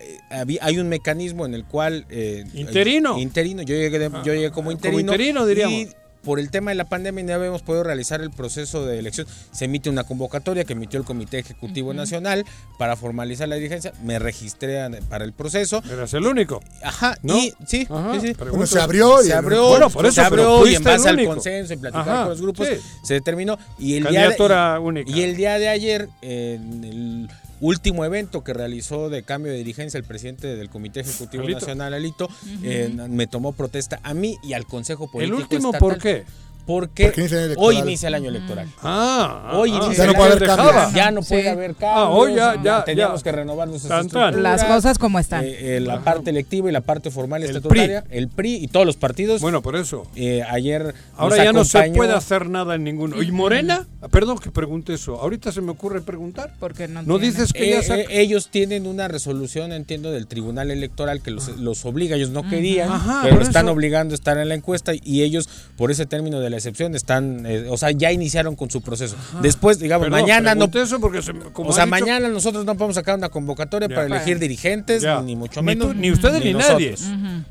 eh, 0.00 0.18
había- 0.30 0.64
hay 0.64 0.78
un 0.78 0.88
mecanismo 0.88 1.44
en 1.44 1.52
el 1.52 1.64
cual... 1.66 2.06
eh, 2.08 2.44
Interino. 2.54 3.18
interino, 3.18 3.60
yo 3.60 3.74
llegué, 3.74 3.98
de- 3.98 4.10
yo 4.24 4.32
llegué 4.32 4.50
como 4.50 4.72
interino. 4.72 5.00
interino, 5.00 5.44
diríamos. 5.44 5.74
Y 5.74 5.88
por 6.28 6.38
el 6.38 6.50
tema 6.50 6.72
de 6.72 6.74
la 6.74 6.84
pandemia 6.84 7.24
no 7.24 7.32
habíamos 7.32 7.62
podido 7.62 7.84
realizar 7.84 8.20
el 8.20 8.30
proceso 8.30 8.84
de 8.84 8.98
elección. 8.98 9.26
Se 9.50 9.64
emite 9.64 9.88
una 9.88 10.04
convocatoria 10.04 10.64
que 10.64 10.74
emitió 10.74 11.00
el 11.00 11.06
Comité 11.06 11.38
Ejecutivo 11.38 11.94
Nacional 11.94 12.44
para 12.78 12.96
formalizar 12.96 13.48
la 13.48 13.54
dirigencia. 13.54 13.94
Me 14.04 14.18
registré 14.18 14.78
para 15.08 15.24
el 15.24 15.32
proceso. 15.32 15.82
Eras 15.90 16.12
el 16.12 16.26
único. 16.26 16.60
Ajá, 16.82 17.16
¿No? 17.22 17.34
y 17.34 17.54
sí, 17.66 17.88
Ajá, 17.88 18.20
sí, 18.20 18.26
sí. 18.26 18.36
Bueno, 18.38 18.66
se 18.66 18.78
abrió 18.78 19.22
y... 19.22 19.28
Se 19.28 19.32
abrió, 19.32 19.68
Bueno, 19.68 19.88
por 19.88 20.04
eso, 20.04 20.16
se 20.16 20.20
abrió 20.20 20.66
y 20.66 20.74
en 20.74 20.84
base 20.84 21.08
al 21.08 21.24
consenso 21.24 21.72
y 21.72 21.76
platicar 21.78 22.06
Ajá, 22.06 22.20
con 22.24 22.28
los 22.28 22.42
grupos 22.42 22.68
sí. 22.68 22.74
se 23.04 23.14
determinó 23.14 23.58
y 23.78 23.96
el 23.96 24.04
Candidatura 24.04 24.56
día 24.56 24.74
de, 24.74 24.78
única. 24.80 25.10
y 25.10 25.22
el 25.22 25.34
día 25.34 25.58
de 25.58 25.68
ayer 25.70 26.10
en 26.20 26.84
el 26.84 27.30
último 27.60 28.04
evento 28.04 28.44
que 28.44 28.52
realizó 28.52 29.08
de 29.10 29.22
cambio 29.22 29.52
de 29.52 29.58
dirigencia 29.58 29.98
el 29.98 30.04
presidente 30.04 30.56
del 30.56 30.68
Comité 30.68 31.00
Ejecutivo 31.00 31.44
Alito. 31.44 31.60
Nacional 31.60 31.94
Alito 31.94 32.28
eh, 32.62 32.94
me 33.08 33.26
tomó 33.26 33.52
protesta 33.52 34.00
a 34.02 34.14
mí 34.14 34.36
y 34.42 34.52
al 34.52 34.66
Consejo 34.66 35.10
Político 35.10 35.38
último 35.38 35.68
Estatal. 35.68 35.80
por 35.80 35.98
qué? 35.98 36.24
Porque 36.68 37.06
hoy 37.06 37.76
electoral. 37.76 37.76
inicia 37.78 38.08
el 38.08 38.14
año 38.14 38.28
electoral. 38.28 38.68
Ah, 38.82 39.52
Hoy 39.54 39.70
ah, 39.72 39.76
inicia 39.84 39.96
Ya 39.96 40.04
el 40.04 40.08
no 40.08 40.12
puede 40.18 40.24
año 40.28 40.36
haber 40.36 40.42
electoral. 40.42 40.74
cambios. 40.74 40.94
Ya 40.94 41.10
no 41.10 41.22
puede 41.22 41.42
Sí. 41.42 41.48
haber 41.48 41.74
cambios. 41.74 41.92
Ah, 41.96 42.08
hoy 42.10 42.34
ya, 42.34 42.62
ya, 42.62 42.84
Teníamos 42.84 43.20
ya. 43.20 43.24
que 43.24 43.32
renovar 43.32 43.68
nuestras 43.68 43.88
Tan, 43.88 44.08
tan. 44.10 44.22
estructuras. 44.28 44.60
Las 44.60 44.64
cosas 44.64 44.98
como 44.98 45.18
están. 45.18 45.44
Eh, 45.44 45.76
eh, 45.76 45.80
la 45.80 46.00
parte 46.04 46.28
electiva 46.28 46.68
y 46.68 46.72
la 46.72 46.82
parte 46.82 47.10
formal 47.10 47.42
El 47.42 47.48
estatutaria, 47.48 48.04
el 48.10 48.28
PRI 48.28 48.56
y 48.56 48.68
todos 48.68 48.84
los 48.84 48.96
partidos. 48.98 49.40
Bueno, 49.40 49.62
por 49.62 49.76
eso. 49.76 50.06
eh, 50.14 50.42
ayer 50.48 50.94
Ahora 51.16 51.36
nos 51.36 51.44
ya 51.44 51.52
no 51.52 51.64
se 51.64 51.90
puede 51.92 52.12
hacer 52.12 52.50
nada 52.50 52.74
en 52.74 52.84
ninguno. 52.84 53.22
¿Y 53.22 53.32
Morena? 53.32 53.86
Ah, 54.02 54.08
Perdón 54.08 54.36
que 54.38 54.50
pregunte 54.50 54.92
eso. 54.92 55.18
Ahorita 55.20 55.50
se 55.52 55.62
me 55.62 55.70
ocurre 55.70 56.02
preguntar. 56.02 56.52
Porque 56.60 56.86
no, 56.86 57.02
¿No 57.02 57.18
tiene. 57.18 57.32
dices 57.32 57.54
que 57.54 57.64
Eh, 57.70 57.70
ya 57.72 57.82
saca- 57.82 58.02
eh, 58.02 58.20
ellos 58.20 58.48
tienen 58.50 58.86
una 58.86 59.08
resolución, 59.08 59.72
entiendo, 59.72 60.12
del 60.12 60.26
Tribunal 60.26 60.70
Electoral 60.70 61.22
que 61.22 61.30
los, 61.30 61.48
los 61.56 61.84
obliga. 61.86 62.16
Ellos 62.16 62.28
no 62.30 62.46
querían, 62.46 62.90
Ajá, 62.92 63.20
pero 63.22 63.40
están 63.40 63.68
obligando 63.70 64.12
a 64.12 64.16
estar 64.16 64.36
en 64.36 64.48
la 64.50 64.54
encuesta 64.54 64.92
y 64.94 65.22
ellos, 65.22 65.48
por 65.78 65.90
ese 65.90 66.04
término 66.04 66.40
de 66.40 66.50
la 66.50 66.57
excepción, 66.58 66.94
están, 66.94 67.44
eh, 67.46 67.66
o 67.70 67.76
sea, 67.78 67.90
ya 67.90 68.12
iniciaron 68.12 68.54
con 68.56 68.70
su 68.70 68.82
proceso. 68.82 69.16
Después, 69.42 69.78
digamos, 69.78 70.10
mañana 70.10 70.54
no. 70.54 70.68
eso 70.74 71.00
porque 71.00 71.22
se 71.22 71.32
como 71.52 71.70
O 71.70 71.72
sea, 71.72 71.84
dicho- 71.86 71.90
mañana 71.90 72.28
nosotros 72.28 72.64
no 72.64 72.74
podemos 72.74 72.94
sacar 72.94 73.16
una 73.16 73.30
convocatoria 73.30 73.88
Ya. 73.88 73.94
para 73.94 74.06
elegir 74.06 74.38
dirigentes, 74.38 75.02
Ya. 75.02 75.20
ni 75.22 75.34
mucho 75.36 75.60
Ni 75.62 75.66
menos. 75.66 75.88
tú- 75.88 75.94
ni 75.94 76.10
ustedes 76.10 76.44
ni, 76.44 76.52
nadie. 76.54 76.94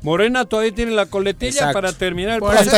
Morena 0.02 0.44
todavía 0.44 0.74
tiene 0.74 0.92
la 0.92 1.06
coletilla 1.06 1.50
Exacto. 1.50 1.72
para 1.74 1.92
terminar 1.92 2.34
el 2.34 2.40
proceso. 2.40 2.70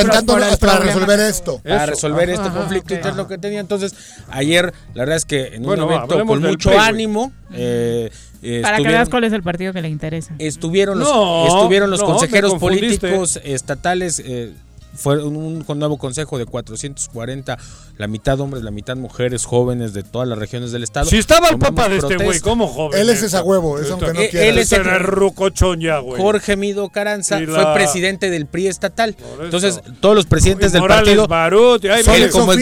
Para 0.60 0.78
resolver 0.80 1.20
esto. 1.20 1.60
para 1.62 1.76
Eso. 1.84 1.90
resolver 1.90 2.30
Ajá, 2.30 2.32
este 2.34 2.48
ajá, 2.48 2.58
conflicto 2.58 2.94
interno 2.94 3.28
que 3.28 3.38
tenía. 3.38 3.60
Entonces, 3.60 3.94
ayer, 4.30 4.72
la 4.94 5.02
verdad 5.02 5.16
es 5.16 5.24
que 5.24 5.48
en 5.48 5.60
un 5.62 5.66
Bueno, 5.66 5.84
evento 5.90 6.24
con 6.24 6.40
mucho 6.42 6.78
ánimo, 6.78 7.32
eh, 7.52 8.10
eh, 8.42 8.60
Para 8.62 8.78
que 8.78 8.84
veas 8.88 9.08
cuál 9.08 9.24
es 9.24 9.32
el 9.32 9.42
partido 9.42 9.72
que 9.72 9.82
le 9.82 9.88
interesa. 9.88 10.34
estuvieron 10.38 10.98
los, 10.98 11.08
No, 11.08 11.46
estuvieron 11.46 11.90
los 11.90 12.00
no, 12.00 12.06
consejeros 12.06 12.54
políticos 12.54 13.38
estatales 13.44 14.22
eh, 14.24 14.52
fue 14.94 15.22
un, 15.24 15.64
un 15.66 15.78
nuevo 15.78 15.98
consejo 15.98 16.38
de 16.38 16.46
440, 16.46 17.58
la 17.98 18.06
mitad 18.06 18.38
hombres, 18.40 18.62
la 18.62 18.70
mitad 18.70 18.96
mujeres, 18.96 19.44
jóvenes 19.44 19.92
de 19.92 20.02
todas 20.02 20.26
las 20.28 20.38
regiones 20.38 20.72
del 20.72 20.82
estado. 20.82 21.06
Si 21.06 21.16
estaba 21.18 21.48
el 21.48 21.58
papá 21.58 21.88
de 21.88 21.96
este 21.96 22.14
güey, 22.16 22.18
protesta. 22.18 22.48
¿cómo 22.48 22.66
joven? 22.68 23.00
Él 23.00 23.10
es 23.10 23.22
esa 23.22 23.42
huevo, 23.42 23.78
es 23.78 23.90
aunque 23.90 24.06
no 24.08 24.20
quiera. 24.20 24.44
él 24.46 24.58
es 24.58 24.72
el- 24.72 24.84
rucochón 24.84 25.80
ya, 25.80 25.98
güey. 25.98 26.20
Jorge 26.20 26.56
Mido 26.56 26.88
Caranza 26.88 27.38
fue 27.38 27.74
presidente 27.74 28.30
del 28.30 28.46
PRI 28.46 28.68
estatal. 28.68 29.16
Entonces, 29.42 29.80
todos 30.00 30.14
los 30.14 30.26
presidentes 30.26 30.72
del 30.72 30.82
partido 30.84 31.26
Barut, 31.26 31.84
y 31.84 31.88
ahí 31.88 32.02
son 32.04 32.28
como 32.30 32.52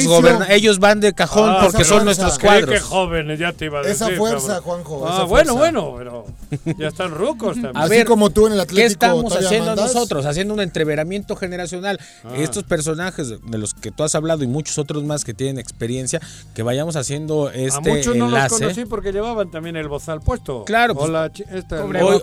ellos 0.49 0.79
van 0.79 1.01
de 1.01 1.13
cajón 1.13 1.51
Ah, 1.51 1.59
porque 1.63 1.85
son 1.85 2.03
fuerza. 2.03 2.05
nuestros 2.05 2.39
cuadros. 2.39 2.71
que 2.75 2.81
jóvenes, 2.81 3.39
ya 3.39 3.53
te 3.53 3.67
iba 3.67 3.81
a 3.81 3.83
decir. 3.83 4.07
Esa 4.07 4.17
fuerza, 4.17 4.47
cabrón. 4.47 4.63
Juanjo, 4.85 5.07
Ah, 5.09 5.15
esa 5.15 5.23
bueno, 5.25 5.57
fuerza. 5.57 5.81
bueno, 5.81 6.25
pero 6.65 6.77
ya 6.79 6.89
están 6.89 7.11
rucos 7.13 7.55
también. 7.55 7.77
A 7.77 7.81
Así 7.83 7.91
ver, 7.91 8.07
como 8.07 8.31
tú 8.31 8.47
en 8.47 8.53
el 8.55 8.59
¿Qué 8.59 8.63
Atlético 8.65 8.87
estamos 8.93 9.25
todavía 9.25 9.49
haciendo 9.49 9.67
mandas? 9.71 9.95
nosotros? 9.95 10.27
Haciendo 10.27 10.55
un 10.55 10.61
entreveramiento 10.61 11.37
generacional. 11.37 11.99
Ah. 12.25 12.35
Estos 12.37 12.65
personajes 12.65 13.29
de 13.29 13.59
los 13.59 13.75
que 13.75 13.91
tú 13.91 14.03
has 14.03 14.15
hablado 14.15 14.43
y 14.45 14.47
muchos 14.47 14.79
otros 14.79 15.05
más 15.05 15.25
que 15.25 15.35
tienen 15.35 15.59
experiencia, 15.59 16.21
que 16.55 16.63
vayamos 16.63 16.97
haciendo 16.97 17.49
a 17.49 17.55
este 17.55 17.91
muchos 17.91 18.17
no 18.17 18.27
los 18.27 18.35
enlace. 18.35 18.55
conocí 18.63 18.85
porque 18.87 19.13
llevaban 19.13 19.51
también 19.51 19.77
el 19.77 19.89
bozal 19.89 20.21
puesto. 20.21 20.65
Claro, 20.65 20.95
pues, 20.95 21.09
O 21.09 21.13
la 21.13 21.33
chi- 21.33 21.45
esta, 21.51 21.85
Hoy, 21.85 22.21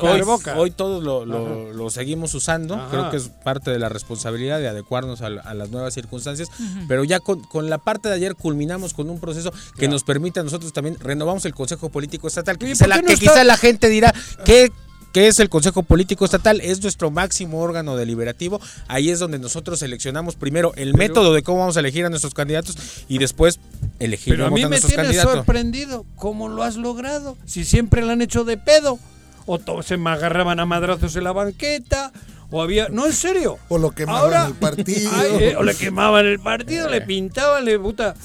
hoy- 0.57 0.71
todos 0.71 1.03
lo, 1.03 1.25
lo- 1.25 1.71
lo 1.73 1.89
seguimos 1.89 2.33
usando, 2.33 2.75
Ajá. 2.75 2.87
creo 2.89 3.09
que 3.11 3.17
es 3.17 3.29
parte 3.43 3.71
de 3.71 3.79
la 3.79 3.89
responsabilidad 3.89 4.59
de 4.59 4.67
adecuarnos 4.67 5.21
a, 5.21 5.29
la- 5.29 5.41
a 5.41 5.53
las 5.53 5.69
nuevas 5.69 5.93
circunstancias, 5.93 6.49
pero 6.87 7.03
ya 7.03 7.19
con, 7.19 7.41
con 7.43 7.69
la 7.69 7.77
parte 7.77 8.09
de 8.09 8.15
ayer 8.15 8.35
culminamos 8.35 8.93
con 8.93 9.09
un 9.09 9.19
proceso 9.19 9.51
que 9.77 9.87
nos 9.87 10.03
permite 10.03 10.39
a 10.39 10.43
nosotros 10.43 10.73
también, 10.73 10.97
renovamos 10.99 11.45
el 11.45 11.53
Consejo 11.53 11.89
Político 11.89 12.27
Estatal, 12.27 12.57
que, 12.57 12.65
quizá 12.67 12.85
¿por 12.85 12.89
la, 12.89 13.01
no 13.01 13.07
que 13.07 13.13
está- 13.13 13.31
quizá 13.31 13.43
la 13.43 13.57
gente 13.57 13.89
dirá, 13.89 14.13
¿qué, 14.43 14.71
¿qué 15.15 15.29
es 15.29 15.39
el 15.39 15.47
Consejo 15.47 15.81
Político 15.83 16.25
Estatal? 16.25 16.59
Es 16.59 16.81
nuestro 16.81 17.09
máximo 17.09 17.61
órgano 17.61 17.95
deliberativo, 17.95 18.59
ahí 18.89 19.09
es 19.09 19.19
donde 19.19 19.39
nosotros 19.39 19.79
seleccionamos 19.79 20.35
primero 20.35 20.73
el 20.75 20.91
Pero- 20.91 20.97
método 20.97 21.33
de 21.33 21.41
cómo 21.41 21.59
vamos 21.59 21.77
a 21.77 21.79
elegir 21.79 22.03
a 22.03 22.09
nuestros 22.09 22.33
candidatos 22.33 22.75
y 23.07 23.17
después 23.17 23.61
elegiremos 23.99 24.43
Pero 24.43 24.47
a 24.47 24.51
mí 24.51 24.61
a 24.63 24.67
me 24.67 24.81
tiene 24.81 25.13
sorprendido 25.13 26.05
cómo 26.17 26.49
lo 26.49 26.63
has 26.63 26.75
logrado. 26.75 27.37
Si 27.45 27.63
siempre 27.63 28.01
lo 28.01 28.11
han 28.11 28.21
hecho 28.21 28.43
de 28.43 28.57
pedo. 28.57 28.99
O 29.45 29.57
to- 29.57 29.83
se 29.83 29.95
me 29.95 30.09
agarraban 30.09 30.59
a 30.59 30.65
madrazos 30.65 31.15
en 31.15 31.23
la 31.23 31.31
banqueta. 31.31 32.11
O 32.51 32.61
había. 32.61 32.89
No, 32.89 33.05
en 33.05 33.13
serio. 33.13 33.57
O 33.69 33.77
lo 33.77 33.91
quemaban 33.91 34.21
Ahora- 34.21 34.45
el 34.47 34.53
partido. 34.55 35.09
Ay, 35.15 35.29
eh, 35.43 35.55
o 35.55 35.63
le 35.63 35.75
quemaban 35.75 36.25
el 36.25 36.39
partido, 36.39 36.89
le 36.89 36.99
pintaban, 37.01 37.63
le 37.63 37.79
puta. 37.79 38.15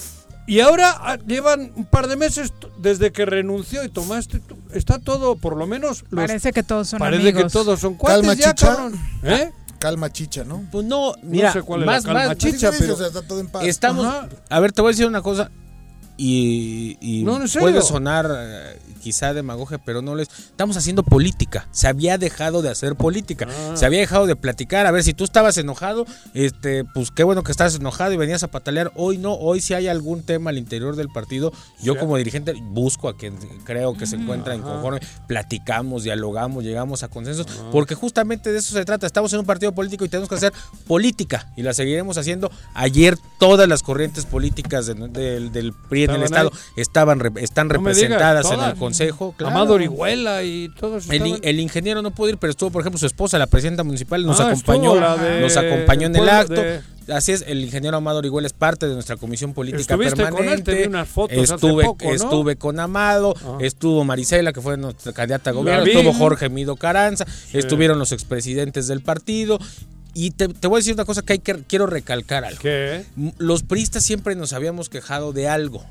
Y 0.51 0.59
ahora 0.59 0.97
ah, 0.98 1.16
llevan 1.28 1.70
un 1.77 1.85
par 1.85 2.09
de 2.09 2.16
meses 2.16 2.52
desde 2.78 3.12
que 3.12 3.24
renunció 3.24 3.85
y 3.85 3.89
tomaste. 3.89 4.40
Está 4.74 4.98
todo, 4.98 5.36
por 5.36 5.56
lo 5.56 5.68
menos. 5.68 6.02
los- 6.10 6.27
Parece 6.27 6.52
que 6.52 6.64
todos 6.64 6.89
son 6.89 6.98
parece 6.98 7.22
amigos. 7.22 7.44
que 7.44 7.51
todos 7.51 7.78
son 7.78 7.94
cuates 7.94 8.20
Calma, 8.20 8.35
ya, 8.35 8.48
chicha. 8.52 8.66
cabrón. 8.74 8.94
¿Eh? 9.22 9.52
Calma 9.78 10.10
chicha, 10.12 10.43
¿no? 10.43 10.64
Pues 10.72 10.85
no, 10.85 11.14
mira, 11.22 11.52
sé 11.52 11.62
cuál 11.62 11.82
es 11.82 11.86
más, 11.86 12.05
la 12.05 12.12
calma 12.14 12.28
más- 12.31 12.36
chicha, 12.39 12.72
pero- 12.77 12.94
o 12.94 12.97
sea, 12.97 13.06
está 13.06 13.22
todo 13.22 13.39
en 13.39 13.47
paz. 13.47 13.64
Estamos. 13.64 14.05
Ajá. 14.05 14.28
A 14.48 14.59
ver, 14.59 14.72
te 14.72 14.82
voy 14.82 14.89
a 14.89 14.93
decir 14.93 15.06
una 15.06 15.22
cosa. 15.22 15.52
Y, 16.22 17.22
No, 17.24 17.38
puede 17.59 17.80
sonar 17.80 18.30
eh, 18.36 18.78
quizá 19.02 19.32
demagogia, 19.32 19.78
pero 19.78 20.02
no 20.02 20.14
les. 20.14 20.28
Estamos 20.28 20.76
haciendo 20.76 21.02
política. 21.02 21.66
Se 21.72 21.88
había 21.88 22.18
dejado 22.18 22.60
de 22.60 22.68
hacer 22.68 22.94
política. 22.94 23.47
Ah. 23.48 23.72
Se 23.74 23.86
había 23.86 24.01
dejado 24.01 24.26
de 24.26 24.36
platicar. 24.36 24.86
A 24.86 24.90
ver, 24.90 25.02
si 25.02 25.14
tú 25.14 25.24
estabas 25.24 25.56
enojado, 25.56 26.05
este, 26.34 26.84
pues 26.84 27.10
qué 27.10 27.24
bueno 27.24 27.42
que 27.42 27.52
estás 27.52 27.74
enojado 27.76 28.12
y 28.12 28.18
venías 28.18 28.42
a 28.42 28.48
patalear. 28.48 28.92
Hoy 28.97 29.16
no, 29.16 29.32
hoy 29.34 29.62
si 29.62 29.72
hay 29.72 29.88
algún 29.88 30.22
tema 30.22 30.51
al 30.51 30.59
interior 30.59 30.94
del 30.94 31.09
partido, 31.09 31.52
yo 31.82 31.94
Sí. 31.94 31.98
como 31.98 32.18
dirigente 32.18 32.52
busco 32.60 33.09
a 33.09 33.16
quien 33.16 33.36
creo 33.64 33.97
que 33.97 34.06
se 34.06 34.16
encuentra 34.16 34.52
Ajá. 34.52 34.60
inconforme, 34.62 35.01
platicamos, 35.26 36.02
dialogamos, 36.05 36.64
llegamos 36.64 37.02
a 37.02 37.09
consensos, 37.09 37.47
porque 37.72 37.94
justamente 37.94 38.52
de 38.52 38.59
eso 38.59 38.74
se 38.74 38.84
trata. 38.84 39.06
Estamos 39.06 39.32
en 39.32 39.40
un 39.40 39.47
partido 39.47 39.72
político 39.72 40.05
y 40.05 40.09
tenemos 40.10 40.28
que 40.28 40.34
hacer 40.34 40.52
política 40.86 41.51
y 41.56 41.62
la 41.62 41.72
seguiremos 41.72 42.18
haciendo. 42.18 42.51
Ayer 42.74 43.16
todas 43.38 43.66
las 43.68 43.82
corrientes 43.82 44.26
políticas 44.26 44.86
de- 44.86 44.94
del- 45.09 45.51
del 45.52 45.72
PRI 45.72 46.09
en 46.14 46.20
el 46.20 46.22
Estaban 46.24 46.46
estado 46.52 46.62
estaban 46.76 47.20
re- 47.20 47.32
están 47.42 47.68
No 47.68 47.80
me 47.80 47.94
digas, 47.94 48.00
representadas 48.10 48.50
en 48.50 48.60
el 48.60 48.74
consejo. 48.76 49.34
claro. 49.36 49.54
Amado 49.54 49.74
Orihuela 49.74 50.42
y 50.42 50.68
todos. 50.78 51.08
El, 51.08 51.22
estaban- 51.22 51.40
el 51.42 51.60
ingeniero 51.60 52.02
no 52.02 52.10
pudo 52.10 52.30
ir, 52.30 52.38
pero 52.38 52.50
estuvo, 52.50 52.70
por 52.70 52.82
ejemplo, 52.82 52.98
su 52.98 53.06
esposa, 53.06 53.38
la 53.38 53.46
presidenta 53.46 53.82
municipal, 53.84 54.24
nos 54.24 54.40
Ah, 54.40 54.48
acompañó, 54.50 54.94
de- 55.16 55.40
nos 55.40 55.56
acompañó 55.56 56.06
en 56.06 56.16
el 56.16 56.28
acto. 56.28 56.54
de- 56.54 56.80
Así 57.12 57.32
es, 57.32 57.42
el 57.48 57.64
ingeniero 57.64 57.96
Amado 57.96 58.18
Orihuela 58.18 58.46
es 58.46 58.52
parte 58.52 58.86
de 58.86 58.94
nuestra 58.94 59.16
comisión 59.16 59.52
política 59.52 59.80
Estuviste 59.80 60.14
con 60.30 60.44
él, 60.48 60.62
permanente. 60.62 60.90
hace 61.32 61.42
estuve, 61.54 61.82
poco, 61.84 62.04
¿no? 62.04 62.12
estuve 62.12 62.54
con 62.56 62.78
Amado, 62.78 63.34
Ah. 63.44 63.58
estuvo 63.60 64.04
Marisela, 64.04 64.52
que 64.52 64.60
fue 64.60 64.76
nuestra 64.76 65.12
candidata 65.12 65.50
a 65.50 65.52
gobierno, 65.54 65.84
estuvo 65.84 66.12
Jorge 66.12 66.48
Mido 66.50 66.76
Caranza, 66.76 67.26
estuvieron 67.52 67.98
los 67.98 68.12
expresidentes 68.12 68.86
del 68.86 69.00
partido. 69.00 69.58
Y 70.14 70.32
te, 70.32 70.48
te 70.48 70.66
voy 70.66 70.76
a 70.76 70.80
decir 70.80 70.94
una 70.94 71.04
cosa 71.04 71.22
que, 71.22 71.34
hay 71.34 71.38
que 71.38 71.62
quiero 71.68 71.86
recalcar 71.86 72.44
algo. 72.44 72.58
¿Qué? 72.60 73.04
Los 73.38 73.62
priistas 73.62 74.02
siempre 74.04 74.34
nos 74.34 74.52
habíamos 74.52 74.88
quejado 74.88 75.32
de 75.32 75.48
algo, 75.48 75.84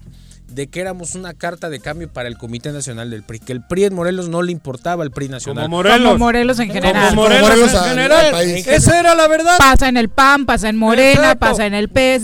de 0.50 0.68
que 0.68 0.82
éramos 0.82 1.16
una 1.16 1.34
carta 1.34 1.70
de 1.70 1.80
cambio 1.80 2.10
para 2.12 2.28
el 2.28 2.38
Comité 2.38 2.72
Nacional 2.72 3.10
del 3.12 3.24
PRI, 3.24 3.40
que 3.40 3.54
el 3.54 3.62
PRI 3.66 3.86
en 3.86 3.94
Morelos 3.96 4.28
no 4.30 4.42
le 4.42 4.52
importaba 4.52 5.04
al 5.04 5.12
PRI 5.12 5.30
nacional. 5.30 5.66
Como 5.66 5.78
Morelos. 5.78 6.00
Como 6.14 6.18
Morelos 6.18 6.60
en 6.60 6.70
general. 6.72 7.10
Como 7.10 7.22
Morelos, 7.22 7.50
Morelos 7.50 7.72
en 7.72 7.78
al- 7.78 7.90
general. 7.90 8.36
Esa 8.68 9.00
era 9.00 9.16
la 9.16 9.28
verdad. 9.28 9.58
Pasa 9.58 9.88
en 9.88 9.96
el 9.98 10.10
PAN, 10.10 10.46
pasa 10.46 10.68
en 10.70 10.76
Morena, 10.76 11.12
Exacto. 11.22 11.40
pasa 11.40 11.66
en 11.66 11.74
el 11.76 11.88
PES. 11.90 12.24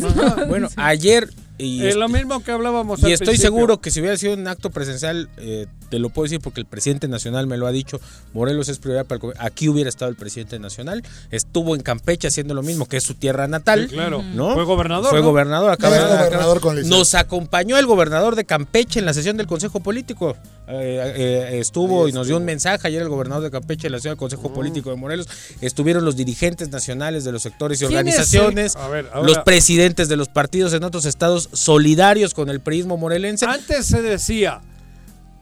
Bueno, 0.49 0.69
ayer 0.75 1.29
y, 1.57 1.85
Es 1.85 1.95
lo 1.95 2.09
mismo 2.09 2.43
que 2.43 2.51
hablábamos 2.51 2.99
y 3.01 3.05
al 3.05 3.11
estoy 3.13 3.27
principio. 3.27 3.47
seguro 3.55 3.79
que 3.81 3.91
si 3.91 3.99
hubiera 4.01 4.17
sido 4.17 4.33
un 4.33 4.47
acto 4.47 4.69
presencial, 4.71 5.29
eh, 5.37 5.67
te 5.89 5.99
lo 5.99 6.09
puedo 6.09 6.23
decir 6.25 6.39
porque 6.41 6.59
el 6.59 6.65
presidente 6.65 7.07
nacional 7.07 7.47
me 7.47 7.57
lo 7.57 7.67
ha 7.67 7.71
dicho, 7.71 7.99
Morelos 8.33 8.67
es 8.69 8.79
prioridad 8.79 9.05
para 9.05 9.15
el 9.15 9.21
gobierno. 9.21 9.43
Aquí 9.45 9.69
hubiera 9.69 9.87
estado 9.89 10.09
el 10.09 10.17
presidente 10.17 10.59
nacional, 10.59 11.03
estuvo 11.31 11.75
en 11.75 11.81
Campeche 11.81 12.27
haciendo 12.27 12.53
lo 12.53 12.61
mismo, 12.63 12.87
que 12.87 12.97
es 12.97 13.03
su 13.03 13.13
tierra 13.13 13.47
natal. 13.47 13.87
Sí, 13.89 13.95
claro. 13.95 14.21
¿no? 14.21 14.53
Fue 14.53 14.63
gobernador, 14.65 15.09
Fue 15.11 15.19
¿no? 15.19 15.25
gobernador. 15.27 15.71
acaba 15.71 15.95
de- 15.97 16.17
gobernador 16.17 16.59
con 16.59 16.75
licencia. 16.75 16.97
Nos 16.97 17.15
acompañó 17.15 17.77
el 17.77 17.85
gobernador 17.85 18.35
de 18.35 18.45
Campeche 18.45 18.99
en 18.99 19.05
la 19.05 19.13
sesión 19.13 19.37
del 19.37 19.47
Consejo 19.47 19.79
Político. 19.79 20.35
Eh, 20.67 21.13
eh, 21.15 21.59
estuvo 21.59 22.07
y 22.07 22.11
nos 22.11 22.25
dio 22.25 22.37
un 22.37 22.43
mensaje 22.43 22.87
ayer 22.87 22.99
el 23.03 23.07
gobernador 23.09 23.43
de 23.43 23.51
Campeche 23.51 23.85
en 23.87 23.91
la 23.91 23.99
sesión 23.99 24.13
del 24.13 24.17
Consejo 24.17 24.51
Político 24.51 24.89
de 24.89 24.95
Morelos. 24.95 25.27
Estuvieron 25.61 26.03
los 26.03 26.15
dirigentes 26.15 26.69
nacionales 26.69 27.23
de 27.23 27.31
los 27.31 27.43
sectores 27.43 27.79
y 27.81 27.85
¿Quién 27.85 28.07
es 28.07 28.15
el- 28.33 28.39
organizaciones, 28.39 28.75
A 28.75 28.87
ver, 28.87 29.07
ahora- 29.13 29.27
los 29.27 29.37
presidentes 29.39 30.09
de 30.09 30.15
los 30.17 30.27
partidos 30.27 30.73
en 30.73 30.83
otros 30.83 31.05
estados 31.05 31.44
solidarios 31.53 32.33
con 32.33 32.49
el 32.49 32.61
prismo 32.61 32.97
morelense. 32.97 33.45
Antes 33.45 33.85
se 33.85 34.01
decía, 34.01 34.61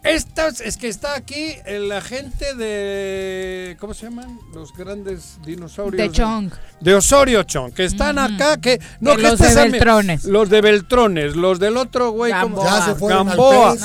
estas, 0.04 0.60
es 0.60 0.76
que 0.76 0.90
está 0.90 1.16
aquí 1.16 1.54
la 1.66 2.02
gente 2.02 2.56
de, 2.56 3.78
¿cómo 3.80 3.94
se 3.94 4.08
llaman? 4.08 4.38
Los 4.54 4.74
grandes 4.76 5.38
dinosaurios. 5.46 5.98
De 6.02 6.12
Chong. 6.12 6.52
De 6.82 6.94
Osorio 6.94 7.44
Chong, 7.44 7.72
que 7.74 7.86
están 7.86 8.20
acá, 8.20 8.58
que... 8.58 8.82
No, 9.00 9.12
De 9.12 9.18
que 9.18 9.22
los 9.24 9.40
este 9.40 9.56
de 9.56 9.70
Beltrones. 9.70 10.26
Los 10.26 10.50
de 10.50 10.62
Beltrones, 10.62 11.36
los 11.38 11.58
del 11.60 11.78
otro 11.78 12.12
güey. 12.12 12.32
Gamboa. 12.34 12.66
Ya 12.66 12.86
se 12.86 12.96
fueron 12.96 13.30
al 13.30 13.38
Gamboa. 13.38 13.76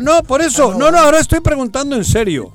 No, 0.00 0.22
por 0.24 0.42
eso, 0.42 0.70
Ah, 0.70 0.72
no. 0.72 0.78
no, 0.86 0.90
no, 0.90 0.98
ahora 0.98 1.20
estoy 1.20 1.40
preguntando 1.40 1.94
en 1.94 2.04
serio. 2.04 2.52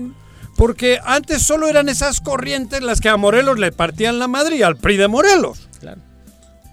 Porque 0.58 1.00
antes 1.04 1.42
solo 1.42 1.68
eran 1.68 1.88
esas 1.90 2.20
corrientes 2.20 2.82
las 2.84 3.00
que 3.02 3.10
a 3.10 3.18
Morelos 3.18 3.58
le 3.58 3.72
partían 3.72 4.20
la 4.20 4.28
madre 4.28 4.58
y 4.58 4.64
al 4.64 4.76
PRI 4.76 4.98
de 4.98 5.08
Morelos. 5.08 5.68
Claro. 5.80 6.02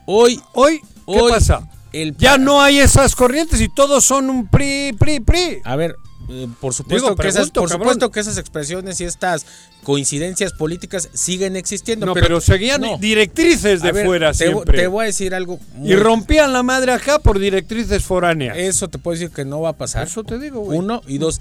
Hoy, 0.04 0.40
Hoy, 0.52 0.80
¿qué 0.80 0.86
Hoy, 1.06 1.32
pasa? 1.32 1.62
El 1.92 2.16
Ya 2.16 2.38
no 2.38 2.62
hay 2.62 2.78
esas 2.78 3.14
corrientes 3.16 3.60
y 3.60 3.68
todos 3.68 4.04
son 4.04 4.30
un 4.30 4.48
PRI, 4.48 4.92
PRI, 4.98 5.20
PRI. 5.20 5.58
A 5.64 5.76
ver, 5.76 5.96
eh, 6.28 6.46
por 6.60 6.72
supuesto, 6.74 7.08
Digo, 7.08 7.16
que, 7.16 7.28
esas, 7.28 7.50
por 7.50 7.68
supuesto 7.68 8.10
que 8.10 8.20
esas 8.20 8.38
expresiones 8.38 9.00
y 9.00 9.04
estas 9.04 9.44
coincidencias 9.82 10.52
políticas 10.52 11.08
siguen 11.12 11.56
existiendo. 11.56 12.06
No, 12.06 12.14
pero, 12.14 12.26
pero, 12.26 12.40
seguían 12.40 12.80
no. 12.82 12.98
directrices 12.98 13.82
de 13.82 13.88
A 13.88 13.92
ver, 13.92 14.06
fuera 14.06 14.32
te, 14.32 14.44
siempre. 14.44 14.78
te 14.78 14.86
voy 14.86 15.04
a 15.04 15.06
decir 15.06 15.34
algo. 15.34 15.58
muy- 15.74 15.90
y 15.92 15.96
rompían 15.96 16.52
la 16.52 16.62
madre 16.62 16.92
acá 16.92 17.18
por 17.18 17.38
directrices 17.38 18.04
foráneas. 18.04 18.56
Eso 18.56 18.88
te 18.88 18.98
puedo 18.98 19.18
decir 19.18 19.34
que 19.34 19.44
no 19.44 19.60
va 19.60 19.70
a 19.70 19.76
pasar. 19.76 20.06
Eso 20.06 20.22
te 20.22 20.38
digo, 20.38 20.60
güey. 20.60 20.78
Uno 20.78 21.02
y 21.08 21.18
dos. 21.18 21.40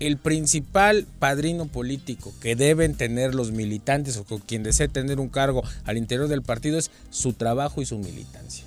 El 0.00 0.16
principal 0.16 1.06
padrino 1.20 1.66
político 1.66 2.32
que 2.40 2.56
deben 2.56 2.94
tener 2.96 3.34
los 3.34 3.52
militantes 3.52 4.16
o 4.16 4.24
con 4.24 4.40
quien 4.40 4.64
desee 4.64 4.88
tener 4.88 5.20
un 5.20 5.28
cargo 5.28 5.62
al 5.84 5.96
interior 5.96 6.26
del 6.26 6.42
partido 6.42 6.78
es 6.78 6.90
su 7.10 7.32
trabajo 7.34 7.80
y 7.80 7.86
su 7.86 7.98
militancia. 7.98 8.64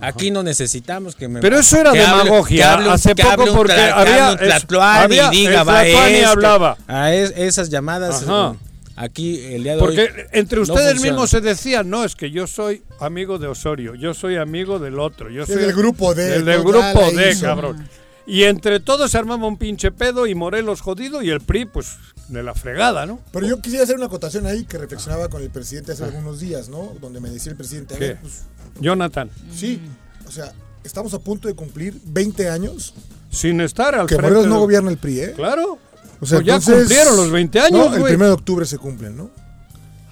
Aquí 0.00 0.30
no 0.30 0.42
necesitamos 0.42 1.14
que 1.16 1.28
me. 1.28 1.40
Pero 1.40 1.58
eso 1.58 1.76
era 1.78 1.92
que 1.92 2.00
hable- 2.00 2.24
demagogia 2.24 2.56
que 2.56 2.64
hable 2.64 2.86
un- 2.88 2.92
hace 2.94 3.14
que 3.14 3.22
poco 3.22 3.54
porque 3.54 3.72
había- 3.72 4.28
hable 4.28 4.44
un 4.44 4.50
es- 4.50 4.66
había- 4.80 5.32
y 5.34 5.46
diga, 5.46 5.62
va 5.64 5.86
este, 5.86 6.24
hablaba. 6.24 6.76
A 6.86 7.12
es- 7.14 7.32
esas 7.36 7.68
llamadas. 7.70 8.22
Ajá. 8.22 8.56
Aquí 8.96 9.40
el 9.54 9.62
día 9.62 9.76
de 9.76 9.80
hoy. 9.80 9.86
Porque 9.86 10.10
entre 10.32 10.56
no 10.58 10.62
ustedes 10.64 11.00
mismos 11.00 11.30
se 11.30 11.40
decía, 11.40 11.82
no, 11.82 12.04
es 12.04 12.14
que 12.14 12.30
yo 12.30 12.46
soy 12.46 12.82
amigo 12.98 13.38
de 13.38 13.46
Osorio, 13.46 13.94
yo 13.94 14.12
soy 14.12 14.36
amigo 14.36 14.78
del 14.78 14.98
otro, 14.98 15.30
yo 15.30 15.46
soy 15.46 15.56
del 15.56 15.72
grupo 15.72 16.14
D, 16.14 16.24
del, 16.28 16.44
del 16.44 16.62
grupo 16.62 17.10
D, 17.10 17.34
cabrón. 17.40 17.88
Y 18.26 18.44
entre 18.44 18.78
todos 18.78 19.10
se 19.10 19.18
armaba 19.18 19.46
un 19.46 19.56
pinche 19.56 19.90
pedo 19.90 20.26
y 20.26 20.34
Morelos 20.34 20.82
jodido 20.82 21.22
y 21.22 21.30
el 21.30 21.40
PRI, 21.40 21.64
pues, 21.64 21.96
de 22.30 22.42
la 22.42 22.54
fregada, 22.54 23.06
¿no? 23.06 23.20
Pero 23.32 23.46
yo 23.46 23.60
quisiera 23.60 23.84
hacer 23.84 23.96
una 23.96 24.06
acotación 24.06 24.46
ahí 24.46 24.64
que 24.64 24.78
reflexionaba 24.78 25.28
con 25.28 25.42
el 25.42 25.50
presidente 25.50 25.92
hace 25.92 26.04
algunos 26.04 26.40
días, 26.40 26.68
¿no? 26.68 26.92
Donde 27.00 27.20
me 27.20 27.28
decía 27.30 27.50
el 27.52 27.56
presidente, 27.58 27.94
a 27.94 27.98
¿Qué? 27.98 28.06
ver, 28.08 28.18
pues, 28.20 28.42
Jonathan, 28.80 29.30
sí, 29.54 29.80
o 30.26 30.30
sea, 30.30 30.52
estamos 30.84 31.12
a 31.14 31.18
punto 31.18 31.48
de 31.48 31.54
cumplir 31.54 32.00
20 32.04 32.48
años 32.48 32.94
sin 33.30 33.60
estar 33.60 33.94
al 33.94 34.06
que 34.06 34.14
frente 34.14 34.22
Morelos 34.30 34.46
no 34.46 34.54
de- 34.54 34.60
gobierna 34.60 34.90
el 34.90 34.96
PRI, 34.98 35.20
¿eh? 35.20 35.32
Claro. 35.36 35.78
O 36.20 36.26
sea, 36.26 36.38
Pues 36.38 36.46
ya 36.46 36.54
entonces- 36.56 36.74
cumplieron 36.80 37.16
los 37.16 37.30
20 37.30 37.60
años, 37.60 37.88
No, 37.88 37.94
el 37.94 38.00
güey. 38.00 38.14
1 38.14 38.26
de 38.26 38.32
octubre 38.32 38.66
se 38.66 38.78
cumplen, 38.78 39.16
¿no? 39.16 39.30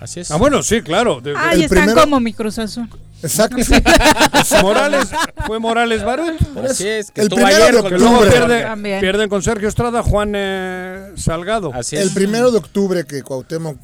Así 0.01 0.21
es. 0.21 0.31
Ah, 0.31 0.37
bueno, 0.37 0.63
sí, 0.63 0.81
claro. 0.83 1.21
de- 1.21 1.35
Ay, 1.37 1.59
El 1.59 1.65
están 1.65 1.79
primero- 1.85 2.01
como 2.03 2.21
mi 2.21 2.33
Cruz 2.33 2.59
Azul. 2.59 2.89
Exacto. 3.23 3.57
Morales, 4.63 5.09
fue 5.47 5.59
Morales 5.59 6.05
Barut. 6.05 6.35
Así 6.65 6.87
es, 6.87 7.11
que 7.11 7.23
El 7.23 7.27
estuvo 7.27 7.45
primero 7.45 7.65
ayer 7.65 7.83
de 7.83 7.99
luego 7.99 8.19
octubre. 8.19 8.31
pierde, 8.31 9.01
pierden 9.01 9.29
con 9.29 9.43
Sergio 9.43 9.69
Estrada, 9.69 10.03
Juan 10.03 10.33
eh, 10.37 11.13
Salgado. 11.17 11.73
Así 11.75 11.97
es. 11.97 12.03
El 12.03 12.11
primero 12.13 12.51
de 12.51 12.59
octubre 12.59 13.05
que 13.05 13.23
Cuauhtémoc 13.23 13.77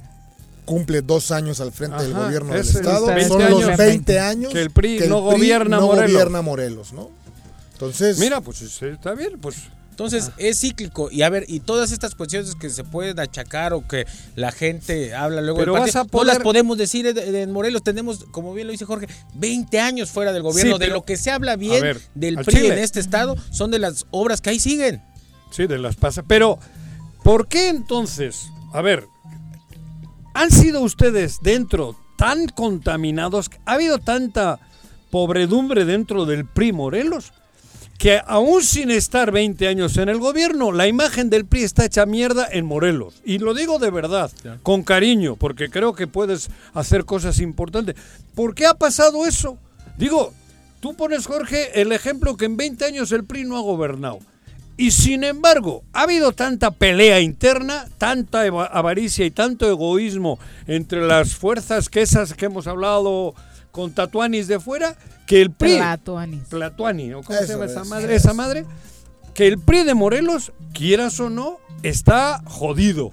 cumple 0.65 1.03
dos 1.03 1.31
años 1.31 1.61
al 1.61 1.73
frente 1.73 2.03
del 2.03 2.15
gobierno 2.15 2.53
del 2.53 2.63
es 2.63 2.75
el 2.75 2.81
Estado, 2.81 3.07
20 3.07 3.29
son 3.29 3.51
los 3.51 3.65
años 3.65 3.77
20 3.77 4.21
años 4.21 4.53
que 4.53 4.63
el 4.63 4.71
PRI 4.71 5.01
no 5.09 5.21
gobierna 5.21 5.77
no 5.77 5.87
Morelos. 5.89 6.13
gobierna 6.13 6.43
Morelos, 6.43 6.93
¿no? 6.93 7.11
Entonces, 7.73 8.19
Mira, 8.19 8.41
pues 8.41 8.63
está 8.83 9.15
bien, 9.15 9.39
pues. 9.41 9.57
Entonces 9.95 10.33
es 10.39 10.59
cíclico 10.59 11.09
y 11.09 11.23
a 11.23 11.31
ver, 11.31 11.45
y 11.47 11.61
todas 11.61 11.93
estas 11.93 12.17
cuestiones 12.17 12.57
que 12.57 12.69
se 12.69 12.83
pueden 12.83 13.21
achacar 13.21 13.73
o 13.75 13.87
que 13.87 14.09
la 14.35 14.51
gente 14.51 15.15
habla 15.15 15.41
luego 15.41 15.61
Pero 15.61 15.75
del 15.75 15.83
vas 15.83 15.93
partido, 15.93 16.25
no 16.25 16.25
las 16.25 16.39
podemos 16.41 16.77
decir 16.77 17.07
en, 17.07 17.53
Morelos. 17.53 17.85
Tenemos, 17.85 18.25
como 18.33 18.53
bien 18.55 18.67
lo 18.67 18.73
dice 18.73 18.87
Jorge, 18.87 19.07
20 19.35 19.79
años 19.79 20.11
fuera 20.11 20.33
del 20.33 20.43
gobierno. 20.43 20.79
Sí, 20.79 20.81
de 20.81 20.89
lo 20.89 21.05
que 21.05 21.17
se 21.17 21.31
habla 21.31 21.55
bien 21.55 21.81
ver, 21.81 22.01
del 22.17 22.39
PRI 22.39 22.57
Chile. 22.57 22.73
en 22.73 22.81
este 22.81 22.99
estado 22.99 23.37
son 23.53 23.71
de 23.71 23.79
las 23.79 24.05
obras 24.11 24.41
que 24.41 24.51
ahí 24.51 24.59
siguen. 24.59 25.01
Sí, 25.53 25.69
de 25.69 25.79
las 25.79 25.95
pasa. 25.95 26.25
Pero, 26.25 26.59
¿por 27.23 27.47
qué 27.47 27.69
entonces? 27.69 28.49
A 28.73 28.83
ver, 28.83 29.07
¿han 30.33 30.51
sido 30.51 30.81
ustedes 30.81 31.39
dentro 31.41 31.97
tan 32.19 32.49
contaminados? 32.49 33.49
¿Ha 33.65 33.75
habido 33.75 33.99
tanta 33.99 34.59
pobredumbre 35.13 35.85
dentro 35.85 36.27
del 36.27 36.47
PRI 36.47 36.73
Morelos? 36.73 37.33
Que 37.99 38.21
aún 38.27 38.63
sin 38.63 38.91
estar 38.91 39.31
20 39.31 39.69
años 39.69 39.97
en 39.97 40.09
el 40.09 40.19
gobierno, 40.19 40.73
la 40.73 40.89
imagen 40.89 41.31
del 41.31 41.47
PRI 41.47 41.63
está 41.63 41.85
hecha 41.85 42.07
mierda 42.07 42.49
en 42.51 42.67
Morelos. 42.67 43.15
Y 43.25 43.39
lo 43.39 43.55
digo 43.55 43.79
de 43.79 43.91
verdad, 43.91 44.31
con 44.63 44.83
cariño, 44.83 45.37
porque 45.37 45.71
creo 45.71 45.95
que 45.95 46.07
puedes 46.07 46.51
hacer 46.75 47.05
cosas 47.05 47.39
importantes. 47.41 47.95
¿Por 48.35 48.55
qué 48.55 48.67
ha 48.67 48.75
pasado 48.75 49.27
eso? 49.27 49.59
Digo, 49.97 50.35
tú 50.81 50.95
pones, 50.95 51.27
Jorge, 51.27 51.81
el 51.81 51.93
ejemplo 51.93 52.37
que 52.37 52.47
en 52.47 52.57
20 52.57 52.85
años 52.85 53.13
el 53.13 53.25
PRI 53.25 53.45
no 53.45 53.57
ha 53.57 53.63
gobernado. 53.63 54.19
Y 54.77 54.91
sin 54.91 55.23
embargo, 55.23 55.85
ha 55.93 56.03
habido 56.03 56.33
tanta 56.33 56.73
pelea 56.73 57.21
interna, 57.21 57.87
tanta 57.97 58.43
avaricia 58.43 59.25
y 59.25 59.31
tanto 59.31 59.69
egoísmo 59.69 60.41
entre 60.67 61.07
las 61.07 61.37
fuerzas 61.37 61.89
que 61.89 62.03
esas 62.03 62.35
que 62.35 62.47
hemos 62.47 62.67
hablado 62.67 63.35
con 63.75 63.93
Tatuanis 63.93 64.47
de 64.47 64.61
fuera, 64.61 64.95
que 65.27 65.43
el 65.43 65.51
PRI... 65.51 65.79
Platuanis. 65.79 66.43
Platuani, 66.45 67.13
¿o 67.13 67.25
cómo 67.25 67.37
se 67.41 67.49
llama 67.49 67.65
esa 67.65 67.83
es, 67.83 67.89
madre? 67.89 68.15
eso. 68.15 68.29
Esa 68.29 68.33
madre, 68.33 68.67
que 69.35 69.49
el 69.49 69.59
PRI 69.59 69.83
de 69.83 69.95
Morelos, 69.95 70.53
quieras 70.73 71.19
o 71.19 71.29
no, 71.29 71.59
está 71.83 72.41
jodido. 72.47 73.11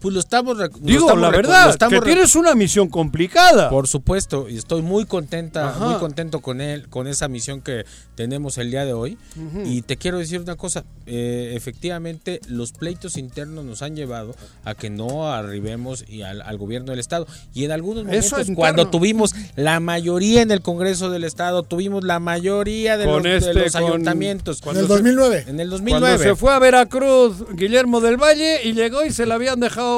Pues 0.00 0.14
lo 0.14 0.20
estamos. 0.20 0.56
lo 0.56 0.68
Digo, 0.68 1.00
estamos 1.06 1.20
la 1.20 1.30
lo 1.30 1.36
verdad, 1.36 1.70
estamos 1.70 2.00
que 2.00 2.06
tienes 2.06 2.34
una 2.34 2.54
misión 2.54 2.88
complicada. 2.88 3.68
Por 3.70 3.86
supuesto, 3.86 4.48
y 4.48 4.56
estoy 4.56 4.82
muy 4.82 5.04
contenta, 5.04 5.68
Ajá. 5.70 5.84
muy 5.86 5.94
contento 5.98 6.40
con 6.40 6.60
él, 6.60 6.88
con 6.88 7.06
esa 7.06 7.28
misión 7.28 7.60
que 7.60 7.84
tenemos 8.14 8.56
el 8.58 8.70
día 8.70 8.84
de 8.84 8.92
hoy. 8.94 9.18
Y 9.64 9.82
te 9.82 9.96
quiero 9.96 10.18
decir 10.18 10.40
una 10.40 10.56
cosa, 10.56 10.84
eh, 11.06 11.52
efectivamente 11.54 12.40
los 12.48 12.72
pleitos 12.72 13.16
internos 13.16 13.64
nos 13.64 13.82
han 13.82 13.94
llevado 13.96 14.34
a 14.64 14.74
que 14.74 14.90
no 14.90 15.30
arribemos 15.32 16.04
y 16.08 16.22
al, 16.22 16.40
al 16.42 16.56
gobierno 16.58 16.90
del 16.90 16.98
estado. 17.00 17.26
Y 17.54 17.64
en 17.64 17.72
algunos 17.72 18.04
momentos, 18.04 18.38
es 18.38 18.50
cuando 18.54 18.88
tuvimos 18.88 19.34
la 19.56 19.80
mayoría 19.80 20.42
en 20.42 20.50
el 20.50 20.62
Congreso 20.62 21.10
del 21.10 21.24
estado, 21.24 21.62
tuvimos 21.62 22.04
la 22.04 22.18
mayoría 22.20 22.96
de, 22.96 23.04
Con 23.04 23.16
los, 23.16 23.24
de 23.24 23.36
este, 23.36 23.54
los 23.54 23.72
con- 23.72 23.84
ayuntamientos. 23.84 24.60
en 24.66 24.76
el 24.76 24.86
2009. 24.88 25.44
En 25.48 25.60
el 25.60 25.68
Cuando 25.68 25.76
2009. 25.76 26.24
se 26.24 26.36
fue 26.36 26.52
a 26.52 26.58
Veracruz 26.58 27.44
Guillermo 27.54 28.00
del 28.00 28.16
Valle 28.16 28.60
y 28.64 28.72
llegó 28.72 29.04
y 29.04 29.12
se 29.12 29.26
le 29.26 29.34
habían 29.34 29.60
dejado 29.60 29.89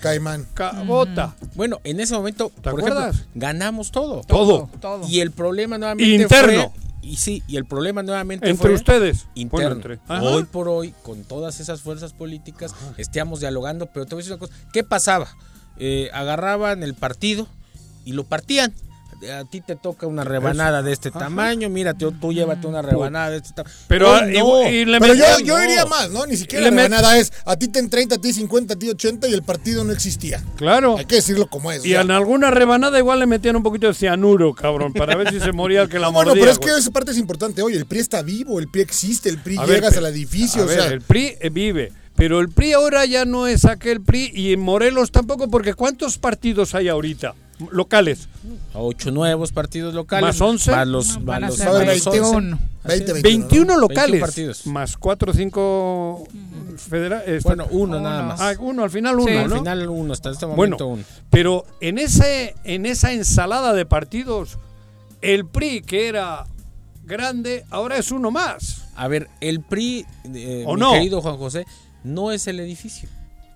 Caimán. 0.00 0.46
ca- 0.54 0.82
bota. 0.86 1.34
Bueno, 1.54 1.80
en 1.84 2.00
ese 2.00 2.14
momento, 2.14 2.48
por 2.50 2.68
acuerdas? 2.68 3.14
ejemplo, 3.16 3.30
ganamos 3.34 3.90
todo. 3.90 4.22
Todo. 4.26 4.68
Todo. 4.80 5.06
Y 5.08 5.20
el 5.20 5.30
problema 5.32 5.78
nuevamente 5.78 6.14
Interno. 6.22 6.70
fue- 6.74 6.80
y 7.02 7.16
sí, 7.16 7.42
y 7.48 7.56
el 7.56 7.64
problema 7.64 8.02
nuevamente 8.02 8.48
Entre 8.50 8.62
fue 8.68 8.74
ustedes. 8.74 9.26
interno. 9.34 9.50
Bueno, 9.68 9.76
entre- 9.76 9.98
Ajá. 10.06 10.22
Hoy 10.22 10.44
por 10.44 10.68
hoy, 10.68 10.94
con 11.02 11.24
todas 11.24 11.58
esas 11.60 11.80
fuerzas 11.80 12.12
políticas, 12.12 12.74
estamos 12.98 13.40
dialogando, 13.40 13.86
pero 13.86 14.04
te 14.06 14.14
voy 14.14 14.20
a 14.20 14.22
decir 14.24 14.32
una 14.34 14.40
cosa. 14.40 14.52
¿Qué 14.72 14.84
pasaba? 14.84 15.28
Eh, 15.78 16.10
agarraban 16.12 16.82
el 16.82 16.94
partido 16.94 17.46
y 18.04 18.12
lo 18.12 18.24
partían. 18.24 18.74
A 19.38 19.44
ti 19.44 19.60
te 19.60 19.76
toca 19.76 20.06
una 20.06 20.24
rebanada 20.24 20.82
de 20.82 20.92
este 20.92 21.10
tamaño, 21.10 21.68
mira, 21.68 21.92
tú, 21.92 22.10
tú 22.12 22.32
llévate 22.32 22.66
una 22.66 22.80
rebanada 22.80 23.30
de 23.30 23.36
este 23.36 23.52
tamaño. 23.52 23.74
Pero, 23.86 24.12
Hoy 24.12 24.34
y- 24.34 24.38
no. 24.38 24.70
y 24.70 24.84
le 24.86 24.98
Pero 24.98 25.12
yo, 25.14 25.24
metían- 25.26 25.44
yo 25.46 25.58
no. 25.58 25.64
iría 25.64 25.84
más, 25.84 26.10
¿no? 26.10 26.24
Ni 26.26 26.36
siquiera 26.38 26.64
Le 26.64 26.70
la 26.70 26.76
met- 26.76 26.88
ganada 26.90 27.18
es 27.18 27.30
a 27.44 27.54
ti 27.56 27.68
te 27.68 27.80
en 27.80 27.90
30, 27.90 28.14
a 28.14 28.18
ti 28.18 28.32
50, 28.32 28.74
a 28.74 28.78
ti 28.78 28.88
80 28.88 29.28
y 29.28 29.34
el 29.34 29.42
partido 29.42 29.84
no 29.84 29.92
existía. 29.92 30.42
Claro. 30.56 30.96
Hay 30.96 31.04
que 31.04 31.16
decirlo 31.16 31.48
como 31.48 31.70
es. 31.70 31.84
Y 31.84 31.90
ya. 31.90 32.00
en 32.00 32.10
alguna 32.10 32.50
rebanada 32.50 32.98
igual 32.98 33.18
le 33.18 33.26
metían 33.26 33.56
un 33.56 33.62
poquito 33.62 33.88
de 33.88 33.94
cianuro, 33.94 34.54
cabrón, 34.54 34.94
para 34.94 35.14
ver 35.16 35.28
si 35.30 35.38
se 35.38 35.52
moría 35.52 35.82
el 35.82 35.88
que 35.90 35.98
la 35.98 36.06
No, 36.06 36.12
bueno, 36.14 36.32
pero 36.32 36.50
es 36.50 36.58
güey. 36.58 36.72
que 36.72 36.78
esa 36.78 36.90
parte 36.90 37.10
es 37.10 37.18
importante. 37.18 37.60
Oye, 37.62 37.76
el 37.76 37.84
PRI 37.86 37.98
está 38.00 38.22
vivo, 38.22 38.58
el 38.58 38.68
PRI 38.68 38.80
existe, 38.82 39.28
el 39.28 39.38
PRI 39.38 39.58
A 39.58 39.66
ver, 39.66 39.76
llegas 39.76 39.94
pero- 39.94 40.06
al 40.06 40.12
edificio. 40.14 40.62
a 40.62 40.64
o 40.64 40.68
ver, 40.68 40.80
sea, 40.80 40.86
el 40.90 41.02
PRI 41.02 41.34
eh, 41.40 41.50
vive. 41.50 41.92
Pero 42.16 42.40
el 42.40 42.48
PRI 42.48 42.72
ahora 42.72 43.04
ya 43.04 43.24
no 43.26 43.46
es 43.46 43.64
aquel 43.66 44.00
PRI 44.00 44.30
y 44.34 44.52
en 44.54 44.60
Morelos 44.60 45.10
tampoco, 45.12 45.48
porque 45.50 45.74
¿cuántos 45.74 46.16
partidos 46.18 46.74
hay 46.74 46.88
ahorita? 46.88 47.34
Locales. 47.70 48.28
Ocho 48.74 49.10
nuevos 49.10 49.52
partidos 49.52 49.92
locales. 49.94 50.26
Más 50.28 50.40
11. 50.40 50.70
Más 50.70 50.88
los, 50.88 51.24
Van 51.24 51.42
más 51.42 51.42
a 51.42 51.46
los- 51.48 51.56
ser 51.56 51.66
más 51.68 51.74
los 51.78 51.86
21. 51.86 52.28
11. 52.28 52.64
20, 52.84 53.12
21. 53.12 53.22
21 53.22 53.74
¿no? 53.74 53.80
locales. 53.80 54.10
21 54.12 54.20
partidos. 54.26 54.66
Más 54.66 54.96
4 54.96 55.30
o 55.30 55.34
5 55.34 56.24
federales. 56.76 57.42
Bueno, 57.42 57.66
uno 57.70 58.00
nada 58.00 58.22
más. 58.22 58.40
Ah, 58.40 58.52
uno, 58.58 58.82
al 58.84 58.90
final 58.90 59.16
uno, 59.16 59.26
Sí. 59.26 59.34
¿no? 59.34 59.40
Al 59.42 59.58
final 59.58 59.88
uno, 59.88 60.12
hasta 60.12 60.30
este 60.30 60.46
Bueno, 60.46 60.56
momento 60.76 60.86
uno. 60.86 61.04
pero 61.28 61.64
en, 61.80 61.98
ese, 61.98 62.54
en 62.64 62.86
esa 62.86 63.12
ensalada 63.12 63.72
de 63.74 63.84
partidos, 63.86 64.58
el 65.20 65.44
PRI, 65.46 65.82
que 65.82 66.08
era 66.08 66.46
grande, 67.04 67.64
ahora 67.70 67.98
es 67.98 68.10
uno 68.10 68.30
más. 68.30 68.84
A 68.96 69.08
ver, 69.08 69.28
el 69.40 69.60
PRI, 69.60 70.06
eh, 70.34 70.64
¿O 70.66 70.74
mi 70.74 70.80
no? 70.80 70.92
querido 70.92 71.20
Juan 71.20 71.36
José, 71.36 71.66
no 72.04 72.32
es 72.32 72.46
el 72.46 72.60
edificio. 72.60 73.08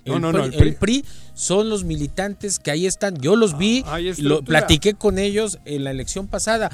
No, 0.05 0.17
el, 0.17 0.21
no, 0.23 0.31
PRI, 0.33 0.39
no, 0.39 0.45
el 0.45 0.53
PRI. 0.53 0.69
el 0.69 0.75
PRI 0.77 1.05
son 1.35 1.69
los 1.69 1.85
militantes 1.85 2.59
que 2.59 2.71
ahí 2.71 2.87
están. 2.87 3.17
Yo 3.17 3.37
los 3.37 3.57
vi, 3.59 3.83
Ah, 3.87 3.99
lo 4.19 4.43
platiqué 4.43 4.95
con 4.95 5.19
ellos 5.19 5.59
en 5.65 5.85
la 5.85 5.91
elección 5.91 6.27
pasada. 6.27 6.71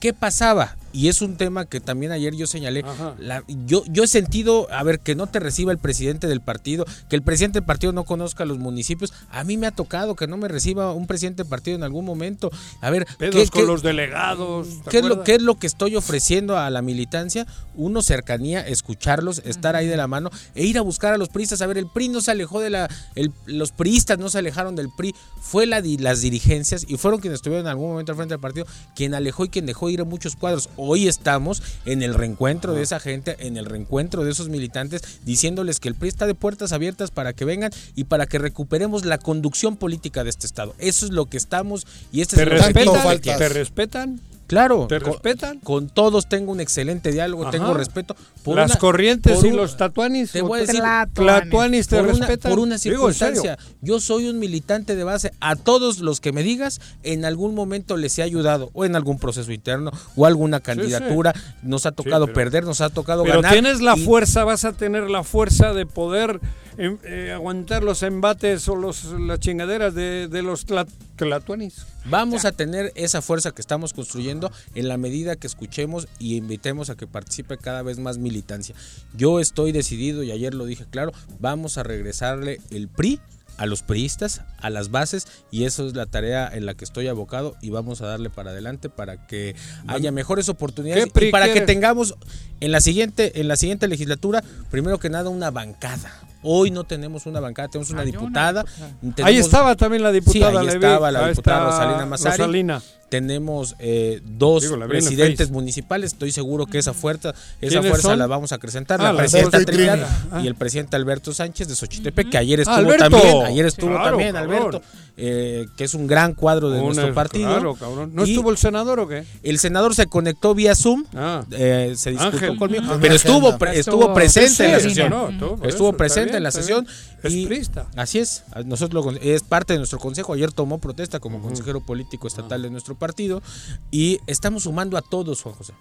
¿Qué 0.00 0.12
pasaba? 0.12 0.76
Y 0.92 1.08
es 1.08 1.22
un 1.22 1.36
tema 1.36 1.64
que 1.64 1.80
también 1.80 2.12
ayer 2.12 2.34
yo 2.34 2.46
señalé. 2.46 2.84
La- 3.18 3.42
yo, 3.66 3.82
yo 3.88 4.04
he 4.04 4.06
sentido, 4.06 4.68
a 4.70 4.82
ver, 4.82 5.00
que 5.00 5.14
no 5.14 5.26
te 5.26 5.40
reciba 5.40 5.72
el 5.72 5.78
presidente 5.78 6.26
del 6.26 6.40
partido, 6.40 6.84
que 7.08 7.16
el 7.16 7.22
presidente 7.22 7.60
del 7.60 7.66
partido 7.66 7.92
no 7.92 8.04
conozca 8.04 8.44
los 8.44 8.58
municipios. 8.58 9.12
A 9.30 9.44
mí 9.44 9.56
me 9.56 9.66
ha 9.66 9.70
tocado 9.70 10.14
que 10.16 10.26
no 10.26 10.36
me 10.36 10.48
reciba 10.48 10.92
un 10.92 11.06
presidente 11.06 11.42
del 11.42 11.50
partido 11.50 11.76
en 11.76 11.82
algún 11.82 12.04
momento. 12.04 12.50
A 12.80 12.90
ver, 12.90 13.06
Pedos 13.18 13.34
¿qué- 13.44 13.48
con 13.50 13.60
qué- 13.62 13.66
los 13.66 13.82
delegados. 13.82 14.68
¿te 14.84 14.90
¿Qué 14.90 14.98
es, 14.98 15.04
lo, 15.04 15.24
qué 15.24 15.34
es 15.36 15.42
lo 15.42 15.54
que 15.56 15.66
estoy 15.66 15.96
ofreciendo 15.96 16.58
a 16.58 16.68
la 16.70 16.82
militancia? 16.82 17.46
Uno, 17.74 18.02
cercanía, 18.02 18.60
escucharlos, 18.66 19.40
estar 19.44 19.76
ahí 19.76 19.86
de 19.86 19.96
la 19.96 20.06
mano 20.06 20.30
e 20.54 20.64
ir 20.64 20.76
a 20.78 20.82
buscar 20.82 21.12
a 21.14 21.16
los 21.18 21.28
priistas. 21.30 21.62
A 21.62 21.66
ver, 21.66 21.78
el 21.78 21.86
PRI 21.86 22.08
no 22.08 22.20
se 22.20 22.30
alejó 22.30 22.60
de 22.60 22.70
la... 22.70 22.88
el- 23.14 23.32
los 23.46 23.72
priistas 23.72 24.18
no 24.18 24.28
se 24.28 24.38
alejaron 24.38 24.76
del 24.76 24.88
PRI. 24.96 25.14
Fue 25.40 25.66
la, 25.66 25.82
las 25.98 26.20
dirigencias 26.20 26.84
y 26.86 26.96
fueron 26.98 27.20
quienes 27.20 27.36
estuvieron 27.38 27.66
en 27.66 27.70
algún 27.70 27.90
momento 27.90 28.12
al 28.12 28.16
frente 28.16 28.34
del 28.34 28.40
partido 28.40 28.66
quien 28.94 29.14
alejó 29.14 29.44
y 29.44 29.48
quien 29.48 29.66
dejó 29.66 29.88
ir 29.90 30.00
a 30.00 30.04
muchos 30.04 30.36
cuadros. 30.36 30.68
Hoy 30.84 31.06
estamos 31.06 31.62
en 31.84 32.02
el 32.02 32.14
reencuentro 32.14 32.74
de 32.74 32.82
esa 32.82 32.98
gente, 32.98 33.36
en 33.38 33.56
el 33.56 33.66
reencuentro 33.66 34.24
de 34.24 34.32
esos 34.32 34.48
militantes, 34.48 35.02
diciéndoles 35.24 35.78
que 35.78 35.88
el 35.88 35.94
PRI 35.94 36.08
está 36.08 36.26
de 36.26 36.34
puertas 36.34 36.72
abiertas 36.72 37.12
para 37.12 37.32
que 37.32 37.44
vengan 37.44 37.70
y 37.94 38.04
para 38.04 38.26
que 38.26 38.38
recuperemos 38.38 39.04
la 39.04 39.18
conducción 39.18 39.76
política 39.76 40.24
de 40.24 40.30
este 40.30 40.46
Estado. 40.46 40.74
Eso 40.78 41.06
es 41.06 41.12
lo 41.12 41.26
que 41.26 41.36
estamos 41.36 41.86
y 42.10 42.20
este 42.20 42.34
¿Te 42.34 42.42
es 42.42 42.48
el 42.48 42.58
respetan? 42.58 43.20
que 43.20 43.32
¿Te 43.34 43.48
respetan? 43.48 44.20
Claro. 44.52 44.86
¿Te 44.86 45.00
con- 45.00 45.12
respetan? 45.14 45.58
Con 45.60 45.88
todos 45.88 46.28
tengo 46.28 46.52
un 46.52 46.60
excelente 46.60 47.10
diálogo, 47.10 47.44
Ajá. 47.44 47.52
tengo 47.52 47.72
respeto. 47.72 48.14
Por 48.44 48.56
Las 48.56 48.72
una- 48.72 48.78
corrientes 48.80 49.36
por 49.36 49.46
y 49.46 49.48
un- 49.50 49.56
los 49.56 49.78
tatuanis. 49.78 50.30
Te 50.32 50.42
voy 50.42 50.58
a 50.58 50.62
decir, 50.66 50.82
Tlatuanis 51.14 51.88
te 51.88 51.96
por 51.96 52.04
una, 52.08 52.26
respetan. 52.26 52.50
por 52.50 52.58
una 52.58 52.76
Digo, 52.76 53.10
circunstancia. 53.12 53.56
Yo 53.80 53.98
soy 54.00 54.28
un 54.28 54.38
militante 54.38 54.94
de 54.94 55.04
base. 55.04 55.32
A 55.40 55.56
todos 55.56 56.00
los 56.00 56.20
que 56.20 56.32
me 56.32 56.42
digas, 56.42 56.80
en 57.02 57.24
algún 57.24 57.54
momento 57.54 57.96
les 57.96 58.18
he 58.18 58.22
ayudado, 58.22 58.70
o 58.74 58.84
en 58.84 58.94
algún 58.94 59.18
proceso 59.18 59.52
interno, 59.52 59.90
o 60.16 60.26
alguna 60.26 60.60
candidatura. 60.60 61.32
Nos 61.62 61.86
ha 61.86 61.92
tocado 61.92 62.26
pero- 62.26 62.34
perder, 62.34 62.64
nos 62.64 62.80
ha 62.82 62.90
tocado 62.90 63.22
Pero 63.22 63.36
ganar. 63.36 63.52
tienes 63.52 63.80
la 63.80 63.96
y- 63.96 64.04
fuerza, 64.04 64.44
vas 64.44 64.64
a 64.66 64.72
tener 64.72 65.08
la 65.10 65.24
fuerza 65.24 65.72
de 65.72 65.86
poder 65.86 66.40
eh, 66.78 67.32
aguantar 67.34 67.82
los 67.82 68.02
embates 68.02 68.68
o 68.68 68.76
los, 68.76 69.04
las 69.04 69.40
chingaderas 69.40 69.94
de, 69.94 70.28
de 70.28 70.42
los 70.42 70.66
tla- 70.66 70.86
tlatuanis. 71.16 71.86
Vamos 72.06 72.44
a 72.44 72.52
tener 72.52 72.92
esa 72.94 73.22
fuerza 73.22 73.52
que 73.52 73.60
estamos 73.60 73.92
construyendo 73.92 74.50
en 74.74 74.88
la 74.88 74.96
medida 74.96 75.36
que 75.36 75.46
escuchemos 75.46 76.08
y 76.18 76.36
invitemos 76.36 76.90
a 76.90 76.96
que 76.96 77.06
participe 77.06 77.58
cada 77.58 77.82
vez 77.82 77.98
más 77.98 78.18
militancia. 78.18 78.74
Yo 79.16 79.38
estoy 79.40 79.72
decidido, 79.72 80.22
y 80.22 80.32
ayer 80.32 80.54
lo 80.54 80.64
dije 80.64 80.84
claro, 80.90 81.12
vamos 81.38 81.78
a 81.78 81.82
regresarle 81.82 82.60
el 82.70 82.88
PRI 82.88 83.20
a 83.58 83.66
los 83.66 83.82
priistas, 83.82 84.40
a 84.58 84.70
las 84.70 84.90
bases, 84.90 85.28
y 85.50 85.64
eso 85.64 85.86
es 85.86 85.94
la 85.94 86.06
tarea 86.06 86.48
en 86.52 86.64
la 86.64 86.72
que 86.74 86.84
estoy 86.86 87.06
abocado 87.08 87.54
y 87.60 87.68
vamos 87.68 88.00
a 88.00 88.06
darle 88.06 88.30
para 88.30 88.50
adelante 88.50 88.88
para 88.88 89.26
que 89.26 89.54
haya 89.86 90.10
mejores 90.10 90.48
oportunidades 90.48 91.04
¿Qué 91.04 91.10
PRI 91.10 91.28
y 91.28 91.30
para 91.30 91.52
que 91.52 91.60
tengamos 91.60 92.14
en 92.60 92.72
la 92.72 92.80
siguiente 92.80 93.40
en 93.40 93.48
la 93.48 93.56
siguiente 93.56 93.86
legislatura, 93.88 94.42
primero 94.70 94.98
que 94.98 95.10
nada 95.10 95.28
una 95.28 95.50
bancada. 95.50 96.10
Hoy 96.42 96.70
no 96.70 96.84
tenemos 96.84 97.26
una 97.26 97.40
bancada, 97.40 97.68
tenemos 97.68 97.90
una 97.90 98.02
diputada. 98.02 98.64
Ahí 99.02 99.12
tenemos- 99.14 99.46
estaba 99.46 99.76
también 99.76 100.02
la 100.02 100.10
diputada. 100.12 100.50
Sí, 100.50 100.56
ahí 100.58 100.66
vi. 100.66 100.72
estaba 100.74 101.10
la 101.10 101.18
Ahí 101.20 101.28
diputada 101.30 101.64
Rosalina 101.66 102.06
Massari. 102.06 102.36
Rosalina. 102.38 102.82
Tenemos 103.12 103.76
eh, 103.78 104.22
dos 104.24 104.62
Digo, 104.62 104.78
presidentes 104.88 105.50
municipales. 105.50 106.12
Estoy 106.14 106.32
seguro 106.32 106.64
que 106.64 106.78
esa 106.78 106.94
fuerza, 106.94 107.34
esa 107.60 107.68
¿Quiénes 107.68 107.90
fuerza 107.90 108.08
son? 108.08 108.18
la 108.18 108.26
vamos 108.26 108.52
a 108.52 108.54
acrecentar. 108.54 109.00
Ah, 109.02 109.04
la 109.04 109.12
la 109.12 109.18
presidenta 109.18 109.62
Trinidad 109.62 109.96
Trini. 109.98 110.28
Ah. 110.32 110.40
y 110.42 110.46
el 110.46 110.54
presidente 110.54 110.96
Alberto 110.96 111.34
Sánchez 111.34 111.68
de 111.68 111.76
Xochitepec, 111.76 112.30
que 112.30 112.38
ayer 112.38 112.60
estuvo 112.60 112.74
Alberto. 112.76 113.10
también. 113.10 113.44
Ayer 113.44 113.66
estuvo 113.66 113.90
Claro, 113.90 114.04
también, 114.16 114.32
cabrón. 114.32 114.54
Alberto, 114.56 114.82
eh, 115.18 115.66
que 115.76 115.84
es 115.84 115.92
un 115.92 116.06
gran 116.06 116.32
cuadro 116.32 116.70
de 116.70 116.80
nuestro 116.80 117.12
partido. 117.12 117.50
claro, 117.50 117.74
cabrón. 117.74 118.12
¿No 118.14 118.24
Y 118.24 118.30
estuvo 118.30 118.50
el 118.50 118.56
senador 118.56 118.98
o 118.98 119.06
qué? 119.06 119.24
El 119.42 119.58
senador 119.58 119.94
se 119.94 120.06
conectó 120.06 120.54
vía 120.54 120.74
Zoom, 120.74 121.04
Ah. 121.14 121.44
eh, 121.50 121.92
se 121.96 122.12
disculpó 122.12 122.36
Ángel. 122.38 122.56
conmigo, 122.56 122.84
Ah, 122.88 122.98
pero 122.98 123.14
estuvo, 123.14 123.58
pre- 123.58 123.78
Estuvo- 123.78 124.00
estuvo 124.00 124.14
presente 124.14 124.64
en 124.64 124.72
la 124.72 124.80
sesión. 124.80 125.10
no, 125.10 125.28
estuvo 125.28 125.66
estuvo 125.66 125.88
eso, 125.90 125.96
presente 125.98 126.30
bien, 126.30 126.36
en 126.38 126.42
la 126.44 126.50
sesión. 126.50 126.86
Es 127.22 127.32
y. 127.32 127.46
Así 127.94 128.18
es, 128.18 128.42
nosotros 128.64 129.04
lo, 129.04 129.10
es 129.20 129.42
parte 129.42 129.74
de 129.74 129.78
nuestro 129.78 129.98
consejo. 129.98 130.32
Ayer 130.32 130.50
tomó 130.50 130.78
protesta 130.78 131.20
como 131.20 131.40
consejero 131.42 131.80
político 131.84 132.26
estatal 132.26 132.62
de 132.62 132.70
nuestro 132.70 132.94
partido 133.06 133.42
y 133.90 134.18
estamos 134.28 134.62
sumando 134.62 134.96
a 134.96 135.02
todos, 135.02 135.42
Juan 135.42 135.54
José. 135.56 135.72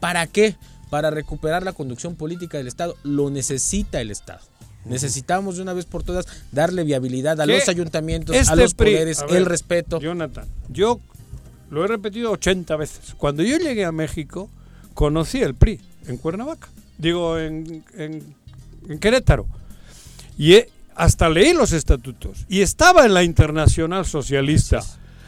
¿Para 0.00 0.26
qué? 0.26 0.56
Para 0.90 1.10
recuperar 1.10 1.62
la 1.62 1.72
conducción 1.74 2.14
política 2.16 2.56
del 2.58 2.68
Estado. 2.68 2.94
Lo 3.02 3.28
necesita 3.30 4.00
el 4.00 4.10
Estado. 4.10 4.40
Necesitamos 4.84 5.56
de 5.56 5.62
una 5.62 5.74
vez 5.74 5.84
por 5.84 6.02
todas 6.02 6.26
darle 6.50 6.82
viabilidad 6.84 7.40
a 7.40 7.46
¿Qué? 7.46 7.52
los 7.58 7.68
ayuntamientos, 7.68 8.34
a 8.34 8.38
Este 8.40 8.56
los 8.56 8.74
poderes, 8.74 9.20
a 9.20 9.26
ver, 9.26 9.36
el 9.36 9.46
respeto. 9.46 10.00
Jonathan, 10.00 10.46
yo 10.68 11.00
lo 11.70 11.84
he 11.84 11.88
repetido 11.88 12.30
80 12.32 12.76
veces. 12.76 13.14
Cuando 13.16 13.42
yo 13.42 13.56
llegué 13.58 13.84
a 13.84 13.92
México, 13.92 14.48
conocí 14.94 15.38
el 15.40 15.54
PRI 15.54 15.80
en 16.08 16.16
Cuernavaca. 16.16 16.68
Digo, 16.98 17.38
en, 17.38 17.84
en- 17.96 18.34
en 18.88 18.98
Querétaro. 18.98 19.46
Y 20.36 20.54
he- 20.54 20.68
hasta 20.96 21.28
leí 21.28 21.52
los 21.54 21.72
estatutos. 21.72 22.44
Y 22.48 22.60
estaba 22.60 23.06
en 23.06 23.14
la 23.14 23.22
Internacional 23.22 24.04
Socialista. 24.04 24.80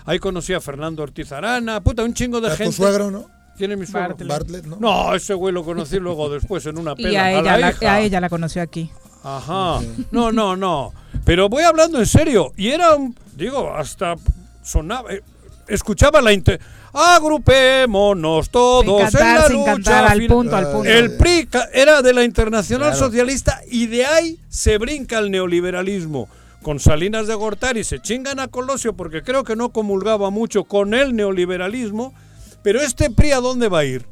Ahí 0.06 0.18
conocí 0.18 0.52
a 0.52 0.60
Fernando 0.60 1.02
Ortiz 1.02 1.32
Arana, 1.32 1.80
puta, 1.82 2.02
un 2.04 2.12
chingo 2.14 2.40
de 2.40 2.48
¿A 2.48 2.50
tu 2.52 2.56
gente. 2.58 2.76
suegro, 2.76 3.10
no? 3.10 3.26
¿Quién 3.56 3.72
es 3.72 3.78
mi 3.78 3.86
suegro? 3.86 4.10
Bartlett. 4.10 4.28
Bartlett, 4.28 4.64
¿no? 4.66 4.76
No, 4.80 5.14
ese 5.14 5.32
güey 5.34 5.54
lo 5.54 5.64
conocí 5.64 5.98
luego 5.98 6.28
después 6.28 6.66
en 6.66 6.76
una 6.78 6.94
pela. 6.96 7.08
Y 7.12 7.16
a 7.16 7.30
ella, 7.32 7.42
la 7.42 7.58
la, 7.58 7.70
hija. 7.70 7.94
a 7.94 8.00
ella 8.00 8.20
la 8.20 8.28
conoció 8.28 8.60
aquí. 8.62 8.90
Ajá. 9.22 9.80
No, 10.10 10.32
no, 10.32 10.56
no. 10.56 10.92
Pero 11.24 11.48
voy 11.48 11.62
hablando 11.62 11.98
en 11.98 12.06
serio. 12.06 12.52
Y 12.56 12.68
era 12.68 12.94
un. 12.96 13.16
Digo, 13.36 13.72
hasta 13.74 14.16
sonaba. 14.62 15.12
eh, 15.12 15.22
Escuchaba 15.68 16.20
la. 16.20 16.32
Inter 16.32 16.60
Agrupémonos 16.92 18.50
todos 18.50 18.84
Sin 19.10 19.18
cantar, 19.18 19.26
en 19.28 19.34
la 19.34 19.46
sin 19.48 19.56
lucha 19.56 19.72
cantar, 19.72 20.04
al 20.04 20.12
final". 20.20 20.28
punto, 20.28 20.56
al 20.56 20.70
punto. 20.72 20.88
El 20.88 21.16
PRI 21.16 21.48
era 21.72 22.02
de 22.02 22.12
la 22.12 22.22
Internacional 22.24 22.90
Claro. 22.90 23.06
Socialista 23.06 23.60
y 23.70 23.86
de 23.86 24.04
ahí 24.04 24.38
se 24.48 24.78
brinca 24.78 25.18
el 25.18 25.30
neoliberalismo. 25.30 26.28
Con 26.64 26.80
Salinas 26.80 27.26
de 27.26 27.34
Gortari 27.34 27.84
se 27.84 28.00
chingan 28.00 28.40
a 28.40 28.48
Colosio 28.48 28.96
porque 28.96 29.22
creo 29.22 29.44
que 29.44 29.54
no 29.54 29.68
comulgaba 29.68 30.30
mucho 30.30 30.64
con 30.64 30.94
el 30.94 31.14
neoliberalismo. 31.14 32.14
Pero 32.62 32.80
este 32.80 33.10
PRI, 33.10 33.32
¿a 33.32 33.40
dónde 33.40 33.68
va 33.68 33.80
a 33.80 33.84
ir? 33.84 34.06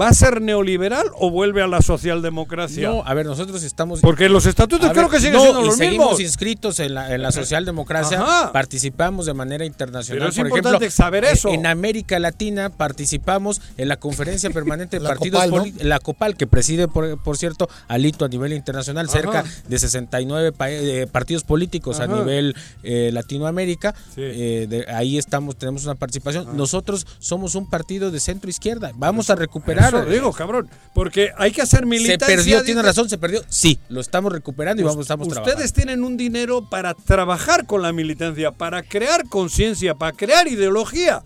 ¿Va 0.00 0.08
a 0.08 0.14
ser 0.14 0.40
neoliberal 0.40 1.06
o 1.18 1.30
vuelve 1.30 1.62
a 1.62 1.66
la 1.66 1.82
socialdemocracia? 1.82 2.88
No, 2.88 3.02
a 3.04 3.12
ver, 3.12 3.26
nosotros 3.26 3.62
estamos. 3.62 4.00
Porque 4.00 4.28
los 4.30 4.46
estatutos 4.46 4.88
A 4.88 4.92
creo 4.92 5.04
ver, 5.04 5.12
que 5.12 5.18
siguen 5.18 5.34
no, 5.34 5.40
siendo 5.42 5.60
los 5.62 5.76
seguimos 5.76 6.06
mismos. 6.12 6.20
inscritos 6.20 6.80
en 6.80 6.94
la, 6.94 7.14
en 7.14 7.20
la 7.20 7.30
socialdemocracia, 7.30 8.20
Ajá. 8.20 8.52
participamos 8.52 9.26
de 9.26 9.34
manera 9.34 9.66
internacional. 9.66 10.18
Pero 10.18 10.30
es 10.30 10.36
Por 10.36 10.46
importante 10.46 10.86
ejemplo, 10.86 11.04
saber 11.04 11.24
eso. 11.24 11.50
En 11.50 11.66
América 11.66 12.18
Latina 12.18 12.70
participamos 12.70 13.60
en 13.76 13.88
la 13.88 13.96
conferencia 13.98 14.48
permanente 14.54 14.96
de 14.98 15.02
La 15.02 15.10
partidos 15.10 15.44
Copal, 15.44 15.50
¿no? 15.50 15.56
poli- 15.72 15.74
la 15.86 15.98
COPAL, 15.98 16.36
que 16.36 16.46
preside, 16.46 16.88
por, 16.88 17.22
por 17.22 17.36
cierto, 17.36 17.68
Alito 17.88 18.24
a 18.24 18.28
nivel 18.28 18.54
internacional, 18.54 19.06
Ajá. 19.06 19.12
cerca 19.12 19.44
de 19.68 19.78
69 19.78 20.52
pa- 20.52 20.70
eh, 20.70 21.06
partidos 21.06 21.44
políticos 21.44 22.00
a 22.00 22.06
nivel 22.06 22.56
eh, 22.82 23.10
Latinoamérica. 23.12 23.94
Sí. 24.14 24.22
Eh, 24.22 24.66
de- 24.70 24.86
ahí 24.90 25.18
estamos, 25.18 25.56
tenemos 25.56 25.84
una 25.84 25.96
participación. 25.96 26.56
Nosotros 26.56 27.06
somos 27.18 27.54
un 27.56 27.68
partido 27.68 28.10
de 28.10 28.20
centro 28.20 28.48
izquierda. 28.48 28.92
Vamos 28.94 29.28
a 29.28 29.34
recuperar. 29.34 29.81
Eso 29.88 30.04
digo, 30.06 30.32
cabrón. 30.32 30.68
Porque 30.94 31.30
hay 31.38 31.52
que 31.52 31.62
hacer 31.62 31.80
se 31.80 31.86
militancia. 31.86 32.26
perdió, 32.36 32.62
tiene 32.62 32.82
razón, 32.82 33.08
se 33.08 33.18
perdió. 33.18 33.42
Sí, 33.48 33.78
lo 33.88 34.00
estamos 34.00 34.32
recuperando 34.32 34.82
y 34.82 34.84
vamos, 34.84 35.02
estamos 35.02 35.28
trabajando. 35.28 35.52
Ustedes 35.54 35.72
tienen 35.72 36.04
un 36.04 36.16
dinero 36.16 36.68
para 36.68 36.94
trabajar 36.94 37.66
con 37.66 37.82
la 37.82 37.92
militancia, 37.92 38.50
para 38.52 38.82
crear 38.82 39.28
conciencia, 39.28 39.94
para 39.94 40.12
crear 40.16 40.46
ideología. 40.48 41.22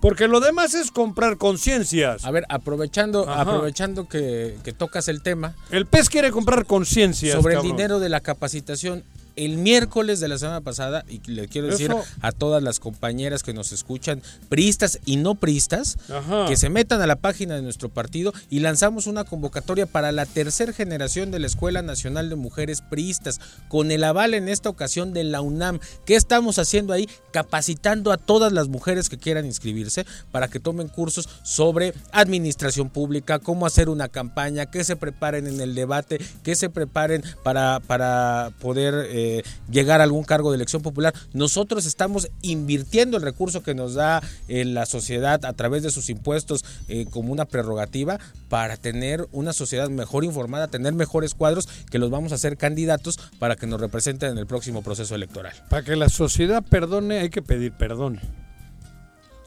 Porque 0.00 0.28
lo 0.28 0.40
demás 0.40 0.74
es 0.74 0.90
comprar 0.90 1.38
conciencias. 1.38 2.24
A 2.26 2.30
ver, 2.30 2.44
aprovechando, 2.50 3.28
Ajá. 3.28 3.40
aprovechando 3.40 4.06
que, 4.08 4.56
que 4.62 4.72
tocas 4.72 5.08
el 5.08 5.22
tema, 5.22 5.54
El 5.70 5.86
PES 5.86 6.10
quiere 6.10 6.30
comprar 6.30 6.66
conciencias. 6.66 7.34
sobre 7.34 7.54
el 7.56 7.62
dinero 7.62 7.98
de 7.98 8.10
la 8.10 8.20
capacitación, 8.20 9.02
el 9.36 9.58
miércoles 9.58 10.20
de 10.20 10.28
la 10.28 10.38
semana 10.38 10.60
pasada, 10.62 11.04
y 11.08 11.20
le 11.30 11.48
quiero 11.48 11.68
decir 11.68 11.90
Eso. 11.90 12.02
a 12.20 12.32
todas 12.32 12.62
las 12.62 12.80
compañeras 12.80 13.42
que 13.42 13.52
nos 13.52 13.72
escuchan, 13.72 14.22
priistas 14.48 14.98
y 15.04 15.16
no 15.16 15.34
priistas, 15.34 15.98
Ajá. 16.10 16.46
que 16.48 16.56
se 16.56 16.70
metan 16.70 17.00
a 17.02 17.06
la 17.06 17.16
página 17.16 17.54
de 17.54 17.62
nuestro 17.62 17.88
partido 17.88 18.32
y 18.50 18.60
lanzamos 18.60 19.06
una 19.06 19.24
convocatoria 19.24 19.86
para 19.86 20.12
la 20.12 20.26
tercera 20.26 20.72
generación 20.72 21.30
de 21.30 21.38
la 21.38 21.46
Escuela 21.46 21.82
Nacional 21.82 22.28
de 22.30 22.36
Mujeres 22.36 22.82
Priistas, 22.82 23.40
con 23.68 23.90
el 23.90 24.04
aval 24.04 24.34
en 24.34 24.48
esta 24.48 24.68
ocasión 24.68 25.12
de 25.12 25.24
la 25.24 25.40
UNAM. 25.42 25.80
¿Qué 26.04 26.16
estamos 26.16 26.58
haciendo 26.58 26.92
ahí? 26.92 27.08
Capacitando 27.32 28.12
a 28.12 28.16
todas 28.16 28.52
las 28.52 28.68
mujeres 28.68 29.08
que 29.08 29.18
quieran 29.18 29.44
inscribirse 29.44 30.06
para 30.32 30.48
que 30.48 30.60
tomen 30.60 30.88
cursos 30.88 31.28
sobre 31.42 31.92
administración 32.12 32.88
pública, 32.88 33.38
cómo 33.38 33.66
hacer 33.66 33.88
una 33.88 34.08
campaña, 34.08 34.66
que 34.66 34.84
se 34.84 34.96
preparen 34.96 35.46
en 35.46 35.60
el 35.60 35.74
debate, 35.74 36.18
que 36.42 36.56
se 36.56 36.70
preparen 36.70 37.22
para, 37.42 37.80
para 37.80 38.52
poder 38.60 38.94
eh, 39.10 39.25
llegar 39.70 40.00
a 40.00 40.04
algún 40.04 40.24
cargo 40.24 40.50
de 40.50 40.56
elección 40.56 40.82
popular. 40.82 41.14
Nosotros 41.32 41.86
estamos 41.86 42.28
invirtiendo 42.42 43.16
el 43.16 43.22
recurso 43.22 43.62
que 43.62 43.74
nos 43.74 43.94
da 43.94 44.22
eh, 44.48 44.64
la 44.64 44.86
sociedad 44.86 45.44
a 45.44 45.52
través 45.52 45.82
de 45.82 45.90
sus 45.90 46.08
impuestos 46.10 46.64
eh, 46.88 47.06
como 47.10 47.32
una 47.32 47.44
prerrogativa 47.44 48.18
para 48.48 48.76
tener 48.76 49.26
una 49.32 49.52
sociedad 49.52 49.88
mejor 49.88 50.24
informada, 50.24 50.68
tener 50.68 50.92
mejores 50.94 51.34
cuadros 51.34 51.68
que 51.90 51.98
los 51.98 52.10
vamos 52.10 52.32
a 52.32 52.36
hacer 52.36 52.56
candidatos 52.56 53.18
para 53.38 53.56
que 53.56 53.66
nos 53.66 53.80
representen 53.80 54.32
en 54.32 54.38
el 54.38 54.46
próximo 54.46 54.82
proceso 54.82 55.14
electoral. 55.14 55.54
Para 55.68 55.82
que 55.82 55.96
la 55.96 56.08
sociedad 56.08 56.62
perdone, 56.62 57.18
hay 57.18 57.30
que 57.30 57.42
pedir 57.42 57.72
perdón. 57.72 58.20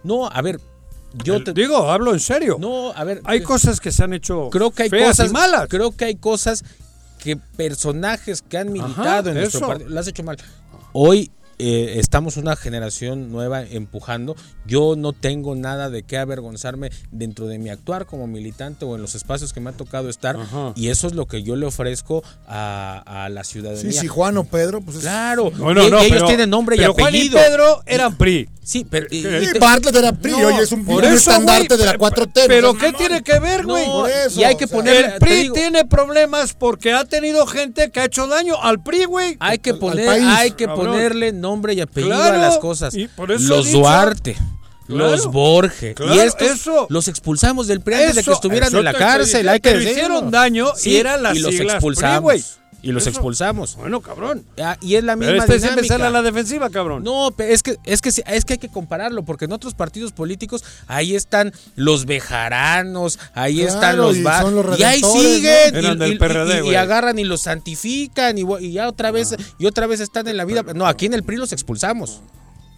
No, 0.04 0.28
a 0.28 0.42
ver, 0.42 0.60
yo 1.24 1.36
El- 1.36 1.44
te 1.44 1.54
digo, 1.54 1.90
hablo 1.90 2.14
en 2.14 2.20
serio. 2.20 2.58
No, 2.60 2.92
a 2.92 3.04
ver, 3.04 3.22
Hay 3.26 3.40
eh, 3.40 3.44
cosas 3.44 3.80
que 3.80 3.92
se 3.92 4.04
han 4.04 4.14
hecho 4.14 4.50
creo 4.50 4.72
que 4.72 4.84
hay 4.84 4.90
feas 4.90 5.18
cosas 5.18 5.30
y 5.30 5.34
malas. 5.34 5.68
Creo 5.70 5.92
que 5.92 6.06
hay 6.06 6.16
cosas 6.16 6.64
que 7.20 7.38
personajes 7.38 8.42
que 8.42 8.58
han 8.58 8.72
militado 8.72 9.30
en 9.30 9.36
nuestro 9.36 9.60
eso. 9.60 9.68
partido 9.68 9.90
lo 9.90 10.00
has 10.00 10.08
hecho 10.08 10.24
mal. 10.24 10.38
Hoy 10.94 11.32
eh, 11.60 11.96
estamos 12.00 12.38
una 12.38 12.56
generación 12.56 13.32
nueva 13.32 13.62
empujando. 13.64 14.36
Yo 14.66 14.96
no 14.98 15.14
tengo 15.14 15.56
nada 15.56 15.90
de 15.90 16.04
qué 16.04 16.18
avergonzarme 16.18 16.90
dentro 17.12 17.48
de 17.48 17.60
mi 17.60 17.70
actuar 17.70 18.06
como 18.06 18.28
militante 18.28 18.86
o 18.86 18.96
en 18.96 19.02
los 19.02 19.14
espacios 19.16 19.52
que 19.54 19.60
me 19.60 19.70
ha 19.70 19.74
tocado 19.74 20.10
estar. 20.10 20.38
Ajá. 20.38 20.74
Y 20.76 20.88
eso 20.90 21.08
es 21.08 21.14
lo 21.14 21.26
que 21.28 21.44
yo 21.44 21.56
le 21.56 21.66
ofrezco 21.66 22.24
a, 22.48 23.04
a 23.26 23.30
la 23.30 23.44
ciudadanía. 23.44 23.92
Sí, 23.92 23.98
si 24.00 24.08
Juan 24.08 24.38
o 24.38 24.44
Pedro, 24.46 24.82
pues 24.82 24.98
es- 24.98 25.04
Claro, 25.04 25.52
No, 25.58 25.74
no, 25.74 25.86
y- 25.88 25.92
no, 25.92 26.00
ellos 26.00 26.10
pero- 26.14 26.28
tienen 26.28 26.50
nombre 26.50 26.76
y 26.76 26.80
pero 26.80 26.94
Juan 26.94 27.08
apellido. 27.08 27.40
y 27.40 27.44
Pedro 27.44 27.82
eran 27.86 28.18
PRI. 28.18 28.50
Sí, 28.64 28.86
pero 28.88 29.08
y- 29.10 29.26
y 29.26 29.60
Bartlett 29.60 29.96
era 29.96 30.12
PRI, 30.14 30.32
No, 30.32 30.48
oye, 30.48 30.62
es 30.62 30.72
un, 30.72 30.86
por 30.86 31.04
un 31.04 31.06
eso, 31.06 31.16
estandarte 31.32 31.76
de 31.76 31.86
la 31.86 31.94
pe- 31.94 31.98
4T. 31.98 32.44
Pero 32.48 32.76
¿qué 32.76 32.94
tiene 32.94 33.24
que 33.24 33.40
ver, 33.40 33.66
güey? 33.66 33.86
No, 33.88 33.94
Por 33.94 34.10
eso, 34.12 34.40
y 34.40 34.44
hay 34.44 34.56
que 34.56 34.66
o 34.66 34.68
sea, 34.68 34.78
poner 34.78 35.06
El 35.06 35.20
PRI 35.20 35.42
digo- 35.42 35.54
tiene 35.56 35.86
problemas 35.86 36.54
porque 36.54 36.94
ha 36.94 37.04
tenido 37.04 37.48
gente 37.48 37.90
que 37.90 38.00
ha 38.00 38.06
hecho 38.06 38.28
daño 38.28 38.62
al 38.62 38.82
PRI, 38.84 39.06
güey. 39.06 39.38
Hay 39.40 39.58
que 39.58 39.72
al 39.72 39.80
poner, 39.80 40.06
país, 40.06 40.24
hay 40.28 40.52
que 40.52 40.68
ponerle 40.68 41.32
nombre 41.34 41.49
y 41.74 41.82
apellido 41.82 42.16
Claro, 42.16 42.36
a 42.36 42.38
las 42.40 42.58
cosas. 42.58 42.94
y 42.96 43.08
por 43.08 43.32
eso 43.32 43.48
los 43.56 43.72
Duarte, 43.72 44.36
Claro. 44.88 45.12
los 45.12 45.28
Borges, 45.28 45.96
Claro, 45.96 46.16
y 46.16 46.20
estos 46.20 46.48
eso. 46.50 46.88
los 46.90 47.08
expulsamos 47.08 47.68
del 47.68 47.82
PRI 47.82 47.96
antes 47.96 48.16
de 48.16 48.24
que 48.24 48.32
estuvieran 48.32 48.74
en 48.76 48.84
la 48.84 48.94
cárcel. 48.94 49.48
Hay 49.50 49.60
que 49.60 49.70
pero 49.70 49.80
decirlo. 49.80 50.02
hicieron 50.02 50.32
daño 50.32 50.68
y 50.84 50.96
eran 50.96 51.22
las 51.24 51.36
y 51.36 51.40
los 51.40 51.52
siglas 51.52 51.76
expulsamos. 51.76 52.32
PRI. 52.34 52.44
Y 52.82 52.92
los 52.92 53.04
Eso. 53.04 53.10
expulsamos. 53.12 53.76
Bueno, 53.76 54.00
cabrón. 54.02 54.44
Ah, 54.62 54.78
y 54.82 54.96
es 54.96 55.04
la 55.04 55.16
misma 55.16 55.32
Pero 55.34 55.44
este 55.44 55.60
siempre 55.60 55.82
dinámica. 55.84 55.94
sale 55.96 56.06
a 56.06 56.10
la 56.12 56.22
defensiva, 56.22 56.70
cabrón. 56.70 57.04
No, 57.04 57.30
es 57.38 57.62
que, 57.64 57.78
es 57.84 58.02
que 58.02 58.10
es 58.10 58.46
que 58.46 58.54
hay 58.54 58.60
que 58.60 58.70
compararlo, 58.70 59.24
porque 59.24 59.46
en 59.46 59.52
otros 59.52 59.74
partidos 59.74 60.12
políticos 60.14 60.64
ahí 60.88 61.16
están 61.16 61.52
los 61.76 62.06
bejaranos, 62.06 63.20
ahí 63.34 63.58
Claro, 63.64 63.74
están 63.74 63.98
los 63.98 64.18
y 64.18 64.24
va- 64.24 64.42
son 64.42 64.56
los 64.56 64.80
y 64.80 64.84
ahí 64.84 65.02
siguen 65.02 65.74
¿no? 65.74 65.80
y, 65.80 65.86
Eran 65.86 66.00
del 66.00 66.14
y- 66.14 66.18
PRD, 66.18 66.66
y- 66.66 66.70
y 66.72 66.76
agarran 66.76 67.20
y 67.20 67.24
los 67.24 67.42
santifican 67.42 68.38
y, 68.38 68.44
y 68.62 68.72
ya 68.72 68.88
otra 68.88 69.12
vez 69.12 69.36
y 69.58 69.66
otra 69.66 69.88
vez 69.88 70.00
están 70.00 70.28
en 70.28 70.38
la 70.38 70.46
vida. 70.46 70.64
No, 70.74 70.86
aquí 70.88 71.06
en 71.06 71.14
el 71.14 71.24
PRI 71.24 71.38
los 71.38 71.52
expulsamos. 71.52 72.22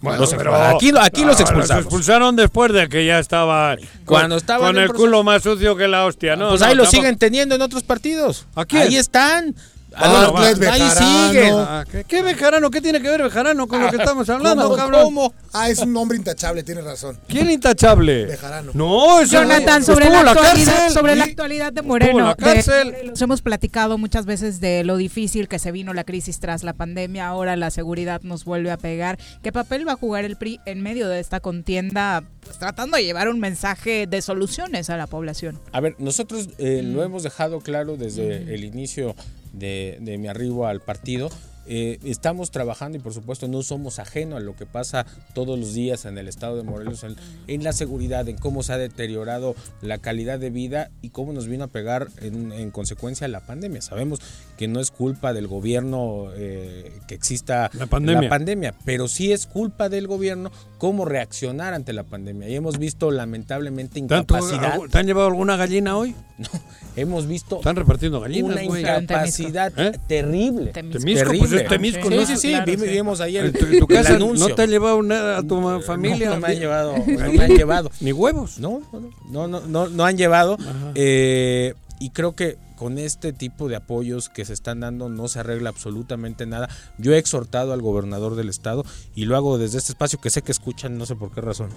Los 0.02 0.34
pero- 0.34 0.52
aquí, 0.56 0.90
aquí 1.00 1.24
los 1.24 1.38
Ah, 1.38 1.42
expulsamos. 1.42 1.82
expulsaron 1.84 2.34
después 2.34 2.72
de 2.72 2.88
que 2.88 3.06
ya 3.06 3.20
estaba 3.20 3.76
con, 3.76 3.86
Cuando 4.04 4.36
estaban 4.36 4.66
con 4.66 4.76
el 4.76 4.88
proceso. 4.88 5.04
culo 5.04 5.22
más 5.22 5.44
sucio 5.44 5.76
que 5.76 5.86
la 5.86 6.04
hostia, 6.06 6.34
¿no? 6.34 6.48
pues 6.48 6.60
no, 6.60 6.66
ahí 6.66 6.74
lo 6.74 6.82
tampoco. 6.82 7.00
siguen 7.02 7.18
teniendo 7.18 7.54
en 7.54 7.62
otros 7.62 7.84
partidos. 7.84 8.46
¿A 8.56 8.64
quién? 8.64 8.82
Ahí 8.82 8.96
están. 8.96 9.54
Ah, 9.94 10.30
Bartlett. 10.32 10.70
Ahí 10.70 10.90
sigue. 10.90 11.50
Ah, 11.52 11.84
¿qué, 11.90 12.04
¿Qué 12.04 12.22
Bejarano? 12.22 12.70
¿Qué 12.70 12.80
tiene 12.80 13.00
que 13.00 13.08
ver 13.08 13.22
Bejarano 13.22 13.66
con 13.66 13.82
lo 13.82 13.90
que 13.90 13.96
estamos 13.96 14.28
hablando, 14.28 14.64
¿Cómo? 14.64 14.76
cabrón? 14.76 15.04
¿Cómo? 15.04 15.34
Ah, 15.52 15.68
es 15.70 15.78
un 15.80 15.96
hombre 15.96 16.16
intachable, 16.16 16.62
tienes 16.62 16.84
razón. 16.84 17.18
¿Quién 17.28 17.50
intachable? 17.50 18.26
Bejarano. 18.26 18.72
No, 18.74 19.20
eso 19.20 19.32
Jonathan, 19.32 19.84
sobre, 19.84 20.10
la 20.10 20.22
la 20.22 20.32
actualidad, 20.32 20.90
sobre 20.90 21.16
la 21.16 21.24
actualidad 21.24 21.72
de 21.72 21.82
Moreno. 21.82 22.34
la 22.38 22.54
de 22.54 23.12
hemos 23.22 23.42
platicado 23.42 23.98
muchas 23.98 24.26
veces 24.26 24.60
de 24.60 24.84
lo 24.84 24.96
difícil 24.96 25.48
que 25.48 25.58
se 25.58 25.72
vino 25.72 25.94
la 25.94 26.04
crisis 26.04 26.40
tras 26.40 26.64
la 26.64 26.72
pandemia. 26.72 27.26
Ahora 27.28 27.56
la 27.56 27.70
seguridad 27.70 28.20
nos 28.22 28.44
vuelve 28.44 28.70
a 28.70 28.76
pegar. 28.76 29.18
¿Qué 29.42 29.52
papel 29.52 29.86
va 29.86 29.92
a 29.92 29.96
jugar 29.96 30.24
el 30.24 30.36
PRI 30.36 30.60
en 30.66 30.82
medio 30.82 31.08
de 31.08 31.20
esta 31.20 31.40
contienda, 31.40 32.24
pues, 32.44 32.58
tratando 32.58 32.96
de 32.96 33.04
llevar 33.04 33.28
un 33.28 33.40
mensaje 33.40 34.06
de 34.06 34.22
soluciones 34.22 34.90
a 34.90 34.96
la 34.96 35.06
población? 35.06 35.58
A 35.72 35.80
ver, 35.80 35.96
nosotros 35.98 36.48
eh, 36.58 36.82
lo 36.82 37.02
hemos 37.02 37.22
dejado 37.22 37.60
claro 37.60 37.96
desde 37.96 38.54
el 38.54 38.64
inicio 38.64 39.14
de, 39.52 39.98
mi 40.18 40.28
arribo 40.28 40.66
al 40.66 40.80
partido. 40.80 41.30
Eh, 41.66 41.98
estamos 42.04 42.50
trabajando 42.50 42.98
y 42.98 43.00
por 43.00 43.14
supuesto 43.14 43.46
no 43.48 43.62
somos 43.62 43.98
ajeno 43.98 44.36
a 44.36 44.40
lo 44.40 44.56
que 44.56 44.66
pasa 44.66 45.06
todos 45.34 45.58
los 45.58 45.74
días 45.74 46.04
en 46.04 46.18
el 46.18 46.28
estado 46.28 46.56
de 46.56 46.62
Morelos, 46.64 47.04
en, 47.04 47.16
en 47.46 47.62
la 47.62 47.72
seguridad, 47.72 48.28
en 48.28 48.36
cómo 48.36 48.62
se 48.62 48.72
ha 48.72 48.78
deteriorado 48.78 49.54
la 49.80 49.98
calidad 49.98 50.38
de 50.38 50.50
vida 50.50 50.90
y 51.02 51.10
cómo 51.10 51.32
nos 51.32 51.46
vino 51.46 51.64
a 51.64 51.68
pegar 51.68 52.08
en, 52.20 52.52
en 52.52 52.70
consecuencia 52.70 53.28
la 53.28 53.40
pandemia. 53.40 53.80
Sabemos 53.80 54.20
que 54.56 54.66
no 54.68 54.80
es 54.80 54.90
culpa 54.90 55.32
del 55.32 55.46
gobierno 55.46 56.26
eh, 56.34 56.92
que 57.06 57.14
exista 57.14 57.70
La 57.74 57.86
pandemia. 57.86 58.22
la 58.22 58.28
pandemia, 58.28 58.74
pero 58.84 59.08
sí 59.08 59.32
es 59.32 59.46
culpa 59.46 59.88
del 59.88 60.06
gobierno 60.08 60.50
cómo 60.78 61.04
reaccionar 61.04 61.74
ante 61.74 61.92
la 61.92 62.02
pandemia. 62.02 62.48
Y 62.48 62.56
hemos 62.56 62.78
visto 62.78 63.10
lamentablemente 63.12 64.00
¿Tanto- 64.02 64.36
incapacidad. 64.36 64.80
¿Te 64.90 64.98
han 64.98 65.06
llevado 65.06 65.28
alguna 65.28 65.56
gallina 65.56 65.96
hoy? 65.96 66.14
Hemos 66.96 67.26
visto 67.26 67.56
Están 67.58 67.76
repartiendo 67.76 68.20
gallinas, 68.20 68.66
una 68.66 68.80
incapacidad 68.80 69.72
¿Eh? 69.78 69.92
terrible. 70.08 70.72
Temisco, 70.72 71.30
pues 71.38 71.51
es 71.56 71.68
Temisco, 71.68 72.08
Sí, 72.10 72.16
¿no? 72.16 72.26
sí, 72.26 72.36
sí, 72.36 72.48
Claro, 72.50 72.72
sí. 72.72 72.76
vimos 72.76 73.20
ayer 73.20 73.44
En 73.46 73.52
tu, 73.52 73.66
en 73.66 73.78
tu 73.80 73.86
casa 73.86 74.14
anuncio. 74.16 74.48
no 74.48 74.54
te 74.54 74.62
han 74.62 74.70
llevado 74.70 75.02
nada 75.02 75.38
a 75.38 75.42
tu 75.42 75.80
familia. 75.82 76.28
No, 76.30 76.34
no 76.36 76.40
me 76.42 76.48
han 76.48 76.58
llevado, 76.58 76.94
no 77.06 77.32
me 77.32 77.44
han 77.44 77.50
llevado. 77.56 77.90
Ni 78.00 78.12
huevos. 78.12 78.58
No, 78.58 78.80
no, 78.92 79.00
no, 79.30 79.48
no, 79.48 79.60
no, 79.66 79.88
no 79.88 80.04
han 80.04 80.16
llevado. 80.16 80.56
Eh, 80.94 81.74
y 81.98 82.10
creo 82.10 82.34
que 82.34 82.58
con 82.76 82.98
este 82.98 83.32
tipo 83.32 83.68
de 83.68 83.76
apoyos 83.76 84.28
que 84.28 84.44
se 84.44 84.52
están 84.52 84.80
dando 84.80 85.08
no 85.08 85.28
se 85.28 85.38
arregla 85.38 85.68
absolutamente 85.68 86.46
nada. 86.46 86.68
Yo 86.98 87.12
he 87.14 87.18
exhortado 87.18 87.72
al 87.72 87.80
gobernador 87.80 88.34
del 88.34 88.48
estado 88.48 88.84
y 89.14 89.24
lo 89.26 89.36
hago 89.36 89.56
desde 89.56 89.78
este 89.78 89.92
espacio 89.92 90.20
que 90.20 90.30
sé 90.30 90.42
que 90.42 90.50
escuchan, 90.50 90.98
no 90.98 91.06
sé 91.06 91.14
por 91.14 91.30
qué 91.32 91.40
razón, 91.40 91.68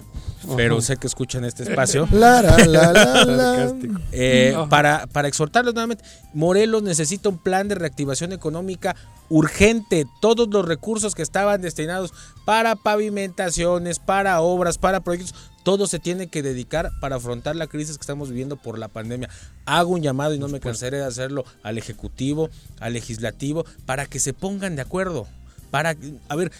pero 0.56 0.80
sé 0.80 0.96
que 0.96 1.06
escuchan 1.06 1.44
este 1.44 1.62
espacio. 1.70 2.08
La, 2.10 2.42
la, 2.42 2.56
la, 2.66 2.92
la, 2.92 2.92
la. 2.92 3.24
Sarcástico. 3.24 4.00
Eh, 4.10 4.56
para, 4.68 5.06
para 5.06 5.28
exhortarlos 5.28 5.74
nuevamente, 5.74 6.02
Morelos 6.34 6.82
necesita 6.82 7.28
un 7.28 7.38
plan 7.38 7.68
de 7.68 7.76
reactivación 7.76 8.32
económica 8.32 8.96
urgente. 9.28 10.06
Todos 10.20 10.48
los 10.48 10.64
recursos 10.64 11.14
que 11.14 11.22
estaban 11.22 11.60
destinados 11.60 12.12
para 12.44 12.76
pavimentaciones, 12.76 13.98
para 13.98 14.40
obras, 14.40 14.78
para 14.78 15.00
proyectos, 15.00 15.34
todo 15.62 15.86
se 15.86 15.98
tiene 15.98 16.28
que 16.28 16.42
dedicar 16.42 16.92
para 17.00 17.16
afrontar 17.16 17.56
la 17.56 17.66
crisis 17.66 17.96
que 17.96 18.02
estamos 18.02 18.28
viviendo 18.28 18.56
por 18.56 18.78
la 18.78 18.88
pandemia. 18.88 19.28
Hago 19.64 19.90
un 19.94 20.02
llamado 20.02 20.32
y 20.32 20.38
no 20.38 20.48
me 20.48 20.60
cansaré 20.60 20.98
de 20.98 21.04
hacerlo 21.04 21.44
al 21.62 21.76
Ejecutivo, 21.76 22.50
al 22.78 22.92
Legislativo, 22.92 23.64
para 23.84 24.06
que 24.06 24.20
se 24.20 24.32
pongan 24.32 24.76
de 24.76 24.82
acuerdo. 24.82 25.26
Para, 25.72 25.96
a 26.28 26.36
ver, 26.36 26.52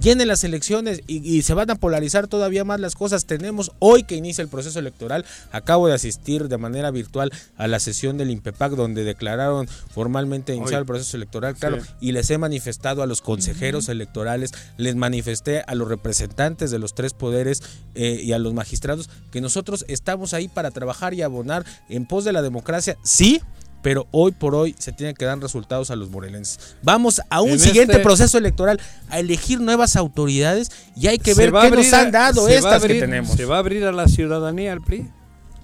llenen 0.00 0.28
las 0.28 0.44
elecciones 0.44 1.02
y, 1.06 1.16
y 1.36 1.42
se 1.42 1.54
van 1.54 1.70
a 1.70 1.74
polarizar 1.76 2.26
todavía 2.26 2.64
más 2.64 2.80
las 2.80 2.94
cosas. 2.94 3.26
Tenemos 3.26 3.72
hoy 3.78 4.04
que 4.04 4.16
inicia 4.16 4.42
el 4.42 4.48
proceso 4.48 4.78
electoral. 4.78 5.24
Acabo 5.52 5.88
de 5.88 5.94
asistir 5.94 6.48
de 6.48 6.58
manera 6.58 6.90
virtual 6.90 7.30
a 7.56 7.68
la 7.68 7.78
sesión 7.80 8.16
del 8.18 8.30
INPEPAC 8.30 8.72
donde 8.72 9.04
declararon 9.04 9.68
formalmente 9.92 10.54
iniciar 10.54 10.78
Hoy. 10.78 10.82
el 10.82 10.86
proceso 10.86 11.16
electoral, 11.16 11.54
claro, 11.56 11.80
Sí. 11.82 11.90
y 12.00 12.12
les 12.12 12.30
he 12.30 12.38
manifestado 12.38 13.02
a 13.02 13.06
los 13.06 13.20
consejeros 13.20 13.88
electorales, 13.88 14.52
les 14.76 14.96
manifesté 14.96 15.62
a 15.66 15.74
los 15.74 15.88
representantes 15.88 16.70
de 16.70 16.78
los 16.78 16.94
tres 16.94 17.12
poderes 17.12 17.62
eh, 17.94 18.20
y 18.22 18.32
a 18.32 18.38
los 18.38 18.54
magistrados 18.54 19.08
que 19.30 19.40
nosotros 19.40 19.84
estamos 19.88 20.34
ahí 20.34 20.48
para 20.48 20.70
trabajar 20.70 21.14
y 21.14 21.22
abonar 21.22 21.64
en 21.88 22.06
pos 22.06 22.24
de 22.24 22.32
la 22.32 22.42
democracia, 22.42 22.96
sí. 23.02 23.40
Pero 23.84 24.08
hoy 24.12 24.32
por 24.32 24.54
hoy 24.54 24.74
se 24.78 24.92
tienen 24.92 25.14
que 25.14 25.26
dar 25.26 25.38
resultados 25.38 25.90
a 25.90 25.96
los 25.96 26.08
morelenses. 26.08 26.74
Vamos 26.82 27.20
a 27.28 27.42
un 27.42 27.50
En 27.50 27.60
siguiente 27.60 27.92
este- 27.92 28.02
proceso 28.02 28.38
electoral 28.38 28.80
a 29.10 29.20
elegir 29.20 29.60
nuevas 29.60 29.94
autoridades 29.94 30.72
y 30.96 31.06
hay 31.08 31.18
que 31.18 31.34
ver 31.34 31.52
qué 31.52 31.70
nos 31.70 31.92
a- 31.92 32.00
han 32.00 32.10
dado 32.10 32.48
estas 32.48 32.80
que 32.80 32.86
abrir- 32.86 33.00
tenemos. 33.00 33.36
¿Se 33.36 33.44
va 33.44 33.56
a 33.56 33.58
abrir 33.58 33.84
a 33.84 33.92
la 33.92 34.08
ciudadanía 34.08 34.72
el 34.72 34.80
PRI? 34.80 35.06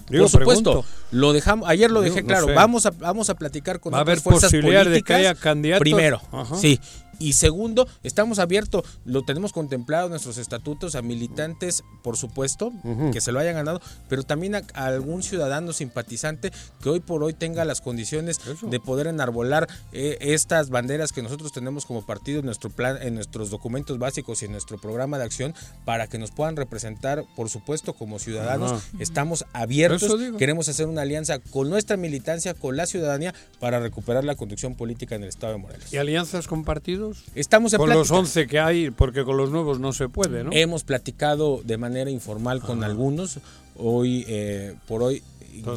Digo, 0.09 0.25
Por 0.25 0.31
supuesto, 0.39 0.63
pregunto. 0.71 0.87
lo 1.11 1.33
dejamos, 1.33 1.67
ayer 1.69 1.89
lo 1.89 2.01
Digo, 2.01 2.13
dejé 2.13 2.21
no 2.23 2.27
claro, 2.27 2.45
sé. 2.47 2.53
vamos 2.53 2.85
a 2.85 2.91
vamos 2.91 3.29
a 3.31 3.33
platicar 3.35 3.79
con 3.79 3.93
¿Va 3.93 3.97
a 3.97 4.01
haber 4.01 4.19
fuerzas 4.19 4.51
posibilidad 4.51 4.79
de 4.81 4.83
que 4.85 4.89
políticas. 4.89 5.17
haya 5.17 5.35
candidatos? 5.35 5.81
Primero, 5.81 6.21
Ajá. 6.31 6.55
sí. 6.57 6.79
Y 7.21 7.33
segundo, 7.33 7.87
estamos 8.01 8.39
abiertos, 8.39 8.83
lo 9.05 9.21
tenemos 9.23 9.53
contemplado 9.53 10.05
en 10.05 10.11
nuestros 10.11 10.39
estatutos 10.39 10.95
a 10.95 11.03
militantes, 11.03 11.83
por 12.01 12.17
supuesto, 12.17 12.73
que 13.13 13.21
se 13.21 13.31
lo 13.31 13.39
hayan 13.39 13.55
ganado, 13.55 13.79
pero 14.09 14.23
también 14.23 14.55
a, 14.55 14.63
a 14.73 14.87
algún 14.87 15.21
ciudadano 15.21 15.71
simpatizante 15.71 16.51
que 16.81 16.89
hoy 16.89 16.99
por 16.99 17.23
hoy 17.23 17.33
tenga 17.33 17.63
las 17.63 17.79
condiciones 17.79 18.39
de 18.63 18.79
poder 18.79 19.05
enarbolar 19.05 19.67
eh, 19.91 20.17
estas 20.19 20.69
banderas 20.71 21.11
que 21.11 21.21
nosotros 21.21 21.51
tenemos 21.51 21.85
como 21.85 22.05
partido 22.05 22.39
en 22.39 22.45
nuestro 22.45 22.71
plan, 22.71 22.97
en 23.01 23.13
nuestros 23.13 23.51
documentos 23.51 23.99
básicos 23.99 24.41
y 24.41 24.45
en 24.45 24.53
nuestro 24.53 24.79
programa 24.79 25.19
de 25.19 25.25
acción 25.25 25.53
para 25.85 26.07
que 26.07 26.17
nos 26.17 26.31
puedan 26.31 26.55
representar, 26.55 27.23
por 27.35 27.49
supuesto, 27.49 27.93
como 27.93 28.17
ciudadanos. 28.17 28.81
Estamos 28.97 29.45
abiertos, 29.53 30.11
queremos 30.39 30.67
hacer 30.69 30.87
una 30.87 31.03
alianza 31.03 31.37
con 31.37 31.69
nuestra 31.69 31.97
militancia, 31.97 32.55
con 32.55 32.77
la 32.77 32.87
ciudadanía, 32.87 33.35
para 33.59 33.79
recuperar 33.79 34.23
la 34.23 34.35
conducción 34.35 34.75
política 34.75 35.15
en 35.15 35.23
el 35.23 35.29
estado 35.29 35.53
de 35.53 35.59
Morelos. 35.59 35.93
¿Y 35.93 35.97
alianzas 35.97 36.47
con 36.47 36.63
partidos? 36.63 37.10
Estamos 37.35 37.73
en 37.73 37.77
Con 37.77 37.89
los 37.89 38.07
plática. 38.09 38.15
11 38.19 38.47
que 38.47 38.59
hay, 38.59 38.91
porque 38.91 39.23
con 39.23 39.37
los 39.37 39.49
nuevos 39.49 39.79
no 39.79 39.93
se 39.93 40.09
puede, 40.09 40.43
¿no? 40.43 40.51
Hemos 40.53 40.83
platicado 40.83 41.61
de 41.63 41.77
manera 41.77 42.09
informal 42.09 42.61
con 42.61 42.83
algunos. 42.83 43.39
Hoy, 43.77 44.25
eh, 44.27 44.75
por 44.87 45.01
hoy, 45.03 45.23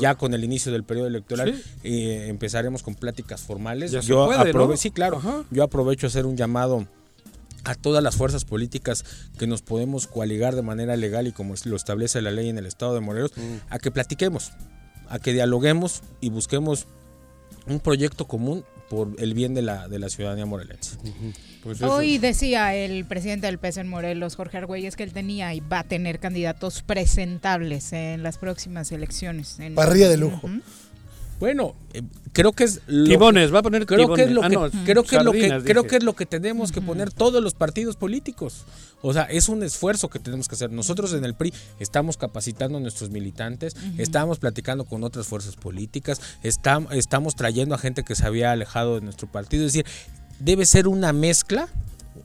ya 0.01 0.15
con 0.15 0.35
el 0.35 0.45
inicio 0.45 0.71
del 0.73 0.85
periodo 0.85 1.07
electoral, 1.09 1.55
Sí. 1.55 1.63
eh, 1.85 2.27
empezaremos 2.29 2.83
con 2.83 2.95
pláticas 2.95 3.41
formales. 3.43 3.91
Ya 3.93 4.03
se 4.03 4.09
Yo 4.09 4.27
puede, 4.27 4.53
¿no? 4.53 4.77
Sí, 4.77 4.91
claro. 4.91 5.17
Ajá. 5.19 5.45
Yo 5.51 5.63
aprovecho 5.63 6.07
a 6.07 6.09
hacer 6.09 6.27
un 6.27 6.37
llamado 6.37 6.87
a 7.65 7.75
todas 7.75 8.03
las 8.03 8.15
fuerzas 8.17 8.45
políticas 8.45 9.05
que 9.39 9.47
nos 9.47 9.63
podemos 9.63 10.07
coaligar 10.07 10.55
de 10.55 10.63
manera 10.63 10.97
legal 10.97 11.27
y 11.27 11.33
como 11.33 11.55
lo 11.65 11.77
establece 11.77 12.21
la 12.21 12.31
ley 12.31 12.49
en 12.51 12.59
el 12.59 12.67
estado 12.67 12.95
de 12.95 13.01
Morelos, 13.01 13.33
Mm. 13.37 13.57
a 13.71 13.79
que 13.79 13.91
platiquemos, 13.91 14.53
a 15.09 15.19
que 15.19 15.33
dialoguemos 15.33 16.03
y 16.21 16.29
busquemos 16.29 16.87
un 17.67 17.81
proyecto 17.81 18.27
común 18.27 18.65
por 18.91 19.09
el 19.19 19.33
bien 19.35 19.55
de 19.55 19.63
la, 19.63 19.89
de 19.89 19.99
la 19.99 20.09
ciudadanía 20.09 20.45
morelense. 20.47 20.97
Pues 21.63 21.81
Hoy 21.83 22.19
decía 22.19 22.75
el 22.75 23.07
presidente 23.07 23.47
del 23.47 23.59
PES 23.59 23.79
en 23.79 23.89
Morelos, 23.89 24.37
Jorge 24.37 24.59
Argüelles, 24.59 24.95
que 24.97 25.03
él 25.03 25.13
tenía 25.13 25.55
y 25.55 25.61
va 25.61 25.79
a 25.81 25.85
tener 25.85 26.21
candidatos 26.21 26.83
presentables 26.83 27.93
en 27.95 28.23
las 28.23 28.37
próximas 28.39 28.93
elecciones. 28.93 29.59
En- 29.59 29.75
Parrilla 29.75 30.09
de 30.11 30.19
lujo. 30.19 30.51
Bueno, 31.45 31.75
eh, 31.93 32.03
creo 32.33 32.53
que 32.53 32.65
es 32.65 32.81
lo 32.87 33.05
Timones, 33.09 33.53
va 33.55 33.59
a 33.59 33.63
poner 33.63 33.85
creo 33.85 34.15
que 34.15 34.23
es 34.23 34.31
lo 34.31 34.43
Ah, 34.43 34.49
que 34.49 34.55
no, 34.57 34.85
creo 34.85 35.03
que 35.05 35.17
es 35.17 35.23
lo 35.25 35.31
que 35.33 35.39
creo 35.65 35.83
que 35.87 35.97
es 35.97 36.03
lo 36.03 36.17
que 36.17 36.27
tenemos 36.27 36.73
que 36.73 36.81
poner 36.81 37.13
todos 37.13 37.43
los 37.43 37.53
partidos 37.55 37.97
políticos. 37.97 38.65
O 39.03 39.13
sea, 39.13 39.25
es 39.25 39.51
un 39.51 39.63
esfuerzo 39.63 40.09
que 40.09 40.19
tenemos 40.19 40.49
que 40.49 40.55
hacer. 40.55 40.71
Nosotros 40.73 41.13
en 41.13 41.25
el 41.27 41.35
PRI 41.35 41.53
estamos 41.79 42.17
capacitando 42.17 42.79
a 42.79 42.81
nuestros 42.81 43.11
militantes, 43.11 43.77
estamos 43.99 44.39
platicando 44.39 44.85
con 44.87 45.05
otras 45.05 45.27
fuerzas 45.27 45.57
políticas, 45.57 46.21
estam- 46.43 46.89
estamos 46.93 47.37
trayendo 47.37 47.75
a 47.75 47.79
gente 47.79 48.03
que 48.05 48.15
se 48.15 48.25
había 48.27 48.53
alejado 48.53 48.95
de 48.95 49.03
nuestro 49.03 49.31
partido, 49.31 49.67
es 49.67 49.73
decir, 49.75 49.87
debe 50.39 50.65
ser 50.65 50.89
una 50.89 51.13
mezcla 51.13 51.69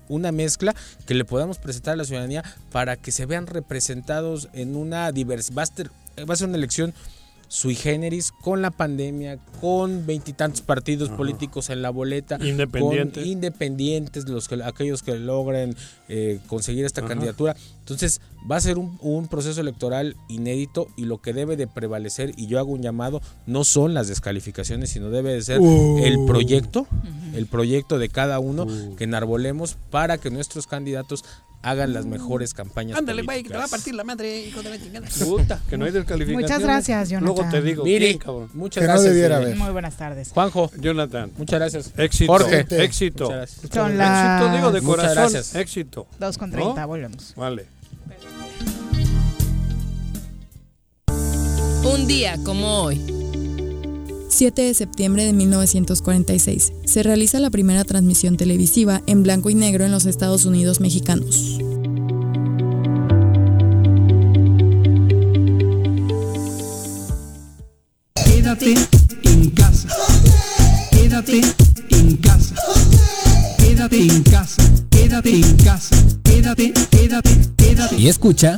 una 0.08 0.32
mezcla 0.32 0.74
que 1.06 1.14
le 1.14 1.24
podamos 1.26 1.58
presentar 1.60 1.94
a 1.94 1.98
la 1.98 2.04
ciudadanía 2.04 2.44
para 2.72 2.96
que 2.96 3.12
se 3.12 3.26
vean 3.28 3.46
representados 3.48 4.50
en 4.54 4.76
una 4.76 5.12
diversidad. 5.12 5.58
Va, 5.58 5.64
a 5.64 5.66
ser- 5.68 5.92
va 6.28 6.34
a 6.34 6.38
ser 6.38 6.48
una 6.48 6.58
elección 6.58 6.94
sui 7.50 7.76
generis 7.76 8.32
con 8.32 8.62
la 8.62 8.70
pandemia, 8.72 9.40
con 9.60 10.06
veintitantos 10.06 10.62
partidos 10.62 11.10
políticos 11.10 11.70
en 11.72 11.82
la 11.82 11.90
boleta, 11.90 12.38
Independientes. 12.42 13.24
con 13.24 13.32
independientes, 13.32 14.30
los 14.30 14.48
que, 14.48 14.64
aquellos 14.64 15.02
que 15.04 15.16
logren 15.18 15.76
eh, 16.08 16.40
conseguir 16.48 16.86
esta 16.86 17.02
Ajá. 17.02 17.10
candidatura. 17.10 17.56
Entonces 17.80 18.22
va 18.50 18.56
a 18.58 18.62
ser 18.62 18.78
un, 18.78 18.98
un 19.02 19.28
proceso 19.28 19.60
electoral 19.60 20.16
inédito 20.30 20.88
y 20.96 21.06
lo 21.06 21.18
que 21.18 21.34
debe 21.34 21.58
de 21.58 21.66
prevalecer, 21.66 22.34
y 22.38 22.46
yo 22.46 22.60
hago 22.60 22.72
un 22.72 22.84
llamado, 22.84 23.20
no 23.48 23.64
son 23.64 23.96
las 23.96 24.08
descalificaciones, 24.08 24.92
sino 24.92 25.10
debe 25.10 25.34
de 25.34 25.42
ser 25.42 25.60
Uh. 25.60 25.98
el 26.06 26.24
proyecto, 26.28 26.86
el 27.34 27.48
proyecto 27.48 27.98
de 27.98 28.10
cada 28.10 28.40
uno 28.40 28.68
que 28.96 29.06
enarbolemos 29.06 29.76
para 29.90 30.20
que 30.20 30.30
nuestros 30.30 30.68
candidatos 30.68 31.26
hagan 31.62 31.94
las 31.94 32.06
mejores 32.06 32.54
campañas. 32.54 32.98
Ándale, 32.98 33.22
güey, 33.24 33.44
que 33.44 33.50
te 33.50 33.58
va 33.58 33.66
a 33.66 33.68
partir 33.68 33.94
la 33.94 34.04
madre, 34.04 34.46
hijo 34.46 34.62
de 34.64 34.70
la 34.70 34.78
chingada. 34.82 35.08
Puta, 35.20 35.62
que 35.70 35.78
no 35.78 35.86
hay 35.86 35.92
descalificaciones. 35.92 36.50
Muchas 36.52 36.64
gracias, 36.64 37.10
Jonathan. 37.10 37.36
Luego 37.36 37.52
te 37.52 37.62
digo, 37.62 37.84
Miri, 37.84 38.06
¿quién, 38.06 38.18
cabrón? 38.18 38.50
muchas 38.54 38.82
Que 38.82 38.88
no 38.88 38.94
gracias. 38.94 39.14
debiera 39.14 39.36
Miri. 39.40 39.52
haber. 39.52 39.58
Muy 39.64 39.72
buenas 39.72 39.98
tardes. 39.98 40.30
Juanjo, 40.34 40.72
Jonathan. 40.80 41.32
muchas 41.38 41.60
gracias. 41.60 41.92
Éxito. 41.98 42.32
Jorge, 42.32 42.66
Éxito. 42.84 43.26
Muchas 43.26 43.38
gracias. 43.38 43.72
Son 43.74 43.92
Éxito, 43.92 43.98
las 44.04 44.56
digo, 44.56 44.72
de 44.72 44.82
Muchas 44.82 44.96
corazón. 45.06 45.32
gracias. 45.34 45.56
Éxito. 45.56 46.08
2 46.20 46.38
con 46.38 46.52
30, 46.52 46.82
¿No? 46.82 46.88
volvemos. 46.88 47.34
Vale. 47.36 47.66
Un 51.84 52.08
día 52.08 52.38
como 52.46 52.84
hoy. 52.84 53.19
7 54.40 54.62
de 54.62 54.74
septiembre 54.74 55.26
de 55.26 55.34
1946. 55.34 56.72
Se 56.86 57.04
realiza 57.04 57.42
la 57.42 57.50
primera 57.50 57.84
transmisión 57.84 58.38
televisiva 58.38 59.02
en 59.06 59.22
blanco 59.22 59.50
y 59.50 59.54
negro 59.54 59.84
en 59.84 59.92
los 59.92 60.06
Estados 60.06 60.46
Unidos 60.46 60.80
mexicanos. 60.80 61.60
Quédate 68.16 68.76
en 69.24 69.50
casa. 69.50 69.90
Quédate 70.90 71.42
en 71.90 72.16
casa. 72.16 72.56
Quédate 73.58 74.00
en 74.00 74.24
casa. 74.24 74.64
Quédate 74.90 75.36
en 75.36 75.58
casa. 75.58 75.98
Quédate, 76.24 76.74
quédate, 76.90 77.30
quédate. 77.58 77.98
Y 77.98 78.08
escucha. 78.08 78.58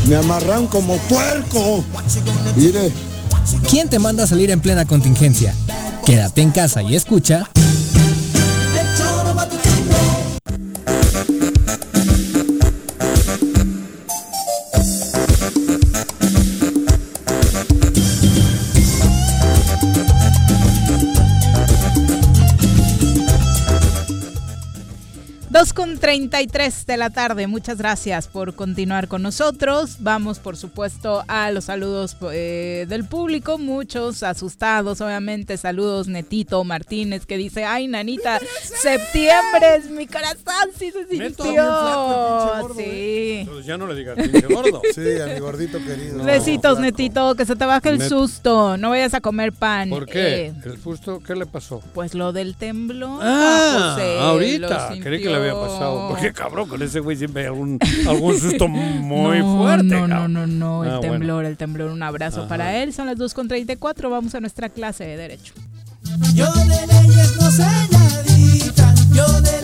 Me 0.07 0.15
amarran 0.15 0.67
como 0.67 0.97
puerco. 0.97 1.83
Mire. 2.55 2.91
¿Quién 3.69 3.87
te 3.87 3.99
manda 3.99 4.23
a 4.23 4.27
salir 4.27 4.49
en 4.51 4.59
plena 4.59 4.85
contingencia? 4.85 5.53
Quédate 6.05 6.41
en 6.41 6.51
casa 6.51 6.81
y 6.81 6.95
escucha. 6.95 7.49
Dos 25.67 25.73
con 25.73 25.97
33 25.97 26.85
de 26.85 26.95
la 26.95 27.09
tarde. 27.09 27.45
Muchas 27.45 27.77
gracias 27.77 28.29
por 28.29 28.55
continuar 28.55 29.09
con 29.09 29.21
nosotros. 29.21 29.97
Vamos, 29.99 30.39
por 30.39 30.55
supuesto, 30.55 31.25
a 31.27 31.51
los 31.51 31.65
saludos 31.65 32.15
eh, 32.31 32.85
del 32.87 33.03
público. 33.03 33.57
Muchos 33.57 34.23
asustados, 34.23 35.01
obviamente. 35.01 35.57
Saludos, 35.57 36.07
Netito 36.07 36.63
Martínez, 36.63 37.25
que 37.25 37.35
dice: 37.35 37.65
Ay, 37.65 37.87
nanita, 37.87 38.39
septiembre 38.63 39.75
es 39.77 39.89
mi 39.89 40.07
corazón. 40.07 40.69
Sí, 40.77 40.89
se 40.91 41.05
sintió. 41.05 41.35
Sí. 42.77 42.81
¿eh? 42.83 43.39
Entonces 43.41 43.65
ya 43.65 43.77
no 43.77 43.87
le 43.87 43.95
digas 43.95 44.15
pinche 44.15 44.47
gordo. 44.47 44.81
Sí, 44.95 45.19
a 45.21 45.33
mi 45.33 45.39
gordito 45.41 45.79
querido. 45.83 46.23
Besitos, 46.23 46.79
Netito, 46.79 47.35
que 47.35 47.45
se 47.45 47.57
te 47.57 47.65
baje 47.65 47.89
el 47.89 47.97
Net- 47.99 48.07
susto. 48.07 48.77
No 48.77 48.91
vayas 48.91 49.13
a 49.15 49.19
comer 49.19 49.51
pan. 49.51 49.89
¿Por 49.89 50.05
qué? 50.05 50.45
Eh, 50.45 50.53
¿El 50.63 50.81
susto 50.81 51.19
qué 51.19 51.35
le 51.35 51.45
pasó? 51.45 51.81
pues 51.93 52.13
lo 52.13 52.31
del 52.31 52.55
temblor. 52.55 53.19
Ah, 53.21 53.95
José, 53.95 54.19
ahorita. 54.19 54.93
Creí 55.03 55.21
que 55.21 55.29
le 55.29 55.35
había. 55.35 55.56
Pasado. 55.59 56.07
Porque 56.09 56.33
cabrón, 56.33 56.67
con 56.69 56.81
ese 56.81 56.99
güey 56.99 57.17
siempre 57.17 57.43
hay 57.43 57.47
algún, 57.47 57.79
algún 58.07 58.39
susto 58.39 58.67
muy 58.69 59.39
no, 59.39 59.57
fuerte. 59.57 59.83
No, 59.85 60.07
no, 60.07 60.27
no, 60.27 60.47
no, 60.47 60.83
el 60.83 60.89
Ah, 60.91 60.97
bueno. 60.97 61.11
temblor, 61.13 61.45
el 61.45 61.57
temblor. 61.57 61.91
Un 61.91 62.03
abrazo 62.03 62.41
Ajá. 62.41 62.49
para 62.49 62.77
él. 62.83 62.93
Son 62.93 63.05
las 63.07 63.17
2.34. 63.17 64.09
Vamos 64.09 64.35
a 64.35 64.39
nuestra 64.39 64.69
clase 64.69 65.05
de 65.05 65.17
Derecho. 65.17 65.53
Yo 66.33 66.51
de 66.53 66.65
leyes 66.87 67.35
no 67.39 67.51
sé 67.51 67.65
nadita, 67.91 68.93
yo 69.13 69.41
de 69.41 69.56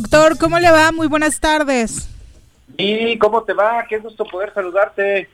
Doctor, 0.00 0.38
¿cómo 0.38 0.60
le 0.60 0.70
va? 0.70 0.92
Muy 0.92 1.08
buenas 1.08 1.40
tardes. 1.40 2.08
¿Y 2.76 3.18
cómo 3.18 3.42
te 3.42 3.52
va? 3.52 3.84
Qué 3.88 3.98
gusto 3.98 4.24
poder 4.24 4.54
saludarte. 4.54 5.28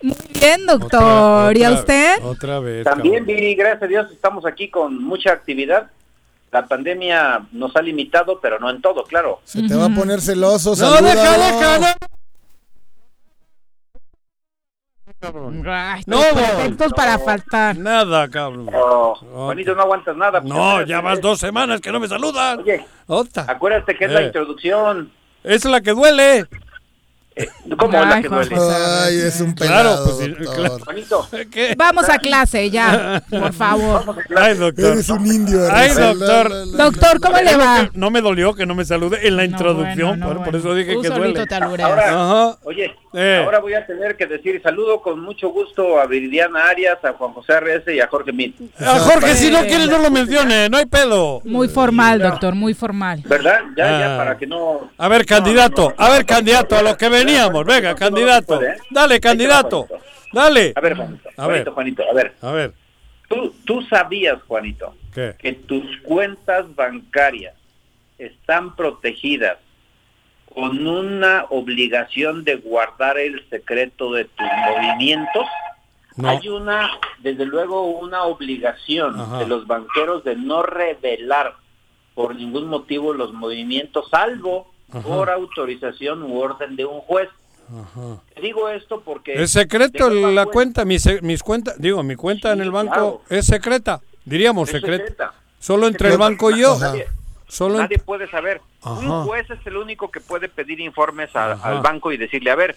Muy 0.00 0.16
bien, 0.40 0.64
doctor. 0.64 1.54
¿Y 1.54 1.62
a 1.62 1.72
usted? 1.72 2.22
Otra 2.22 2.58
vez. 2.58 2.84
También, 2.84 3.26
Viri, 3.26 3.54
gracias 3.54 3.82
a 3.82 3.86
Dios, 3.86 4.10
estamos 4.10 4.46
aquí 4.46 4.70
con 4.70 5.02
mucha 5.04 5.30
actividad. 5.32 5.90
La 6.50 6.66
pandemia 6.66 7.46
nos 7.52 7.76
ha 7.76 7.82
limitado, 7.82 8.40
pero 8.40 8.58
no 8.58 8.70
en 8.70 8.80
todo, 8.80 9.04
claro. 9.04 9.40
Se 9.44 9.62
te 9.68 9.74
va 9.74 9.84
a 9.84 9.90
poner 9.90 10.22
celoso, 10.22 10.70
No, 10.70 10.76
salúdalo. 10.76 11.06
deja, 11.08 11.36
deja, 11.36 11.78
no. 11.78 12.17
Cabrón. 15.20 15.64
Ay, 15.68 16.02
No, 16.06 16.20
pretextos 16.34 16.92
para 16.92 17.18
faltar. 17.18 17.76
Nada, 17.76 18.28
cabrón. 18.28 18.68
Oh, 18.74 19.14
Juanito, 19.16 19.74
no 19.74 19.82
aguantas 19.82 20.16
nada. 20.16 20.40
No, 20.40 20.54
acuérdate, 20.54 20.90
ya 20.90 21.00
vas 21.00 21.20
dos 21.20 21.38
semanas 21.40 21.80
que 21.80 21.90
no 21.92 22.00
me 22.00 22.08
saludan. 22.08 22.60
Oye, 22.60 22.84
Ota. 23.06 23.44
acuérdate 23.48 23.96
que 23.96 24.04
es 24.04 24.10
la 24.10 24.22
Eh. 24.22 24.26
introducción. 24.26 25.10
Es 25.44 25.64
la 25.64 25.80
que 25.80 25.92
duele. 25.92 26.46
¿Cómo 27.78 27.98
Ay, 28.02 28.22
que 28.22 28.28
duele? 28.28 28.56
Ay, 28.58 29.16
es 29.18 29.40
un 29.40 29.52
Claro, 29.52 29.72
pelado, 29.72 30.04
pues, 30.16 30.28
doctor. 30.38 30.54
claro. 30.56 30.78
Juanito, 30.84 31.28
Vamos 31.76 32.08
a 32.08 32.18
clase 32.18 32.70
ya, 32.70 33.22
por 33.30 33.52
favor. 33.52 34.16
Ay, 34.36 34.54
doctor. 34.56 34.92
Eres 34.92 35.08
un 35.10 35.26
indio. 35.26 35.60
Ay, 35.70 35.90
doctor. 35.90 36.50
La, 36.50 36.56
la, 36.56 36.64
la. 36.66 36.84
Doctor, 36.84 37.20
¿cómo 37.20 37.36
le 37.38 37.56
va? 37.56 37.90
No 37.94 38.10
me 38.10 38.20
dolió 38.20 38.54
que 38.54 38.66
no 38.66 38.74
me 38.74 38.84
salude 38.84 39.26
en 39.26 39.36
la 39.36 39.44
No, 39.46 39.50
introducción, 39.52 40.18
bueno, 40.20 40.34
no, 40.34 40.44
por, 40.44 40.56
eso 40.56 40.74
dije 40.74 40.94
Tú 40.94 41.02
que 41.02 41.10
duele. 41.10 41.46
te. 41.46 41.54
Ahora, 41.54 42.08
Ajá. 42.08 42.58
oye, 42.64 42.94
Eh. 43.14 43.42
ahora 43.44 43.60
voy 43.60 43.74
a 43.74 43.86
tener 43.86 44.16
que 44.16 44.26
decir 44.26 44.60
saludo 44.62 45.00
con 45.00 45.20
mucho 45.20 45.48
gusto 45.50 46.00
a 46.00 46.06
Viridiana 46.06 46.68
Arias, 46.68 46.98
a 47.04 47.12
Juan 47.12 47.32
José 47.32 47.52
Arrece 47.54 47.94
y 47.94 48.00
a 48.00 48.06
Jorge 48.08 48.32
Mit. 48.32 48.56
Ah, 48.80 48.98
Jorge, 49.00 49.34
si 49.34 49.50
no 49.50 49.60
quieres 49.60 49.88
no 49.88 49.98
lo 49.98 50.10
mencione, 50.10 50.68
no 50.68 50.76
hay 50.78 50.86
pedo. 50.86 51.40
Muy 51.44 51.68
formal, 51.68 52.18
doctor, 52.20 52.54
muy 52.54 52.74
formal. 52.74 53.22
¿Verdad? 53.26 53.60
Ya, 53.76 53.86
ya, 53.98 54.14
Ah. 54.14 54.18
para 54.18 54.38
que 54.38 54.46
no... 54.46 54.90
A 54.98 55.08
ver, 55.08 55.24
candidato, 55.26 55.92
a 55.96 56.08
ver, 56.10 56.24
candidato, 56.26 56.76
a 56.76 56.82
lo 56.82 56.96
que 56.96 57.08
venga, 57.64 57.94
candidato. 57.94 58.60
Dale, 58.90 59.20
candidato, 59.20 59.86
dale. 60.32 60.72
A 60.74 60.80
ver, 60.80 60.94
Juanito, 60.96 61.28
A 61.36 61.46
ver. 61.46 61.68
Juanito, 61.68 62.02
a 62.08 62.14
ver. 62.14 62.34
A 62.42 62.52
ver, 62.52 62.72
Tú, 63.28 63.54
tú 63.64 63.82
sabías, 63.82 64.42
Juanito, 64.44 64.94
¿qué? 65.14 65.34
que 65.38 65.52
tus 65.52 65.84
cuentas 66.02 66.74
bancarias 66.74 67.54
están 68.18 68.74
protegidas 68.74 69.58
con 70.54 70.86
una 70.86 71.44
obligación 71.50 72.42
de 72.44 72.56
guardar 72.56 73.18
el 73.18 73.46
secreto 73.50 74.12
de 74.12 74.24
tus 74.24 74.46
movimientos. 74.66 75.46
No. 76.16 76.30
Hay 76.30 76.48
una, 76.48 76.90
desde 77.18 77.44
luego, 77.44 77.86
una 77.86 78.24
obligación 78.24 79.20
Ajá. 79.20 79.38
de 79.38 79.46
los 79.46 79.66
banqueros 79.66 80.24
de 80.24 80.34
no 80.34 80.62
revelar 80.62 81.54
por 82.14 82.34
ningún 82.34 82.66
motivo 82.66 83.12
los 83.12 83.32
movimientos, 83.32 84.08
salvo 84.10 84.72
Ajá. 84.90 85.02
por 85.02 85.30
autorización 85.30 86.22
u 86.22 86.38
orden 86.40 86.76
de 86.76 86.84
un 86.84 87.00
juez. 87.00 87.28
Ajá. 87.68 88.22
Digo 88.40 88.68
esto 88.70 89.02
porque... 89.04 89.34
Es 89.42 89.50
secreto 89.50 90.08
la 90.10 90.46
cuenta, 90.46 90.84
mis, 90.84 91.06
mis 91.22 91.42
cuentas, 91.42 91.74
digo, 91.78 92.02
mi 92.02 92.16
cuenta 92.16 92.52
en 92.52 92.60
el 92.62 92.70
banco 92.70 92.92
claro. 92.92 93.22
es 93.28 93.46
secreta, 93.46 94.00
diríamos 94.24 94.68
es 94.70 94.76
secreta. 94.80 95.04
secreta. 95.04 95.34
Solo 95.60 95.86
entre 95.88 96.10
el 96.12 96.18
banco 96.18 96.50
y 96.50 96.60
yo. 96.60 96.78
Nadie, 96.78 97.06
Solo 97.48 97.78
nadie 97.78 97.98
puede 97.98 98.28
saber. 98.30 98.60
Ajá. 98.82 99.00
Un 99.00 99.24
juez 99.26 99.48
es 99.50 99.66
el 99.66 99.76
único 99.76 100.10
que 100.10 100.20
puede 100.20 100.48
pedir 100.48 100.80
informes 100.80 101.34
a- 101.34 101.52
al 101.52 101.80
banco 101.82 102.12
y 102.12 102.16
decirle, 102.16 102.50
a 102.50 102.54
ver, 102.54 102.76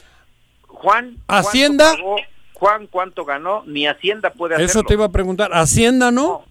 Juan, 0.67 1.17
¿cuánto 1.27 1.47
Hacienda. 1.49 1.93
pagó? 1.95 2.15
Juan, 2.53 2.87
¿cuánto 2.87 3.25
ganó? 3.25 3.63
Ni 3.65 3.87
Hacienda 3.87 4.31
puede 4.31 4.55
hacerlo. 4.55 4.69
Eso 4.69 4.83
te 4.83 4.93
iba 4.93 5.05
a 5.05 5.09
preguntar. 5.09 5.51
Hacienda, 5.53 6.11
¿no? 6.11 6.43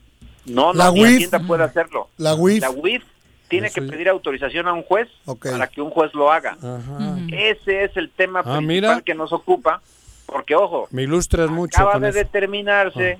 No, 0.46 0.72
no, 0.72 0.74
La 0.74 0.90
ni. 0.90 1.04
Hacienda 1.04 1.40
puede 1.46 1.64
hacerlo. 1.64 2.08
La 2.16 2.34
UIF. 2.34 2.60
La 2.62 2.70
UIF 2.70 3.02
tiene 3.50 3.66
Eso 3.66 3.74
que 3.82 3.82
pedir 3.88 4.08
autorización 4.08 4.66
a 4.68 4.72
un 4.72 4.82
juez 4.84 5.08
para 5.42 5.66
que 5.66 5.82
un 5.82 5.90
juez 5.90 6.14
lo 6.14 6.32
haga. 6.32 6.52
Ajá. 6.52 7.18
Ese 7.30 7.84
es 7.84 7.94
el 7.96 8.08
tema 8.10 8.38
Ah, 8.40 8.42
principal 8.44 8.64
mira. 8.66 9.00
que 9.02 9.14
nos 9.14 9.32
ocupa, 9.34 9.82
porque 10.24 10.54
ojo, 10.54 10.88
Me 10.90 11.02
ilustras 11.02 11.50
mucho 11.50 11.76
acaba 11.82 11.98
de 11.98 12.08
eso. 12.08 12.18
Ah. 12.18 12.22
determinarse 12.22 13.18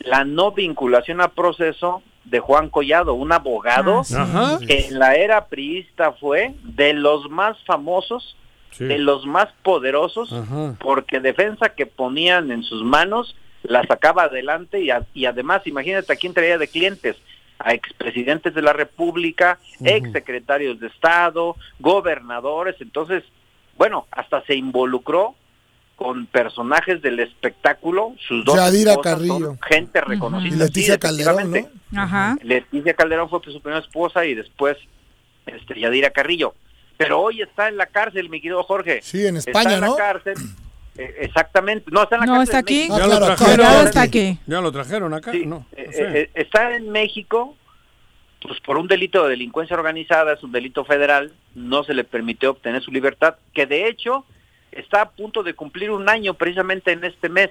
la 0.00 0.24
no 0.24 0.52
vinculación 0.52 1.20
a 1.20 1.28
proceso 1.28 2.02
de 2.24 2.40
Juan 2.40 2.68
Collado, 2.68 3.14
un 3.14 3.32
abogado 3.32 4.00
Ah, 4.00 4.04
sí. 4.04 4.14
Ajá. 4.16 4.58
que 4.66 4.86
en 4.88 4.98
la 4.98 5.14
era 5.14 5.46
priista 5.46 6.12
fue 6.12 6.54
de 6.64 6.92
los 6.92 7.30
más 7.30 7.56
famosos, 7.64 8.36
Sí. 8.72 8.84
de 8.84 8.98
los 8.98 9.26
más 9.26 9.48
poderosos, 9.62 10.32
Ajá. 10.32 10.74
porque 10.80 11.20
defensa 11.20 11.70
que 11.70 11.86
ponían 11.86 12.50
en 12.50 12.62
sus 12.62 12.82
manos 12.82 13.36
la 13.62 13.82
sacaba 13.86 14.24
adelante 14.24 14.80
y, 14.80 14.90
a- 14.90 15.06
y 15.14 15.26
además 15.26 15.62
imagínate 15.66 16.12
a 16.12 16.16
quién 16.16 16.34
traía 16.34 16.58
de 16.58 16.66
clientes 16.68 17.16
a 17.64 17.72
expresidentes 17.74 18.54
de 18.54 18.62
la 18.62 18.72
República, 18.72 19.58
Ujú. 19.80 19.86
exsecretarios 19.88 20.80
de 20.80 20.88
Estado, 20.88 21.56
gobernadores, 21.78 22.76
entonces, 22.80 23.24
bueno, 23.76 24.06
hasta 24.10 24.42
se 24.44 24.54
involucró 24.54 25.34
con 25.96 26.26
personajes 26.26 27.00
del 27.02 27.20
espectáculo, 27.20 28.14
sus 28.26 28.44
dos 28.44 28.56
Yadira 28.56 28.92
esposas 28.92 29.18
son 29.18 29.28
Carrillo. 29.28 29.56
gente 29.68 30.00
reconocida. 30.00 30.54
Y 30.54 30.58
Leticia 30.58 30.94
Sí, 30.94 31.00
Calderón. 31.00 31.68
Ajá. 31.94 32.36
Leticia 32.42 32.94
Calderón 32.94 33.28
fue 33.28 33.40
pues, 33.40 33.54
su 33.54 33.60
primera 33.60 33.80
esposa 33.84 34.24
y 34.24 34.34
después 34.34 34.76
este, 35.46 35.78
Yadira 35.78 36.10
Carrillo. 36.10 36.54
Pero 36.96 37.20
hoy 37.20 37.42
está 37.42 37.68
en 37.68 37.76
la 37.76 37.86
cárcel, 37.86 38.28
mi 38.28 38.40
querido 38.40 38.62
Jorge. 38.64 39.00
Sí, 39.02 39.26
en 39.26 39.36
Está 39.36 39.50
España, 39.52 39.74
en 39.76 39.80
la 39.80 39.86
¿no? 39.88 39.96
cárcel. 39.96 40.34
Eh, 40.96 41.14
exactamente. 41.20 41.90
No, 41.90 42.02
está 42.02 42.16
en 42.16 42.20
la 42.20 42.26
No, 42.26 42.42
está 42.42 42.58
aquí. 42.58 42.88
Ya 42.88 43.06
lo 43.06 43.18
trajeron. 43.20 43.66
Ahora 43.66 43.82
está 43.84 44.02
aquí. 44.02 44.38
Ya 44.46 44.60
lo 44.60 44.72
trajeron 44.72 45.14
acá, 45.14 45.32
Sí, 45.32 45.46
no. 45.46 45.66
eh, 45.72 45.84
no 45.86 45.92
sé. 45.92 46.20
eh, 46.22 46.30
está 46.34 46.74
en 46.76 46.90
México 46.90 47.56
pues 48.40 48.58
por 48.60 48.76
un 48.76 48.88
delito 48.88 49.22
de 49.22 49.30
delincuencia 49.30 49.76
organizada, 49.76 50.32
es 50.32 50.42
un 50.42 50.50
delito 50.50 50.84
federal, 50.84 51.32
no 51.54 51.84
se 51.84 51.94
le 51.94 52.02
permitió 52.02 52.50
obtener 52.50 52.82
su 52.82 52.90
libertad, 52.90 53.36
que 53.54 53.66
de 53.66 53.86
hecho 53.86 54.24
está 54.72 55.02
a 55.02 55.10
punto 55.10 55.44
de 55.44 55.54
cumplir 55.54 55.92
un 55.92 56.08
año 56.08 56.34
precisamente 56.34 56.90
en 56.90 57.04
este 57.04 57.28
mes. 57.28 57.50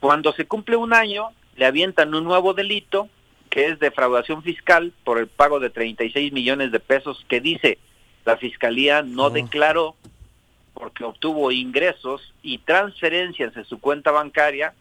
Cuando 0.00 0.32
se 0.32 0.46
cumple 0.46 0.74
un 0.74 0.92
año, 0.94 1.28
le 1.56 1.66
avientan 1.66 2.12
un 2.12 2.24
nuevo 2.24 2.54
delito, 2.54 3.08
que 3.50 3.66
es 3.68 3.78
defraudación 3.78 4.42
fiscal 4.42 4.92
por 5.04 5.18
el 5.18 5.28
pago 5.28 5.60
de 5.60 5.70
36 5.70 6.32
millones 6.32 6.72
de 6.72 6.80
pesos, 6.80 7.24
que 7.28 7.40
dice 7.40 7.78
la 8.24 8.36
fiscalía 8.36 9.02
no 9.02 9.26
Ah. 9.26 9.30
declaró 9.30 9.94
porque 10.74 11.04
obtuvo 11.04 11.52
ingresos 11.52 12.20
y 12.42 12.58
transferencias 12.58 13.56
en 13.56 13.64
su 13.64 13.78
cuenta 13.78 14.10
bancaria 14.10 14.74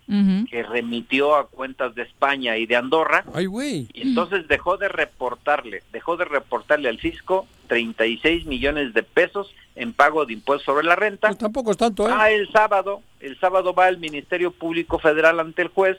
que 0.49 0.63
remitió 0.63 1.35
a 1.35 1.47
cuentas 1.47 1.93
de 1.95 2.01
España 2.01 2.57
y 2.57 2.65
de 2.65 2.75
Andorra 2.75 3.23
Ay, 3.33 3.45
güey. 3.45 3.87
y 3.93 4.01
entonces 4.01 4.47
dejó 4.47 4.77
de 4.77 4.89
reportarle, 4.89 5.83
dejó 5.93 6.17
de 6.17 6.25
reportarle 6.25 6.89
al 6.89 6.97
fisco 6.99 7.47
36 7.67 8.45
millones 8.45 8.93
de 8.93 9.03
pesos 9.03 9.53
en 9.75 9.93
pago 9.93 10.25
de 10.25 10.33
impuestos 10.33 10.65
sobre 10.65 10.85
la 10.85 10.95
renta. 10.95 11.27
Pues 11.27 11.39
tampoco 11.39 11.71
es 11.71 11.77
tanto, 11.77 12.07
¿eh? 12.07 12.11
Ah, 12.13 12.29
el 12.31 12.51
sábado, 12.51 13.01
el 13.19 13.39
sábado 13.39 13.73
va 13.73 13.87
el 13.87 13.97
Ministerio 13.99 14.51
Público 14.51 14.99
Federal 14.99 15.39
ante 15.39 15.61
el 15.61 15.67
juez, 15.69 15.97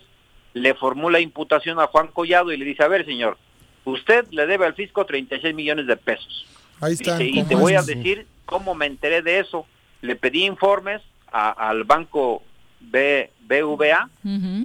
le 0.53 0.75
formula 0.75 1.21
imputación 1.21 1.81
a 1.81 1.87
Juan 1.87 2.09
Collado 2.09 2.53
y 2.53 2.57
le 2.57 2.65
dice, 2.65 2.83
a 2.83 2.89
ver, 2.89 3.05
señor, 3.05 3.39
usted 3.85 4.27
le 4.31 4.47
debe 4.47 4.67
al 4.67 4.75
fisco 4.75 5.07
36 5.07 5.55
millones 5.55 5.87
de 5.87 5.97
pesos. 5.97 6.47
Ahí 6.81 6.95
están. 6.95 7.19
Dice, 7.19 7.41
y 7.41 7.43
te 7.45 7.55
¿cómo 7.55 7.61
voy 7.61 7.75
a 7.75 7.83
decir 7.83 8.27
cómo 8.45 8.75
me 8.75 8.87
enteré 8.87 9.23
de 9.23 9.41
eso. 9.41 9.67
Le 10.05 10.17
pedí 10.17 10.45
informes 10.45 11.03
a- 11.33 11.51
al 11.51 11.85
banco 11.85 12.43
B- 12.81 13.31
BVA 13.41 14.09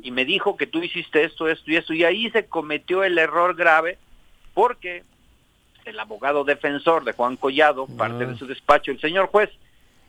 y 0.04 0.12
me 0.12 0.26
dijo 0.26 0.58
que 0.58 0.68
tú 0.68 0.82
hiciste 0.84 1.24
esto, 1.24 1.48
esto 1.48 1.72
y 1.72 1.76
esto, 1.78 1.94
y 1.94 2.04
ahí 2.04 2.30
se 2.32 2.46
cometió 2.48 3.04
el 3.04 3.18
error 3.18 3.56
grave 3.56 3.98
porque 4.54 5.04
el 5.86 6.00
abogado 6.00 6.44
defensor 6.44 7.04
de 7.06 7.14
Juan 7.14 7.38
Collado, 7.38 7.88
parte 7.88 8.26
de 8.26 8.38
su 8.38 8.46
despacho, 8.46 8.92
el 8.92 9.00
señor 9.00 9.28
juez, 9.28 9.50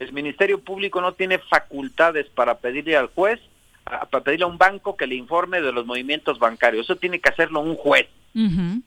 el 0.01 0.13
Ministerio 0.13 0.61
Público 0.61 1.01
no 1.01 1.13
tiene 1.13 1.39
facultades 1.39 2.27
para 2.29 2.59
pedirle 2.59 2.97
al 2.97 3.07
juez, 3.07 3.41
a- 3.85 4.07
para 4.07 4.25
pedirle 4.25 4.45
a 4.45 4.49
un 4.49 4.59
banco 4.59 4.97
que 4.97 5.07
le 5.07 5.15
informe 5.15 5.61
de 5.61 5.73
los 5.73 5.87
movimientos 5.87 6.39
bancarios. 6.39 6.87
Eso 6.87 6.97
tiene 6.97 7.21
que 7.21 7.29
hacerlo 7.29 7.61
un 7.61 7.77
juez. 7.77 8.09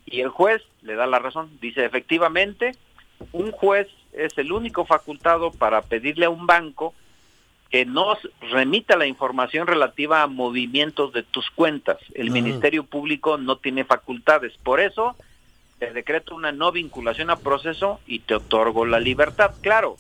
Y 0.05 0.21
el 0.21 0.29
juez 0.29 0.61
le 0.81 0.95
da 0.95 1.05
la 1.07 1.19
razón. 1.19 1.49
Dice, 1.61 1.85
efectivamente, 1.85 2.73
un 3.31 3.51
juez 3.51 3.87
es 4.13 4.37
el 4.37 4.51
único 4.51 4.85
facultado 4.85 5.51
para 5.51 5.81
pedirle 5.81 6.25
a 6.25 6.29
un 6.29 6.45
banco 6.47 6.93
que 7.69 7.85
nos 7.85 8.17
remita 8.51 8.95
la 8.97 9.07
información 9.07 9.65
relativa 9.65 10.21
a 10.21 10.27
movimientos 10.27 11.11
de 11.13 11.23
tus 11.23 11.49
cuentas. 11.49 11.97
El. 12.13 12.29
Ministerio 12.29 12.83
Público 12.83 13.37
no 13.37 13.55
tiene 13.57 13.83
facultades. 13.83 14.53
Por 14.61 14.79
eso, 14.79 15.15
te 15.79 15.91
decreto 15.91 16.35
una 16.35 16.51
no 16.51 16.71
vinculación 16.71 17.31
a 17.31 17.35
proceso 17.37 17.99
y 18.05 18.19
te 18.19 18.35
otorgo 18.35 18.85
la 18.85 18.99
libertad. 18.99 19.55
Claro, 19.61 19.97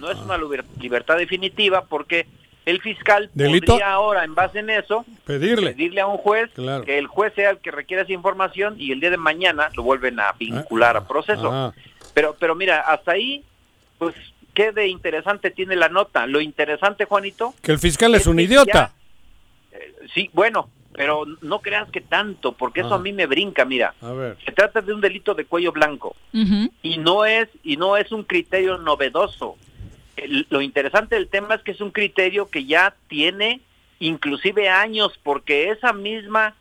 no 0.00 0.10
es 0.10 0.18
una 0.18 0.36
liber- 0.36 0.64
libertad 0.78 1.16
definitiva 1.16 1.86
porque 1.86 2.26
el 2.66 2.80
fiscal 2.82 3.30
Delito. 3.32 3.72
podría 3.72 3.92
ahora, 3.92 4.24
en 4.24 4.34
base 4.34 4.58
en 4.58 4.68
eso, 4.70 5.06
Pedirle. 5.24 5.70
pedirle 5.72 6.00
a 6.02 6.06
un 6.06 6.18
juez 6.18 6.50
Claro. 6.54 6.84
que 6.84 6.98
el 6.98 7.06
juez 7.06 7.32
sea 7.34 7.50
el 7.50 7.58
que 7.58 7.70
requiera 7.70 8.02
esa 8.02 8.12
información 8.12 8.74
y 8.78 8.92
el 8.92 9.00
día 9.00 9.10
de 9.10 9.16
mañana 9.16 9.70
lo 9.76 9.82
vuelven 9.82 10.20
a 10.20 10.32
vincular 10.32 10.96
a 10.96 11.06
proceso. 11.08 11.50
Ah. 11.50 11.72
Pero, 12.12 12.36
pero 12.38 12.54
mira, 12.54 12.80
hasta 12.80 13.12
ahí, 13.12 13.42
pues, 13.98 14.14
¿qué 14.54 14.72
de 14.72 14.88
interesante 14.88 15.50
tiene 15.50 15.76
la 15.76 15.88
nota? 15.88 16.26
Lo 16.26 16.40
interesante, 16.40 17.04
Juanito, 17.04 17.54
Que 17.62 17.72
el 17.72 17.78
fiscal 17.78 18.14
es 18.14 18.26
un 18.26 18.38
idiota. 18.40 18.92
ya- 19.72 19.78
eh, 19.78 19.94
sí, 20.14 20.30
bueno, 20.32 20.68
pero 20.92 21.24
no 21.42 21.58
creas 21.60 21.90
que 21.90 22.00
tanto, 22.00 22.52
porque 22.52 22.80
eso 22.80 22.94
Ah. 22.94 22.96
a 22.96 23.00
mí 23.00 23.12
me 23.12 23.26
brinca, 23.26 23.64
mira. 23.64 23.94
A 24.00 24.12
ver. 24.12 24.36
Se 24.44 24.52
trata 24.52 24.80
de 24.80 24.92
un 24.92 25.00
delito 25.00 25.34
de 25.34 25.44
cuello 25.44 25.72
blanco 25.72 26.14
y 26.82 26.98
no 26.98 27.24
es 27.24 27.48
y 27.64 27.76
no 27.76 27.96
es 27.96 28.12
un 28.12 28.22
criterio 28.22 28.78
novedoso. 28.78 29.56
El- 30.16 30.46
lo 30.50 30.60
interesante 30.60 31.16
del 31.16 31.28
tema 31.28 31.56
es 31.56 31.62
que 31.62 31.72
es 31.72 31.80
un 31.80 31.90
criterio 31.90 32.48
que 32.48 32.64
ya 32.66 32.94
tiene 33.08 33.60
inclusive 33.98 34.68
años 34.68 35.18
porque 35.22 35.70
esa 35.70 35.92
misma 35.92 36.54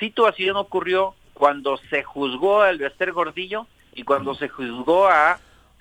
situación 0.00 0.56
ocurrió 0.56 1.14
cuando 1.32 1.78
se 1.90 2.02
juzgó 2.02 2.60
a 2.62 2.70
Elvester 2.70 3.12
Gordillo 3.12 3.66
y 3.94 4.02
cuando 4.02 4.34
se 4.34 4.48
juzgó 4.48 5.06
a 5.08 5.38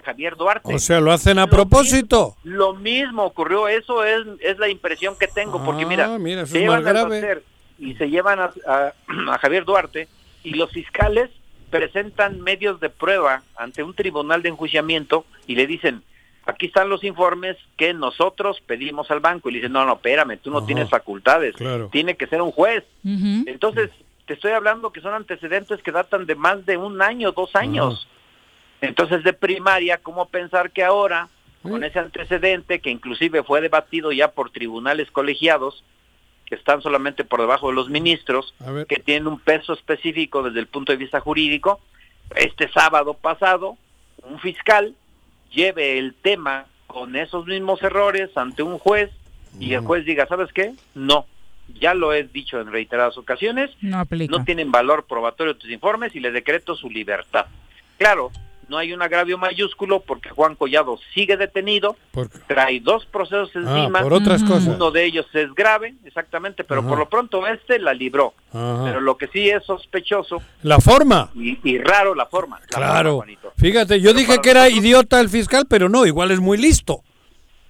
Javier 0.07 0.35
Duarte. 0.37 0.73
O 0.73 0.79
sea, 0.79 1.01
lo 1.01 1.11
hacen 1.11 1.37
a 1.37 1.47
propósito. 1.47 2.35
Lo 2.43 2.73
mismo 2.73 3.23
ocurrió, 3.25 3.67
eso 3.67 4.03
es, 4.05 4.25
es 4.39 4.57
la 4.57 4.69
impresión 4.69 5.15
que 5.19 5.27
tengo, 5.27 5.63
porque 5.65 5.83
Ah, 5.83 6.17
mira, 6.17 6.45
se 6.45 6.59
llevan 6.59 6.87
a 6.87 6.91
grave. 6.93 7.17
hacer 7.17 7.43
y 7.77 7.93
se 7.95 8.09
llevan 8.09 8.39
a, 8.39 8.51
a- 8.65 8.93
a 9.33 9.37
Javier 9.39 9.65
Duarte 9.65 10.07
y 10.43 10.51
los 10.51 10.71
fiscales 10.71 11.29
presentan 11.69 12.39
medios 12.39 12.79
de 12.79 12.89
prueba 12.89 13.43
ante 13.57 13.83
un 13.83 13.93
tribunal 13.93 14.41
de 14.41 14.49
enjuiciamiento 14.49 15.25
y 15.45 15.55
le 15.55 15.67
dicen, 15.67 16.01
aquí 16.45 16.67
están 16.67 16.87
los 16.87 17.03
informes 17.03 17.57
que 17.75 17.93
nosotros 17.93 18.61
pedimos 18.65 19.11
al 19.11 19.19
banco. 19.19 19.49
Y 19.49 19.51
le 19.51 19.57
dicen, 19.59 19.73
no, 19.73 19.85
no, 19.85 19.93
espérame, 19.95 20.37
tú 20.41 20.49
no 20.49 20.59
Ajá. 20.59 20.67
tienes 20.67 20.89
facultades, 20.89 21.53
Claro. 21.55 21.89
tiene 21.91 22.15
que 22.15 22.27
ser 22.27 22.41
un 22.41 22.51
juez. 22.51 22.85
Entonces, 23.03 23.91
te 24.25 24.33
estoy 24.33 24.51
hablando 24.51 24.91
que 24.91 25.01
son 25.01 25.13
antecedentes 25.13 25.81
que 25.83 25.91
datan 25.91 26.25
de 26.25 26.35
más 26.35 26.65
de 26.65 26.77
un 26.77 27.01
año, 27.01 27.31
dos 27.33 27.53
años. 27.55 28.07
Entonces, 28.81 29.23
de 29.23 29.33
primaria, 29.33 29.97
¿cómo 29.97 30.27
pensar 30.29 30.71
que 30.71 30.83
ahora, 30.83 31.29
con 31.63 31.83
ese 31.83 31.99
antecedente 31.99 32.79
que 32.79 32.89
inclusive 32.91 33.43
fue 33.43 33.61
debatido 33.61 34.11
ya 34.11 34.29
por 34.31 34.51
tribunales 34.51 35.09
colegiados, 35.11 35.83
que 36.45 36.55
están 36.55 36.81
solamente 36.81 37.25
por 37.25 37.41
debajo 37.41 37.69
de 37.69 37.75
los 37.75 37.89
ministros, 37.89 38.53
que 38.87 38.97
tienen 38.97 39.27
un 39.27 39.39
peso 39.39 39.73
específico 39.73 40.43
desde 40.43 40.59
el 40.59 40.67
punto 40.67 40.91
de 40.93 40.97
vista 40.97 41.19
jurídico, 41.19 41.81
este 42.35 42.69
sábado 42.71 43.15
pasado, 43.15 43.77
un 44.23 44.39
fiscal 44.39 44.93
lleve 45.51 45.97
el 45.97 46.13
tema 46.13 46.65
con 46.87 47.15
esos 47.15 47.45
mismos 47.47 47.81
errores 47.83 48.29
ante 48.35 48.63
un 48.63 48.77
juez 48.79 49.09
y 49.59 49.73
el 49.73 49.81
juez 49.81 50.05
diga, 50.05 50.25
¿sabes 50.27 50.53
qué? 50.53 50.73
No, 50.93 51.25
ya 51.79 51.93
lo 51.93 52.13
he 52.13 52.23
dicho 52.23 52.61
en 52.61 52.71
reiteradas 52.71 53.17
ocasiones, 53.17 53.71
No 53.81 53.99
aplica. 53.99 54.37
no 54.37 54.45
tienen 54.45 54.71
valor 54.71 55.05
probatorio 55.05 55.55
tus 55.57 55.69
informes 55.69 56.15
y 56.15 56.19
le 56.19 56.31
decreto 56.31 56.75
su 56.75 56.89
libertad. 56.89 57.47
Claro, 57.97 58.31
no 58.69 58.77
hay 58.77 58.93
un 58.93 59.01
agravio 59.01 59.37
mayúsculo 59.37 60.01
porque 60.01 60.29
Juan 60.29 60.55
Collado 60.55 60.99
sigue 61.13 61.37
detenido, 61.37 61.95
trae 62.47 62.79
dos 62.79 63.05
procesos 63.05 63.51
encima, 63.55 64.01
por 64.01 64.13
otras 64.13 64.43
cosas. 64.43 64.67
uno 64.75 64.91
de 64.91 65.05
ellos 65.05 65.25
es 65.33 65.53
grave, 65.55 65.95
exactamente, 66.05 66.63
pero 66.63 66.81
Ajá. 66.81 66.89
por 66.89 66.99
lo 66.99 67.09
pronto 67.09 67.45
este 67.47 67.79
la 67.79 67.93
libró. 67.93 68.33
Ajá. 68.51 68.83
Pero 68.85 69.01
lo 69.01 69.17
que 69.17 69.27
sí 69.27 69.49
es 69.49 69.63
sospechoso 69.65 70.41
La 70.63 70.79
forma. 70.79 71.29
y, 71.35 71.57
y 71.63 71.77
raro 71.77 72.13
la 72.15 72.25
forma. 72.25 72.59
la 72.59 72.65
forma, 72.67 72.87
Claro. 72.91 73.23
Fíjate, 73.57 74.01
yo 74.01 74.13
dije 74.13 74.39
que 74.41 74.49
era 74.51 74.69
idiota 74.69 75.19
el 75.19 75.29
fiscal, 75.29 75.65
pero 75.69 75.89
no, 75.89 76.05
igual 76.05 76.31
es 76.31 76.39
muy 76.39 76.57
listo. 76.57 77.03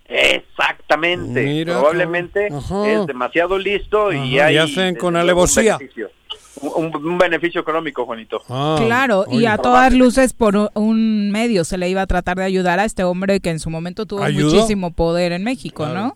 Exactamente. 0.06 1.44
Mira, 1.44 1.74
Probablemente 1.74 2.48
es 2.48 3.08
demasiado 3.08 3.58
listo 3.58 4.12
y 4.14 4.40
hay 4.40 4.56
y 4.56 4.58
hacen 4.58 4.96
con 4.96 5.16
alevosía. 5.16 5.78
Beneficio, 5.78 6.10
un, 6.62 6.96
un 6.96 7.18
beneficio 7.18 7.62
económico, 7.62 8.06
Juanito. 8.06 8.42
Ah, 8.50 8.76
Claro, 8.86 9.26
y 9.32 9.46
a 9.46 9.58
todas 9.58 9.94
luces 9.94 10.34
por 10.34 10.72
un 10.74 11.32
medio 11.32 11.64
se 11.64 11.78
le 11.78 11.90
iba 11.90 12.02
a 12.02 12.08
tratar 12.08 12.38
de 12.38 12.44
ayudar 12.44 12.80
a 12.80 12.86
este 12.86 13.04
hombre 13.04 13.40
que 13.40 13.50
en 13.50 13.60
su 13.60 13.70
momento 13.70 14.06
tuvo 14.06 14.24
¿Ayudó? 14.24 14.50
muchísimo 14.54 14.92
poder 14.92 15.32
en 15.32 15.44
México, 15.44 15.86
¿no? 15.88 16.16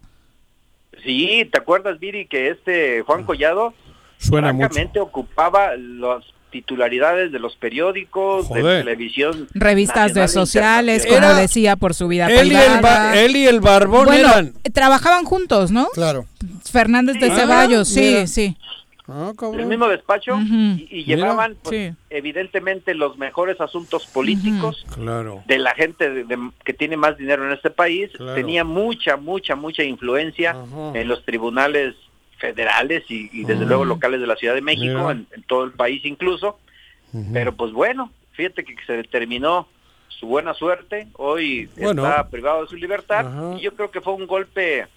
Sí, 1.03 1.47
¿te 1.51 1.57
acuerdas, 1.57 1.99
Viri, 1.99 2.27
que 2.27 2.49
este 2.49 3.01
Juan 3.01 3.23
Collado 3.23 3.73
Suena 4.17 4.53
mucho. 4.53 4.67
francamente 4.67 4.99
ocupaba 4.99 5.75
las 5.77 6.23
titularidades 6.51 7.31
de 7.31 7.39
los 7.39 7.55
periódicos, 7.55 8.49
de 8.49 8.61
Joder. 8.61 8.83
televisión. 8.83 9.47
Revistas 9.53 10.13
de 10.13 10.25
e 10.25 10.27
sociales, 10.27 11.07
como 11.07 11.33
decía, 11.33 11.77
por 11.77 11.93
su 11.93 12.07
vida 12.09 12.27
Él 12.27 12.51
y, 12.51 12.55
el 12.55 12.61
privada. 12.73 13.15
él 13.17 13.35
y 13.37 13.47
el 13.47 13.61
barbón 13.61 14.05
bueno, 14.05 14.29
eran. 14.29 14.53
trabajaban 14.73 15.23
juntos, 15.23 15.71
¿no? 15.71 15.87
Claro. 15.93 16.25
Fernández 16.69 17.19
de 17.21 17.29
Sí. 17.29 17.35
Ceballos, 17.35 17.89
Ah, 17.89 17.93
sí, 17.93 18.01
mira. 18.01 18.27
sí. 18.27 18.57
El 19.53 19.65
mismo 19.65 19.87
despacho 19.87 20.37
y, 20.39 21.03
llevaban 21.05 21.55
pues, 21.61 21.75
sí. 21.89 21.95
evidentemente 22.09 22.93
los 22.95 23.17
mejores 23.17 23.59
asuntos 23.61 24.07
políticos 24.07 24.85
Claro. 24.95 25.43
de 25.47 25.57
la 25.59 25.73
gente 25.75 26.09
de- 26.09 26.23
de- 26.23 26.51
que 26.63 26.73
tiene 26.73 26.97
más 26.97 27.17
dinero 27.17 27.45
en 27.45 27.51
este 27.53 27.69
país. 27.69 28.09
Claro. 28.15 28.35
tenía 28.35 28.63
mucha 28.63 29.17
mucha 29.17 29.55
mucha 29.55 29.83
influencia 29.83 30.55
en 30.93 31.07
los 31.07 31.23
tribunales 31.25 31.95
federales 32.37 33.03
y, 33.09 33.29
y 33.31 33.43
desde 33.43 33.65
luego 33.65 33.85
locales 33.85 34.19
de 34.19 34.27
la 34.27 34.35
Ciudad 34.35 34.55
de 34.55 34.61
México 34.61 35.11
en, 35.11 35.27
en 35.31 35.43
todo 35.43 35.63
el 35.63 35.71
país 35.71 36.03
incluso. 36.05 36.59
Pero 37.33 37.53
pues 37.55 37.71
bueno 37.73 38.11
fíjate 38.33 38.63
que 38.63 38.75
se 38.87 38.93
determinó 38.93 39.67
su 40.07 40.27
buena 40.27 40.53
suerte. 40.53 41.07
Hoy 41.17 41.69
Bueno. 41.77 42.03
está 42.07 42.29
privado 42.29 42.61
de 42.63 42.67
su 42.69 42.75
libertad 42.75 43.55
y 43.57 43.61
yo 43.61 43.73
creo 43.75 43.91
que 43.91 44.01
fue 44.01 44.13
un 44.13 44.27
golpe 44.27 44.87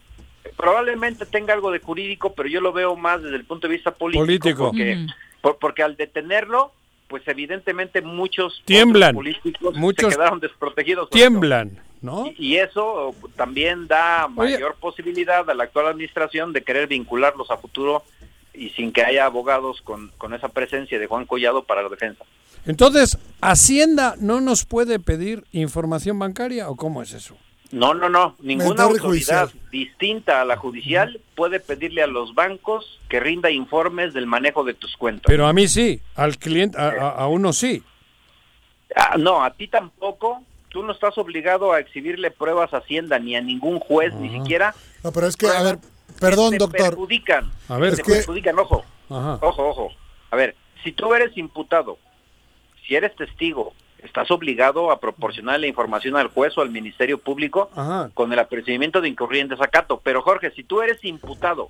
probablemente 0.56 1.26
tenga 1.26 1.54
algo 1.54 1.70
de 1.70 1.78
jurídico 1.80 2.34
pero 2.34 2.48
yo 2.48 2.60
lo 2.60 2.72
veo 2.72 2.96
más 2.96 3.22
desde 3.22 3.36
el 3.36 3.44
punto 3.44 3.66
de 3.68 3.74
vista 3.74 3.92
político, 3.94 4.24
Político. 4.26 4.64
porque 4.68 5.06
por- 5.40 5.58
porque 5.58 5.82
al 5.82 5.96
detenerlo 5.96 6.72
pues 7.08 7.22
evidentemente 7.28 8.00
muchos 8.02 8.62
Tiemblan. 8.64 9.14
políticos 9.14 9.74
Muchos 9.76 10.10
se 10.12 10.16
quedaron 10.18 10.40
desprotegidos 10.40 11.10
Tiemblan, 11.10 11.78
¿no? 12.00 12.26
y, 12.26 12.34
y 12.54 12.56
eso 12.56 13.14
también 13.36 13.86
da 13.86 14.26
mayor 14.28 14.74
posibilidad 14.76 15.48
a 15.48 15.54
la 15.54 15.64
actual 15.64 15.86
administración 15.88 16.52
de 16.52 16.62
querer 16.62 16.86
vincularlos 16.88 17.50
a 17.50 17.56
futuro 17.58 18.02
y 18.54 18.70
sin 18.70 18.92
que 18.92 19.02
haya 19.02 19.26
abogados 19.26 19.82
con, 19.82 20.10
con 20.16 20.32
esa 20.32 20.48
presencia 20.48 20.98
de 20.98 21.06
Juan 21.06 21.26
Collado 21.26 21.64
para 21.64 21.82
la 21.82 21.88
defensa. 21.88 22.24
Entonces, 22.66 23.18
¿Hacienda 23.40 24.14
no 24.18 24.40
nos 24.40 24.64
puede 24.64 24.98
pedir 24.98 25.44
información 25.52 26.18
bancaria 26.18 26.68
o 26.70 26.76
cómo 26.76 27.02
es 27.02 27.12
eso? 27.12 27.36
No, 27.74 27.92
no, 27.92 28.08
no. 28.08 28.36
Ninguna 28.40 28.84
autoridad 28.84 29.48
judicial. 29.48 29.50
distinta 29.72 30.40
a 30.40 30.44
la 30.44 30.56
judicial 30.56 31.20
puede 31.34 31.58
pedirle 31.60 32.02
a 32.02 32.06
los 32.06 32.34
bancos 32.34 33.00
que 33.08 33.18
rinda 33.20 33.50
informes 33.50 34.14
del 34.14 34.26
manejo 34.26 34.62
de 34.64 34.74
tus 34.74 34.96
cuentas. 34.96 35.24
Pero 35.26 35.46
a 35.46 35.52
mí 35.52 35.66
sí, 35.66 36.00
al 36.14 36.38
cliente, 36.38 36.78
a, 36.78 36.88
a- 36.88 37.10
a 37.10 37.26
uno 37.26 37.52
sí. 37.52 37.82
Ah, 38.94 39.16
no, 39.18 39.42
a 39.42 39.50
ti 39.54 39.66
tampoco. 39.68 40.42
Tú 40.68 40.82
no 40.82 40.92
estás 40.92 41.16
obligado 41.18 41.72
a 41.72 41.78
exhibirle 41.80 42.30
pruebas 42.32 42.72
a 42.74 42.78
Hacienda 42.78 43.18
ni 43.18 43.36
a 43.36 43.40
ningún 43.40 43.78
juez, 43.78 44.12
ni 44.14 44.28
siquiera. 44.30 44.74
No, 45.04 45.12
pero 45.12 45.26
es 45.28 45.36
que, 45.36 45.46
a 45.46 45.62
ver, 45.62 45.78
perdón, 46.20 46.50
te 46.52 46.58
doctor. 46.58 46.90
perjudican. 46.90 47.52
A 47.68 47.78
ver. 47.78 47.94
te 47.94 48.00
Es 48.02 48.06
que- 48.06 48.12
perjudican, 48.14 48.58
ojo. 48.58 48.84
Ajá. 49.10 49.38
Ojo, 49.40 49.68
ojo. 49.68 49.92
A 50.30 50.36
ver, 50.36 50.56
si 50.82 50.90
tú 50.92 51.12
eres 51.14 51.36
imputado, 51.36 51.98
si 52.86 52.94
eres 52.96 53.14
testigo, 53.16 53.72
estás 54.04 54.30
obligado 54.30 54.90
a 54.90 55.00
proporcionar 55.00 55.58
la 55.60 55.66
información 55.66 56.16
al 56.16 56.28
juez 56.28 56.56
o 56.56 56.60
al 56.60 56.70
Ministerio 56.70 57.18
Público 57.18 57.70
Ajá. 57.74 58.10
con 58.14 58.32
el 58.32 58.38
apercibimiento 58.38 59.00
de 59.00 59.08
incurrir 59.08 59.42
en 59.42 59.48
desacato. 59.48 60.00
Pero 60.02 60.22
Jorge, 60.22 60.50
si 60.52 60.62
tú 60.62 60.82
eres 60.82 61.04
imputado 61.04 61.68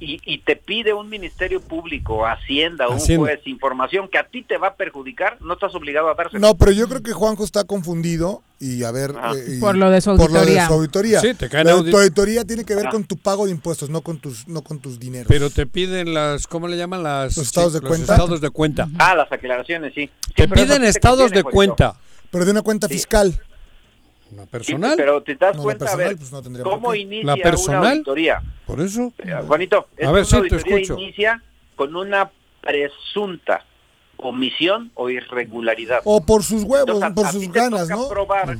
y, 0.00 0.20
y 0.24 0.38
te 0.38 0.54
pide 0.56 0.92
un 0.92 1.08
Ministerio 1.08 1.60
Público, 1.60 2.24
Hacienda, 2.26 2.88
un 2.88 2.98
juez, 2.98 3.40
información 3.46 4.08
que 4.08 4.18
a 4.18 4.24
ti 4.24 4.42
te 4.42 4.56
va 4.56 4.68
a 4.68 4.74
perjudicar, 4.76 5.38
no 5.40 5.54
estás 5.54 5.74
obligado 5.74 6.08
a 6.08 6.14
dársela. 6.14 6.40
No, 6.40 6.56
pero 6.56 6.70
yo 6.72 6.88
creo 6.88 7.02
que 7.02 7.12
Juanjo 7.12 7.42
está 7.44 7.64
confundido 7.64 8.42
y 8.60 8.84
a 8.84 8.90
ver... 8.92 9.10
eh, 9.10 9.56
y- 9.56 9.60
Por 9.60 9.76
lo 9.76 9.90
de 9.90 10.00
su 10.00 10.16
por 10.16 10.30
lo 10.30 10.34
de 10.34 10.38
auditoría. 10.38 10.66
su 10.68 10.72
auditoría. 10.74 11.20
Sí, 11.20 11.34
te 11.34 11.48
caen 11.48 11.66
La 11.66 11.74
audi- 11.74 11.90
tu 11.90 11.96
auditoría 11.98 12.44
tiene 12.44 12.64
que 12.64 12.74
ver 12.76 12.86
Ah. 12.86 12.90
con 12.90 13.04
tu 13.04 13.16
pago 13.16 13.46
de 13.46 13.50
impuestos, 13.52 13.90
no 13.90 14.00
con 14.02 14.18
tus, 14.18 14.46
no 14.46 14.62
con 14.62 14.78
tus 14.78 14.98
dineros. 15.00 15.26
Pero 15.28 15.50
te 15.50 15.66
piden 15.66 16.14
las, 16.14 16.46
¿cómo 16.46 16.68
le 16.68 16.76
llaman 16.76 17.02
las? 17.02 17.36
Los 17.36 17.46
estados 17.46 17.72
de 17.72 17.80
los 17.80 17.88
cuenta. 17.88 18.14
estados 18.14 18.40
de 18.40 18.50
cuenta. 18.50 18.88
Ah, 18.98 19.14
las 19.16 19.30
aclaraciones, 19.32 19.92
sí. 19.94 20.08
Sí, 20.26 20.32
Te 20.34 20.48
piden 20.48 20.82
te 20.82 20.88
estados 20.88 21.18
conviene, 21.18 21.36
de 21.38 21.42
cuenta. 21.44 21.94
Pero 22.30 22.44
de 22.44 22.50
una 22.52 22.62
cuenta 22.62 22.88
fiscal. 22.88 23.40
¿La 24.36 24.42
Sí, 24.44 24.48
personal? 24.50 24.94
pero 24.96 25.22
te 25.22 25.34
das 25.36 25.56
No, 25.56 25.62
cuenta, 25.62 25.84
a 25.84 25.88
personal, 25.96 26.08
ver, 26.08 26.18
pues, 26.18 26.32
no 26.32 26.62
¿cómo 26.64 26.94
inicia 26.94 27.26
¿La 27.26 27.34
una 27.34 27.42
personal? 27.42 27.92
auditoría? 27.92 28.42
Por 28.66 28.80
eso. 28.80 29.12
Eh, 29.18 29.32
Juanito, 29.46 29.88
A 30.04 30.10
ver, 30.12 30.26
sí, 30.26 30.36
una 30.36 30.48
te 30.48 30.56
escucho. 30.56 30.94
inicia 30.98 31.42
con 31.76 31.96
una 31.96 32.30
presunta 32.60 33.64
omisión 34.18 34.90
o 34.94 35.08
irregularidad. 35.10 36.00
O 36.04 36.20
por 36.24 36.42
sus 36.42 36.64
huevos, 36.64 37.02
Entonces, 37.02 37.10
a- 37.10 37.14
por 37.14 37.26
a 37.26 37.32
sus 37.32 37.52
ganas, 37.52 37.88
¿no? 37.88 38.08
probar, 38.08 38.56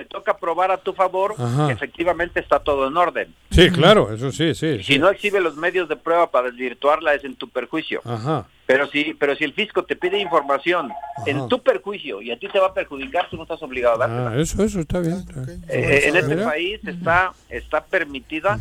te 0.00 0.06
toca 0.06 0.38
probar 0.38 0.70
a 0.70 0.78
tu 0.78 0.94
favor 0.94 1.34
Ajá. 1.36 1.66
que 1.66 1.74
efectivamente 1.74 2.40
está 2.40 2.60
todo 2.60 2.88
en 2.88 2.96
orden. 2.96 3.34
Sí, 3.50 3.68
claro, 3.68 4.10
eso 4.10 4.32
sí, 4.32 4.54
sí. 4.54 4.82
Si 4.82 4.98
no 4.98 5.10
exhibe 5.10 5.42
los 5.42 5.56
medios 5.56 5.90
de 5.90 5.96
prueba 5.96 6.30
para 6.30 6.50
desvirtuarla 6.50 7.12
es 7.12 7.22
en 7.22 7.34
tu 7.34 7.50
perjuicio. 7.50 8.00
Ajá. 8.06 8.46
Pero 8.64 8.86
si, 8.86 9.12
pero 9.12 9.36
si 9.36 9.44
el 9.44 9.52
fisco 9.52 9.84
te 9.84 9.96
pide 9.96 10.18
información 10.18 10.90
en 11.26 11.48
tu 11.48 11.62
perjuicio 11.62 12.22
y 12.22 12.30
a 12.30 12.38
ti 12.38 12.48
te 12.48 12.58
va 12.58 12.68
a 12.68 12.72
perjudicar, 12.72 13.28
tú 13.28 13.36
no 13.36 13.42
estás 13.42 13.62
obligado 13.62 13.96
a 13.96 14.06
dársela. 14.06 14.30
Ah, 14.30 14.40
eso, 14.40 14.64
eso 14.64 14.80
está 14.80 15.00
bien. 15.00 15.18
está 15.18 15.42
bien. 15.42 15.62
Eh, 15.68 16.04
en 16.06 16.16
este 16.16 16.36
país 16.38 16.80
está, 16.86 17.34
está 17.50 17.84
permitida 17.84 18.58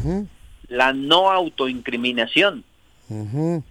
la 0.68 0.92
no 0.92 1.32
autoincriminación. 1.32 2.66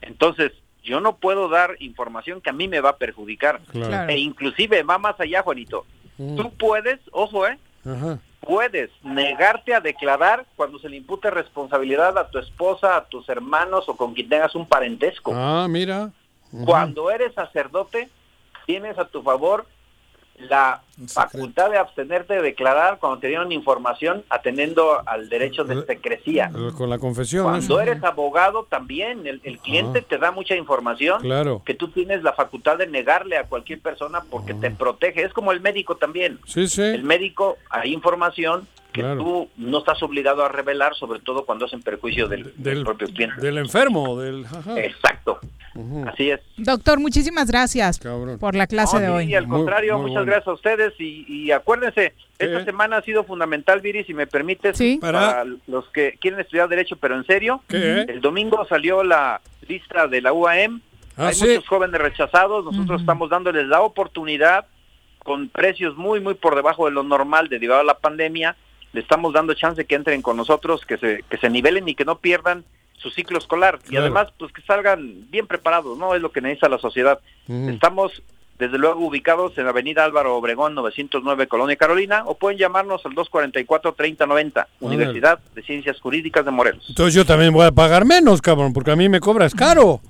Entonces, 0.01 0.53
yo 0.82 1.01
no 1.01 1.16
puedo 1.16 1.51
dar 1.51 1.77
información 1.81 2.40
que 2.40 2.49
a 2.49 2.55
mí 2.55 2.66
me 2.66 2.81
va 2.81 2.90
a 2.90 2.97
perjudicar. 2.97 3.61
Claro. 3.70 4.11
E 4.11 4.16
inclusive 4.16 4.82
va 4.85 4.97
más 4.97 5.20
allá, 5.20 5.43
Juanito. 5.43 5.85
Mm. 6.19 6.36
Tú 6.36 6.51
puedes, 6.59 7.01
ojo, 7.12 7.47
eh, 7.47 7.59
Ajá. 7.85 8.19
puedes 8.40 8.90
negarte 9.03 9.74
a 9.74 9.81
declarar 9.81 10.45
cuando 10.57 10.78
se 10.78 10.89
le 10.89 10.97
impute 10.97 11.31
responsabilidad 11.31 12.19
a 12.19 12.28
tu 12.28 12.39
esposa, 12.39 12.97
a 12.97 13.05
tus 13.05 13.28
hermanos 13.28 13.89
o 13.89 13.97
con 13.97 14.15
quien 14.15 14.28
tengas 14.28 14.55
un 14.55 14.66
parentesco. 14.66 15.32
Ah, 15.35 15.66
mira. 15.69 16.11
Cuando 16.65 17.11
eres 17.11 17.35
sacerdote, 17.35 18.09
tienes 18.66 18.99
a 18.99 19.05
tu 19.07 19.23
favor 19.23 19.66
la 20.40 20.82
facultad 21.09 21.70
de 21.70 21.78
abstenerte 21.78 22.35
de 22.35 22.43
declarar 22.43 22.98
cuando 22.98 23.19
te 23.19 23.28
dieron 23.28 23.52
información 23.52 24.24
atendiendo 24.31 25.02
al 25.06 25.28
derecho 25.28 25.65
de 25.65 25.85
secrecía. 25.86 26.51
Con 26.77 26.90
la 26.90 26.98
confesión. 26.98 27.44
Cuando 27.44 27.81
eres 27.81 28.02
abogado 28.02 28.65
también, 28.69 29.27
el, 29.27 29.40
el 29.44 29.59
cliente 29.59 30.02
te 30.02 30.19
da 30.19 30.31
mucha 30.31 30.55
información 30.56 31.20
Claro. 31.23 31.62
que 31.65 31.74
tú 31.74 31.89
tienes 31.89 32.23
la 32.23 32.32
facultad 32.32 32.78
de 32.78 32.86
negarle 32.86 33.36
a 33.36 33.44
cualquier 33.44 33.81
persona 33.81 34.23
porque 34.31 34.55
te 34.55 34.70
protege. 34.70 35.23
Es 35.23 35.32
como 35.32 35.52
el 35.52 35.60
médico 35.60 35.97
también. 35.97 36.39
Sí, 36.47 36.69
sí. 36.69 36.82
El 36.82 37.05
médico, 37.05 37.59
hay 37.70 37.93
información 37.93 38.66
que 38.99 39.05
Claro. 39.05 39.23
tú 39.23 39.49
no 39.57 39.79
estás 39.79 40.03
obligado 40.03 40.45
a 40.45 40.49
revelar, 40.49 40.95
sobre 40.95 41.20
todo 41.20 41.45
cuando 41.47 41.66
es 41.66 41.73
en 41.73 41.83
perjuicio 41.83 42.29
del, 42.29 42.45
del 42.57 42.75
Del, 42.77 42.85
propio 42.85 43.09
cliente. 43.09 43.41
del 43.41 43.59
enfermo, 43.59 44.19
del... 44.20 44.45
ajá. 44.47 44.79
Exacto. 44.81 45.39
Así 46.07 46.31
es. 46.31 46.41
Doctor, 46.57 46.99
muchísimas 46.99 47.49
gracias 47.51 48.01
por 48.41 48.57
la 48.57 48.66
clase 48.66 48.97
No, 48.97 49.01
de 49.01 49.07
sí, 49.07 49.12
hoy. 49.29 49.35
al 49.37 49.47
contrario, 49.47 49.99
muchas 49.99 50.25
gracias 50.27 50.49
a 50.49 50.53
ustedes 50.53 50.93
y, 50.99 51.25
y 51.29 51.53
acuérdense, 51.53 52.15
esta 52.39 52.65
semana 52.65 52.97
ha 52.97 53.03
sido 53.03 53.23
fundamental, 53.25 53.81
Viri, 53.81 54.03
si 54.05 54.12
me 54.15 54.27
permites, 54.27 54.77
para, 55.01 55.45
los 55.69 55.87
que 55.91 56.16
quieren 56.20 56.41
estudiar 56.41 56.69
Derecho, 56.69 56.97
pero 56.97 57.15
en 57.16 57.25
serio. 57.27 57.62
¿Qué? 57.69 58.01
El 58.09 58.20
domingo 58.20 58.65
salió 58.69 59.05
la 59.05 59.41
lista 59.69 60.07
de 60.09 60.20
la 60.20 60.33
UAM, 60.33 60.81
Ah, 61.16 61.29
hay 61.29 61.35
sí. 61.35 61.47
muchos 61.49 61.66
jóvenes 61.69 62.01
rechazados, 62.01 62.65
nosotros 62.65 63.01
estamos 63.01 63.29
dándoles 63.31 63.66
la 63.66 63.81
oportunidad 63.83 64.66
con 65.25 65.49
precios 65.49 65.97
muy, 65.97 66.20
muy 66.20 66.35
por 66.35 66.55
debajo 66.55 66.87
de 66.87 66.93
lo 66.93 67.03
normal 67.03 67.49
derivado 67.49 67.81
a 67.81 67.85
la 67.85 67.99
pandemia, 67.99 68.57
le 68.93 69.01
estamos 69.01 69.32
dando 69.32 69.55
chance 69.55 69.85
que 69.85 69.94
entren 69.94 70.23
con 70.23 70.36
nosotros, 70.36 70.85
que 70.86 70.98
se, 70.98 71.24
que 71.28 71.36
se 71.39 71.51
nivelen 71.51 71.89
y 71.89 71.94
que 71.94 72.05
no 72.05 72.19
pierdan 72.19 72.65
su 72.98 73.10
ciclo 73.10 73.39
escolar 73.39 73.78
y 73.89 73.97
además 73.97 74.28
pues 74.39 74.52
que 74.52 74.60
salgan 74.62 75.31
bien 75.31 75.47
preparados, 75.47 75.97
¿no? 75.97 76.15
Es 76.15 76.23
lo 76.23 76.32
que 76.32 76.40
necesita 76.40 76.69
la 76.69 76.78
sociedad. 76.78 77.20
Estamos 77.48 78.23
desde 78.59 78.77
luego 78.77 79.06
ubicados 79.06 79.56
en 79.56 79.65
la 79.65 79.70
Avenida 79.70 80.05
Álvaro 80.05 80.36
Obregón 80.36 80.74
909 80.74 81.47
Colonia 81.47 81.77
Carolina 81.77 82.24
o 82.27 82.35
pueden 82.35 82.59
llamarnos 82.59 83.06
al 83.06 83.12
244-3090 83.12 84.66
Universidad 84.81 85.39
de 85.55 85.62
Ciencias 85.62 86.01
Jurídicas 86.01 86.44
de 86.44 86.51
Morelos. 86.51 86.85
Entonces 86.89 87.15
yo 87.15 87.24
también 87.24 87.52
voy 87.52 87.66
a 87.66 87.73
pagar 87.73 88.05
menos, 88.05 88.43
cabrón, 88.43 88.73
porque 88.73 88.90
a 88.90 88.97
mí 88.97 89.09
me 89.09 89.20
cobras 89.20 89.55
caro. 89.55 90.01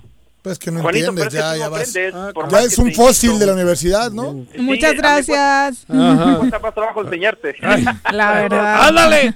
Pues 0.41 0.57
que 0.57 0.71
no 0.71 0.81
Juanito, 0.81 1.09
entiendes, 1.09 1.33
ya, 1.33 1.57
ya 1.57 1.65
no 1.65 1.71
vas. 1.71 1.89
aprendes, 1.89 2.33
por 2.33 2.49
Ya 2.49 2.61
es 2.61 2.77
un 2.77 2.93
fósil 2.93 3.37
de 3.39 3.45
la 3.45 3.53
universidad, 3.53 4.09
¿no? 4.11 4.45
Muchas 4.57 4.93
gracias. 4.95 5.83
Me 5.89 6.37
cuesta 6.37 6.59
más 6.59 6.73
trabajo 6.73 7.01
enseñarte. 7.03 7.55
La 8.13 8.31
verdad. 8.31 8.87
¡Ándale! 8.87 9.33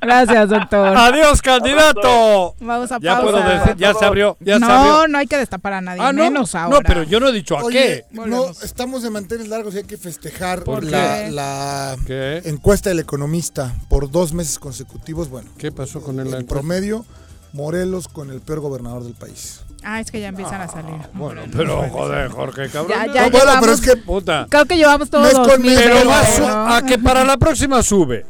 Gracias, 0.00 0.48
doctor. 0.48 0.96
¡Adiós, 0.96 1.42
candidato! 1.42 2.54
Vamos 2.60 2.92
a 2.92 2.98
Ya 3.00 3.16
pausa. 3.16 3.22
puedo 3.32 3.48
decir, 3.58 3.76
ya 3.78 3.94
se 3.94 4.04
abrió, 4.04 4.36
ya 4.40 4.58
no, 4.60 4.66
se 4.66 4.72
abrió. 4.72 5.08
no 5.08 5.18
hay 5.18 5.26
que 5.26 5.36
destapar 5.38 5.72
a 5.72 5.80
nadie, 5.80 6.00
Ah, 6.02 6.12
no, 6.12 6.22
menos 6.22 6.54
no, 6.54 6.60
ahora. 6.60 6.80
pero 6.86 7.02
yo 7.02 7.18
no 7.20 7.28
he 7.28 7.32
dicho 7.32 7.58
a 7.58 7.64
Oye, 7.64 8.04
qué. 8.08 8.26
no, 8.26 8.50
estamos 8.62 9.02
de 9.02 9.10
manteles 9.10 9.48
largos 9.48 9.74
y 9.74 9.78
hay 9.78 9.84
que 9.84 9.96
festejar 9.96 10.62
¿Por 10.62 10.84
la, 10.84 11.24
qué? 11.24 11.30
la 11.32 11.96
¿Qué? 12.06 12.42
encuesta 12.44 12.90
del 12.90 13.00
economista 13.00 13.74
por 13.88 14.10
dos 14.10 14.32
meses 14.32 14.58
consecutivos. 14.58 15.28
Bueno, 15.30 15.50
¿Qué 15.58 15.72
pasó 15.72 16.00
con 16.00 16.20
el 16.20 16.32
en 16.32 16.46
promedio, 16.46 17.04
Morelos 17.52 18.08
con 18.08 18.30
el 18.30 18.40
peor 18.40 18.60
gobernador 18.60 19.04
del 19.04 19.14
país. 19.14 19.60
Ah, 19.84 20.00
es 20.00 20.10
que 20.10 20.20
ya 20.20 20.28
empiezan 20.28 20.60
a 20.60 20.68
salir. 20.68 20.96
Bueno, 21.14 21.42
pero 21.56 21.88
joder, 21.90 22.28
Jorge, 22.30 22.68
cabrón. 22.68 22.98
Ya, 23.06 23.12
ya 23.12 23.24
No, 23.26 23.30
bueno, 23.30 23.52
pero 23.60 23.72
es 23.72 23.80
que- 23.80 23.96
Puta. 23.96 24.46
Creo 24.50 24.66
que 24.66 24.76
llevamos 24.76 25.08
todos 25.08 25.32
No 25.32 25.38
los 25.38 25.48
con 25.48 25.62
Pero 25.62 26.06
va 26.08 26.20
a 26.20 26.76
a 26.78 26.82
que 26.82 26.98
para 26.98 27.24
la 27.24 27.36
próxima 27.36 27.82
sube. 27.82 28.26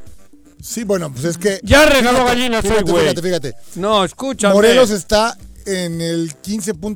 Sí, 0.61 0.85
bueno, 0.85 1.11
pues 1.12 1.24
es 1.24 1.39
que. 1.39 1.61
Ya 1.62 1.86
regaló 1.86 2.24
gallinas 2.24 2.62
fíjate, 2.62 2.90
güey. 2.90 3.05
fíjate, 3.05 3.23
fíjate. 3.23 3.55
No, 3.77 4.05
escúchame. 4.05 4.55
Morelos 4.55 4.90
está 4.90 5.36
en 5.66 6.01
el 6.01 6.35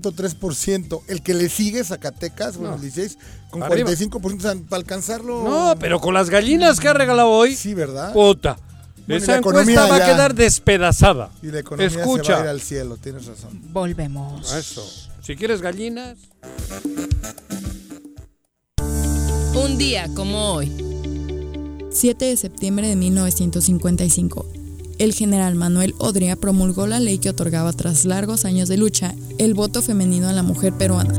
15.3%. 0.06 1.02
El 1.08 1.22
que 1.22 1.34
le 1.34 1.48
sigue, 1.48 1.84
Zacatecas, 1.84 2.56
bueno, 2.56 2.70
No. 2.70 2.76
el 2.76 2.82
16, 2.82 3.18
con 3.50 3.62
Arriba. 3.62 3.88
45% 3.90 4.38
o 4.38 4.40
sea, 4.40 4.54
para 4.68 4.80
alcanzarlo. 4.80 5.42
No, 5.44 5.74
pero 5.78 6.00
con 6.00 6.12
las 6.14 6.28
gallinas 6.30 6.80
que 6.80 6.88
ha 6.88 6.92
regalado 6.94 7.28
hoy. 7.30 7.54
Sí, 7.54 7.74
¿verdad? 7.74 8.12
Puta. 8.12 8.56
Bueno, 9.06 9.22
Esa 9.22 9.36
encuesta 9.38 9.62
economía 9.62 9.86
va 9.86 9.96
a 10.04 10.06
quedar 10.06 10.34
despedazada. 10.34 11.30
Y 11.42 11.46
la 11.48 11.60
economía 11.60 11.90
se 11.90 11.96
va 11.96 12.02
a 12.02 12.06
Escucha. 12.06 12.40
ir 12.40 12.46
al 12.48 12.60
cielo, 12.60 12.96
tienes 12.96 13.26
razón. 13.26 13.60
Volvemos. 13.72 14.52
Eso. 14.54 14.84
Si 15.22 15.34
quieres 15.36 15.60
gallinas. 15.60 16.18
Un 19.54 19.76
día 19.78 20.08
como 20.14 20.52
hoy. 20.54 20.72
7 21.90 22.24
de 22.24 22.36
septiembre 22.36 22.88
de 22.88 22.96
1955. 22.96 24.46
El 24.98 25.12
general 25.12 25.56
Manuel 25.56 25.94
Odria 25.98 26.36
promulgó 26.36 26.86
la 26.86 27.00
ley 27.00 27.18
que 27.18 27.30
otorgaba 27.30 27.72
tras 27.72 28.04
largos 28.04 28.44
años 28.44 28.68
de 28.68 28.76
lucha 28.76 29.14
el 29.38 29.52
voto 29.54 29.82
femenino 29.82 30.28
a 30.28 30.32
la 30.32 30.42
mujer 30.42 30.72
peruana. 30.74 31.12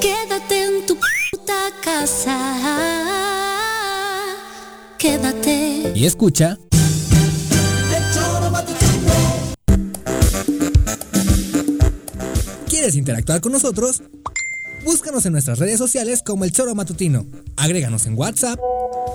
Quédate 0.00 0.64
en 0.64 0.86
tu 0.86 0.96
puta 1.30 1.70
casa, 1.82 2.38
quédate. 4.98 5.92
Y 5.94 6.06
escucha. 6.06 6.58
¿Quieres 12.68 12.94
interactuar 12.94 13.40
con 13.40 13.52
nosotros? 13.52 14.02
Búscanos 14.84 15.26
en 15.26 15.32
nuestras 15.32 15.58
redes 15.58 15.78
sociales 15.78 16.22
como 16.24 16.44
El 16.44 16.52
Choro 16.52 16.74
Matutino. 16.74 17.26
Agréganos 17.56 18.06
en 18.06 18.16
WhatsApp 18.16 18.60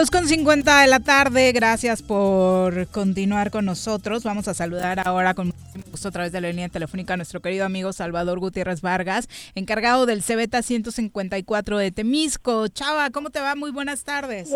Dos 0.00 0.10
con 0.10 0.26
50 0.26 0.80
de 0.80 0.86
la 0.86 1.00
tarde, 1.00 1.52
gracias 1.52 2.00
por 2.00 2.86
continuar 2.86 3.50
con 3.50 3.66
nosotros. 3.66 4.24
Vamos 4.24 4.48
a 4.48 4.54
saludar 4.54 5.06
ahora 5.06 5.34
con 5.34 5.48
muchísimo 5.48 5.84
gusto 5.90 6.08
a 6.08 6.10
través 6.10 6.32
de 6.32 6.40
la 6.40 6.48
línea 6.48 6.70
telefónica 6.70 7.12
a 7.12 7.16
nuestro 7.18 7.40
querido 7.40 7.66
amigo 7.66 7.92
Salvador 7.92 8.38
Gutiérrez 8.38 8.80
Vargas, 8.80 9.28
encargado 9.54 10.06
del 10.06 10.22
Cebeta 10.22 10.62
154 10.62 11.76
de 11.76 11.90
Temisco. 11.90 12.68
Chava, 12.68 13.10
¿cómo 13.10 13.28
te 13.28 13.42
va? 13.42 13.54
Muy 13.56 13.72
buenas 13.72 14.04
tardes. 14.04 14.50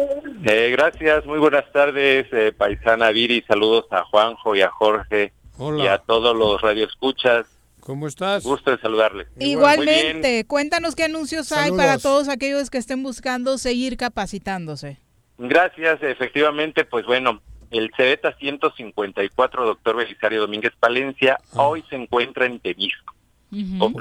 Eh, 0.46 0.70
gracias, 0.70 1.26
muy 1.26 1.38
buenas 1.38 1.70
tardes, 1.72 2.26
eh, 2.32 2.50
paisana 2.56 3.10
Viri. 3.10 3.44
Saludos 3.46 3.84
a 3.90 4.02
Juanjo 4.04 4.56
y 4.56 4.62
a 4.62 4.70
Jorge 4.70 5.34
y 5.58 5.86
a 5.86 5.98
todos 5.98 6.34
los 6.34 6.62
radioescuchas. 6.62 7.44
¿Cómo 7.80 8.08
estás? 8.08 8.44
Gusto 8.44 8.70
de 8.70 8.78
saludarle. 8.78 9.26
Igualmente, 9.38 10.46
cuéntanos 10.46 10.96
qué 10.96 11.04
anuncios 11.04 11.52
hay 11.52 11.70
para 11.70 11.98
todos 11.98 12.30
aquellos 12.30 12.70
que 12.70 12.78
estén 12.78 13.02
buscando 13.02 13.58
seguir 13.58 13.98
capacitándose. 13.98 15.03
Gracias, 15.38 16.02
efectivamente, 16.02 16.84
pues 16.84 17.04
bueno, 17.06 17.40
el 17.70 17.90
Cebeta 17.96 18.32
154, 18.38 19.66
doctor 19.66 19.96
Belisario 19.96 20.40
Domínguez 20.40 20.72
Palencia, 20.78 21.38
hoy 21.54 21.84
se 21.90 21.96
encuentra 21.96 22.46
en 22.46 22.60
Temisco. 22.60 23.14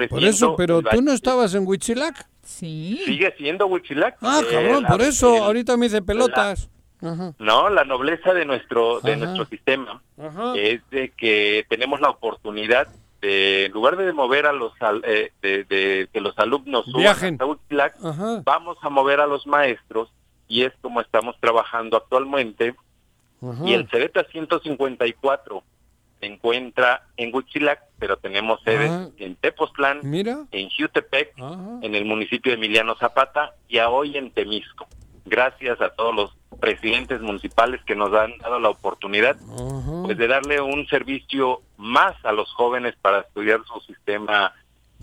Por 0.09 0.23
eso, 0.23 0.55
pero 0.55 0.81
tú 0.81 1.01
no 1.01 1.11
estabas 1.11 1.53
en 1.53 1.67
Huitzilac. 1.67 2.27
Sí. 2.41 3.01
Sigue 3.05 3.33
siendo 3.37 3.67
Huitzilac. 3.67 4.17
Ah, 4.21 4.41
Eh, 4.43 4.47
cabrón, 4.51 4.85
por 4.85 5.01
eso, 5.01 5.35
el- 5.37 5.43
ahorita 5.43 5.77
me 5.77 5.85
hice 5.87 6.01
pelotas. 6.01 6.69
Ajá. 7.01 7.33
No, 7.37 7.69
la 7.69 7.83
nobleza 7.83 8.33
de 8.33 8.45
nuestro 8.45 8.99
de 9.01 9.13
Ajá. 9.13 9.25
nuestro 9.25 9.45
sistema 9.45 10.01
Ajá. 10.17 10.53
es 10.55 10.81
de 10.89 11.09
que 11.09 11.65
tenemos 11.69 11.99
la 11.99 12.09
oportunidad 12.09 12.87
de, 13.21 13.65
en 13.65 13.71
lugar 13.73 13.97
de 13.97 14.11
mover 14.13 14.45
a 14.47 14.53
los 14.53 14.71
al- 14.81 15.03
eh, 15.05 15.31
de, 15.41 15.65
de 15.65 16.07
que 16.11 16.21
los 16.21 16.37
alumnos 16.39 16.85
suban 16.85 17.01
Viajen. 17.01 17.33
hasta 17.35 17.45
Huitzilac, 17.45 17.95
vamos 18.43 18.77
a 18.81 18.89
mover 18.89 19.19
a 19.19 19.27
los 19.27 19.45
maestros 19.47 20.09
y 20.47 20.63
es 20.63 20.73
como 20.81 21.01
estamos 21.01 21.35
trabajando 21.39 21.97
actualmente. 21.97 22.75
Y 23.65 23.73
el 23.73 23.89
Cebeta 23.89 24.23
154 24.23 25.63
se 26.21 26.25
encuentra 26.25 27.03
en 27.17 27.35
Huitzilac, 27.35 27.81
pero 27.99 28.15
tenemos 28.15 28.61
sedes 28.63 29.11
en 29.17 29.35
Tepoztlán, 29.35 29.99
Mira. 30.03 30.45
en 30.51 30.69
Jutepec, 30.69 31.33
en 31.81 31.93
el 31.95 32.05
municipio 32.05 32.51
de 32.51 32.57
Emiliano 32.57 32.95
Zapata 32.95 33.53
y 33.67 33.79
a 33.79 33.89
hoy 33.89 34.15
en 34.15 34.31
Temisco. 34.31 34.87
Gracias 35.25 35.81
a 35.81 35.89
todos 35.89 36.15
los 36.15 36.37
presidentes 36.61 37.19
municipales 37.19 37.81
que 37.85 37.95
nos 37.95 38.13
han 38.13 38.37
dado 38.37 38.59
la 38.59 38.69
oportunidad 38.69 39.35
pues 40.03 40.17
de 40.17 40.27
darle 40.27 40.61
un 40.61 40.87
servicio 40.87 41.61
más 41.77 42.13
a 42.23 42.31
los 42.31 42.53
jóvenes 42.53 42.95
para 43.01 43.19
estudiar 43.19 43.59
su 43.65 43.81
sistema 43.81 44.53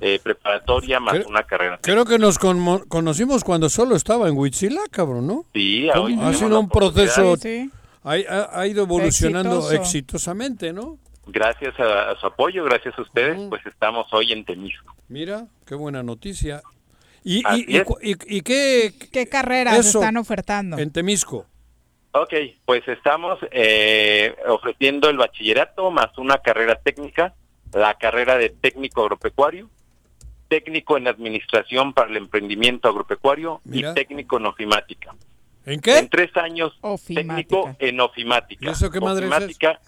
eh, 0.00 0.18
preparatoria 0.22 0.98
más 1.00 1.14
Creo- 1.14 1.28
una 1.28 1.42
carrera. 1.44 1.78
Creo 1.82 2.04
que 2.04 2.18
nos 2.18 2.38
conocimos 2.38 3.44
cuando 3.44 3.68
solo 3.68 3.96
estaba 3.96 4.28
en 4.28 4.36
Huitzilac, 4.36 4.90
cabrón, 4.90 5.26
¿no? 5.26 5.44
Sí, 5.52 5.88
ha 5.90 6.32
sido 6.34 6.58
un 6.60 6.68
proceso, 6.68 7.34
ha, 8.04 8.66
ido 8.66 8.82
evolucionando 8.84 9.56
Exitoso. 9.58 9.74
exitosamente, 9.82 10.72
¿no? 10.72 10.98
Gracias 11.26 11.78
a, 11.78 12.10
a 12.10 12.16
su 12.18 12.26
apoyo, 12.26 12.64
gracias 12.64 12.98
a 12.98 13.02
ustedes, 13.02 13.38
pues 13.48 13.64
estamos 13.66 14.06
hoy 14.12 14.32
en 14.32 14.44
Temisco. 14.44 14.94
Mira, 15.08 15.46
qué 15.66 15.74
buena 15.74 16.02
noticia. 16.02 16.62
¿Y, 17.22 17.38
y, 17.54 17.76
y 17.76 17.82
y- 18.02 18.36
y 18.38 18.40
qué, 18.40 18.94
¿Qué 19.12 19.28
carreras 19.28 19.78
Eso. 19.78 19.98
están 20.00 20.16
ofertando? 20.16 20.78
en 20.78 20.90
Temisco? 20.90 21.44
Ok, 22.12 22.32
pues 22.64 22.82
estamos 22.88 23.38
eh, 23.52 24.34
ofreciendo 24.48 25.10
el 25.10 25.18
bachillerato 25.18 25.90
más 25.90 26.16
una 26.18 26.38
carrera 26.38 26.76
técnica, 26.82 27.34
la 27.72 27.94
carrera 27.94 28.36
de 28.38 28.48
técnico 28.48 29.02
agropecuario, 29.02 29.68
técnico 30.50 30.98
en 30.98 31.08
administración 31.08 31.94
para 31.94 32.10
el 32.10 32.18
emprendimiento 32.18 32.88
agropecuario 32.88 33.62
Mira. 33.64 33.92
y 33.92 33.94
técnico 33.94 34.36
en 34.36 34.46
ofimática. 34.46 35.14
¿En 35.64 35.80
qué? 35.80 35.98
En 35.98 36.08
tres 36.10 36.36
años, 36.36 36.78
técnico 37.06 37.74
en 37.78 38.00
ofimática. 38.00 38.66
¿Y 38.66 38.68
eso 38.68 38.90
qué 38.90 39.00
madre 39.00 39.26
es 39.26 39.32
ofimática 39.32 39.80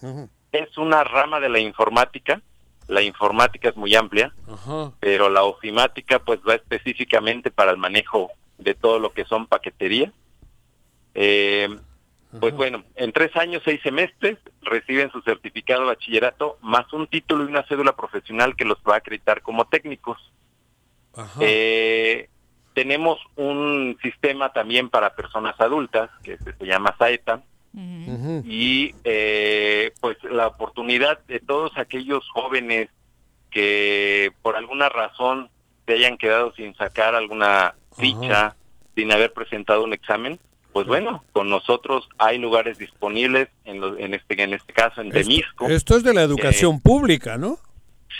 es 0.53 0.77
una 0.77 1.03
rama 1.03 1.39
de 1.39 1.49
la 1.49 1.59
informática. 1.59 2.41
La 2.87 3.01
informática 3.01 3.69
es 3.69 3.75
muy 3.75 3.95
amplia, 3.95 4.33
Ajá. 4.47 4.91
pero 4.99 5.29
la 5.29 5.43
ofimática 5.43 6.19
pues 6.19 6.39
va 6.47 6.55
específicamente 6.55 7.49
para 7.49 7.71
el 7.71 7.77
manejo 7.77 8.31
de 8.57 8.75
todo 8.75 8.99
lo 8.99 9.13
que 9.13 9.25
son 9.25 9.47
paquetería. 9.47 10.11
Eh, 11.15 11.69
pues 12.39 12.55
bueno, 12.55 12.83
en 12.95 13.11
tres 13.11 13.35
años, 13.35 13.61
seis 13.63 13.79
semestres, 13.83 14.37
reciben 14.61 15.11
su 15.11 15.21
certificado 15.21 15.81
de 15.81 15.87
bachillerato 15.87 16.57
más 16.61 16.91
un 16.91 17.07
título 17.07 17.43
y 17.43 17.47
una 17.47 17.63
cédula 17.67 17.95
profesional 17.95 18.55
que 18.55 18.65
los 18.65 18.79
va 18.87 18.95
a 18.95 18.97
acreditar 18.97 19.41
como 19.41 19.65
técnicos. 19.65 20.17
Eh, 21.41 22.29
tenemos 22.73 23.19
un 23.35 23.97
sistema 24.01 24.51
también 24.51 24.89
para 24.89 25.15
personas 25.15 25.59
adultas 25.59 26.09
que 26.23 26.37
se, 26.37 26.65
llama 26.65 26.95
SAETA 26.97 27.41
y 28.45 28.93
eh, 29.03 29.91
pues 29.99 30.17
la 30.23 30.47
oportunidad 30.47 31.19
de 31.27 31.39
todos 31.39 31.71
aquellos 31.77 32.23
jóvenes 32.33 32.89
que 33.51 34.31
por 34.41 34.55
alguna 34.55 34.89
razón 34.89 35.49
se 35.85 35.93
hayan 35.93 36.17
quedado 36.17 36.53
sin 36.55 36.75
sacar 36.75 37.13
alguna 37.15 37.75
ficha, 37.97 38.55
sin 38.95 39.11
haber 39.11 39.33
presentado 39.33 39.83
un 39.83 39.93
examen, 39.93 40.39
pues 40.71 40.87
bueno, 40.87 41.23
con 41.33 41.49
nosotros 41.49 42.07
hay 42.17 42.39
lugares 42.39 42.77
disponibles 42.79 43.49
en, 43.65 43.79
los- 43.81 43.99
en 43.99 44.13
este 44.15 44.41
en 44.41 44.53
este 44.53 44.73
caso 44.73 45.01
en 45.01 45.11
Temisco. 45.11 45.67
Esto 45.67 45.97
es 45.97 46.03
de 46.03 46.13
la 46.13 46.23
educación 46.23 46.75
Eh, 46.77 46.81
pública, 46.83 47.37
¿no? 47.37 47.57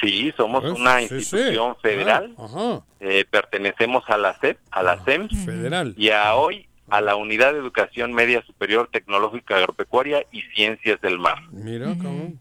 Sí, 0.01 0.33
somos 0.37 0.61
Pues, 0.61 0.73
una 0.73 0.99
sí, 0.99 1.07
sí. 1.07 1.15
institución 1.15 1.75
federal. 1.81 2.35
Ah, 2.37 2.81
Eh, 2.99 3.25
pertenecemos 3.29 4.03
a 4.07 4.17
la 4.17 4.37
SEP, 4.39 4.57
a 4.71 4.81
la 4.83 5.03
SEM. 5.03 5.27
Federal. 5.29 5.93
Y 5.97 6.09
a 6.09 6.35
hoy 6.35 6.67
a 6.89 7.01
la 7.01 7.15
Unidad 7.15 7.53
de 7.53 7.59
Educación 7.59 8.13
Media 8.13 8.43
Superior 8.45 8.89
Tecnológica 8.91 9.57
Agropecuaria 9.57 10.25
y 10.31 10.41
Ciencias 10.55 10.99
del 11.01 11.19
Mar. 11.19 11.37
Mira, 11.51 11.85
cabrón. 11.95 12.39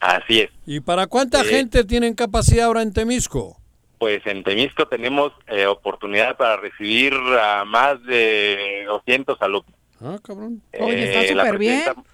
Así 0.00 0.40
es. 0.40 0.50
¿Y 0.66 0.80
para 0.80 1.06
cuánta 1.06 1.42
Eh, 1.42 1.44
gente 1.44 1.84
tienen 1.84 2.14
capacidad 2.14 2.66
ahora 2.66 2.82
en 2.82 2.92
Temisco? 2.92 3.58
Pues 3.98 4.20
en 4.26 4.42
Temisco 4.42 4.86
tenemos 4.88 5.32
eh, 5.46 5.66
oportunidad 5.66 6.36
para 6.36 6.56
recibir 6.56 7.14
a 7.40 7.64
más 7.64 8.02
de 8.04 8.84
200 8.88 9.40
alumnos. 9.40 9.72
Ah, 10.00 10.18
cabrón. 10.22 10.60
Oye, 10.80 11.04
está 11.04 11.22
Eh, 11.24 11.34
la 11.34 11.44
súper 11.44 11.58
bien. 11.58 11.82
presidenta- 11.84 12.10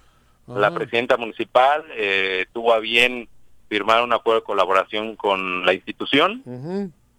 La 0.59 0.73
presidenta 0.73 1.17
municipal 1.17 1.83
eh, 1.95 2.45
tuvo 2.53 2.73
a 2.73 2.79
bien 2.79 3.27
firmar 3.69 4.03
un 4.03 4.11
acuerdo 4.13 4.41
de 4.41 4.45
colaboración 4.45 5.15
con 5.15 5.65
la 5.65 5.73
institución. 5.73 6.43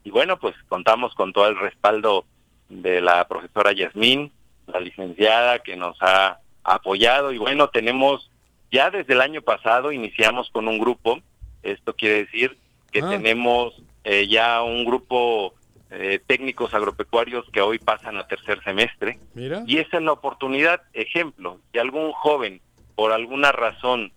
Y 0.05 0.11
bueno, 0.11 0.39
pues 0.39 0.55
contamos 0.69 1.15
con 1.15 1.33
todo 1.33 1.47
el 1.49 1.59
respaldo 1.59 2.25
de 2.69 3.01
la 3.01 3.27
profesora 3.29 3.73
Yasmín, 3.73 4.33
la 4.67 4.81
licenciada 4.81 5.61
que 5.61 5.77
nos 5.77 5.97
ha 6.03 6.39
apoyado. 6.65 7.33
Y 7.33 7.39
bueno, 7.39 7.69
tenemos 7.71 8.31
ya 8.73 8.91
desde 8.91 9.15
el 9.15 9.21
año 9.21 9.43
pasado 9.43 9.91
iniciamos 9.93 10.51
con 10.51 10.69
un 10.69 10.79
grupo, 10.79 11.21
esto 11.63 11.95
quiere 11.95 12.25
decir 12.25 12.57
que 12.93 13.01
Ah. 13.01 13.09
tenemos 13.11 13.81
eh, 14.05 14.27
ya 14.29 14.63
un 14.63 14.85
grupo 14.85 15.55
eh, 15.91 16.21
técnicos 16.27 16.73
agropecuarios 16.73 17.45
que 17.53 17.61
hoy 17.61 17.79
pasan 17.79 18.17
a 18.17 18.27
tercer 18.29 18.63
semestre. 18.63 19.19
Mira. 19.35 19.63
y 19.67 19.79
esa 19.79 19.97
es 19.99 20.03
la 20.05 20.13
oportunidad, 20.13 20.83
ejemplo, 20.93 21.59
si 21.73 21.79
algún 21.81 22.13
joven 22.13 22.61
por 22.95 23.11
alguna 23.13 23.51
razón 23.53 24.13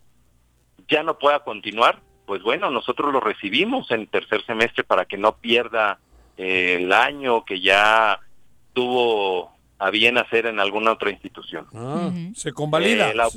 ya 0.88 1.02
no 1.04 1.18
pueda 1.18 1.40
continuar, 1.44 2.00
pues 2.26 2.42
bueno, 2.42 2.70
nosotros 2.70 3.12
lo 3.14 3.20
recibimos 3.20 3.90
en 3.92 4.08
tercer 4.08 4.46
semestre 4.46 4.84
para 4.84 5.06
que 5.06 5.18
no 5.18 5.36
pierda 5.38 6.00
eh, 6.38 6.78
el 6.82 6.92
año 6.94 7.44
que 7.46 7.60
ya 7.62 8.20
tuvo 8.74 9.52
a 9.80 9.90
bien 9.90 10.18
hacer 10.18 10.46
en 10.46 10.60
alguna 10.60 10.92
otra 10.94 11.10
institución. 11.12 11.68
Ah, 11.74 12.10
Se 12.36 12.54
convalida. 12.54 13.10
Eh, 13.12 13.16
la 13.16 13.28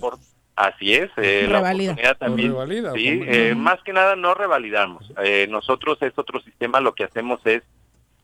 Así 0.57 0.95
es, 0.95 1.11
eh, 1.19 1.43
la 1.47 1.59
Revalida. 1.59 1.93
oportunidad 1.93 2.17
también. 2.17 2.49
Revalida, 2.53 2.93
sí, 2.95 3.21
eh, 3.27 3.55
más 3.55 3.83
que 3.83 3.93
nada 3.93 4.17
no 4.17 4.33
revalidamos. 4.33 5.13
Eh, 5.23 5.47
nosotros 5.51 5.99
es 6.01 6.15
otro 6.17 6.41
sistema, 6.41 6.81
lo 6.81 6.95
que 6.95 7.05
hacemos 7.05 7.41
es 7.45 7.63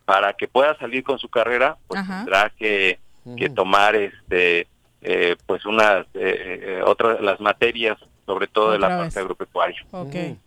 para 0.06 0.32
que 0.32 0.48
pueda 0.48 0.74
salir 0.78 1.04
con 1.04 1.18
su 1.18 1.28
carrera, 1.28 1.76
pues 1.86 2.00
Ajá. 2.00 2.16
tendrá 2.24 2.50
que, 2.56 2.98
que 3.36 3.50
tomar 3.50 3.94
este 3.96 4.66
eh, 5.02 5.36
pues 5.46 5.66
unas 5.66 6.06
otras 6.86 7.20
las 7.20 7.38
materias, 7.40 7.98
sobre 8.26 8.46
todo 8.46 8.72
de 8.72 8.78
la 8.78 8.86
Otra 8.86 8.98
parte 8.98 9.14
vez. 9.14 9.16
agropecuaria. 9.16 9.86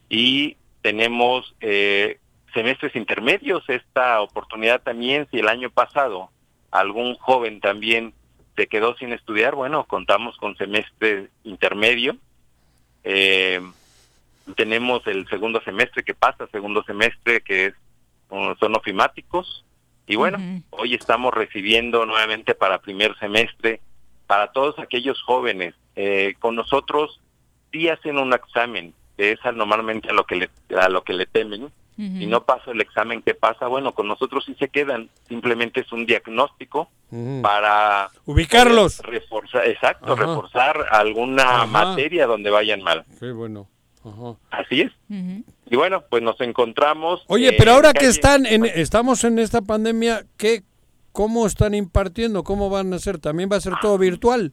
Y 0.09 0.57
tenemos 0.81 1.55
eh, 1.61 2.19
semestres 2.53 2.95
intermedios, 2.95 3.63
esta 3.67 4.21
oportunidad 4.21 4.81
también, 4.81 5.27
si 5.31 5.39
el 5.39 5.47
año 5.47 5.69
pasado 5.69 6.29
algún 6.71 7.15
joven 7.15 7.59
también 7.59 8.13
se 8.55 8.67
quedó 8.67 8.95
sin 8.95 9.11
estudiar, 9.11 9.55
bueno, 9.55 9.85
contamos 9.85 10.37
con 10.37 10.55
semestre 10.57 11.29
intermedio. 11.43 12.17
Eh, 13.03 13.61
tenemos 14.55 15.05
el 15.07 15.27
segundo 15.27 15.61
semestre 15.61 16.03
que 16.03 16.13
pasa, 16.13 16.47
segundo 16.51 16.83
semestre 16.83 17.41
que 17.41 17.67
es 17.67 17.73
uh, 18.29 18.55
son 18.59 18.75
ofimáticos. 18.75 19.65
Y 20.07 20.15
bueno, 20.15 20.37
hoy 20.69 20.93
estamos 20.93 21.33
recibiendo 21.33 22.05
nuevamente 22.05 22.53
para 22.53 22.79
primer 22.79 23.17
semestre 23.17 23.81
para 24.27 24.51
todos 24.51 24.77
aquellos 24.79 25.21
jóvenes. 25.23 25.73
Eh, 25.95 26.35
con 26.39 26.55
nosotros 26.55 27.21
sí 27.75 27.89
hacen 27.89 28.17
un 28.17 28.31
examen, 28.33 28.93
que 29.17 29.33
es 29.33 29.39
a- 29.45 29.51
normalmente 29.51 30.09
a 30.09 30.13
lo 30.13 30.23
que 30.25 30.35
le, 30.35 30.49
a 30.79 30.87
lo 30.89 31.03
que 31.03 31.13
le 31.13 31.25
temen. 31.25 31.69
Si 31.97 32.25
no 32.25 32.43
pasa 32.43 32.71
el 32.71 32.81
examen, 32.81 33.21
¿qué 33.21 33.33
pasa? 33.33 33.67
Bueno, 33.67 33.93
con 33.93 34.05
nosotros 34.09 34.43
sí 34.45 34.53
se 34.59 34.67
quedan. 34.67 35.09
Simplemente 35.29 35.79
es 35.79 35.91
un 35.93 36.05
diagnóstico 36.05 36.89
para 37.41 38.09
Ubicarlos. 38.25 38.99
Reforzar, 38.99 39.65
exacto, 39.65 40.11
Ajá. 40.11 40.21
reforzar 40.25 40.85
alguna 40.91 41.43
Ajá. 41.43 41.65
materia 41.67 42.27
donde 42.27 42.49
vayan 42.49 42.81
mal. 42.83 43.05
Qué 43.19 43.31
bueno. 43.31 43.67
Ajá. 44.03 44.35
Así 44.51 44.81
es. 44.81 44.91
Y 45.09 45.75
bueno, 45.77 46.03
pues 46.09 46.21
nos 46.21 46.39
encontramos. 46.41 47.23
Oye, 47.27 47.49
eh, 47.49 47.55
pero 47.57 47.71
ahora 47.71 47.93
que 47.93 48.07
están 48.07 48.45
en, 48.45 48.65
estamos 48.65 49.23
en 49.23 49.39
esta 49.39 49.61
pandemia, 49.61 50.25
¿qué, 50.37 50.63
¿cómo 51.13 51.45
están 51.47 51.73
impartiendo? 51.73 52.43
¿Cómo 52.43 52.69
van 52.69 52.93
a 52.93 52.99
ser? 52.99 53.19
¿También 53.19 53.47
va 53.49 53.55
a 53.55 53.61
ser 53.61 53.73
todo 53.81 53.97
virtual? 53.97 54.51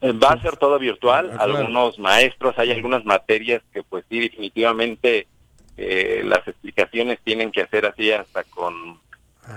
Eh, 0.00 0.12
Va 0.12 0.30
a 0.32 0.42
ser 0.42 0.56
todo 0.56 0.78
virtual. 0.78 1.30
Ah. 1.34 1.44
Algunos 1.44 1.98
maestros, 1.98 2.58
hay 2.58 2.72
algunas 2.72 3.04
materias 3.04 3.62
que 3.72 3.82
pues 3.82 4.04
sí, 4.10 4.20
definitivamente 4.20 5.26
eh, 5.76 6.22
las 6.24 6.46
explicaciones 6.46 7.18
tienen 7.24 7.50
que 7.50 7.62
hacer 7.62 7.86
así 7.86 8.12
hasta 8.12 8.44
con 8.44 9.00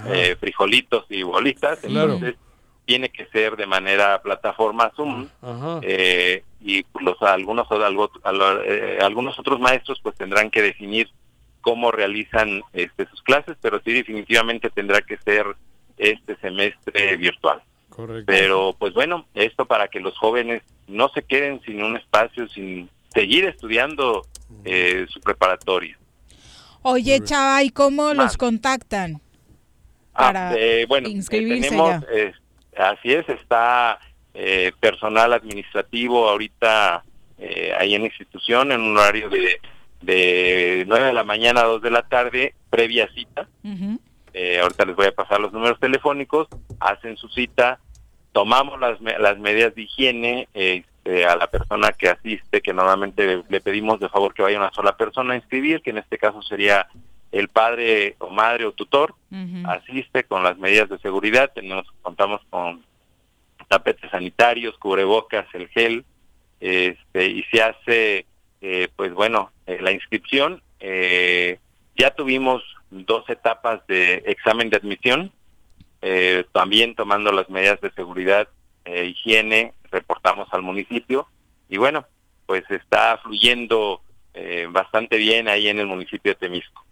eh, 0.07 0.35
frijolitos 0.39 1.05
y 1.09 1.23
bolitas. 1.23 1.79
Claro. 1.79 2.13
Entonces 2.13 2.35
tiene 2.85 3.09
que 3.09 3.25
ser 3.27 3.57
de 3.57 3.65
manera 3.65 4.21
plataforma 4.21 4.91
Zoom. 4.95 5.27
Eh, 5.81 6.43
y 6.61 6.85
los 7.01 7.21
algunos 7.21 7.69
o- 7.69 7.83
algo- 7.85 8.11
al- 8.23 8.61
eh, 8.65 8.97
algunos 9.01 9.37
otros 9.37 9.59
maestros 9.59 9.99
pues 10.01 10.15
tendrán 10.15 10.49
que 10.49 10.61
definir 10.61 11.09
cómo 11.61 11.91
realizan 11.91 12.61
este, 12.73 13.05
sus 13.07 13.21
clases, 13.21 13.57
pero 13.61 13.81
sí 13.83 13.91
definitivamente 13.91 14.69
tendrá 14.69 15.01
que 15.01 15.17
ser 15.17 15.45
este 15.97 16.35
semestre 16.37 17.17
virtual. 17.17 17.61
Correcto. 17.97 18.25
Pero 18.27 18.75
pues 18.77 18.93
bueno, 18.93 19.25
esto 19.33 19.65
para 19.65 19.87
que 19.87 19.99
los 19.99 20.15
jóvenes 20.19 20.61
no 20.87 21.09
se 21.09 21.23
queden 21.23 21.59
sin 21.63 21.81
un 21.81 21.97
espacio, 21.97 22.47
sin 22.47 22.89
seguir 23.11 23.45
estudiando 23.45 24.21
eh, 24.65 25.07
su 25.09 25.19
preparatoria. 25.19 25.97
Oye, 26.83 27.19
Chava, 27.23 27.63
¿y 27.63 27.71
cómo 27.71 28.09
los 28.13 28.17
Más. 28.17 28.37
contactan? 28.37 29.19
Ah, 30.13 30.27
Para 30.27 30.55
eh, 30.55 30.85
bueno, 30.87 31.07
eh, 31.07 31.11
inscribirse 31.11 31.69
tenemos, 31.69 32.01
ya. 32.01 32.07
eh, 32.13 32.33
así 32.77 33.13
es, 33.13 33.27
está 33.29 33.99
eh, 34.35 34.71
personal 34.79 35.33
administrativo 35.33 36.29
ahorita 36.29 37.03
eh, 37.39 37.73
ahí 37.79 37.95
en 37.95 38.01
la 38.01 38.07
institución 38.09 38.71
en 38.71 38.81
un 38.81 38.95
horario 38.95 39.27
de, 39.29 39.59
de 40.03 40.85
9 40.87 41.07
de 41.07 41.13
la 41.13 41.23
mañana 41.23 41.61
a 41.61 41.65
2 41.65 41.81
de 41.81 41.89
la 41.91 42.07
tarde, 42.07 42.53
previa 42.69 43.09
cita. 43.15 43.47
Eh, 44.33 44.59
ahorita 44.59 44.85
les 44.85 44.95
voy 44.95 45.07
a 45.07 45.11
pasar 45.15 45.39
los 45.39 45.51
números 45.51 45.79
telefónicos, 45.79 46.47
hacen 46.79 47.17
su 47.17 47.27
cita, 47.29 47.79
tomamos 48.37 48.79
las, 48.79 49.01
las 49.01 49.39
medidas 49.39 49.73
de 49.73 49.81
higiene 49.81 50.47
este, 50.53 51.25
a 51.25 51.35
la 51.35 51.47
persona 51.47 51.91
que 51.91 52.07
asiste, 52.07 52.61
que 52.61 52.71
normalmente 52.71 53.41
le 53.49 53.61
pedimos 53.61 53.99
de 53.99 54.09
favor 54.09 54.35
que 54.35 54.43
vaya 54.43 54.59
una 54.59 54.71
sola 54.73 54.95
persona 54.95 55.33
a 55.33 55.37
inscribir, 55.37 55.81
que 55.81 55.89
en 55.89 55.97
este 55.97 56.19
caso 56.19 56.43
sería 56.43 56.85
el 57.31 57.47
padre 57.47 58.15
o 58.19 58.29
madre 58.29 58.65
o 58.65 58.73
tutor, 58.73 59.15
asiste 59.65 60.25
con 60.25 60.43
las 60.43 60.55
medidas 60.59 60.87
de 60.87 60.99
seguridad, 60.99 61.51
tenemos 61.51 61.87
contamos 62.03 62.39
con 62.51 62.85
tapetes 63.69 64.11
sanitarios, 64.11 64.77
cubrebocas, 64.77 65.47
el 65.53 65.67
gel, 65.69 66.05
este, 66.59 67.25
y 67.25 67.41
se 67.45 67.63
hace, 67.63 68.25
eh, 68.61 68.87
pues 68.95 69.15
bueno, 69.15 69.49
eh, 69.65 69.79
la 69.81 69.91
inscripción. 69.91 70.61
eh, 70.79 71.57
ya 71.95 72.11
tuvimos 72.11 72.61
dos 72.91 73.27
etapas 73.31 73.81
de 73.87 74.21
examen 74.27 74.69
de 74.69 74.77
admisión, 74.77 75.31
eh, 76.09 76.45
también 76.53 76.95
tomando 76.95 77.33
las 77.33 77.49
medidas 77.49 77.81
de 77.81 77.91
seguridad, 77.91 78.47
eh, 78.85 79.07
higiene, 79.07 79.73
reportamos 79.91 80.47
al 80.53 80.61
municipio 80.61 81.27
y 81.67 81.75
bueno, 81.75 82.05
pues 82.45 82.63
está 82.69 83.17
fluyendo 83.17 83.99
eh, 84.33 84.67
bastante 84.71 85.17
bien 85.17 85.49
ahí 85.49 85.67
en 85.67 85.79
el 85.79 85.85
municipio 85.85 86.31
de 86.31 86.35
Temisco. 86.35 86.85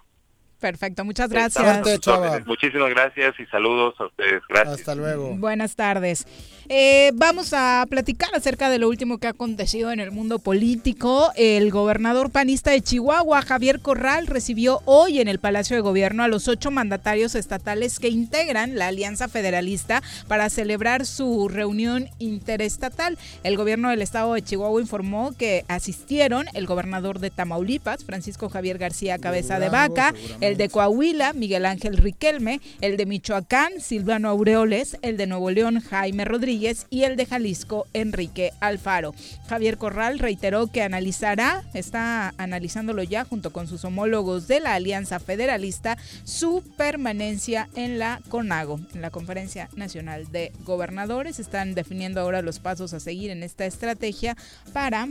Perfecto, 0.63 1.03
muchas 1.03 1.29
gracias. 1.29 2.45
Muchísimas 2.45 2.89
gracias 2.91 3.37
y 3.37 3.45
saludos 3.47 3.95
a 3.99 4.05
ustedes. 4.05 4.41
Gracias. 4.47 4.79
Hasta 4.79 4.95
luego. 4.95 5.35
Buenas 5.35 5.75
tardes. 5.75 6.25
Eh, 6.69 7.11
vamos 7.15 7.51
a 7.53 7.85
platicar 7.89 8.33
acerca 8.33 8.69
de 8.69 8.79
lo 8.79 8.87
último 8.87 9.17
que 9.17 9.27
ha 9.27 9.31
acontecido 9.31 9.91
en 9.91 9.99
el 9.99 10.11
mundo 10.11 10.39
político. 10.39 11.31
El 11.35 11.69
gobernador 11.71 12.31
panista 12.31 12.71
de 12.71 12.79
Chihuahua, 12.79 13.41
Javier 13.41 13.81
Corral, 13.81 14.27
recibió 14.27 14.81
hoy 14.85 15.19
en 15.19 15.27
el 15.27 15.39
Palacio 15.39 15.75
de 15.75 15.81
Gobierno 15.81 16.23
a 16.23 16.29
los 16.29 16.47
ocho 16.47 16.71
mandatarios 16.71 17.35
estatales 17.35 17.99
que 17.99 18.07
integran 18.07 18.77
la 18.77 18.87
Alianza 18.87 19.27
Federalista 19.27 20.01
para 20.29 20.49
celebrar 20.49 21.05
su 21.05 21.49
reunión 21.49 22.07
interestatal. 22.19 23.17
El 23.43 23.57
gobierno 23.57 23.89
del 23.89 24.01
estado 24.01 24.33
de 24.33 24.41
Chihuahua 24.41 24.79
informó 24.79 25.35
que 25.37 25.65
asistieron 25.67 26.45
el 26.53 26.65
gobernador 26.65 27.19
de 27.19 27.29
Tamaulipas, 27.29 28.05
Francisco 28.05 28.47
Javier 28.47 28.77
García 28.77 29.17
Cabeza 29.17 29.59
de 29.59 29.67
Vaca, 29.67 30.13
el 30.39 30.52
de 30.55 30.69
Coahuila, 30.69 31.33
Miguel 31.33 31.65
Ángel 31.65 31.97
Riquelme, 31.97 32.61
el 32.81 32.97
de 32.97 33.05
Michoacán, 33.05 33.79
Silvano 33.79 34.29
Aureoles, 34.29 34.97
el 35.01 35.17
de 35.17 35.27
Nuevo 35.27 35.51
León, 35.51 35.79
Jaime 35.79 36.25
Rodríguez 36.25 36.87
y 36.89 37.03
el 37.03 37.15
de 37.15 37.25
Jalisco, 37.25 37.87
Enrique 37.93 38.51
Alfaro. 38.59 39.13
Javier 39.47 39.77
Corral 39.77 40.19
reiteró 40.19 40.67
que 40.67 40.81
analizará, 40.81 41.63
está 41.73 42.33
analizándolo 42.37 43.03
ya 43.03 43.25
junto 43.25 43.51
con 43.51 43.67
sus 43.67 43.85
homólogos 43.85 44.47
de 44.47 44.59
la 44.59 44.73
Alianza 44.75 45.19
Federalista, 45.19 45.97
su 46.23 46.63
permanencia 46.77 47.69
en 47.75 47.99
la 47.99 48.21
CONAGO, 48.29 48.79
en 48.93 49.01
la 49.01 49.09
Conferencia 49.09 49.69
Nacional 49.75 50.31
de 50.31 50.51
Gobernadores. 50.65 51.39
Están 51.39 51.75
definiendo 51.75 52.21
ahora 52.21 52.41
los 52.41 52.59
pasos 52.59 52.93
a 52.93 52.99
seguir 52.99 53.31
en 53.31 53.43
esta 53.43 53.65
estrategia 53.65 54.37
para 54.73 55.07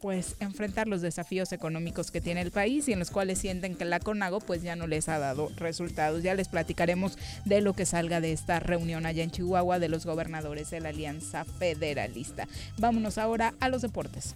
pues 0.00 0.36
enfrentar 0.40 0.86
los 0.86 1.02
desafíos 1.02 1.52
económicos 1.52 2.10
que 2.10 2.20
tiene 2.20 2.40
el 2.40 2.50
país 2.50 2.88
y 2.88 2.92
en 2.92 2.98
los 2.98 3.10
cuales 3.10 3.38
sienten 3.38 3.74
que 3.74 3.84
la 3.84 4.00
CONAGO 4.00 4.40
pues 4.40 4.62
ya 4.62 4.76
no 4.76 4.83
les 4.86 5.08
ha 5.08 5.18
dado 5.18 5.50
resultados. 5.56 6.22
Ya 6.22 6.34
les 6.34 6.48
platicaremos 6.48 7.18
de 7.44 7.60
lo 7.60 7.74
que 7.74 7.86
salga 7.86 8.20
de 8.20 8.32
esta 8.32 8.60
reunión 8.60 9.06
allá 9.06 9.22
en 9.22 9.30
Chihuahua 9.30 9.78
de 9.78 9.88
los 9.88 10.06
gobernadores 10.06 10.70
de 10.70 10.80
la 10.80 10.90
Alianza 10.90 11.44
Federalista. 11.44 12.48
Vámonos 12.78 13.18
ahora 13.18 13.54
a 13.60 13.68
los 13.68 13.82
deportes. 13.82 14.34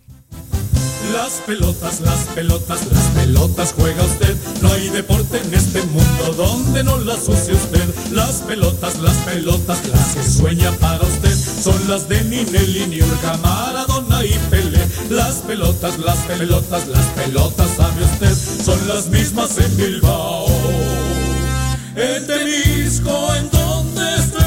Las 1.13 1.41
pelotas, 1.47 2.01
las 2.01 2.27
pelotas, 2.35 2.87
las 2.93 3.05
pelotas 3.15 3.73
juega 3.73 4.05
usted. 4.05 4.37
No 4.61 4.71
hay 4.73 4.91
deporte 4.91 5.41
en 5.41 5.55
este 5.55 5.81
mundo 5.83 6.35
donde 6.37 6.85
no 6.85 6.99
las 6.99 7.27
use 7.29 7.55
usted. 7.55 8.13
Las 8.13 8.43
pelotas, 8.43 8.99
las 9.01 9.17
pelotas, 9.19 9.89
las 9.89 10.15
que 10.15 10.23
sueña 10.23 10.71
para 10.73 11.03
usted. 11.03 11.35
Son 11.61 11.89
las 11.89 12.09
de 12.09 12.23
Ninelli, 12.25 12.87
Niurka, 12.87 13.37
Maradona 13.39 14.25
y 14.25 14.39
Pelé. 14.51 14.87
Las 15.11 15.37
pelotas, 15.37 15.99
las 15.99 16.19
pelotas, 16.27 16.87
las 16.89 17.07
pelotas, 17.07 17.71
sabe 17.77 18.05
usted, 18.05 18.35
son 18.65 18.89
las 18.89 19.09
mismas 19.09 19.59
en 19.59 19.77
Bilbao. 19.77 20.47
En 21.97 22.27
Temisco, 22.27 23.35
en 23.35 23.51
donde 23.51 24.15
esté. 24.17 24.39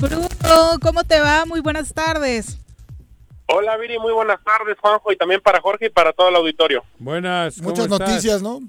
Bruno, 0.00 0.28
¿cómo 0.80 1.04
te 1.04 1.20
va? 1.20 1.44
Muy 1.46 1.60
buenas 1.60 1.92
tardes. 1.92 2.58
Hola 3.46 3.76
Viri, 3.76 3.98
muy 3.98 4.12
buenas 4.12 4.38
tardes 4.42 4.76
Juanjo 4.80 5.12
y 5.12 5.16
también 5.16 5.40
para 5.42 5.60
Jorge 5.60 5.86
y 5.86 5.90
para 5.90 6.12
todo 6.12 6.28
el 6.30 6.36
auditorio. 6.36 6.82
Buenas. 6.98 7.56
¿cómo 7.56 7.68
Muchas 7.70 7.84
estás? 7.84 8.00
noticias, 8.00 8.42
¿no? 8.42 8.60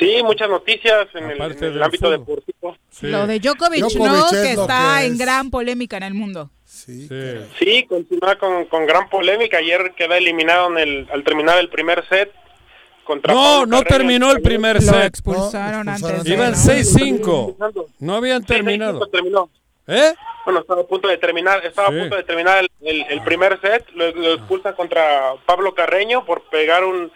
Sí, 0.00 0.22
muchas 0.24 0.48
noticias 0.48 1.06
en 1.14 1.30
el, 1.30 1.40
en 1.40 1.64
el 1.64 1.82
ámbito 1.82 2.06
fútbol. 2.06 2.18
deportivo. 2.18 2.76
Lo 3.02 3.26
de 3.28 3.38
Djokovic, 3.38 3.80
Djokovic 3.80 3.98
¿no? 4.12 4.26
es 4.26 4.32
Que 4.48 4.54
lo 4.56 4.62
está 4.62 4.96
que 5.00 5.06
en 5.06 5.18
gran 5.18 5.50
polémica 5.50 5.96
en 5.98 6.02
el 6.02 6.14
mundo. 6.14 6.50
Sí. 6.64 7.08
Sí, 7.58 7.84
continúa 7.88 8.36
con, 8.36 8.64
con 8.66 8.86
gran 8.86 9.08
polémica. 9.10 9.58
Ayer 9.58 9.92
queda 9.96 10.16
eliminado 10.16 10.68
en 10.70 10.78
el, 10.78 11.08
al 11.12 11.22
terminar 11.22 11.58
el 11.58 11.68
primer 11.68 12.04
set. 12.08 12.32
Contra 13.04 13.34
No, 13.34 13.40
Pablo 13.40 13.66
no 13.66 13.82
Carreño. 13.82 13.96
terminó 13.98 14.30
el 14.32 14.40
primer 14.42 14.76
Lo 14.76 14.82
set. 14.92 15.04
expulsaron 15.04 15.86
No, 15.86 15.92
antes. 15.92 16.10
expulsaron 16.10 16.24
de- 16.24 16.30
Iban 16.32 16.52
¿no? 16.52 16.56
6-5. 16.56 17.86
No 17.98 18.14
habían 18.14 18.44
terminado. 18.44 19.04
Sí, 19.04 19.10
terminó. 19.10 19.50
¿Eh? 19.86 20.14
Bueno, 20.44 20.60
estaba 20.60 20.82
a 20.82 20.86
punto 20.86 21.08
de 21.08 21.18
terminar, 21.18 21.64
estaba 21.66 21.88
Sí. 21.88 21.96
a 21.96 22.00
punto 22.00 22.16
de 22.16 22.22
terminar 22.22 22.58
el, 22.58 22.70
el- 22.82 23.06
el 23.10 23.20
primer 23.22 23.60
set, 23.60 23.84
lo, 23.94 24.10
lo 24.12 24.34
expulsan 24.34 24.74
contra 24.74 25.34
Pablo 25.44 25.74
Carreño 25.74 26.24
por 26.24 26.42
pegar 26.50 26.84
un 26.84 27.10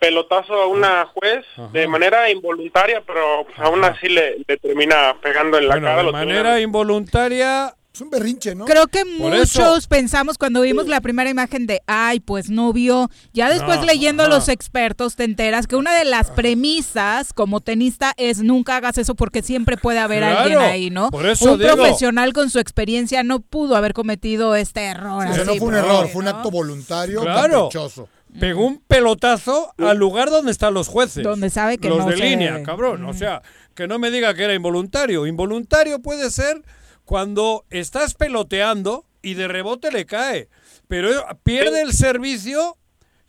pelotazo 0.00 0.54
a 0.54 0.66
una 0.66 1.06
juez 1.14 1.44
de 1.72 1.86
manera 1.86 2.30
involuntaria, 2.30 3.02
pero 3.06 3.44
pues, 3.44 3.58
aún 3.60 3.84
así 3.84 4.08
le, 4.08 4.38
le 4.48 4.56
termina 4.56 5.14
pegando 5.22 5.58
en 5.58 5.68
la 5.68 5.74
Bueno, 5.74 5.86
cara. 5.88 6.02
de 6.02 6.12
manera 6.12 6.60
involuntaria. 6.60 7.74
Es 7.92 8.00
un 8.00 8.08
berrinche, 8.08 8.54
¿no? 8.54 8.66
Creo 8.66 8.86
que 8.86 9.00
Por 9.00 9.32
muchos 9.32 9.48
eso. 9.78 9.88
pensamos 9.88 10.38
cuando 10.38 10.60
vimos 10.60 10.86
la 10.86 11.00
primera 11.00 11.28
imagen 11.28 11.66
de, 11.66 11.82
ay, 11.88 12.20
pues 12.20 12.48
no 12.48 12.72
vio. 12.72 13.10
Ya 13.32 13.50
después 13.50 13.80
No, 13.80 13.84
leyendo 13.86 14.22
a 14.22 14.28
los 14.28 14.48
expertos 14.48 15.16
te 15.16 15.24
enteras 15.24 15.66
que 15.66 15.74
una 15.74 15.92
de 15.98 16.04
las 16.04 16.30
premisas 16.30 17.32
como 17.32 17.60
tenista 17.60 18.12
es 18.16 18.44
nunca 18.44 18.76
hagas 18.76 18.96
eso 18.96 19.16
porque 19.16 19.42
siempre 19.42 19.76
puede 19.76 19.98
haber 19.98 20.20
Claro, 20.20 20.38
alguien 20.38 20.58
ahí, 20.60 20.90
¿no? 20.90 21.10
por 21.10 21.26
eso 21.26 21.54
un 21.54 21.58
digo. 21.58 21.74
profesional 21.74 22.32
con 22.32 22.48
su 22.48 22.60
experiencia 22.60 23.24
no 23.24 23.40
pudo 23.40 23.74
haber 23.74 23.92
cometido 23.92 24.54
este 24.54 24.84
error. 24.84 25.26
Sea, 25.34 25.44
no 25.44 25.56
fue 25.56 25.66
un 25.68 25.74
error, 25.74 26.08
fue 26.08 26.22
un 26.22 26.28
acto 26.28 26.50
voluntario, 26.52 27.22
Claro. 27.22 27.64
caprichoso. 27.64 28.08
Pegó 28.38 28.66
un 28.66 28.78
pelotazo 28.78 29.72
al 29.78 29.98
lugar 29.98 30.30
donde 30.30 30.52
están 30.52 30.74
los 30.74 30.88
jueces. 30.88 31.24
Donde 31.24 31.50
sabe 31.50 31.78
que 31.78 31.88
los 31.88 31.98
no 31.98 32.06
de 32.06 32.16
se 32.16 32.22
línea, 32.24 32.52
debe. 32.52 32.64
cabrón. 32.64 33.04
O 33.04 33.12
sea, 33.12 33.42
que 33.74 33.88
no 33.88 33.98
me 33.98 34.10
diga 34.10 34.34
que 34.34 34.44
era 34.44 34.54
involuntario. 34.54 35.26
Involuntario 35.26 36.00
puede 36.00 36.30
ser 36.30 36.62
cuando 37.04 37.64
estás 37.70 38.14
peloteando 38.14 39.04
y 39.22 39.34
de 39.34 39.48
rebote 39.48 39.90
le 39.90 40.06
cae. 40.06 40.48
Pero 40.86 41.10
pierde 41.42 41.82
el 41.82 41.92
servicio 41.92 42.76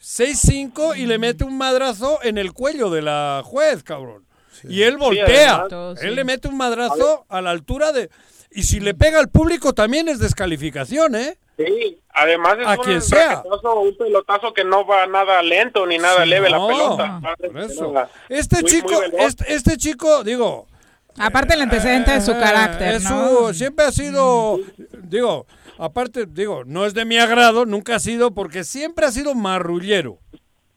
6-5 0.01 0.97
y 0.97 1.05
le 1.05 1.17
mete 1.17 1.43
un 1.43 1.57
madrazo 1.57 2.19
en 2.23 2.37
el 2.37 2.53
cuello 2.53 2.89
de 2.89 3.01
la 3.01 3.41
juez, 3.43 3.83
cabrón. 3.83 4.25
Y 4.67 4.83
él 4.83 4.97
voltea. 4.97 5.67
él 6.01 6.15
le 6.15 6.23
mete 6.23 6.47
un 6.47 6.57
madrazo 6.57 7.25
a 7.29 7.41
la 7.41 7.51
altura 7.51 7.91
de... 7.91 8.09
Y 8.51 8.63
si 8.63 8.79
le 8.79 8.93
pega 8.93 9.19
al 9.19 9.29
público 9.29 9.73
también 9.73 10.09
es 10.09 10.19
descalificación, 10.19 11.15
¿eh? 11.15 11.37
Sí, 11.67 11.99
además 12.13 12.57
es 12.59 12.67
A 12.67 12.71
un, 12.71 12.77
quien 12.83 13.01
sea. 13.01 13.35
raquetazo, 13.35 13.79
un 13.81 13.97
pelotazo 13.97 14.53
que 14.53 14.63
no 14.63 14.85
va 14.85 15.05
nada 15.07 15.41
lento 15.41 15.85
ni 15.85 15.97
nada 15.97 16.25
leve 16.25 16.49
la 16.49 16.65
pelota. 16.67 17.21
por 17.37 17.59
eso. 17.59 17.91
Nada. 17.91 18.09
Este 18.29 18.61
Muy, 18.61 18.71
chico, 18.71 18.89
muy 19.11 19.21
este, 19.25 19.53
este 19.53 19.77
chico, 19.77 20.23
digo, 20.23 20.67
Aparte 21.17 21.55
el 21.55 21.61
antecedente 21.61 22.11
de 22.11 22.21
su 22.21 22.31
eh, 22.31 22.37
carácter, 22.39 22.95
es 22.95 23.03
¿no? 23.03 23.47
su- 23.49 23.53
siempre 23.53 23.83
ha 23.85 23.91
sido, 23.91 24.59
digo, 25.03 25.45
aparte, 25.77 26.25
digo, 26.25 26.63
no 26.65 26.85
es 26.85 26.93
de 26.93 27.03
mi 27.03 27.17
agrado, 27.17 27.65
nunca 27.65 27.95
ha 27.95 27.99
sido, 27.99 28.33
porque 28.33 28.63
siempre 28.63 29.05
ha 29.05 29.11
sido 29.11 29.35
marrullero. 29.35 30.19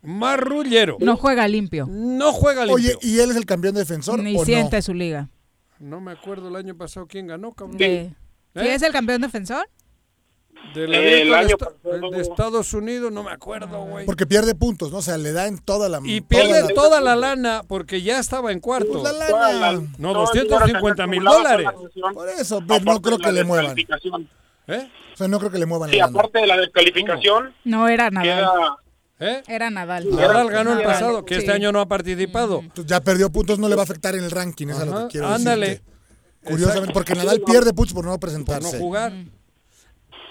Marrullero. 0.03 0.97
No 1.01 1.17
juega 1.17 1.49
limpio. 1.49 1.87
No 1.89 2.33
juega 2.33 2.67
limpio. 2.67 2.75
Oye, 2.75 2.99
¿y 3.01 3.21
él 3.21 3.31
es 3.31 3.37
el 3.37 3.47
campeón 3.47 3.75
defensor 3.75 4.19
Ni 4.19 4.37
o 4.37 4.45
siente 4.45 4.77
no? 4.77 4.83
su 4.83 4.93
liga. 4.93 5.29
No 5.79 6.01
me 6.01 6.13
acuerdo 6.13 6.49
el 6.49 6.57
año 6.57 6.77
pasado 6.77 7.07
quién 7.07 7.27
ganó, 7.27 7.53
cabrón. 7.53 7.79
De- 7.79 8.13
¿Sí 8.55 8.61
¿Eh? 8.61 8.75
es 8.75 8.83
el 8.83 8.93
campeón 8.93 9.23
defensor? 9.23 9.69
De 10.75 10.89
la 10.89 10.97
El 10.99 11.25
liga 11.25 11.39
de, 11.39 11.45
año 11.47 11.57
pasado. 11.59 12.11
de 12.11 12.21
Estados 12.21 12.73
Unidos, 12.75 13.13
no 13.13 13.23
me 13.23 13.31
acuerdo, 13.31 13.85
güey. 13.85 14.07
Porque 14.07 14.27
pierde 14.27 14.55
puntos, 14.55 14.91
¿no? 14.91 14.99
O 14.99 15.03
sea, 15.03 15.19
le 15.19 15.33
da 15.33 15.47
en 15.47 15.59
toda 15.59 15.89
la... 15.89 16.01
Y 16.03 16.21
toda 16.21 16.29
pierde 16.29 16.63
la- 16.63 16.69
toda 16.75 17.01
la 17.01 17.15
lana 17.17 17.63
porque 17.67 18.03
ya 18.03 18.19
estaba 18.19 18.51
en 18.51 18.61
cuarto. 18.61 18.91
Pues 19.01 19.03
la 19.05 19.13
lana. 19.13 19.53
la- 19.53 19.73
No, 19.73 19.79
el 19.79 19.87
dinero 19.93 20.21
250 20.21 21.05
que 21.05 21.09
mil 21.11 21.23
dólares. 21.25 21.69
Por 22.15 22.29
eso, 22.29 22.61
pero 22.67 22.81
no 22.85 22.91
aparte 22.93 23.03
creo 23.03 23.19
que 23.19 23.33
le 23.33 23.45
muevan. 23.45 23.77
¿Eh? 24.67 24.89
O 25.13 25.17
sea, 25.17 25.29
no 25.29 25.39
creo 25.39 25.51
que 25.51 25.59
le 25.59 25.67
muevan 25.67 25.91
Sí, 25.91 25.97
la 25.99 26.07
lana. 26.07 26.19
aparte 26.19 26.39
de 26.41 26.47
la 26.47 26.57
descalificación, 26.57 27.55
No, 27.65 27.87
era 27.89 28.11
Nadal. 28.11 28.25
queda 28.39 28.77
¿Eh? 29.21 29.43
Era 29.47 29.71
Nadal. 29.71 30.11
Nadal 30.11 30.51
ganó 30.51 30.73
el 30.77 30.83
pasado, 30.85 31.25
que 31.25 31.35
sí. 31.37 31.41
este 31.41 31.53
año 31.53 31.71
no 31.71 31.81
ha 31.81 31.87
participado. 31.87 32.59
Entonces, 32.61 32.87
ya 32.87 33.01
perdió 33.01 33.31
puntos, 33.31 33.59
no 33.61 33.69
le 33.69 33.77
va 33.77 33.83
a 33.83 33.85
afectar 33.85 34.17
en 34.17 34.25
el 34.25 34.31
ranking, 34.33 34.67
eso 34.69 34.83
es 34.83 34.89
lo 34.89 35.03
que 35.07 35.13
quiero 35.13 35.29
ándale. 35.29 35.67
decirte. 35.67 35.93
Curiosamente, 36.45 36.93
porque 36.93 37.15
Nadal 37.15 37.41
pierde 37.41 37.73
puntos 37.73 37.95
por 37.95 38.05
no 38.05 38.11
por 38.11 38.17
no 38.17 38.21
presentarse. 38.21 38.79
jugar. 38.79 39.13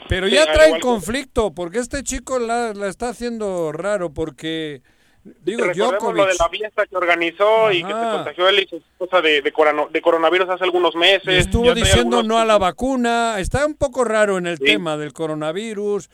Pero 0.09 0.27
Sí, 0.27 0.33
ya 0.35 0.43
al 0.43 0.53
trae 0.53 0.67
igual 0.67 0.81
que- 0.81 0.87
conflicto, 0.87 1.53
porque 1.53 1.79
este 1.79 2.03
chico 2.03 2.39
la, 2.39 2.73
la 2.73 2.87
está 2.87 3.09
haciendo 3.09 3.71
raro, 3.71 4.13
porque, 4.13 4.81
digo, 5.23 5.63
recordemos 5.65 6.01
lo 6.15 6.25
de 6.25 6.33
Djokovic 6.33 6.39
la 6.39 6.49
fiesta 6.49 6.85
que 6.85 6.95
organizó 6.97 7.71
y 7.71 7.81
que 7.83 7.87
se 7.87 7.93
contagió 7.93 8.49
él 8.49 8.59
y 8.59 8.67
su 8.67 8.75
esposa 8.77 9.21
de, 9.21 9.41
de, 9.41 9.53
corano- 9.53 9.89
de 9.91 10.01
coronavirus 10.01 10.49
hace 10.49 10.63
algunos 10.63 10.95
meses. 10.95 11.27
estuvo 11.45 11.73
diciendo 11.73 12.17
algunos- 12.17 12.25
no 12.27 12.37
a 12.39 12.45
la 12.45 12.57
vacuna, 12.57 13.35
está 13.39 13.65
un 13.65 13.75
poco 13.75 14.03
raro 14.03 14.37
en 14.37 14.47
el 14.47 14.57
Sí. 14.57 14.65
tema 14.65 14.97
del 14.97 15.13
coronavirus, 15.13 16.09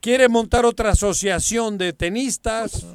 quiere 0.00 0.28
montar 0.28 0.64
otra 0.64 0.90
asociación 0.90 1.76
de 1.78 1.92
tenistas 1.92 2.86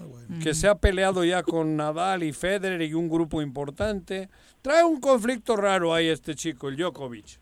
que 0.44 0.54
se 0.54 0.68
ha 0.68 0.76
peleado 0.76 1.24
ya 1.26 1.42
con 1.42 1.76
Nadal 1.76 2.22
y 2.22 2.34
Federer 2.34 2.82
y 2.84 2.94
un 2.94 3.10
grupo 3.10 3.42
importante. 3.42 4.30
Trae 4.62 4.84
un 4.84 5.00
conflicto 5.00 5.56
raro 5.56 5.92
ahí 5.94 6.08
este 6.08 6.36
chico, 6.36 6.68
el 6.70 6.76
Djokovic. 6.78 7.40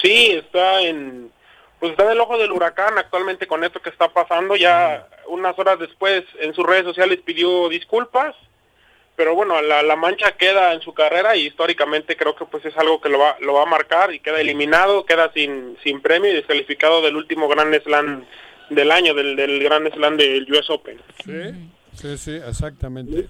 Sí, 0.00 0.30
está 0.32 0.82
en 0.82 1.32
pues 1.80 1.92
está 1.92 2.04
en 2.04 2.12
el 2.12 2.20
ojo 2.20 2.36
del 2.36 2.52
huracán 2.52 2.98
actualmente 2.98 3.46
con 3.46 3.64
esto 3.64 3.80
que 3.80 3.88
está 3.88 4.12
pasando. 4.12 4.54
Ya 4.54 5.08
unas 5.28 5.58
horas 5.58 5.78
después 5.78 6.24
en 6.38 6.54
sus 6.54 6.66
redes 6.66 6.84
sociales 6.84 7.18
pidió 7.24 7.70
disculpas, 7.70 8.36
pero 9.16 9.34
bueno, 9.34 9.60
la, 9.62 9.82
la 9.82 9.96
mancha 9.96 10.32
queda 10.32 10.74
en 10.74 10.82
su 10.82 10.92
carrera 10.92 11.36
y 11.36 11.46
históricamente 11.46 12.16
creo 12.16 12.36
que 12.36 12.44
pues 12.44 12.64
es 12.66 12.76
algo 12.76 13.00
que 13.00 13.08
lo 13.08 13.18
va, 13.18 13.36
lo 13.40 13.54
va 13.54 13.62
a 13.62 13.66
marcar 13.66 14.12
y 14.12 14.20
queda 14.20 14.40
eliminado, 14.40 15.06
queda 15.06 15.32
sin, 15.32 15.78
sin 15.82 16.02
premio 16.02 16.30
y 16.30 16.34
descalificado 16.34 17.00
del 17.00 17.16
último 17.16 17.48
Grand 17.48 17.74
Slam 17.82 18.24
del 18.68 18.90
año, 18.90 19.14
del, 19.14 19.34
del 19.36 19.62
Grand 19.62 19.92
Slam 19.92 20.18
del 20.18 20.46
US 20.52 20.68
Open. 20.68 21.00
Sí, 21.24 21.70
sí, 21.94 22.18
sí, 22.18 22.40
exactamente. 22.46 23.26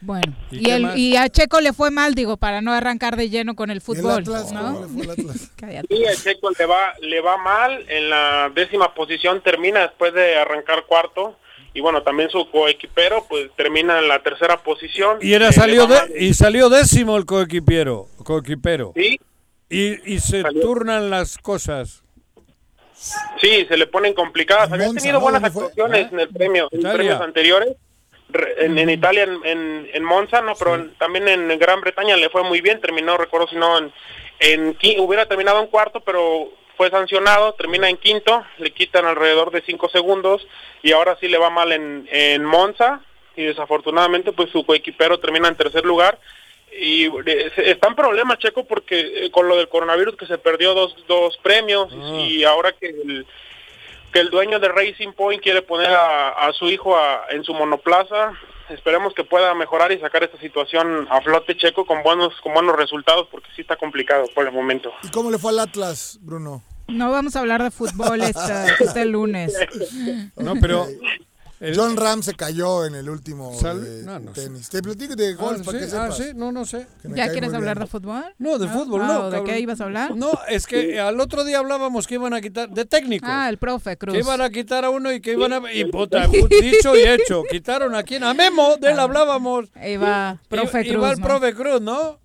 Bueno, 0.00 0.34
¿Y 0.50 0.70
el, 0.70 0.96
y 0.96 1.16
a 1.16 1.28
Checo 1.28 1.60
le 1.60 1.72
fue 1.72 1.90
mal, 1.90 2.14
digo, 2.14 2.36
para 2.36 2.60
no 2.60 2.72
arrancar 2.72 3.16
de 3.16 3.28
lleno 3.30 3.54
con 3.56 3.70
el 3.70 3.76
¿Y 3.76 3.78
el 3.78 3.82
fútbol. 3.82 4.24
Sí, 5.88 6.04
el 6.04 6.16
Checo 6.22 6.50
le 6.58 6.66
va, 6.66 6.92
le 7.00 7.20
va 7.20 7.36
mal, 7.38 7.84
en 7.88 8.10
la 8.10 8.50
décima 8.54 8.94
posición 8.94 9.42
termina 9.42 9.80
después 9.80 10.12
de 10.14 10.36
arrancar 10.36 10.84
cuarto 10.86 11.36
y 11.74 11.80
bueno, 11.80 12.02
también 12.02 12.28
su 12.30 12.50
coequipero 12.50 13.24
pues 13.28 13.50
termina 13.56 13.98
en 13.98 14.08
la 14.08 14.22
tercera 14.22 14.62
posición. 14.62 15.18
Y 15.22 15.32
era 15.32 15.48
Eh, 15.48 15.52
salió 15.52 15.86
de, 15.86 15.98
y 16.18 16.34
salió 16.34 16.68
décimo 16.68 17.16
el 17.16 17.24
coequipero, 17.24 18.08
coequipero. 18.24 18.92
Sí, 18.94 19.18
Y, 19.70 20.14
y 20.14 20.20
se 20.20 20.42
Salió. 20.42 20.60
turnan 20.60 21.08
las 21.10 21.38
cosas. 21.38 22.02
sí, 23.40 23.64
se 23.68 23.76
le 23.76 23.86
ponen 23.86 24.12
complicadas. 24.14 24.68
En 24.68 24.74
Había 24.74 24.86
Monza, 24.88 25.00
tenido 25.00 25.20
buenas 25.20 25.42
actuaciones 25.42 26.12
en 26.12 26.20
el 26.20 26.28
premio, 26.28 26.68
en 26.70 26.82
premios 26.82 27.20
anteriores. 27.20 27.70
En, 28.58 28.78
en 28.78 28.90
Italia, 28.90 29.24
en, 29.24 29.40
en, 29.44 29.90
en 29.92 30.04
Monza, 30.04 30.40
no, 30.40 30.54
pero 30.56 30.74
en- 30.74 30.94
también 30.94 31.28
en 31.28 31.58
Gran 31.58 31.80
Bretaña 31.80 32.16
le 32.16 32.28
fue 32.30 32.42
muy 32.42 32.60
bien. 32.60 32.80
Terminó, 32.80 33.16
recuerdo 33.16 33.48
si 33.48 33.56
no, 33.56 33.78
en, 33.78 33.92
en 34.40 34.76
hubiera 34.98 35.26
terminado 35.26 35.60
en 35.60 35.66
cuarto, 35.68 36.00
pero 36.00 36.50
fue 36.76 36.90
sancionado. 36.90 37.54
Termina 37.54 37.88
en 37.88 37.96
quinto, 37.96 38.44
le 38.58 38.70
quitan 38.72 39.04
alrededor 39.06 39.50
de 39.50 39.62
cinco 39.62 39.88
segundos 39.88 40.46
y 40.82 40.92
ahora 40.92 41.16
sí 41.20 41.28
le 41.28 41.38
va 41.38 41.50
mal 41.50 41.72
en, 41.72 42.08
en 42.10 42.44
Monza 42.44 43.00
y 43.36 43.44
desafortunadamente 43.44 44.32
pues 44.32 44.50
su 44.50 44.64
coequipero 44.66 45.18
termina 45.18 45.48
en 45.48 45.56
tercer 45.56 45.84
lugar 45.84 46.18
y 46.70 47.06
eh, 47.06 47.52
está 47.56 47.88
en 47.88 47.94
problemas 47.94 48.38
Checo 48.38 48.64
porque 48.64 49.26
eh, 49.26 49.30
con 49.30 49.48
lo 49.48 49.56
del 49.56 49.68
coronavirus 49.68 50.16
que 50.16 50.26
se 50.26 50.38
perdió 50.38 50.74
dos, 50.74 50.94
dos 51.06 51.38
premios 51.38 51.92
y 52.28 52.44
ahora 52.44 52.72
que 52.72 52.88
el 52.88 53.26
que 54.12 54.20
el 54.20 54.30
dueño 54.30 54.58
de 54.60 54.68
Racing 54.68 55.12
Point 55.12 55.42
quiere 55.42 55.62
poner 55.62 55.90
a, 55.90 56.30
a 56.30 56.52
su 56.52 56.66
hijo 56.66 56.96
a- 56.96 57.26
en 57.30 57.42
su 57.44 57.54
monoplaza 57.54 58.32
esperemos 58.68 59.12
que 59.14 59.24
pueda 59.24 59.54
mejorar 59.54 59.92
y 59.92 59.98
sacar 60.00 60.22
esta 60.22 60.38
situación 60.38 61.06
a 61.10 61.20
flote 61.20 61.56
Checo 61.56 61.84
con 61.84 62.02
buenos 62.02 62.32
con 62.42 62.54
buenos 62.54 62.76
resultados 62.76 63.28
porque 63.30 63.48
sí 63.54 63.62
está 63.62 63.76
complicado 63.76 64.24
por 64.34 64.46
el 64.46 64.52
momento 64.52 64.92
¿Y 65.02 65.10
cómo 65.10 65.30
le 65.30 65.38
fue 65.38 65.50
al 65.50 65.58
Atlas, 65.60 66.18
Bruno? 66.22 66.62
No 66.88 67.10
vamos 67.10 67.36
a 67.36 67.40
hablar 67.40 67.62
de 67.62 67.70
fútbol 67.70 68.20
este, 68.22 68.52
este 68.84 69.04
lunes. 69.06 69.56
No, 70.36 70.54
pero 70.60 70.86
John 71.74 71.96
Ram 71.96 72.22
se 72.22 72.34
cayó 72.34 72.84
en 72.84 72.94
el 72.94 73.08
último 73.08 73.52
de 73.62 74.02
no, 74.04 74.18
no 74.18 74.34
sé. 74.34 74.42
tenis. 74.42 74.68
Te 74.68 74.82
platico 74.82 75.14
de 75.14 75.34
golf 75.34 75.60
Ah, 75.60 75.64
para 75.64 75.78
sí, 75.78 75.84
que 75.84 75.96
ah, 75.96 76.10
sepas. 76.12 76.16
sí, 76.16 76.24
no, 76.34 76.50
no 76.52 76.64
sé. 76.64 76.86
¿Ya 77.14 77.30
quieres 77.30 77.54
hablar 77.54 77.76
bien. 77.76 77.84
de 77.86 77.90
fútbol? 77.90 78.24
No, 78.38 78.58
de 78.58 78.66
Ah, 78.66 78.70
fútbol, 78.72 79.02
ah, 79.02 79.06
no. 79.06 79.20
¿o 79.26 79.30
¿De 79.30 79.44
qué 79.44 79.60
ibas 79.60 79.80
a 79.80 79.84
hablar? 79.84 80.16
No, 80.16 80.30
es 80.48 80.66
que 80.66 80.98
al 81.00 81.20
otro 81.20 81.44
día 81.44 81.58
hablábamos 81.58 82.06
que 82.06 82.14
iban 82.14 82.34
a 82.34 82.40
quitar, 82.40 82.68
de 82.70 82.84
técnicos. 82.84 83.28
Ah, 83.30 83.48
el 83.48 83.58
profe 83.58 83.96
Cruz. 83.96 84.14
Que 84.14 84.20
iban 84.20 84.40
a 84.40 84.50
quitar 84.50 84.84
a 84.84 84.90
uno 84.90 85.12
y 85.12 85.20
que 85.20 85.32
iban 85.32 85.52
a... 85.52 85.72
Y 85.72 85.84
puta, 85.84 86.26
dicho 86.60 86.96
y 86.96 87.02
hecho. 87.02 87.42
Quitaron 87.50 87.94
a 87.94 88.02
quién? 88.02 88.24
A 88.24 88.34
Memo, 88.34 88.76
de 88.80 88.90
él 88.92 88.98
hablábamos. 88.98 89.66
Iba 89.86 90.40
profe 90.48 90.82
Cruz. 90.82 90.92
Iba 90.94 91.10
el 91.12 91.20
profe 91.20 91.54
Cruz, 91.54 91.80
¿no? 91.80 92.18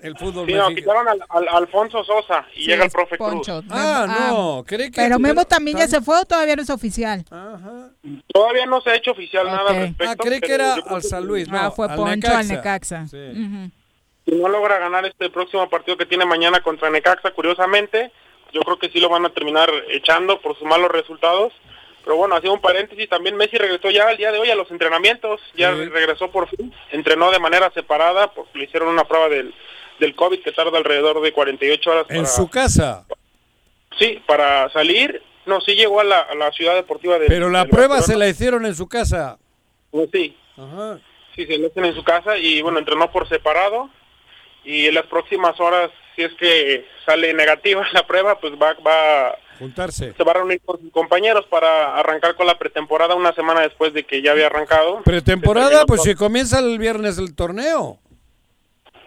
El 0.00 0.16
fútbol 0.16 0.46
Sí, 0.46 0.54
no, 0.54 0.68
quitaron 0.68 1.08
al, 1.08 1.20
al- 1.28 1.48
Alfonso 1.48 2.04
Sosa 2.04 2.46
y 2.54 2.60
Sí, 2.62 2.66
llega 2.70 2.84
el 2.84 2.90
profe 2.90 3.16
Poncho. 3.16 3.60
Cruz. 3.62 3.72
Ah, 3.72 4.06
Memo- 4.08 4.56
no, 4.58 4.64
creí 4.64 4.90
que... 4.92 5.00
Pero 5.00 5.18
Memo 5.18 5.44
también 5.44 5.76
ya 5.78 5.88
se 5.88 6.00
fue 6.00 6.20
o 6.20 6.24
todavía 6.24 6.54
no 6.54 6.62
es 6.62 6.70
oficial. 6.70 7.24
Todavía 8.32 8.66
no 8.66 8.80
se 8.80 8.90
ha 8.90 8.94
hecho 8.94 9.10
oficial 9.12 9.46
nada 9.46 9.70
al 9.70 9.76
respecto. 9.80 10.12
Ah, 10.12 10.16
creí 10.16 10.40
que 10.40 10.52
era 10.54 10.74
al 10.74 11.02
San 11.02 11.26
Luis, 11.26 11.48
no, 11.48 11.58
ah, 11.58 11.70
fue 11.70 11.86
al 11.88 11.96
Poncho 11.96 12.28
al 12.34 12.46
Necaxa. 12.48 13.06
Sí. 13.08 13.16
Ujú. 13.16 13.70
Si 14.24 14.34
no 14.36 14.48
logra 14.48 14.78
ganar 14.78 15.04
este 15.06 15.30
próximo 15.30 15.68
partido 15.68 15.96
que 15.96 16.06
tiene 16.06 16.24
mañana 16.26 16.60
contra 16.60 16.90
Necaxa, 16.90 17.30
curiosamente, 17.32 18.12
yo 18.52 18.60
creo 18.62 18.78
que 18.78 18.90
sí 18.90 19.00
lo 19.00 19.08
van 19.08 19.24
a 19.26 19.30
terminar 19.30 19.70
echando 19.90 20.40
por 20.40 20.56
sus 20.58 20.66
malos 20.68 20.90
resultados. 20.90 21.52
Pero 22.04 22.16
bueno, 22.16 22.36
hacía 22.36 22.50
un 22.52 22.60
paréntesis, 22.60 23.08
también 23.08 23.36
Messi 23.36 23.56
regresó 23.58 23.90
ya 23.90 24.08
al 24.08 24.16
día 24.16 24.32
de 24.32 24.38
hoy 24.38 24.48
a 24.50 24.54
los 24.54 24.70
entrenamientos, 24.70 25.40
ya 25.56 25.74
Sí. 25.74 25.84
regresó 25.86 26.30
por 26.30 26.48
fin, 26.48 26.72
entrenó 26.90 27.30
de 27.30 27.38
manera 27.38 27.70
separada 27.74 28.32
porque 28.32 28.58
le 28.58 28.64
hicieron 28.64 28.88
una 28.88 29.04
prueba 29.04 29.28
del, 29.28 29.52
del 29.98 30.14
COVID 30.14 30.42
que 30.42 30.52
tarda 30.52 30.78
alrededor 30.78 31.20
de 31.20 31.32
48 31.32 31.90
horas 31.90 32.06
En 32.10 32.26
su 32.26 32.48
casa. 32.48 33.04
sí, 33.98 34.22
para 34.26 34.68
salir. 34.70 35.22
No, 35.46 35.60
sí 35.62 35.72
llegó 35.74 36.00
a 36.00 36.04
la, 36.04 36.20
a 36.20 36.34
la 36.34 36.52
ciudad 36.52 36.74
deportiva 36.74 37.18
de 37.18 37.26
Pero 37.26 37.48
la 37.48 37.64
prueba 37.64 38.02
se 38.02 38.16
la 38.16 38.28
hicieron 38.28 38.66
en 38.66 38.74
su 38.74 38.86
casa. 38.86 39.38
Pues 39.90 40.10
sí, 40.12 40.36
Ajá. 40.56 40.98
Sí, 41.34 41.46
se 41.46 41.56
lo 41.56 41.68
hacen 41.68 41.84
en 41.86 41.94
su 41.94 42.02
casa 42.04 42.36
y 42.36 42.60
bueno, 42.62 42.78
entrenó 42.78 43.10
por 43.10 43.28
separado 43.28 43.88
y 44.64 44.86
en 44.86 44.94
las 44.94 45.06
próximas 45.06 45.58
horas, 45.60 45.90
si 46.16 46.22
es 46.22 46.34
que 46.34 46.84
sale 47.06 47.32
negativa 47.32 47.86
la 47.92 48.06
prueba, 48.06 48.38
pues 48.40 48.52
va, 48.54 48.74
va, 48.86 49.38
Juntarse. 49.58 50.12
se 50.14 50.24
va 50.24 50.32
a 50.32 50.34
reunir 50.34 50.60
con 50.64 50.78
sus 50.80 50.90
compañeros 50.92 51.46
para 51.46 51.96
arrancar 51.96 52.34
con 52.34 52.46
la 52.46 52.58
pretemporada 52.58 53.14
una 53.14 53.32
semana 53.32 53.60
después 53.62 53.92
de 53.94 54.04
que 54.04 54.20
ya 54.20 54.32
había 54.32 54.46
arrancado. 54.46 55.02
Pretemporada, 55.04 55.86
pues 55.86 56.02
si 56.02 56.14
comienza 56.14 56.58
el 56.58 56.76
viernes 56.78 57.16
el 57.18 57.34
torneo. 57.34 57.98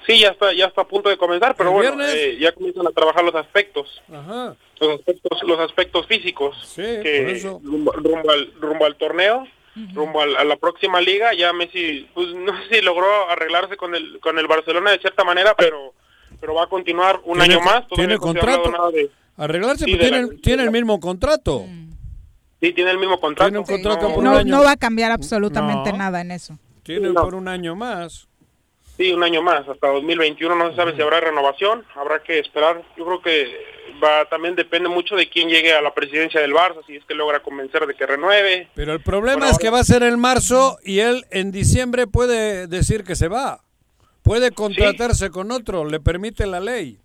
Sí, 0.07 0.19
ya 0.19 0.30
está, 0.30 0.52
ya 0.53 0.65
está 0.65 0.82
a 0.82 0.88
punto 0.88 1.10
de 1.10 1.18
comenzar, 1.18 1.56
pero 1.56 1.69
¿El 1.69 1.76
bueno, 1.76 2.03
eh, 2.06 2.38
ya 2.40 2.52
comienzan 2.53 2.88
a 2.88 2.91
trabajar 2.91 3.23
los 3.23 3.36
aspectos, 3.36 4.02
Ajá. 4.11 4.56
los 4.80 4.99
aspectos, 4.99 5.44
los 5.44 5.60
aspectos 5.60 6.07
físicos 6.07 6.57
Sí, 6.65 6.82
que 6.82 7.32
eso. 7.32 7.61
rumbo, 7.64 7.91
rumbo 7.91 8.32
al, 8.32 8.52
rumbo 8.60 8.86
al 8.86 8.95
torneo. 8.95 9.48
rumbo 9.94 10.22
al- 10.22 10.36
a 10.36 10.44
la 10.44 10.57
próxima 10.57 10.99
liga 10.99 11.34
ya 11.34 11.53
Messi 11.53 12.06
pues 12.14 12.28
no 12.36 12.52
sé 12.68 12.76
si 12.76 12.82
logró 12.82 13.30
arreglarse 13.30 13.78
con 13.78 13.95
el 13.95 14.19
con 14.19 14.38
el 14.38 14.45
Barcelona 14.45 14.91
de 14.91 14.99
cierta 14.99 15.23
manera 15.23 15.56
pero 15.57 15.94
pero 16.41 16.53
va 16.56 16.64
a 16.64 16.68
continuar 16.68 17.22
un 17.23 17.40
año 17.41 17.61
más 17.61 17.88
tiene 17.95 18.18
contrato. 18.18 18.69
nada 18.69 18.91
de- 18.91 19.10
Arreglarse, 19.38 19.86
Sí, 19.86 19.95
pues 19.95 20.10
tiene, 20.10 20.23
la- 20.28 20.34
tiene 20.41 20.64
el 20.64 20.72
mismo 20.72 20.99
contrato. 20.99 21.64
sí 22.60 22.73
tiene 22.73 22.91
el 22.91 22.98
mismo 22.98 23.18
contrato 23.22 23.49
Tiene 23.49 23.60
un 23.60 23.65
contrato 23.65 24.02
no, 24.10 24.15
por 24.15 24.18
un 24.18 24.23
No, 24.26 24.38
año. 24.38 24.57
no 24.57 24.64
va 24.64 24.72
a 24.72 24.78
cambiar 24.78 25.11
absolutamente 25.14 25.91
No. 25.94 25.98
nada 25.99 26.19
en 26.19 26.32
eso. 26.32 26.57
Tiene 26.84 27.10
No. 27.10 27.22
por 27.23 27.34
un 27.36 27.48
año 27.48 27.73
más. 27.76 28.28
Sí 29.02 29.11
un 29.11 29.23
año 29.23 29.41
más 29.41 29.68
hasta 29.68 29.88
2021 29.88 30.56
no 30.56 30.69
se 30.69 30.76
sabe 30.76 30.95
si 30.95 31.02
habrá 31.02 31.19
renovación 31.19 31.84
habrá 31.95 32.22
que 32.22 32.40
esperar 32.40 32.84
yo 32.98 33.06
creo 33.06 33.22
que 33.22 33.48
va 34.03 34.26
también 34.26 34.56
depende 34.56 34.90
mucho 34.90 35.15
de 35.15 35.30
quién 35.30 35.49
llegue 35.49 35.73
a 35.73 35.82
la 35.82 35.94
presidencia 35.94 36.40
del 36.41 36.53
Barça 36.53 36.86
si 36.86 36.95
es 36.95 37.06
que 37.06 37.14
logra 37.15 37.41
convencer 37.41 37.86
de 37.88 37.95
que 37.95 38.06
renueve 38.06 38.68
Pero 38.76 38.94
el 38.94 39.02
problema 39.02 39.49
es 39.49 39.57
que 39.57 39.69
va 39.69 39.80
a 39.80 39.84
ser 39.84 40.03
en 40.03 40.19
marzo 40.19 40.78
y 40.84 40.99
él 40.99 41.26
en 41.32 41.52
diciembre 41.52 42.07
puede 42.07 42.68
decir 42.68 43.03
que 43.03 43.15
se 43.15 43.28
va. 43.28 43.64
Puede 44.23 44.52
contratarse 44.52 45.32
con 45.32 45.52
otro, 45.52 45.86
le 45.86 45.99
permite 45.99 46.45
la 46.45 46.60
ley. 46.60 46.99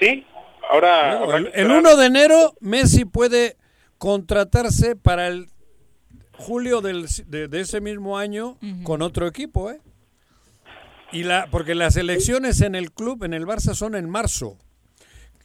sí 0.00 0.26
ahora 0.70 1.24
el, 1.36 1.46
el 1.46 1.46
esperar. 1.46 1.78
1 1.78 1.96
de 1.96 2.06
enero 2.06 2.54
Messi 2.60 3.04
puede 3.04 3.56
contratarse 3.98 4.96
para 4.96 5.28
el 5.28 5.46
julio 6.32 6.80
del, 6.80 7.06
de, 7.26 7.48
de 7.48 7.60
ese 7.60 7.80
mismo 7.80 8.18
año 8.18 8.58
con 8.84 9.02
otro 9.02 9.26
equipo, 9.26 9.70
¿eh? 9.70 9.80
Y 11.12 11.24
la, 11.24 11.48
porque 11.50 11.74
las 11.74 11.96
elecciones 11.96 12.60
en 12.60 12.74
el 12.74 12.92
club, 12.92 13.24
en 13.24 13.34
el 13.34 13.46
Barça, 13.46 13.74
son 13.74 13.94
en 13.94 14.08
marzo. 14.08 14.56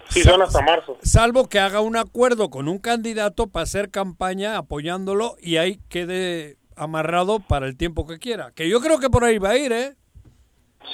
sí 0.10 0.22
son 0.22 0.42
hasta 0.42 0.62
marzo 0.62 0.98
Salvo 1.02 1.48
que 1.48 1.60
haga 1.60 1.80
un 1.80 1.96
acuerdo 1.96 2.50
con 2.50 2.68
un 2.68 2.80
candidato 2.80 3.48
para 3.48 3.64
hacer 3.64 3.90
campaña 3.90 4.58
apoyándolo 4.58 5.36
y 5.40 5.58
ahí 5.58 5.80
quede 5.90 6.58
amarrado 6.76 7.40
para 7.40 7.68
el 7.68 7.78
tiempo 7.78 8.06
que 8.06 8.20
quiera. 8.20 8.52
Que 8.52 8.68
yo 8.68 8.82
creo 8.82 9.00
que 9.00 9.10
por 9.10 9.24
ahí 9.24 9.38
va 9.38 9.52
a 9.52 9.58
ir, 9.58 9.72
¿eh? 9.72 9.96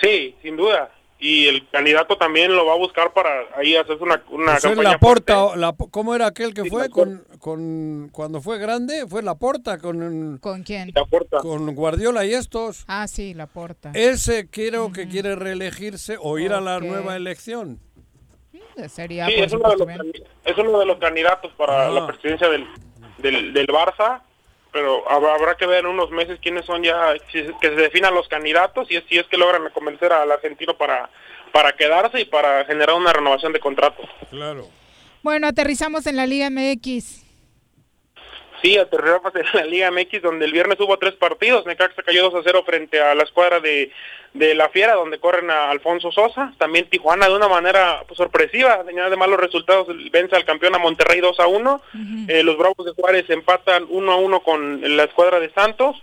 Sí, 0.02 0.36
sin 0.42 0.56
duda. 0.56 0.92
Y 1.22 1.48
el 1.48 1.68
candidato 1.70 2.18
también 2.18 2.56
lo 2.56 2.66
va 2.66 2.74
a 2.74 2.78
buscar 2.78 3.12
para 3.12 3.30
ahí 3.58 3.76
hacer 3.76 3.98
una, 4.02 4.24
una 4.30 4.56
es 4.56 4.64
campaña. 4.64 4.92
Laporta, 4.92 5.38
fuerte. 5.38 5.60
la, 5.60 5.76
¿cómo 5.92 6.16
era 6.16 6.28
aquel 6.28 6.54
que 6.54 6.62
Sí, 6.64 6.70
fue 6.70 6.90
con, 6.90 7.26
con 7.40 8.10
cuando 8.14 8.42
fue 8.42 8.58
grande? 8.58 9.06
Fue 9.06 9.22
Laporta 9.22 9.80
con 9.80 10.38
¿Con 10.42 10.64
quién? 10.64 10.92
Laporta. 10.96 11.40
con 11.40 11.76
Guardiola 11.76 12.24
y 12.26 12.34
estos. 12.34 12.86
Ah, 12.88 13.06
sí, 13.08 13.34
la 13.34 13.48
porta. 13.48 13.92
Ese 13.96 14.48
creo 14.50 14.94
que 14.94 15.10
quiere 15.10 15.36
reelegirse 15.36 16.16
o 16.22 16.38
ir 16.40 16.54
a 16.54 16.62
la 16.62 16.80
nueva 16.80 17.18
elección. 17.18 17.80
Sería, 18.88 19.26
Sí, 19.28 19.34
es 19.36 19.52
uno, 19.52 19.70
de 19.72 19.76
los, 19.78 19.88
es 20.46 20.58
uno 20.58 20.80
de 20.80 20.86
los 20.86 20.98
candidatos 21.00 21.52
para 21.58 21.88
Ah. 21.88 21.92
la 21.92 22.08
presidencia 22.08 22.48
del, 22.48 22.66
del, 23.18 23.52
del 23.54 23.68
Barça. 23.68 24.22
Pero 24.72 25.10
habrá, 25.10 25.34
habrá 25.36 25.56
que 25.56 25.66
ver 25.66 25.80
en 25.80 25.88
unos 25.88 26.12
meses 26.12 26.40
quiénes 26.42 26.66
son 26.66 26.84
ya, 26.84 27.14
que 27.32 27.54
se 27.60 27.70
definan 27.72 28.14
los 28.14 28.28
candidatos 28.28 28.90
y 28.92 28.98
es, 28.98 29.04
si 29.10 29.18
es 29.18 29.26
que 29.28 29.38
logran 29.38 29.70
convencer 29.72 30.14
al 30.14 30.32
argentino 30.32 30.78
para, 30.78 31.10
para 31.52 31.74
quedarse 31.74 32.22
y 32.22 32.26
para 32.26 32.66
generar 32.66 32.96
una 32.96 33.14
renovación 33.14 33.54
de 33.54 33.60
contrato. 33.60 34.04
Claro. 34.30 34.68
Bueno, 35.24 35.48
aterrizamos 35.48 36.06
en 36.08 36.16
la 36.16 36.26
Liga 36.26 36.50
MX. 36.50 37.29
Sí, 38.62 38.78
aterrizamos 38.78 39.34
en 39.36 39.46
la 39.54 39.66
Liga 39.66 39.92
MX, 39.92 40.22
donde 40.22 40.46
el 40.46 40.52
viernes 40.52 40.80
hubo 40.80 40.98
tres 40.98 41.14
partidos. 41.14 41.66
Necaxa 41.66 42.04
cayó 42.04 42.30
2 42.30 42.36
a 42.36 42.42
0 42.44 42.64
frente 42.66 43.00
a 43.02 43.16
la 43.16 43.24
escuadra 43.24 43.60
de, 43.60 43.92
de 44.34 44.54
La 44.56 44.70
Fiera, 44.70 44.96
donde 44.96 45.20
corren 45.20 45.50
a 45.50 45.70
Alfonso 45.72 46.12
Sosa. 46.12 46.54
También 46.58 46.90
Tijuana, 46.90 47.30
de 47.30 47.36
una 47.36 47.48
manera 47.48 48.04
pues, 48.08 48.18
sorpresiva, 48.18 48.84
tenía 48.86 49.10
de 49.10 49.16
malos 49.16 49.40
resultados, 49.40 49.88
vence 50.12 50.36
al 50.36 50.46
campeón 50.46 50.76
a 50.76 50.80
Monterrey 50.80 51.20
2 51.22 51.40
a 51.40 51.48
1. 51.48 51.82
Eh, 52.28 52.44
los 52.44 52.58
Bravos 52.58 52.86
de 52.86 52.92
Juárez 52.94 53.30
empatan 53.30 53.86
1 53.90 54.12
a 54.12 54.16
1 54.18 54.40
con 54.42 54.98
la 54.98 55.04
escuadra 55.06 55.40
de 55.40 55.50
Santos. 55.52 55.96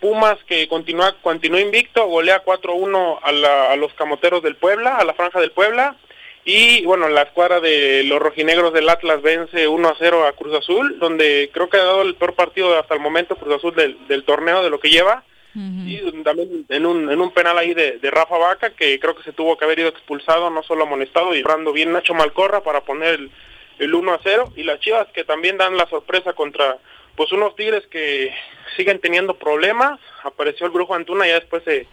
Pumas, 0.00 0.36
que 0.46 0.68
continúa, 0.68 1.14
continúa 1.22 1.60
invicto, 1.60 2.04
golea 2.06 2.40
4 2.40 2.72
a 2.72 2.74
1 2.74 3.20
a, 3.22 3.32
la- 3.32 3.72
a 3.72 3.76
los 3.76 3.94
camoteros 3.94 4.42
del 4.42 4.56
Puebla, 4.56 4.96
a 4.96 5.04
la 5.04 5.14
franja 5.14 5.40
del 5.40 5.52
Puebla. 5.52 5.96
Y 6.44 6.84
bueno, 6.84 7.08
la 7.08 7.22
escuadra 7.22 7.60
de 7.60 8.04
los 8.04 8.20
rojinegros 8.20 8.74
del 8.74 8.88
Atlas 8.88 9.22
vence 9.22 9.66
1 9.66 9.88
a 9.88 9.96
0 9.98 10.26
a 10.26 10.32
Cruz 10.32 10.54
Azul, 10.54 10.98
donde 10.98 11.50
creo 11.52 11.70
que 11.70 11.78
ha 11.78 11.84
dado 11.84 12.02
el 12.02 12.16
peor 12.16 12.34
partido 12.34 12.78
hasta 12.78 12.94
el 12.94 13.00
momento 13.00 13.36
Cruz 13.36 13.56
Azul 13.56 13.74
del, 13.74 14.06
del 14.08 14.24
torneo, 14.24 14.62
de 14.62 14.70
lo 14.70 14.78
que 14.78 14.90
lleva. 14.90 15.24
Y 15.56 16.00
también 16.24 16.66
en 16.68 16.84
un, 16.84 17.08
en 17.08 17.20
un 17.20 17.30
penal 17.30 17.56
ahí 17.56 17.74
de, 17.74 17.98
de 17.98 18.10
Rafa 18.10 18.36
Vaca, 18.36 18.70
que 18.70 18.98
creo 18.98 19.14
que 19.14 19.22
se 19.22 19.32
tuvo 19.32 19.56
que 19.56 19.64
haber 19.64 19.78
ido 19.78 19.88
expulsado, 19.88 20.50
no 20.50 20.64
solo 20.64 20.82
amonestado, 20.82 21.32
y 21.32 21.44
bien 21.72 21.92
Nacho 21.92 22.12
Malcorra 22.12 22.64
para 22.64 22.80
poner 22.80 23.14
el, 23.14 23.30
el 23.78 23.94
1 23.94 24.12
a 24.14 24.20
0. 24.20 24.52
Y 24.56 24.64
las 24.64 24.80
Chivas 24.80 25.06
que 25.14 25.22
también 25.22 25.56
dan 25.56 25.76
la 25.76 25.86
sorpresa 25.86 26.32
contra 26.32 26.78
pues 27.14 27.30
unos 27.30 27.54
Tigres 27.54 27.86
que 27.86 28.34
siguen 28.76 28.98
teniendo 28.98 29.34
problemas. 29.34 30.00
Apareció 30.24 30.66
el 30.66 30.72
Brujo 30.72 30.94
Antuna, 30.96 31.24
ya 31.28 31.34
después 31.34 31.62
se, 31.62 31.86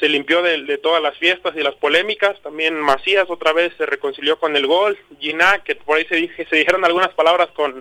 se 0.00 0.08
limpió 0.08 0.42
de, 0.42 0.64
de 0.64 0.78
todas 0.78 1.02
las 1.02 1.16
fiestas 1.18 1.54
y 1.56 1.60
las 1.62 1.74
polémicas. 1.76 2.40
También 2.42 2.74
Macías 2.80 3.28
otra 3.30 3.52
vez 3.52 3.72
se 3.78 3.86
reconcilió 3.86 4.38
con 4.38 4.56
el 4.56 4.66
gol. 4.66 4.98
Gina, 5.20 5.60
que 5.64 5.74
por 5.76 5.96
ahí 5.98 6.04
se, 6.06 6.16
dije, 6.16 6.46
se 6.48 6.56
dijeron 6.56 6.84
algunas 6.84 7.10
palabras 7.14 7.48
con, 7.54 7.72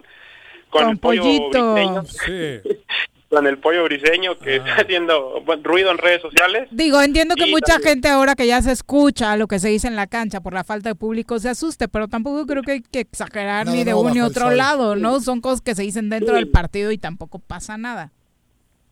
con, 0.69 0.83
Con 0.83 0.89
el 0.91 0.97
pollo 0.99 1.23
briseño, 1.23 2.03
Sí. 2.05 2.59
con 3.29 3.47
el 3.47 3.57
pollo 3.59 3.85
briseño 3.85 4.37
que 4.37 4.57
está 4.57 4.75
haciendo 4.75 5.41
ruido 5.63 5.89
en 5.89 5.97
redes 5.97 6.21
sociales. 6.21 6.67
Digo, 6.69 7.01
entiendo 7.01 7.35
que 7.35 7.47
Y 7.47 7.51
mucha 7.51 7.73
también- 7.75 7.89
gente 7.93 8.09
ahora 8.09 8.35
que 8.35 8.45
ya 8.45 8.61
se 8.61 8.73
escucha 8.73 9.37
lo 9.37 9.47
que 9.47 9.57
se 9.59 9.69
dice 9.69 9.87
en 9.87 9.95
la 9.95 10.05
cancha 10.07 10.41
por 10.41 10.53
la 10.53 10.65
falta 10.65 10.89
de 10.89 10.95
público 10.95 11.39
se 11.39 11.47
asuste, 11.47 11.87
pero 11.87 12.09
tampoco 12.09 12.45
creo 12.45 12.61
que 12.61 12.71
hay 12.73 12.81
que 12.81 12.99
exagerar 12.99 13.65
No, 13.67 13.71
ni 13.71 13.85
de 13.85 13.91
no, 13.91 14.01
un 14.01 14.11
ni 14.13 14.19
otro 14.21 14.51
lado, 14.51 14.97
¿no? 14.97 15.21
Son 15.21 15.39
cosas 15.39 15.61
que 15.61 15.75
se 15.75 15.81
dicen 15.83 16.09
dentro 16.09 16.35
Sí. 16.35 16.41
del 16.43 16.49
partido 16.51 16.91
y 16.91 16.97
tampoco 16.97 17.39
pasa 17.39 17.77
nada. 17.77 18.11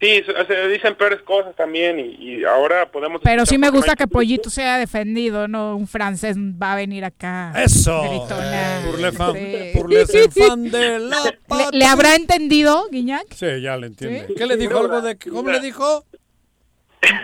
Sí, 0.01 0.23
se, 0.47 0.67
dicen 0.69 0.95
peores 0.95 1.21
cosas 1.23 1.53
también 1.57 1.99
y, 1.99 2.03
y 2.19 2.43
ahora 2.45 2.89
podemos... 2.89 3.19
Pero 3.21 3.45
sí 3.45 3.57
me 3.57 3.69
gusta 3.69 3.97
que. 3.97 4.07
Pollito 4.07 4.49
sea 4.49 4.77
defendido, 4.77 5.49
¿no? 5.49 5.75
Un 5.75 5.87
francés 5.87 6.37
va 6.37 6.71
a 6.71 6.75
venir 6.77 7.03
acá. 7.03 7.51
Eso. 7.61 8.01
Sí. 8.03 9.17
pour 9.77 9.89
les 9.91 10.15
enfants 10.15 10.71
de 10.71 10.99
la 10.99 11.17
¿Le, 11.71 11.77
le 11.79 11.85
habrá 11.85 12.15
entendido, 12.15 12.87
Guiñac? 12.89 13.25
Sí, 13.33 13.61
ya 13.61 13.75
le 13.75 13.87
entiende. 13.87 14.25
¿Sí? 14.27 14.35
¿Qué 14.37 14.45
le 14.45 14.55
dijo 14.55 14.77
algo 14.77 15.01
de 15.01 15.17
que- 15.17 15.29
cómo 15.29 15.49
le 15.49 15.59
dijo? 15.59 16.05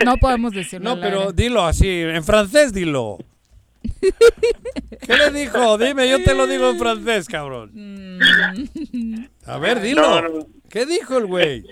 No 0.05 0.17
podemos 0.17 0.51
decirlo. 0.51 0.95
No, 0.95 1.01
pero 1.01 1.21
aire. 1.21 1.33
dilo 1.33 1.63
así, 1.65 1.87
en 1.89 2.23
francés 2.23 2.73
dilo. 2.73 3.19
¿Qué 4.01 5.15
le 5.17 5.31
dijo? 5.31 5.77
Dime, 5.77 6.09
yo 6.09 6.23
te 6.23 6.33
lo 6.33 6.47
digo 6.47 6.69
en 6.71 6.79
francés, 6.79 7.27
cabrón. 7.27 7.71
Mm. 7.73 9.25
A 9.45 9.57
ver, 9.59 9.79
dilo. 9.81 10.01
No, 10.01 10.21
no. 10.21 10.47
¿Qué 10.69 10.85
dijo 10.85 11.17
el 11.17 11.25
güey? 11.25 11.63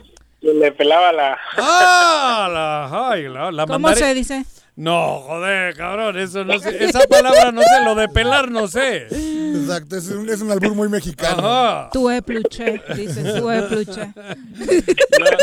Le 0.44 0.72
pelaba 0.74 1.12
la... 1.14 1.38
¡Ah! 1.58 2.50
La, 2.52 3.10
ay, 3.10 3.30
la, 3.30 3.52
la 3.52 3.66
¿Cómo 3.66 3.80
mandare- 3.88 4.00
se 4.00 4.14
dice? 4.14 4.46
No, 4.76 5.20
joder, 5.22 5.76
cabrón, 5.76 6.18
eso 6.18 6.44
no 6.44 6.58
sé. 6.58 6.84
Esa 6.84 7.02
palabra 7.02 7.52
no 7.52 7.62
sé, 7.62 7.84
lo 7.86 7.94
de 7.94 8.10
pelar 8.10 8.50
no 8.50 8.68
sé. 8.68 9.04
Exacto, 9.06 9.96
es 9.96 10.10
un, 10.10 10.28
es 10.28 10.42
un 10.42 10.50
albur 10.52 10.74
muy 10.74 10.90
mexicano. 10.90 11.48
Ajá. 11.48 11.90
Tu 11.94 12.10
peluche, 12.26 12.82
dice 12.96 13.24
tu 13.40 13.46
peluche. 13.46 14.12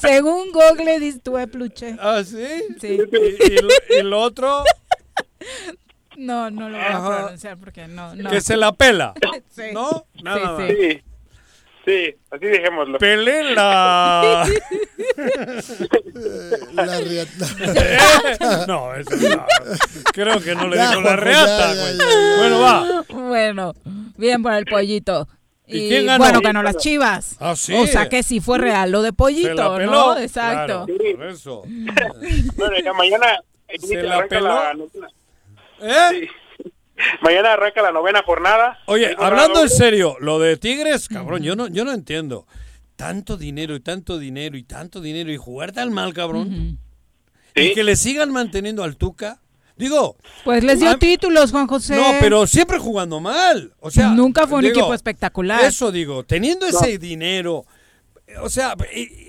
Según 0.00 0.52
Google 0.52 1.00
dice 1.00 1.18
tu 1.18 1.32
peluche. 1.32 1.96
¿Ah, 2.00 2.22
sí? 2.24 2.46
Sí. 2.80 2.98
¿Y, 3.10 3.52
y 3.52 3.56
lo, 3.58 3.68
y 3.98 4.02
lo 4.02 4.20
otro? 4.20 4.62
No, 6.16 6.50
no 6.50 6.68
lo 6.68 6.76
voy 6.78 6.86
a 6.86 7.16
pronunciar 7.18 7.56
porque 7.58 7.88
no, 7.88 8.14
no. 8.14 8.30
Que 8.30 8.40
se 8.40 8.56
la 8.56 8.72
pela. 8.72 9.12
Sí. 9.50 9.62
¿No? 9.74 10.06
Nada 10.22 10.56
sí. 10.58 10.74
Sí, 10.78 11.02
sí, 11.84 12.14
así 12.30 12.46
dejémoslo. 12.46 12.98
Pelela. 12.98 14.46
La 16.74 17.00
riata. 17.00 17.46
no, 18.68 18.94
eso 18.94 19.10
no. 19.16 19.46
Creo 20.12 20.40
que 20.40 20.54
no 20.54 20.68
le 20.68 20.76
Ya, 20.76 20.90
dijo 20.90 21.00
la 21.02 21.16
reata, 21.16 21.74
ya. 21.74 22.36
Bueno, 22.38 22.60
va. 22.60 23.04
Bueno, 23.08 23.74
bien 24.16 24.42
por 24.42 24.52
el 24.52 24.64
pollito. 24.66 25.28
¿Y 25.66 25.84
Y, 25.84 25.88
quién 25.88 26.06
ganó? 26.06 26.24
bueno, 26.24 26.40
ganó 26.40 26.62
las 26.62 26.76
chivas. 26.76 27.36
Ah, 27.38 27.54
sí. 27.56 27.74
O 27.74 27.86
sea 27.86 28.08
que 28.08 28.22
sí 28.22 28.40
fue 28.40 28.58
real 28.58 28.90
lo 28.90 29.02
de 29.02 29.08
Se 29.08 29.12
la 29.12 29.16
pollito, 29.16 29.76
peló. 29.76 29.90
¿no? 29.90 30.18
Exacto. 30.18 30.86
Claro, 30.86 31.16
por 31.16 31.26
eso. 31.26 31.62
Bueno, 32.56 32.74
ya 32.84 32.92
mañana 32.92 33.26
Se 33.78 34.02
la 34.02 34.26
peló. 34.26 34.48
la 34.48 34.74
¿Eh? 35.82 36.28
Mañana 37.22 37.52
arranca 37.54 37.82
la 37.82 37.92
novena 37.92 38.22
jornada. 38.24 38.78
Oye, 38.86 39.14
hablando 39.18 39.62
en 39.62 39.68
serio, 39.68 40.16
lo 40.20 40.38
de 40.38 40.56
Tigres, 40.56 41.08
cabrón, 41.08 41.42
yo 41.42 41.56
no, 41.56 41.68
yo 41.68 41.84
no 41.84 41.92
entiendo. 41.92 42.46
Tanto 42.96 43.36
dinero 43.36 43.74
y 43.74 43.80
tanto 43.80 44.18
dinero 44.18 44.56
y 44.58 44.62
tanto 44.62 45.00
dinero 45.00 45.32
y 45.32 45.36
jugar 45.36 45.72
tan 45.72 45.92
mal, 45.92 46.12
cabrón. 46.12 46.78
Y 47.54 47.72
que 47.74 47.82
le 47.82 47.96
sigan 47.96 48.30
manteniendo 48.30 48.84
al 48.84 48.96
Tuca. 48.96 49.40
Digo, 49.76 50.16
Pues 50.44 50.62
les 50.62 50.78
dio 50.78 50.98
títulos, 50.98 51.52
Juan 51.52 51.66
José. 51.66 51.96
no, 51.96 52.12
pero 52.20 52.46
siempre 52.46 52.78
jugando 52.78 53.18
mal. 53.18 53.72
O 53.80 53.90
sea, 53.90 54.10
Nunca 54.10 54.46
fue 54.46 54.58
un 54.58 54.64
digo, 54.64 54.78
equipo 54.78 54.92
espectacular. 54.92 55.64
Eso 55.64 55.90
digo, 55.90 56.22
teniendo 56.24 56.66
ese 56.66 56.98
dinero, 56.98 57.64
o 58.42 58.50
sea, 58.50 58.76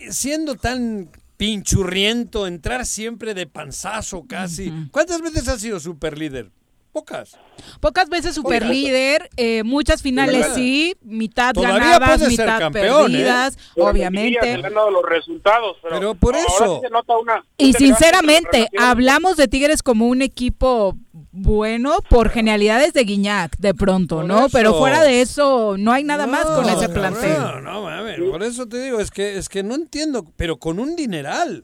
siendo 0.10 0.56
tan 0.56 1.10
pinchurriento, 1.38 2.45
entrar 2.48 2.85
siempre 2.85 3.34
de 3.34 3.48
panzazo 3.48 4.26
casi. 4.27 4.72
¿Cuántas 4.91 5.22
veces 5.22 5.48
has 5.48 5.61
sido 5.61 5.80
superlíder? 5.80 6.52
Pocas. 6.91 7.38
Pocas 7.80 8.09
veces 8.09 8.35
super 8.35 8.65
líder, 8.65 9.30
eh, 9.38 9.63
muchas 9.63 10.01
finales 10.01 10.45
sí, 10.53 10.93
mitad 11.01 11.53
Todavía 11.53 11.99
ganadas, 11.99 12.27
mitad 12.27 12.59
campeón, 12.59 13.11
¿eh? 13.11 13.18
perdidas, 13.19 13.57
obviamente. 13.77 14.57
los 14.57 15.05
resultados, 15.07 15.77
pero, 15.81 15.95
Pero 15.95 16.15
por 16.15 16.35
eso. 16.35 16.76
sí 16.81 16.81
se 16.85 16.89
nota 16.89 17.18
una- 17.18 17.45
Y 17.57 17.72
sinceramente, 17.73 18.68
hablamos 18.77 19.38
de 19.38 19.47
Tigres 19.47 19.84
como 19.84 20.07
un 20.07 20.22
equipo 20.22 20.97
bueno 21.31 21.97
por 22.09 22.30
genialidades 22.30 22.91
de 22.91 23.03
Guiñac, 23.05 23.55
de 23.57 23.73
pronto, 23.73 24.18
Por 24.18 24.26
¿no? 24.26 24.39
eso. 24.39 24.49
Pero 24.51 24.73
fuera 24.77 25.01
de 25.01 25.22
eso, 25.22 25.76
no 25.77 25.93
hay 25.93 26.03
nada 26.03 26.27
más 26.27 26.45
con 26.45 26.65
No, 26.68 26.69
ese 26.77 26.89
plantel. 26.89 27.63
No, 27.63 27.84
mames, 27.84 28.19
por 28.30 28.43
eso 28.43 28.68
te 28.68 28.81
digo, 28.84 28.99
es 28.99 29.11
que 29.11 29.38
es 29.38 29.47
que 29.47 29.63
no 29.63 29.76
entiendo, 29.76 30.26
pero 30.35 30.57
con 30.57 30.77
un 30.77 30.95
dineral. 30.97 31.63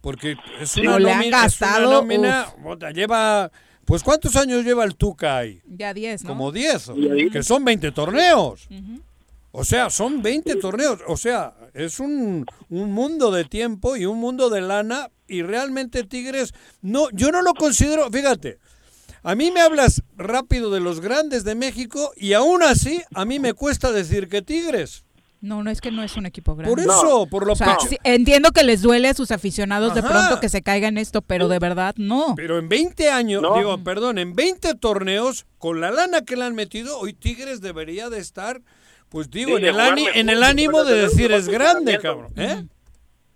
Porque 0.00 0.34
es 0.58 0.76
una 0.78 0.92
No, 0.92 0.98
le 0.98 1.12
han 1.12 1.18
nómina, 1.18 1.44
es 1.44 1.60
una 1.60 1.66
gastado, 1.68 1.90
nómina, 1.92 2.46
lleva 2.94 3.50
pues 3.90 4.04
¿cuántos 4.04 4.36
años 4.36 4.64
lleva 4.64 4.84
el 4.84 4.94
Tuca 4.94 5.38
ahí? 5.38 5.60
Ya 5.66 5.92
10, 5.92 6.22
¿no? 6.22 6.28
Como 6.28 6.52
10, 6.52 6.92
que 7.32 7.42
son 7.42 7.64
20 7.64 7.90
torneos. 7.90 8.68
O 9.50 9.64
sea, 9.64 9.90
son 9.90 10.22
20 10.22 10.54
torneos. 10.56 11.00
O 11.08 11.16
sea, 11.16 11.54
es 11.74 11.98
un, 11.98 12.46
un 12.68 12.92
mundo 12.92 13.32
de 13.32 13.44
tiempo 13.44 13.96
y 13.96 14.06
un 14.06 14.18
mundo 14.20 14.48
de 14.48 14.60
lana. 14.60 15.10
Y 15.26 15.42
realmente 15.42 16.04
Tigres, 16.04 16.54
no, 16.82 17.10
yo 17.10 17.32
no 17.32 17.42
lo 17.42 17.52
considero, 17.54 18.08
fíjate, 18.12 18.60
a 19.24 19.34
mí 19.34 19.50
me 19.50 19.60
hablas 19.60 20.04
rápido 20.16 20.70
de 20.70 20.78
los 20.78 21.00
grandes 21.00 21.42
de 21.42 21.56
México 21.56 22.12
y 22.16 22.34
aún 22.34 22.62
así 22.62 23.02
a 23.12 23.24
mí 23.24 23.40
me 23.40 23.54
cuesta 23.54 23.90
decir 23.90 24.28
que 24.28 24.40
Tigres. 24.40 25.02
No, 25.42 25.62
no 25.62 25.70
es 25.70 25.80
que 25.80 25.90
no 25.90 26.02
es 26.02 26.16
un 26.16 26.26
equipo 26.26 26.54
grande. 26.54 26.70
Por 26.70 26.80
eso, 26.80 27.26
por 27.30 27.46
lo 27.46 27.54
O 27.54 27.56
sea, 27.56 27.68
pecho- 27.78 27.88
sí, 27.88 27.96
entiendo 28.04 28.50
que 28.50 28.62
les 28.62 28.82
duele 28.82 29.08
a 29.08 29.14
sus 29.14 29.30
aficionados 29.30 29.94
de 29.94 30.02
pronto 30.02 30.38
que 30.38 30.48
se 30.50 30.60
caiga 30.62 30.88
en 30.88 30.98
esto, 30.98 31.22
pero 31.22 31.48
de 31.48 31.58
verdad 31.58 31.94
no. 31.96 32.34
Pero 32.36 32.58
en 32.58 32.68
20 32.68 33.10
años, 33.10 33.42
digo, 33.56 33.78
perdón, 33.82 34.18
en 34.18 34.34
20 34.34 34.74
torneos, 34.74 35.46
con 35.58 35.80
la 35.80 35.90
lana 35.90 36.22
que 36.26 36.36
le 36.36 36.44
han 36.44 36.54
metido, 36.54 36.98
hoy 36.98 37.14
Tigres 37.14 37.62
debería 37.62 38.10
de 38.10 38.18
estar, 38.18 38.60
pues 39.08 39.30
digo, 39.30 39.56
Sí, 39.56 39.62
en, 39.62 39.64
el 39.68 39.80
ani- 39.80 40.06
en 40.14 40.28
ánimo 40.44 40.84
de 40.84 40.94
decir 40.94 41.32
es 41.32 41.48
grande, 41.48 41.98
cabrón. 41.98 42.32
¿eh? 42.36 42.64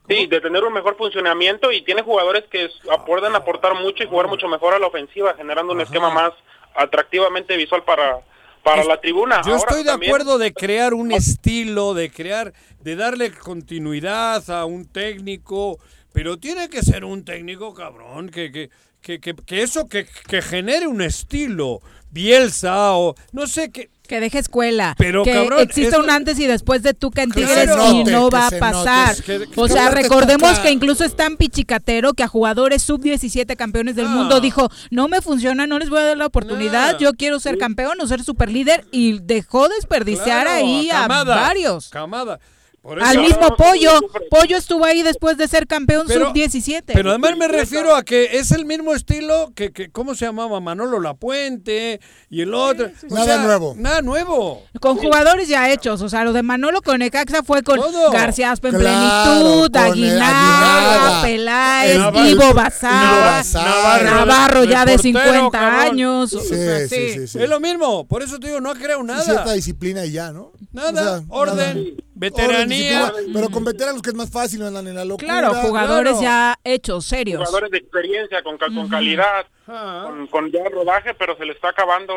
Sí, 0.07 0.27
de 0.27 0.43
tener 0.43 0.63
un 0.63 0.75
mejor 0.75 0.99
funcionamiento 0.99 1.73
y 1.73 1.81
tiene 1.83 2.03
jugadores 2.03 2.45
que 2.51 2.69
pueden 3.07 3.35
aportar 3.35 3.73
mucho 3.83 4.05
y 4.05 4.07
jugar 4.07 4.29
mucho 4.29 4.47
mejor 4.49 4.75
a 4.75 4.79
la 4.79 4.87
ofensiva, 4.89 5.33
generando 5.35 5.73
un 5.73 5.81
esquema 5.81 6.11
más 6.11 6.33
atractivamente 6.77 7.57
visual 7.57 7.83
para, 7.85 8.19
para 8.65 8.81
Es- 8.82 8.89
la 8.89 9.01
tribuna. 9.01 9.43
Yo 9.45 9.53
Ahora 9.53 9.59
estoy 9.59 9.82
de 9.85 9.91
también- 9.91 10.11
acuerdo 10.11 10.39
de 10.39 10.53
crear 10.53 10.95
un 10.95 11.12
estilo, 11.12 11.95
de 11.95 12.11
crear, 12.11 12.53
de 12.81 12.97
darle 12.97 13.31
continuidad 13.31 14.51
a 14.51 14.65
un 14.65 14.86
técnico, 14.86 15.78
pero 16.12 16.39
tiene 16.39 16.69
que 16.69 16.82
ser 16.82 17.05
un 17.05 17.24
técnico 17.24 17.74
cabrón, 17.74 18.31
que, 18.31 18.51
que, 18.51 18.70
que, 19.03 19.20
que, 19.20 19.35
que 19.35 19.62
eso, 19.62 19.89
que, 19.89 20.07
que 20.28 20.41
genere 20.43 20.86
un 20.86 21.03
estilo, 21.03 21.81
Bielsa 22.11 22.93
o 22.97 23.15
no 23.32 23.47
sé 23.47 23.70
qué. 23.70 23.91
Que 24.07 24.21
deje 24.21 24.39
escuela. 24.39 24.95
Pero, 24.99 25.25
que 25.25 25.33
cabrón, 25.33 25.61
exista 25.61 25.97
esto- 25.97 26.01
un 26.03 26.11
antes 26.11 26.39
y 26.39 26.47
después 26.47 26.83
de 26.83 26.93
Tuca 26.93 27.23
en 27.23 27.31
Que 27.31 27.41
Tigres 27.41 27.71
y 27.91 27.99
note, 28.05 28.13
no 28.13 28.29
va 28.29 28.49
a 28.49 28.51
pasar. 28.51 29.09
note. 29.17 29.23
Que- 29.23 29.49
que- 29.49 29.61
o 29.61 29.67
sea, 29.67 29.89
recordemos 29.91 30.59
que 30.59 30.71
incluso 30.71 31.05
es 31.05 31.17
tan 31.17 31.39
pichicatero 31.39 32.13
que 32.13 32.23
a 32.23 32.29
jugadores 32.29 32.83
sub-17 32.83 33.57
campeones 33.57 33.97
del 33.97 34.07
Ah. 34.07 34.11
mundo 34.11 34.41
dijo, 34.41 34.71
no 34.91 35.09
me 35.09 35.23
funciona, 35.23 35.67
no 35.67 35.79
les 35.79 35.89
voy 35.89 36.01
a 36.01 36.05
dar 36.05 36.17
la 36.19 36.27
oportunidad, 36.27 36.99
yo 36.99 37.15
quiero 37.15 37.41
ser 37.41 37.57
campeón 37.57 37.99
o 38.01 38.07
ser 38.07 38.23
superlíder 38.23 38.85
y 38.91 39.21
dejó 39.21 39.69
desperdiciar 39.69 40.45
Claro, 40.47 40.51
ahí 40.67 40.91
a 40.91 41.01
Camada, 41.03 41.35
varios. 41.37 41.89
Camada. 41.89 42.39
Por 42.85 43.02
Al 43.02 43.16
mismo 43.19 43.56
Pollo, 43.56 43.98
Pollo 44.28 44.59
estuvo 44.59 44.85
ahí 44.85 45.02
después 45.02 45.39
de 45.39 45.48
ser 45.48 45.66
campeón 45.66 46.05
Pero- 46.06 46.27
sub-17. 46.27 46.82
Pero 46.93 47.09
además 47.09 47.35
me 47.39 47.48
refiero 47.48 47.97
a 47.97 48.02
que 48.02 48.36
es 48.36 48.51
el 48.52 48.66
mismo 48.66 48.93
estilo 48.94 49.52
que, 49.56 49.73
que 49.73 49.89
¿cómo 49.90 50.15
se 50.15 50.27
llamaba? 50.27 50.61
Manolo 50.61 51.01
Lapuente 51.01 51.98
y 52.28 52.43
el 52.43 52.52
otro. 52.52 52.90
O 53.11 53.15
Nada 53.15 53.24
sea, 53.24 53.39
nuevo. 53.43 53.74
Nada 53.78 54.02
nuevo. 54.02 54.62
Con 54.81 54.98
jugadores 54.98 55.48
ya 55.48 55.70
hechos, 55.70 56.02
o 56.02 56.11
sea, 56.11 56.24
lo 56.24 56.35
de 56.35 56.43
Manolo 56.43 56.82
con 56.82 56.98
Necaxa 56.98 57.43
fue 57.43 57.62
con 57.62 57.81
Todo. 57.81 58.11
García 58.12 58.52
Aspe 58.52 58.69
en 58.69 58.74
Claro, 58.78 59.31
plenitud, 59.32 59.77
Aguinaga, 59.77 61.23
Peláez, 61.23 61.98
Navarro- 61.98 62.27
Ivo 62.28 62.52
Bazar, 62.55 63.44
Navarro, 63.55 64.05
Navarro 64.05 64.65
ya 64.65 64.85
de 64.85 64.93
de 64.93 64.98
portero, 64.98 65.20
50 65.20 65.59
cabrón. 65.59 65.81
años. 65.81 66.35
o 66.35 66.40
Sí, 66.40 66.48
sea, 66.48 66.78
sí, 66.89 67.11
sí, 67.15 67.28
sí. 67.28 67.39
Es 67.43 67.48
lo 67.48 67.61
mismo. 67.61 68.06
Por 68.06 68.23
eso 68.23 68.39
te 68.39 68.48
digo, 68.48 68.61
no 68.61 68.70
ha 68.70 68.74
creado 68.74 69.01
Sí, 69.01 69.06
nada. 69.06 69.23
Cierta 69.24 69.52
disciplina 69.55 70.05
y 70.05 70.12
ya, 70.12 70.32
¿no? 70.32 70.52
Nada. 70.75 71.23
O 71.29 71.45
sea, 71.45 71.53
orden. 71.55 71.57
nada. 71.85 72.03
Veteranía. 72.15 73.07
Orden, 73.07 73.33
pero 73.33 73.49
con 73.51 73.65
veteranos 73.65 74.03
que 74.03 74.11
es 74.11 74.15
más 74.17 74.31
fácil, 74.31 74.61
no 74.61 74.67
andan 74.67 74.87
en 74.89 74.95
la 74.97 75.05
locura. 75.05 75.27
Claro, 75.27 75.55
jugadores 75.55 76.19
claro. 76.19 76.23
ya 76.23 76.59
hechos, 76.65 77.05
serios. 77.07 77.39
jugadores 77.39 77.71
de 77.71 77.79
experiencia, 77.79 78.43
con, 78.43 78.59
ca- 78.59 78.67
con 78.75 78.89
calidad, 78.89 79.47
con, 79.67 80.27
con 80.29 80.51
ya 80.53 80.69
rodaje, 80.71 81.15
pero 81.15 81.37
se 81.37 81.45
le 81.47 81.53
está 81.53 81.71
acabando, 81.71 82.15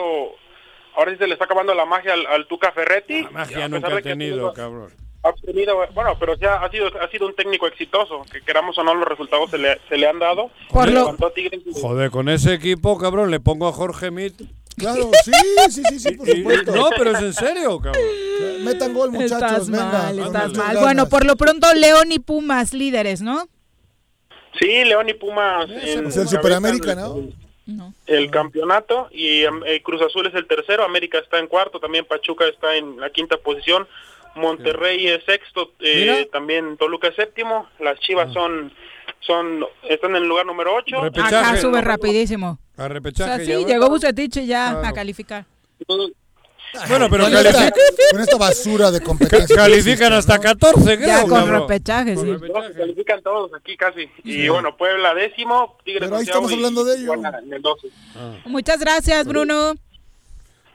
ahora 0.96 1.12
sí 1.12 1.18
se 1.18 1.28
le 1.28 1.34
está 1.34 1.46
acabando 1.46 1.74
la 1.74 1.86
magia 1.86 2.14
al, 2.14 2.26
al 2.26 2.48
Tuca 2.48 2.72
Ferretti. 2.72 3.24
La 3.24 3.30
magia 3.32 3.66
a 3.66 3.68
nunca 3.70 3.96
ha 3.96 4.02
tenido, 4.02 4.52
cabrón. 4.54 4.92
ha 5.24 5.34
tenido, 5.34 5.76
bueno, 5.94 6.16
pero 6.20 6.36
ya 6.36 6.56
ha 6.56 6.70
sido, 6.70 6.88
ha 7.02 7.08
sido 7.10 7.28
un 7.28 7.36
técnico 7.36 7.68
exitoso, 7.68 8.24
que 8.32 8.42
queramos 8.42 8.78
o 8.78 8.84
no 8.84 8.94
los 8.96 9.08
resultados 9.08 9.50
se 9.52 9.58
le, 9.58 9.80
se 9.90 9.98
le 9.98 10.08
han 10.08 10.20
dado. 10.20 10.50
Joder, 10.70 12.12
con 12.12 12.30
ese 12.30 12.54
equipo, 12.54 12.98
cabrón, 12.98 13.32
le 13.32 13.40
pongo 13.40 13.68
a 13.68 13.74
Jorge 13.74 14.12
Mit. 14.12 14.34
Claro, 14.78 15.10
sí, 15.26 15.32
sí, 15.70 15.82
sí, 15.90 15.99
sí, 15.99 16.12
por 16.12 16.28
supuesto. 16.30 16.76
no, 16.76 16.90
pero 16.98 17.12
es 17.12 17.22
en 17.22 17.34
serio, 17.34 17.80
cabrón. 17.80 18.04
Metan 18.64 18.94
gol, 18.94 19.12
muchachos, 19.12 19.41
Estás 19.41 19.70
venga. 19.70 19.86
mal, 19.91 20.20
estás 20.20 20.54
mal. 20.54 20.68
ganas. 20.68 20.82
Bueno, 20.82 21.10
por 21.10 21.26
lo 21.26 21.36
pronto 21.36 21.74
León 21.74 22.12
y 22.12 22.20
Pumas 22.20 22.74
líderes, 22.74 23.22
¿no? 23.22 23.48
Sí, 24.60 24.84
León 24.86 25.10
y 25.10 25.14
Pumas. 25.14 25.70
en- 25.70 26.08
Es 26.08 26.18
el 26.18 26.28
Superamérica, 26.28 26.95
¿no? 26.95 27.16
No. 27.66 27.94
El 28.06 28.32
campeonato 28.32 29.10
y 29.12 29.44
em, 29.44 29.62
eh, 29.66 29.82
Cruz 29.84 30.02
Azul 30.02 30.26
es 30.28 30.34
el 30.36 30.48
tercero, 30.48 30.84
América 30.86 31.18
está 31.20 31.38
en 31.40 31.48
cuarto, 31.48 31.80
también 31.82 32.06
Pachuca 32.06 32.45
está 32.48 32.76
en 32.78 32.98
la 32.99 33.10
quinta 33.10 33.36
posición, 33.38 33.86
Monterrey 34.36 35.06
es 35.08 35.24
sexto, 35.26 35.74
eh, 35.82 36.30
también 36.32 36.78
Toluca 36.78 37.10
es 37.10 37.16
séptimo, 37.16 37.68
las 37.80 37.99
Chivas 37.99 38.32
son 38.32 38.72
son 39.22 39.66
están 39.90 40.12
en 40.12 40.24
el 40.24 40.30
lugar 40.30 40.45
número 40.45 40.76
ocho. 40.76 41.02
Repechaje. 41.02 41.36
Acá 41.36 41.58
sube 41.58 41.82
rapidísimo. 41.82 42.58
A 42.78 42.86
O 42.86 42.88
repechaje. 42.88 43.45
sea, 43.45 43.58
sí, 43.58 43.62
ya 43.64 43.68
llegó 43.74 43.90
Bucetich 43.90 44.38
y 44.38 44.45
ya 44.48 44.70
Claro. 44.72 44.88
a 44.88 44.94
calificar. 44.94 45.45
Bueno, 46.90 47.08
pero 47.10 47.24
Con 47.24 47.34
esta, 47.34 47.52
califican, 47.54 47.72
con 48.12 48.22
esta 48.22 48.38
basura 48.38 48.91
de 48.91 49.02
competencia. 49.02 49.56
califican 49.56 50.14
hasta 50.14 50.38
14, 50.38 50.98
creo. 50.98 51.08
Ya 51.08 51.22
con 51.22 51.30
cabrón. 51.32 51.62
repechaje, 51.62 52.14
Con 52.14 52.26
sí. 52.26 52.32
repechaje. 52.34 52.70
No, 52.70 52.76
califican 52.76 53.22
todos 53.24 53.52
aquí 53.56 53.78
casi. 53.78 54.10
Y 54.24 54.48
bueno, 54.49 54.76
Puebla 54.78 55.14
décimo, 55.16 55.78
Tigres 55.86 56.04
Pero 56.10 56.18
ahí 56.18 56.24
estamos 56.24 56.52
hablando 56.52 56.84
de 56.84 56.95
ello. 56.98 57.14
Tijuana 57.14 57.40
en 57.40 57.54
el 57.54 57.62
12. 57.62 57.88
Muchas 58.45 58.80
gracias, 58.80 59.26
Bruno. 59.28 59.76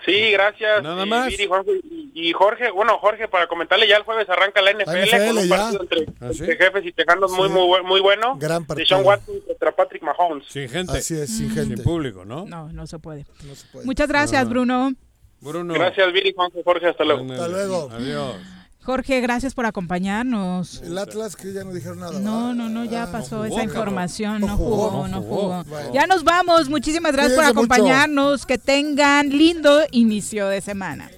Sí, 0.05 0.31
gracias. 0.33 0.83
Nada 0.83 1.05
y 1.07 1.09
más. 1.09 1.29
Viri, 1.29 1.47
Jorge, 1.47 1.71
y, 1.85 2.11
y 2.29 2.33
Jorge, 2.33 2.71
bueno, 2.71 2.99
Jorge, 2.99 3.29
para 3.29 3.47
comentarle, 3.47 3.87
ya 3.87 3.97
el 3.97 4.03
jueves 4.03 4.29
arranca 4.29 4.61
la 4.63 4.73
NFL, 4.73 5.03
NFL 5.05 5.27
con 5.29 5.39
un 5.39 5.49
ya. 5.49 5.57
partido 5.57 5.83
entre, 5.83 6.07
¿Ah, 6.21 6.31
sí? 6.33 6.39
entre 6.45 6.57
jefes 6.57 6.87
y 6.87 6.93
tejanos 6.93 7.31
muy, 7.33 7.49
Sí. 7.49 7.55
muy, 7.55 7.63
bu- 7.63 7.83
muy 7.85 8.01
bueno. 8.01 8.37
Gran 8.39 8.63
De 8.63 8.67
partido. 8.69 8.87
Sean 8.89 9.05
Watson 9.05 9.41
contra 9.47 9.73
Patrick 9.77 10.03
Mahomes. 10.03 10.45
Sin 10.49 10.69
gente. 10.69 10.99
Así 10.99 11.15
es, 11.15 11.29
sin 11.37 11.53
Sin 11.53 11.69
gente. 11.69 11.83
público, 11.83 12.25
¿no? 12.25 12.45
No, 12.47 12.69
no 12.73 12.87
se 12.87 12.99
puede. 12.99 13.27
No 13.45 13.55
se 13.55 13.67
puede. 13.69 13.87
Muchas 13.87 14.09
gracias. 14.09 14.49
Bruno. 14.49 14.93
Bruno. 15.41 15.75
Gracias, 15.75 16.13
Viri, 16.13 16.33
Juanjo, 16.35 16.63
Jorge, 16.65 16.89
hasta 16.89 17.05
luego. 17.05 17.33
Hasta 17.33 17.49
luego. 17.49 17.89
Adiós. 17.93 18.37
Jorge, 18.85 19.21
gracias 19.21 19.55
por 19.55 19.65
acompañarnos. 19.65 20.83
El 20.83 20.99
Atlas 20.99 21.37
que 21.37 21.53
ya 21.53 21.63
no 21.63 21.73
dijeron 21.73 22.01
nada. 22.01 22.19
No, 22.19 22.53
no, 22.53 22.69
no, 22.69 22.85
ya 22.85 23.11
pasó 23.13 23.45
esa 23.45 23.63
información, 23.63 24.41
no, 24.41 24.57
jugó, 24.57 25.07
no 25.07 25.23
jugó, 25.23 25.65
Ya 25.95 26.07
nos 26.09 26.25
vamos, 26.25 26.69
muchísimas 26.69 27.13
gracias 27.13 27.35
por 27.35 27.45
acompañarnos, 27.45 28.45
que 28.45 28.59
tengan 28.59 29.31
lindo 29.31 29.83
inicio 29.93 30.49
de 30.49 30.61
semana. 30.61 31.11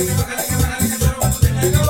Thank 0.00 0.30
you. 0.30 0.39
And 1.62 1.89